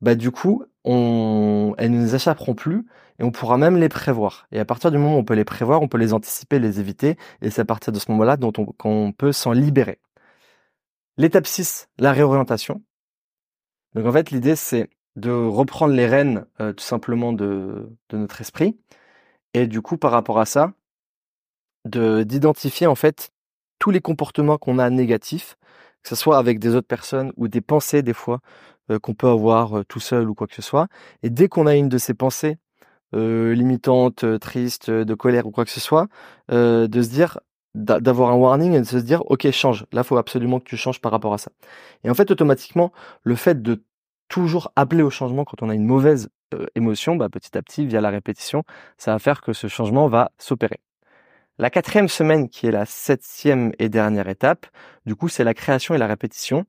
bah 0.00 0.14
du 0.14 0.30
coup, 0.30 0.64
elles 0.86 0.92
ne 0.92 1.88
nous 1.88 2.14
échapperont 2.14 2.54
plus 2.54 2.86
et 3.18 3.22
on 3.22 3.30
pourra 3.30 3.58
même 3.58 3.76
les 3.76 3.90
prévoir. 3.90 4.46
Et 4.50 4.58
à 4.58 4.64
partir 4.64 4.90
du 4.90 4.96
moment 4.96 5.16
où 5.16 5.18
on 5.18 5.24
peut 5.24 5.34
les 5.34 5.44
prévoir, 5.44 5.82
on 5.82 5.88
peut 5.88 5.98
les 5.98 6.14
anticiper, 6.14 6.58
les 6.58 6.80
éviter, 6.80 7.18
et 7.42 7.50
c'est 7.50 7.60
à 7.60 7.66
partir 7.66 7.92
de 7.92 7.98
ce 7.98 8.10
moment-là 8.12 8.38
qu'on 8.78 9.12
peut 9.12 9.32
s'en 9.32 9.52
libérer. 9.52 9.98
L'étape 11.18 11.46
6, 11.46 11.90
la 11.98 12.12
réorientation. 12.12 12.82
Donc 13.94 14.06
en 14.06 14.12
fait, 14.12 14.30
l'idée, 14.30 14.56
c'est 14.56 14.88
de 15.16 15.30
reprendre 15.30 15.92
les 15.92 16.06
rênes 16.06 16.46
euh, 16.60 16.72
tout 16.72 16.84
simplement 16.84 17.34
de, 17.34 17.90
de 18.08 18.16
notre 18.16 18.40
esprit. 18.40 18.78
Et 19.52 19.66
du 19.66 19.82
coup, 19.82 19.98
par 19.98 20.12
rapport 20.12 20.38
à 20.38 20.46
ça, 20.46 20.72
de 21.84 22.22
d'identifier 22.22 22.86
en 22.86 22.94
fait 22.94 23.30
tous 23.78 23.90
les 23.90 24.00
comportements 24.00 24.56
qu'on 24.56 24.78
a 24.78 24.88
négatifs, 24.88 25.58
que 26.02 26.08
ce 26.08 26.14
soit 26.14 26.38
avec 26.38 26.58
des 26.58 26.74
autres 26.74 26.86
personnes 26.86 27.32
ou 27.36 27.48
des 27.48 27.60
pensées 27.60 28.02
des 28.02 28.12
fois 28.12 28.40
euh, 28.90 28.98
qu'on 28.98 29.14
peut 29.14 29.28
avoir 29.28 29.78
euh, 29.78 29.84
tout 29.84 30.00
seul 30.00 30.28
ou 30.28 30.34
quoi 30.34 30.46
que 30.46 30.54
ce 30.54 30.62
soit. 30.62 30.88
Et 31.22 31.30
dès 31.30 31.48
qu'on 31.48 31.66
a 31.66 31.74
une 31.76 31.88
de 31.88 31.98
ces 31.98 32.14
pensées 32.14 32.58
limitantes, 33.12 34.24
tristes, 34.38 34.88
de 34.88 35.14
colère 35.14 35.44
ou 35.44 35.50
quoi 35.50 35.64
que 35.64 35.70
ce 35.72 35.80
soit, 35.80 36.06
de 36.48 36.88
se 37.02 37.08
dire 37.08 37.40
d'avoir 37.74 38.30
un 38.30 38.36
warning 38.36 38.72
et 38.74 38.78
de 38.78 38.84
se 38.84 38.98
dire 38.98 39.22
ok 39.26 39.50
change 39.50 39.84
là 39.90 40.04
faut 40.04 40.16
absolument 40.16 40.60
que 40.60 40.64
tu 40.64 40.76
changes 40.76 41.00
par 41.00 41.10
rapport 41.10 41.34
à 41.34 41.38
ça 41.38 41.50
et 42.04 42.10
en 42.10 42.14
fait 42.14 42.30
automatiquement 42.30 42.92
le 43.24 43.34
fait 43.34 43.62
de 43.62 43.82
toujours 44.30 44.72
appeler 44.76 45.02
au 45.02 45.10
changement 45.10 45.44
quand 45.44 45.62
on 45.62 45.68
a 45.68 45.74
une 45.74 45.84
mauvaise 45.84 46.30
euh, 46.54 46.66
émotion, 46.74 47.16
bah, 47.16 47.28
petit 47.28 47.58
à 47.58 47.62
petit, 47.62 47.86
via 47.86 48.00
la 48.00 48.10
répétition, 48.10 48.64
ça 48.96 49.12
va 49.12 49.18
faire 49.18 49.42
que 49.42 49.52
ce 49.52 49.66
changement 49.66 50.08
va 50.08 50.32
s'opérer. 50.38 50.80
La 51.60 51.68
quatrième 51.68 52.08
semaine, 52.08 52.48
qui 52.48 52.66
est 52.66 52.70
la 52.70 52.86
septième 52.86 53.72
et 53.78 53.90
dernière 53.90 54.28
étape, 54.28 54.66
du 55.04 55.14
coup, 55.14 55.28
c'est 55.28 55.44
la 55.44 55.52
création 55.52 55.94
et 55.94 55.98
la 55.98 56.06
répétition. 56.06 56.64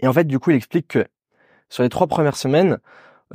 Et 0.00 0.08
en 0.08 0.12
fait, 0.12 0.24
du 0.24 0.40
coup, 0.40 0.50
il 0.50 0.56
explique 0.56 0.88
que 0.88 1.06
sur 1.68 1.84
les 1.84 1.88
trois 1.88 2.08
premières 2.08 2.36
semaines, 2.36 2.78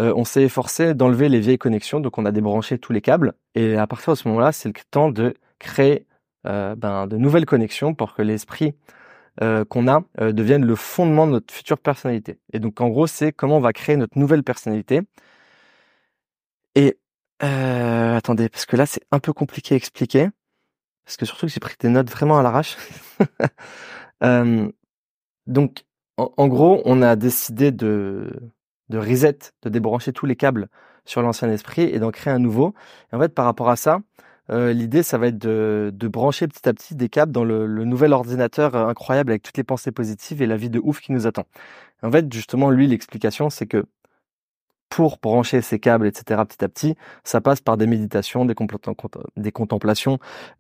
euh, 0.02 0.14
on 0.18 0.26
s'est 0.26 0.44
efforcé 0.44 0.94
d'enlever 0.94 1.30
les 1.30 1.40
vieilles 1.40 1.58
connexions, 1.58 2.02
donc 2.02 2.18
on 2.18 2.26
a 2.26 2.34
débranché 2.34 2.80
tous 2.80 2.92
les 2.92 3.00
câbles. 3.00 3.34
Et 3.56 3.78
à 3.78 3.88
partir 3.88 4.12
de 4.12 4.18
ce 4.18 4.28
moment-là, 4.28 4.52
c'est 4.52 4.68
le 4.68 4.74
temps 4.92 5.10
de 5.10 5.36
créer 5.58 6.06
euh, 6.46 6.76
ben, 6.76 7.08
de 7.08 7.16
nouvelles 7.16 7.46
connexions 7.46 7.94
pour 7.96 8.14
que 8.14 8.22
l'esprit 8.22 8.76
euh, 9.42 9.64
qu'on 9.64 9.88
a 9.88 10.04
euh, 10.20 10.34
deviennent 10.34 10.66
le 10.66 10.76
fondement 10.76 11.28
de 11.28 11.32
notre 11.32 11.54
future 11.54 11.78
personnalité. 11.78 12.40
Et 12.52 12.60
donc 12.60 12.82
en 12.82 12.90
gros, 12.90 13.08
c'est 13.08 13.32
comment 13.32 13.56
on 13.58 13.62
va 13.62 13.72
créer 13.72 13.96
notre 13.96 14.20
nouvelle 14.20 14.44
personnalité. 14.44 15.02
Et 16.76 17.00
attendez, 17.40 18.50
parce 18.50 18.66
que 18.66 18.76
là 18.76 18.86
c'est 18.86 19.02
un 19.12 19.20
peu 19.20 19.34
compliqué 19.34 19.76
à 19.76 19.78
expliquer, 19.78 20.30
parce 21.08 21.16
que 21.16 21.26
surtout 21.26 21.46
que 21.46 21.52
j'ai 21.54 21.62
pris 21.62 21.76
des 21.80 21.88
notes 21.88 22.10
vraiment 22.10 22.38
à 22.38 22.44
l'arrache. 22.44 22.76
donc 25.48 25.86
en, 26.18 26.48
gros, 26.50 26.82
on 26.84 27.02
a 27.02 27.16
décidé 27.16 27.72
de, 27.72 28.30
de 28.90 28.98
reset, 28.98 29.38
de 29.62 29.70
débrancher 29.70 30.12
tous 30.12 30.26
les 30.26 30.36
câbles 30.36 30.68
sur 31.06 31.22
l'ancien 31.22 31.50
esprit 31.50 31.84
et 31.84 32.00
d'en 32.00 32.12
créer 32.12 32.34
un 32.34 32.40
nouveau. 32.40 32.74
Et 33.14 33.16
en 33.16 33.20
fait, 33.22 33.34
par 33.34 33.46
rapport 33.46 33.70
à 33.70 33.78
ça, 33.78 34.02
euh, 34.50 34.74
l'idée, 34.74 35.02
ça 35.02 35.18
va 35.18 35.28
être 35.28 35.38
de, 35.38 35.92
de, 35.94 36.08
brancher 36.10 36.50
petit 36.50 36.68
à 36.68 36.74
petit 36.74 36.94
des 36.94 37.08
câbles 37.08 37.32
dans 37.32 37.46
le, 37.46 37.66
le, 37.68 37.86
nouvel 37.86 38.12
ordinateur 38.12 38.76
incroyable 38.76 39.32
avec 39.32 39.44
toutes 39.44 39.56
les 39.56 39.64
pensées 39.64 39.94
positives 39.94 40.42
et 40.42 40.46
la 40.46 40.58
vie 40.58 40.70
de 40.70 40.82
ouf 40.84 41.00
qui 41.00 41.14
nous 41.14 41.26
attend. 41.26 41.46
En 42.04 42.12
fait, 42.12 42.32
justement, 42.34 42.70
lui, 42.70 42.86
l'explication, 42.86 43.50
c'est 43.50 43.66
que 43.66 43.86
pour 44.90 45.18
brancher 45.22 45.62
ces 45.62 45.80
câbles, 45.80 46.08
etc., 46.08 46.42
petit 46.48 46.64
à 46.64 46.70
petit, 46.70 46.96
ça 47.24 47.42
passe 47.42 47.62
par 47.62 47.78
des 47.78 47.88
méditations, 47.88 48.46
des, 48.46 48.56
des 49.36 49.52
contemplations, 49.52 50.20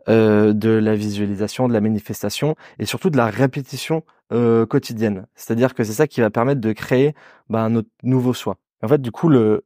euh, 0.09 0.53
de 0.53 0.69
la 0.69 0.95
visualisation, 0.95 1.67
de 1.67 1.73
la 1.73 1.81
manifestation 1.81 2.55
et 2.79 2.85
surtout 2.85 3.09
de 3.09 3.17
la 3.17 3.27
répétition 3.27 4.03
euh, 4.33 4.65
quotidienne. 4.65 5.25
C'est-à-dire 5.35 5.73
que 5.73 5.83
c'est 5.83 5.93
ça 5.93 6.07
qui 6.07 6.21
va 6.21 6.29
permettre 6.29 6.61
de 6.61 6.71
créer 6.73 7.15
bah, 7.49 7.69
notre 7.69 7.89
nouveau 8.03 8.33
soi. 8.33 8.57
En 8.83 8.87
fait, 8.87 9.01
du 9.01 9.11
coup, 9.11 9.29
le, 9.29 9.63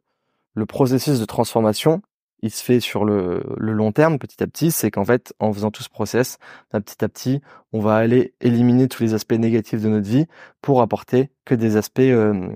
le 0.53 0.65
processus 0.65 1.19
de 1.19 1.25
transformation, 1.25 2.01
il 2.43 2.51
se 2.51 2.63
fait 2.63 2.79
sur 2.79 3.05
le, 3.05 3.43
le 3.57 3.73
long 3.73 3.91
terme, 3.91 4.17
petit 4.17 4.41
à 4.43 4.47
petit. 4.47 4.71
C'est 4.71 4.91
qu'en 4.91 5.05
fait, 5.05 5.33
en 5.39 5.51
faisant 5.53 5.71
tout 5.71 5.83
ce 5.83 5.89
process, 5.89 6.37
bah, 6.71 6.79
petit 6.81 7.03
à 7.03 7.09
petit, 7.09 7.41
on 7.73 7.79
va 7.79 7.95
aller 7.95 8.33
éliminer 8.41 8.87
tous 8.87 9.03
les 9.03 9.13
aspects 9.13 9.33
négatifs 9.33 9.81
de 9.81 9.89
notre 9.89 10.07
vie 10.07 10.25
pour 10.61 10.81
apporter 10.81 11.29
que 11.45 11.55
des 11.55 11.77
aspects, 11.77 11.99
euh, 11.99 12.49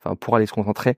enfin, 0.00 0.16
pour 0.16 0.36
aller 0.36 0.46
se 0.46 0.52
concentrer 0.52 0.96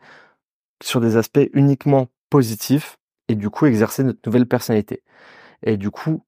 sur 0.83 1.01
des 1.01 1.17
aspects 1.17 1.49
uniquement 1.53 2.09
positifs 2.31 2.99
et 3.29 3.35
du 3.35 3.51
coup 3.51 3.67
exercer 3.67 4.03
notre 4.05 4.21
nouvelle 4.27 4.47
personnalité. 4.47 5.03
Et 5.63 5.77
du 5.77 5.91
coup, 5.91 6.25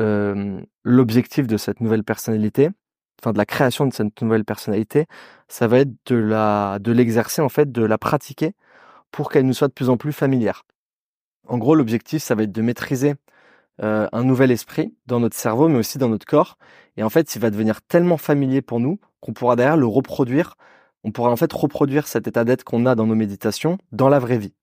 euh, 0.00 0.60
l'objectif 0.82 1.46
de 1.46 1.56
cette 1.56 1.80
nouvelle 1.80 2.04
personnalité, 2.04 2.70
enfin 3.20 3.32
de 3.32 3.38
la 3.38 3.46
création 3.46 3.86
de 3.86 3.92
cette 3.92 4.20
nouvelle 4.22 4.44
personnalité, 4.44 5.06
ça 5.48 5.66
va 5.66 5.80
être 5.80 5.92
de 6.06 6.16
la, 6.16 6.78
de 6.80 6.92
l'exercer 6.92 7.42
en 7.42 7.48
fait, 7.48 7.70
de 7.70 7.84
la 7.84 7.98
pratiquer 7.98 8.54
pour 9.10 9.30
qu'elle 9.30 9.46
nous 9.46 9.54
soit 9.54 9.68
de 9.68 9.72
plus 9.72 9.90
en 9.90 9.96
plus 9.96 10.12
familière. 10.12 10.64
En 11.48 11.58
gros, 11.58 11.74
l'objectif, 11.74 12.22
ça 12.22 12.34
va 12.34 12.44
être 12.44 12.52
de 12.52 12.62
maîtriser 12.62 13.14
euh, 13.82 14.08
un 14.12 14.24
nouvel 14.24 14.50
esprit 14.50 14.94
dans 15.06 15.20
notre 15.20 15.36
cerveau, 15.36 15.68
mais 15.68 15.78
aussi 15.78 15.98
dans 15.98 16.08
notre 16.08 16.26
corps. 16.26 16.58
Et 16.96 17.02
en 17.02 17.10
fait, 17.10 17.34
il 17.34 17.40
va 17.40 17.50
devenir 17.50 17.82
tellement 17.82 18.18
familier 18.18 18.62
pour 18.62 18.78
nous 18.78 19.00
qu'on 19.20 19.32
pourra 19.32 19.56
derrière 19.56 19.76
le 19.76 19.86
reproduire 19.86 20.56
on 21.04 21.12
pourra 21.12 21.30
en 21.30 21.36
fait 21.36 21.52
reproduire 21.52 22.06
cet 22.06 22.28
état 22.28 22.44
d'être 22.44 22.64
qu'on 22.64 22.86
a 22.86 22.94
dans 22.94 23.06
nos 23.06 23.14
méditations 23.14 23.78
dans 23.92 24.08
la 24.08 24.18
vraie 24.18 24.38
vie. 24.38 24.54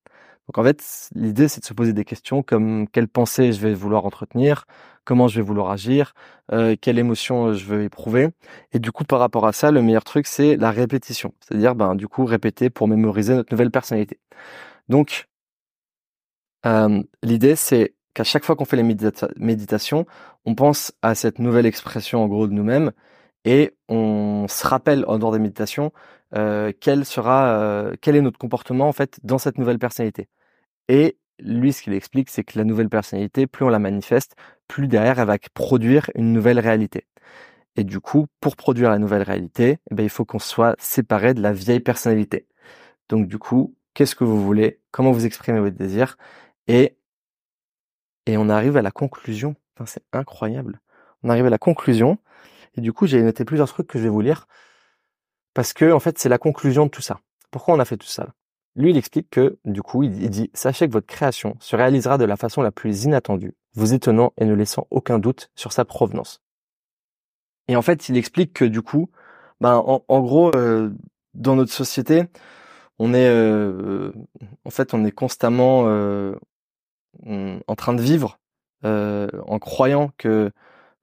Donc 0.47 0.57
en 0.57 0.63
fait, 0.63 1.09
l'idée 1.13 1.47
c'est 1.47 1.59
de 1.59 1.65
se 1.65 1.73
poser 1.73 1.93
des 1.93 2.05
questions 2.05 2.41
comme 2.41 2.87
quelle 2.89 3.07
pensée 3.07 3.51
je 3.51 3.59
vais 3.59 3.73
vouloir 3.73 4.05
entretenir, 4.05 4.65
comment 5.03 5.27
je 5.27 5.37
vais 5.37 5.45
vouloir 5.45 5.71
agir, 5.71 6.13
euh, 6.53 6.75
quelle 6.79 6.99
émotion 6.99 7.53
je 7.53 7.65
veux 7.65 7.83
éprouver. 7.83 8.29
Et 8.71 8.79
du 8.79 8.91
coup, 8.91 9.03
par 9.03 9.19
rapport 9.19 9.45
à 9.45 9.51
ça, 9.51 9.71
le 9.71 9.81
meilleur 9.81 10.05
truc 10.05 10.27
c'est 10.27 10.55
la 10.55 10.71
répétition, 10.71 11.33
c'est-à-dire 11.41 11.75
ben 11.75 11.95
du 11.95 12.07
coup 12.07 12.25
répéter 12.25 12.69
pour 12.69 12.87
mémoriser 12.87 13.35
notre 13.35 13.53
nouvelle 13.53 13.71
personnalité. 13.71 14.19
Donc 14.89 15.27
euh, 16.65 17.03
l'idée 17.23 17.55
c'est 17.55 17.95
qu'à 18.13 18.23
chaque 18.23 18.45
fois 18.45 18.55
qu'on 18.55 18.65
fait 18.65 18.77
les 18.77 18.83
méditations, 19.37 20.05
on 20.45 20.55
pense 20.55 20.93
à 21.01 21.13
cette 21.15 21.39
nouvelle 21.39 21.65
expression 21.65 22.23
en 22.23 22.27
gros 22.27 22.47
de 22.47 22.53
nous-mêmes 22.53 22.91
et 23.45 23.75
on 23.89 24.47
se 24.49 24.67
rappelle 24.67 25.05
en 25.07 25.19
dehors 25.19 25.31
des 25.31 25.39
méditations 25.39 25.91
euh, 26.35 26.71
quel 26.79 27.05
sera, 27.05 27.59
euh, 27.61 27.95
quel 28.01 28.15
est 28.15 28.21
notre 28.21 28.39
comportement 28.39 28.87
en 28.87 28.93
fait 28.93 29.19
dans 29.23 29.37
cette 29.37 29.57
nouvelle 29.57 29.79
personnalité. 29.79 30.27
Et 30.89 31.17
lui, 31.39 31.73
ce 31.73 31.83
qu'il 31.83 31.93
explique, 31.93 32.29
c'est 32.29 32.43
que 32.43 32.57
la 32.57 32.65
nouvelle 32.65 32.89
personnalité, 32.89 33.47
plus 33.47 33.65
on 33.65 33.69
la 33.69 33.79
manifeste, 33.79 34.35
plus 34.67 34.87
derrière 34.87 35.19
elle 35.19 35.27
va 35.27 35.37
produire 35.53 36.09
une 36.15 36.33
nouvelle 36.33 36.59
réalité. 36.59 37.05
Et 37.75 37.83
du 37.83 37.99
coup, 37.99 38.27
pour 38.41 38.55
produire 38.55 38.89
la 38.89 38.99
nouvelle 38.99 39.21
réalité, 39.23 39.79
eh 39.91 39.95
ben, 39.95 40.03
il 40.03 40.09
faut 40.09 40.25
qu'on 40.25 40.39
soit 40.39 40.75
séparé 40.79 41.33
de 41.33 41.41
la 41.41 41.53
vieille 41.53 41.79
personnalité. 41.79 42.47
Donc 43.09 43.27
du 43.27 43.37
coup, 43.39 43.75
qu'est-ce 43.93 44.15
que 44.15 44.23
vous 44.23 44.43
voulez? 44.43 44.81
Comment 44.91 45.11
vous 45.11 45.25
exprimez 45.25 45.59
votre 45.59 45.77
désir? 45.77 46.17
Et 46.67 46.97
et 48.27 48.37
on 48.37 48.49
arrive 48.49 48.77
à 48.77 48.81
la 48.81 48.91
conclusion. 48.91 49.55
C'est 49.85 50.03
incroyable. 50.11 50.81
On 51.23 51.29
arrive 51.29 51.45
à 51.45 51.49
la 51.49 51.57
conclusion. 51.57 52.19
Et 52.75 52.81
du 52.81 52.93
coup, 52.93 53.07
j'ai 53.07 53.21
noté 53.23 53.45
plusieurs 53.45 53.67
trucs 53.69 53.87
que 53.87 53.97
je 53.99 54.03
vais 54.03 54.09
vous 54.09 54.21
lire. 54.21 54.47
Parce 55.57 55.73
que, 55.73 55.91
en 55.91 55.99
fait, 55.99 56.19
c'est 56.19 56.29
la 56.29 56.37
conclusion 56.37 56.85
de 56.85 56.91
tout 56.91 57.01
ça. 57.01 57.19
Pourquoi 57.49 57.73
on 57.73 57.79
a 57.79 57.85
fait 57.85 57.97
tout 57.97 58.05
ça? 58.05 58.27
Lui, 58.75 58.91
il 58.91 58.97
explique 58.97 59.31
que, 59.31 59.57
du 59.65 59.81
coup, 59.81 60.03
il 60.03 60.29
dit, 60.29 60.51
sachez 60.53 60.87
que 60.87 60.93
votre 60.93 61.07
création 61.07 61.55
se 61.59 61.75
réalisera 61.75 62.19
de 62.19 62.25
la 62.25 62.37
façon 62.37 62.61
la 62.61 62.69
plus 62.69 63.05
inattendue, 63.05 63.55
vous 63.73 63.95
étonnant 63.95 64.33
et 64.37 64.45
ne 64.45 64.53
laissant 64.53 64.85
aucun 64.91 65.17
doute 65.17 65.49
sur 65.55 65.71
sa 65.71 65.83
provenance. 65.83 66.43
Et 67.67 67.75
en 67.75 67.81
fait, 67.81 68.07
il 68.07 68.17
explique 68.17 68.53
que, 68.53 68.65
du 68.65 68.83
coup, 68.83 69.09
ben, 69.59 69.81
en, 69.83 70.21
gros, 70.21 70.55
euh, 70.55 70.91
dans 71.33 71.55
notre 71.55 71.73
société, 71.73 72.25
on 72.99 73.15
est, 73.15 73.27
euh, 73.27 74.11
en 74.63 74.69
fait, 74.69 74.93
on 74.93 75.05
est 75.05 75.11
constamment 75.11 75.85
euh, 75.87 76.35
en 77.25 77.75
train 77.75 77.95
de 77.95 78.01
vivre 78.03 78.39
en 78.83 79.57
croyant 79.57 80.11
que 80.19 80.51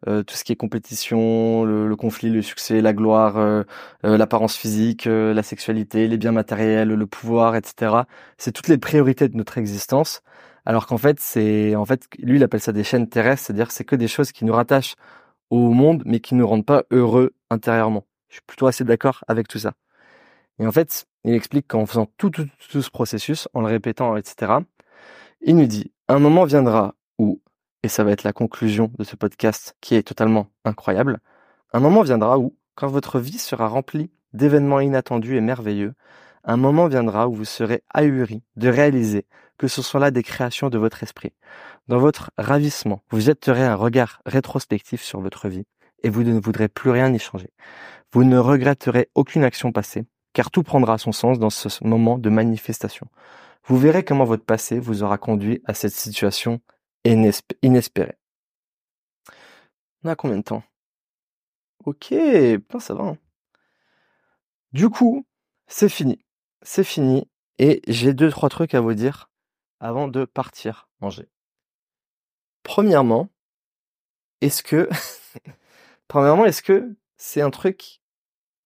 euh, 0.06 0.22
tout 0.22 0.34
ce 0.34 0.44
qui 0.44 0.52
est 0.52 0.56
compétition, 0.56 1.64
le, 1.64 1.96
conflit, 1.96 2.30
le 2.30 2.42
succès, 2.42 2.80
la 2.80 2.92
gloire, 2.92 3.38
euh, 3.38 3.62
euh, 4.04 4.16
l'apparence 4.18 4.56
physique, 4.56 5.06
la 5.06 5.42
sexualité, 5.42 6.08
les 6.08 6.18
biens 6.18 6.32
matériels, 6.32 6.88
le 6.88 7.06
pouvoir, 7.06 7.56
etc. 7.56 8.02
C'est 8.38 8.52
toutes 8.52 8.68
les 8.68 8.78
priorités 8.78 9.28
de 9.28 9.36
notre 9.36 9.58
existence. 9.58 10.22
Alors 10.66 10.86
qu'en 10.86 10.98
fait, 10.98 11.20
c'est 11.20 11.74
en 11.76 11.84
fait, 11.84 12.06
lui, 12.18 12.36
il 12.36 12.42
appelle 12.42 12.60
ça 12.60 12.72
des 12.72 12.84
chaînes 12.84 13.08
terrestres, 13.08 13.44
c'est-à-dire 13.46 13.70
c'est 13.70 13.84
que 13.84 13.96
des 13.96 14.08
choses 14.08 14.32
qui 14.32 14.44
nous 14.44 14.54
rattachent 14.54 14.96
au 15.50 15.70
monde, 15.70 16.02
mais 16.06 16.20
qui 16.20 16.34
nous 16.34 16.46
rendent 16.46 16.66
pas 16.66 16.84
heureux 16.90 17.34
intérieurement. 17.50 18.06
Je 18.28 18.36
suis 18.36 18.42
plutôt 18.46 18.66
assez 18.66 18.84
d'accord 18.84 19.24
avec 19.28 19.48
tout 19.48 19.58
ça. 19.58 19.74
Et 20.58 20.66
en 20.66 20.72
fait, 20.72 21.06
il 21.24 21.34
explique 21.34 21.68
qu'en 21.68 21.86
faisant 21.86 22.06
tout, 22.18 22.30
tout, 22.30 22.48
ce 22.82 22.90
processus, 22.90 23.48
en 23.54 23.60
le 23.60 23.66
répétant, 23.68 24.16
etc., 24.16 24.52
il 25.40 25.56
nous 25.56 25.66
dit, 25.66 25.92
un 26.08 26.18
moment 26.18 26.44
viendra 26.44 26.94
et 27.84 27.88
ça 27.88 28.02
va 28.02 28.12
être 28.12 28.22
la 28.22 28.32
conclusion 28.32 28.90
de 28.98 29.04
ce 29.04 29.14
podcast 29.14 29.76
qui 29.82 29.94
est 29.94 30.02
totalement 30.02 30.46
incroyable, 30.64 31.20
un 31.74 31.80
moment 31.80 32.00
viendra 32.00 32.38
où, 32.38 32.56
quand 32.76 32.88
votre 32.88 33.20
vie 33.20 33.38
sera 33.38 33.68
remplie 33.68 34.10
d'événements 34.32 34.80
inattendus 34.80 35.36
et 35.36 35.42
merveilleux, 35.42 35.92
un 36.44 36.56
moment 36.56 36.88
viendra 36.88 37.28
où 37.28 37.34
vous 37.34 37.44
serez 37.44 37.82
ahuri 37.92 38.42
de 38.56 38.70
réaliser 38.70 39.26
que 39.58 39.68
ce 39.68 39.82
sont 39.82 39.98
là 39.98 40.10
des 40.10 40.22
créations 40.22 40.70
de 40.70 40.78
votre 40.78 41.02
esprit. 41.02 41.34
Dans 41.86 41.98
votre 41.98 42.30
ravissement, 42.38 43.02
vous 43.10 43.20
jetterez 43.20 43.64
un 43.64 43.74
regard 43.76 44.22
rétrospectif 44.24 45.02
sur 45.02 45.20
votre 45.20 45.48
vie 45.48 45.66
et 46.02 46.08
vous 46.08 46.22
ne 46.22 46.40
voudrez 46.40 46.68
plus 46.68 46.90
rien 46.90 47.12
y 47.12 47.18
changer. 47.18 47.50
Vous 48.12 48.24
ne 48.24 48.38
regretterez 48.38 49.10
aucune 49.14 49.44
action 49.44 49.72
passée, 49.72 50.06
car 50.32 50.50
tout 50.50 50.62
prendra 50.62 50.96
son 50.96 51.12
sens 51.12 51.38
dans 51.38 51.50
ce 51.50 51.68
moment 51.86 52.16
de 52.16 52.30
manifestation. 52.30 53.08
Vous 53.66 53.76
verrez 53.76 54.04
comment 54.04 54.24
votre 54.24 54.44
passé 54.44 54.78
vous 54.78 55.02
aura 55.02 55.18
conduit 55.18 55.60
à 55.66 55.74
cette 55.74 55.92
situation 55.92 56.60
inespéré. 57.04 58.18
On 60.02 60.08
a 60.08 60.16
combien 60.16 60.38
de 60.38 60.42
temps? 60.42 60.62
Ok, 61.84 62.14
ça 62.80 62.94
va. 62.94 63.04
Hein. 63.04 63.18
Du 64.72 64.88
coup, 64.90 65.26
c'est 65.66 65.88
fini. 65.88 66.24
C'est 66.62 66.84
fini. 66.84 67.28
Et 67.58 67.82
j'ai 67.86 68.14
deux, 68.14 68.30
trois 68.30 68.48
trucs 68.48 68.74
à 68.74 68.80
vous 68.80 68.94
dire 68.94 69.30
avant 69.80 70.08
de 70.08 70.24
partir 70.24 70.88
manger. 71.00 71.28
Premièrement, 72.62 73.28
est-ce 74.40 74.62
que, 74.62 74.88
premièrement, 76.08 76.44
est-ce 76.44 76.62
que 76.62 76.96
c'est 77.16 77.42
un 77.42 77.50
truc 77.50 78.00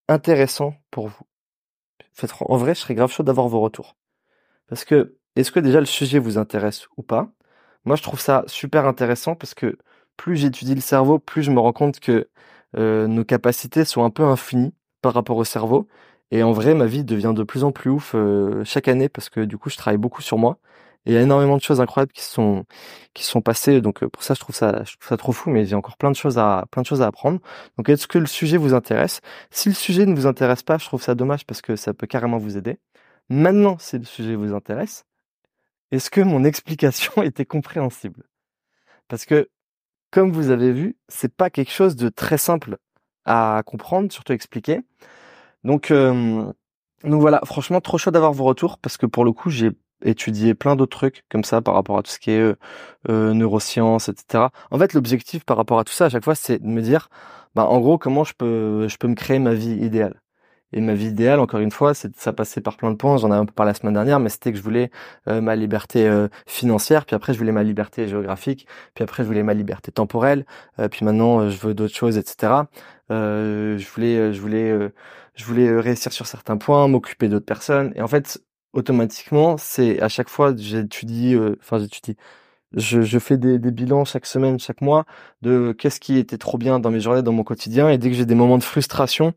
intéressant 0.07 0.75
pour 0.91 1.07
vous? 1.09 1.25
En 2.41 2.57
vrai, 2.57 2.75
je 2.75 2.81
serais 2.81 2.95
grave 2.95 3.11
chaud 3.11 3.23
d'avoir 3.23 3.47
vos 3.47 3.61
retours. 3.61 3.95
Parce 4.67 4.83
que, 4.85 5.17
est-ce 5.35 5.51
que 5.51 5.59
déjà 5.59 5.79
le 5.79 5.85
sujet 5.85 6.19
vous 6.19 6.37
intéresse 6.37 6.87
ou 6.97 7.03
pas? 7.03 7.31
Moi, 7.85 7.95
je 7.95 8.03
trouve 8.03 8.19
ça 8.19 8.43
super 8.47 8.85
intéressant 8.85 9.35
parce 9.35 9.53
que 9.53 9.77
plus 10.17 10.37
j'étudie 10.37 10.75
le 10.75 10.81
cerveau, 10.81 11.19
plus 11.19 11.43
je 11.43 11.51
me 11.51 11.59
rends 11.59 11.73
compte 11.73 11.99
que 11.99 12.29
euh, 12.77 13.07
nos 13.07 13.23
capacités 13.25 13.85
sont 13.85 14.03
un 14.03 14.09
peu 14.09 14.23
infinies 14.23 14.73
par 15.01 15.13
rapport 15.13 15.37
au 15.37 15.43
cerveau. 15.45 15.87
Et 16.31 16.43
en 16.43 16.51
vrai, 16.51 16.75
ma 16.75 16.85
vie 16.85 17.03
devient 17.03 17.33
de 17.35 17.43
plus 17.43 17.63
en 17.63 17.71
plus 17.71 17.89
ouf 17.89 18.11
euh, 18.15 18.63
chaque 18.65 18.87
année 18.87 19.09
parce 19.09 19.29
que 19.29 19.41
du 19.41 19.57
coup, 19.57 19.69
je 19.69 19.77
travaille 19.77 19.97
beaucoup 19.97 20.21
sur 20.21 20.37
moi. 20.37 20.59
Et 21.05 21.11
il 21.11 21.13
y 21.15 21.17
a 21.17 21.21
énormément 21.21 21.57
de 21.57 21.61
choses 21.61 21.81
incroyables 21.81 22.11
qui 22.11 22.23
sont 22.23 22.65
qui 23.13 23.23
sont 23.23 23.41
passées. 23.41 23.81
Donc 23.81 24.03
euh, 24.03 24.09
pour 24.09 24.23
ça, 24.23 24.33
je 24.33 24.39
trouve 24.41 24.55
ça 24.55 24.83
je 24.85 24.97
trouve 24.97 25.07
ça 25.09 25.17
trop 25.17 25.31
fou. 25.31 25.49
Mais 25.49 25.65
j'ai 25.65 25.75
encore 25.75 25.97
plein 25.97 26.11
de 26.11 26.15
choses 26.15 26.37
à 26.37 26.65
plein 26.71 26.81
de 26.83 26.87
choses 26.87 27.01
à 27.01 27.07
apprendre. 27.07 27.39
Donc 27.77 27.89
est-ce 27.89 28.07
que 28.07 28.19
le 28.19 28.27
sujet 28.27 28.57
vous 28.57 28.73
intéresse? 28.73 29.21
Si 29.51 29.69
le 29.69 29.75
sujet 29.75 30.05
ne 30.05 30.13
vous 30.15 30.27
intéresse 30.27 30.63
pas, 30.63 30.77
je 30.77 30.85
trouve 30.85 31.01
ça 31.01 31.15
dommage 31.15 31.45
parce 31.45 31.61
que 31.61 31.75
ça 31.75 31.93
peut 31.93 32.07
carrément 32.07 32.37
vous 32.37 32.57
aider. 32.57 32.79
Maintenant, 33.29 33.77
si 33.79 33.97
le 33.97 34.05
sujet 34.05 34.35
vous 34.35 34.53
intéresse, 34.53 35.05
est-ce 35.91 36.09
que 36.09 36.21
mon 36.21 36.43
explication 36.43 37.23
était 37.23 37.45
compréhensible? 37.45 38.23
Parce 39.07 39.25
que, 39.25 39.49
comme 40.11 40.31
vous 40.31 40.51
avez 40.51 40.71
vu, 40.73 40.97
c'est 41.09 41.33
pas 41.35 41.49
quelque 41.49 41.71
chose 41.71 41.95
de 41.95 42.09
très 42.09 42.37
simple 42.37 42.77
à 43.25 43.63
comprendre, 43.65 44.11
surtout 44.11 44.33
expliquer. 44.33 44.81
Donc, 45.63 45.91
euh, 45.91 46.51
donc 47.03 47.21
voilà, 47.21 47.41
franchement, 47.45 47.81
trop 47.81 47.97
chaud 47.97 48.11
d'avoir 48.11 48.33
vos 48.33 48.45
retours 48.45 48.77
parce 48.79 48.97
que 48.97 49.05
pour 49.05 49.25
le 49.25 49.31
coup, 49.31 49.49
j'ai 49.49 49.71
étudié 50.03 50.55
plein 50.55 50.75
d'autres 50.75 50.97
trucs 50.97 51.25
comme 51.29 51.43
ça 51.43 51.61
par 51.61 51.73
rapport 51.75 51.97
à 51.97 52.03
tout 52.03 52.11
ce 52.11 52.19
qui 52.19 52.31
est 52.31 52.55
euh, 53.09 53.33
neurosciences, 53.33 54.09
etc. 54.09 54.51
En 54.71 54.79
fait, 54.79 54.93
l'objectif 54.93 55.45
par 55.45 55.57
rapport 55.57 55.79
à 55.79 55.83
tout 55.85 55.93
ça 55.93 56.05
à 56.05 56.09
chaque 56.09 56.23
fois, 56.23 56.35
c'est 56.35 56.59
de 56.59 56.67
me 56.67 56.81
dire, 56.81 57.09
bah, 57.55 57.65
en 57.65 57.79
gros, 57.79 57.97
comment 57.97 58.23
je 58.23 58.33
peux, 58.35 58.87
je 58.87 58.97
peux 58.97 59.07
me 59.07 59.15
créer 59.15 59.39
ma 59.39 59.53
vie 59.53 59.73
idéale? 59.73 60.21
Et 60.73 60.81
ma 60.81 60.93
vie 60.93 61.07
idéale, 61.07 61.39
encore 61.39 61.59
une 61.59 61.71
fois, 61.71 61.93
c'est 61.93 62.15
ça 62.15 62.31
passait 62.33 62.61
par 62.61 62.77
plein 62.77 62.91
de 62.91 62.95
points. 62.95 63.17
J'en 63.17 63.31
ai 63.31 63.35
un 63.35 63.45
peu 63.45 63.53
parlé 63.53 63.71
la 63.71 63.73
semaine 63.73 63.93
dernière, 63.93 64.19
mais 64.19 64.29
c'était 64.29 64.51
que 64.51 64.57
je 64.57 64.63
voulais 64.63 64.91
euh, 65.27 65.41
ma 65.41 65.55
liberté 65.55 66.07
euh, 66.07 66.27
financière, 66.45 67.05
puis 67.05 67.15
après 67.15 67.33
je 67.33 67.39
voulais 67.39 67.51
ma 67.51 67.63
liberté 67.63 68.07
géographique, 68.07 68.67
puis 68.93 69.03
après 69.03 69.23
je 69.23 69.27
voulais 69.27 69.43
ma 69.43 69.53
liberté 69.53 69.91
temporelle, 69.91 70.45
euh, 70.79 70.87
puis 70.87 71.05
maintenant 71.05 71.49
je 71.49 71.57
veux 71.59 71.73
d'autres 71.73 71.95
choses, 71.95 72.17
etc. 72.17 72.67
je 73.09 73.93
voulais, 73.93 74.33
je 74.33 74.41
voulais, 74.41 74.91
je 75.35 75.45
voulais 75.45 75.79
réussir 75.79 76.11
sur 76.13 76.27
certains 76.27 76.57
points, 76.57 76.87
m'occuper 76.87 77.29
d'autres 77.29 77.45
personnes. 77.45 77.91
Et 77.95 78.01
en 78.01 78.07
fait, 78.07 78.39
automatiquement, 78.73 79.57
c'est 79.57 79.99
à 80.01 80.09
chaque 80.09 80.29
fois 80.29 80.53
j'étudie, 80.55 81.35
enfin 81.61 81.79
j'étudie 81.79 82.17
je, 82.75 83.01
je 83.01 83.19
fais 83.19 83.37
des, 83.37 83.59
des, 83.59 83.71
bilans 83.71 84.05
chaque 84.05 84.25
semaine, 84.25 84.59
chaque 84.59 84.81
mois 84.81 85.05
de 85.41 85.73
qu'est-ce 85.77 85.99
qui 85.99 86.17
était 86.17 86.37
trop 86.37 86.57
bien 86.57 86.79
dans 86.79 86.91
mes 86.91 86.99
journées, 86.99 87.23
dans 87.23 87.31
mon 87.31 87.43
quotidien. 87.43 87.89
Et 87.89 87.97
dès 87.97 88.09
que 88.09 88.15
j'ai 88.15 88.25
des 88.25 88.35
moments 88.35 88.57
de 88.57 88.63
frustration, 88.63 89.33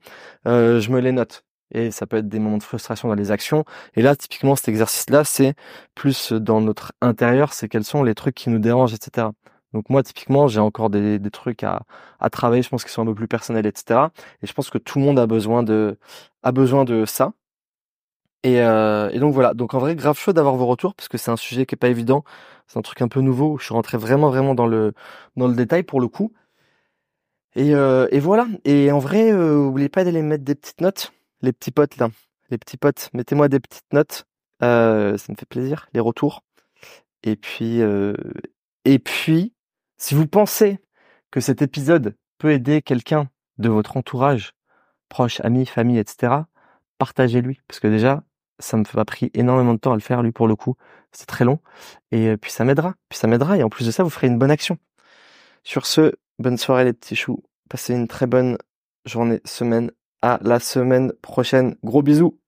euh, 0.47 0.81
je 0.81 0.91
me 0.91 1.01
les 1.01 1.13
note. 1.13 1.45
Et 1.75 1.91
ça 1.91 2.07
peut 2.07 2.19
être 2.19 2.29
des 2.29 2.39
moments 2.39 2.59
de 2.59 2.63
frustration 2.63 3.09
dans 3.09 3.15
les 3.15 3.31
actions. 3.31 3.65
Et 3.95 4.03
là, 4.03 4.15
typiquement, 4.17 4.57
cet 4.57 4.69
exercice-là, 4.69 5.25
c'est 5.25 5.55
plus 5.95 6.33
dans 6.33 6.61
notre 6.61 6.93
intérieur, 7.01 7.53
c'est 7.55 7.69
quels 7.69 7.85
sont 7.85 8.03
les 8.03 8.15
trucs 8.15 8.35
qui 8.35 8.51
nous 8.51 8.59
dérangent, 8.59 8.95
etc. 8.95 9.29
Donc 9.73 9.89
moi, 9.89 10.03
typiquement, 10.03 10.49
j'ai 10.49 10.61
encore 10.61 10.91
des, 10.91 11.19
des 11.19 11.31
trucs 11.31 11.63
à, 11.65 11.83
à 12.21 12.31
travailler, 12.31 12.63
je 12.63 12.69
pense 12.69 12.85
qu'ils 12.85 12.93
sont 12.93 13.03
un 13.03 13.07
peu 13.07 13.15
plus 13.15 13.29
personnels, 13.29 13.67
etc. 13.67 14.01
Et 14.43 14.47
je 14.47 14.53
pense 14.53 14.69
que 14.71 14.79
tout 14.79 14.99
le 14.99 15.05
monde 15.05 15.19
a 15.19 15.27
besoin 15.27 15.63
de, 15.63 15.99
a 16.43 16.53
besoin 16.53 16.85
de 16.85 17.07
ça. 17.07 17.33
Et, 18.45 18.61
euh, 18.61 19.09
et 19.11 19.19
donc 19.19 19.35
voilà. 19.35 19.55
Donc 19.55 19.75
en 19.75 19.79
vrai, 19.79 19.95
grave 19.95 20.19
chaud 20.19 20.33
d'avoir 20.33 20.57
vos 20.57 20.67
retours 20.67 20.95
parce 20.95 21.09
que 21.09 21.19
c'est 21.19 21.31
un 21.31 21.37
sujet 21.37 21.67
qui 21.67 21.75
est 21.75 21.77
pas 21.77 21.89
évident. 21.89 22.25
C'est 22.67 22.79
un 22.79 22.83
truc 22.83 23.03
un 23.03 23.09
peu 23.09 23.21
nouveau. 23.21 23.59
Je 23.59 23.65
suis 23.65 23.75
rentré 23.75 23.99
vraiment, 23.99 24.31
vraiment 24.31 24.55
dans 24.55 24.67
le, 24.67 24.95
dans 25.37 25.49
le 25.49 25.55
détail 25.55 25.83
pour 25.83 26.01
le 26.01 26.09
coup. 26.09 26.33
Et, 27.55 27.75
euh, 27.75 28.09
voilà. 28.21 28.47
Et 28.65 28.91
en 28.91 28.99
vrai, 28.99 29.33
euh, 29.33 29.57
oubliez 29.57 29.89
pas 29.89 30.05
d'aller 30.05 30.23
mettre 30.23 30.45
des 30.45 30.55
petites 30.55 30.81
notes. 30.81 31.13
Les 31.43 31.53
petits 31.53 31.71
potes, 31.71 31.97
là. 31.99 32.11
Les 32.51 32.59
petits 32.59 32.77
potes, 32.77 33.11
mettez-moi 33.15 33.49
des 33.49 33.61
petites 33.61 33.93
notes. 33.93 34.27
Euh, 34.63 35.17
ça 35.19 35.33
me 35.33 35.37
fait 35.37 35.47
plaisir, 35.47 35.89
les 35.93 36.01
retours. 36.01 36.43
Et 37.25 37.37
puis, 37.37 37.81
et 38.85 38.99
puis, 38.99 39.53
si 39.97 40.15
vous 40.15 40.27
pensez 40.27 40.81
que 41.31 41.41
cet 41.41 41.63
épisode 41.63 42.17
peut 42.39 42.51
aider 42.51 42.83
quelqu'un 42.83 43.29
de 43.59 43.69
votre 43.69 43.97
entourage, 43.97 44.55
proche, 45.09 45.41
ami, 45.45 45.67
famille, 45.67 45.99
etc., 45.99 46.35
partagez-lui. 46.99 47.61
Parce 47.69 47.79
que 47.79 47.87
déjà, 47.87 48.25
ça 48.63 48.77
me 48.77 48.85
pas 48.85 49.05
pris 49.05 49.31
énormément 49.35 49.75
de 49.75 49.79
temps 49.79 49.93
à 49.93 49.97
le 49.97 50.01
faire, 50.01 50.23
lui, 50.23 50.33
pour 50.33 50.49
le 50.49 50.57
coup. 50.57 50.77
C'est 51.13 51.27
très 51.27 51.45
long. 51.45 51.59
Et 52.11 52.29
euh, 52.29 52.37
puis 52.37 52.51
ça 52.51 52.65
m'aidera. 52.65 52.95
Puis 53.09 53.19
ça 53.19 53.27
m'aidera. 53.27 53.59
Et 53.59 53.63
en 53.63 53.69
plus 53.69 53.87
de 53.87 53.91
ça, 53.91 54.03
vous 54.03 54.11
ferez 54.11 54.27
une 54.29 54.39
bonne 54.39 54.51
action. 54.51 54.79
Sur 55.65 55.87
ce, 55.87 56.15
bonne 56.39 56.59
soirée 56.59 56.85
les 56.85 56.93
petits 56.93 57.17
choux. 57.17 57.43
Passez 57.69 57.95
une 57.95 58.09
très 58.09 58.27
bonne 58.27 58.59
journée, 59.05 59.41
semaine. 59.45 59.91
À 60.23 60.39
la 60.43 60.61
semaine 60.61 61.13
prochaine. 61.23 61.77
Gros 61.83 62.03
bisous. 62.03 62.42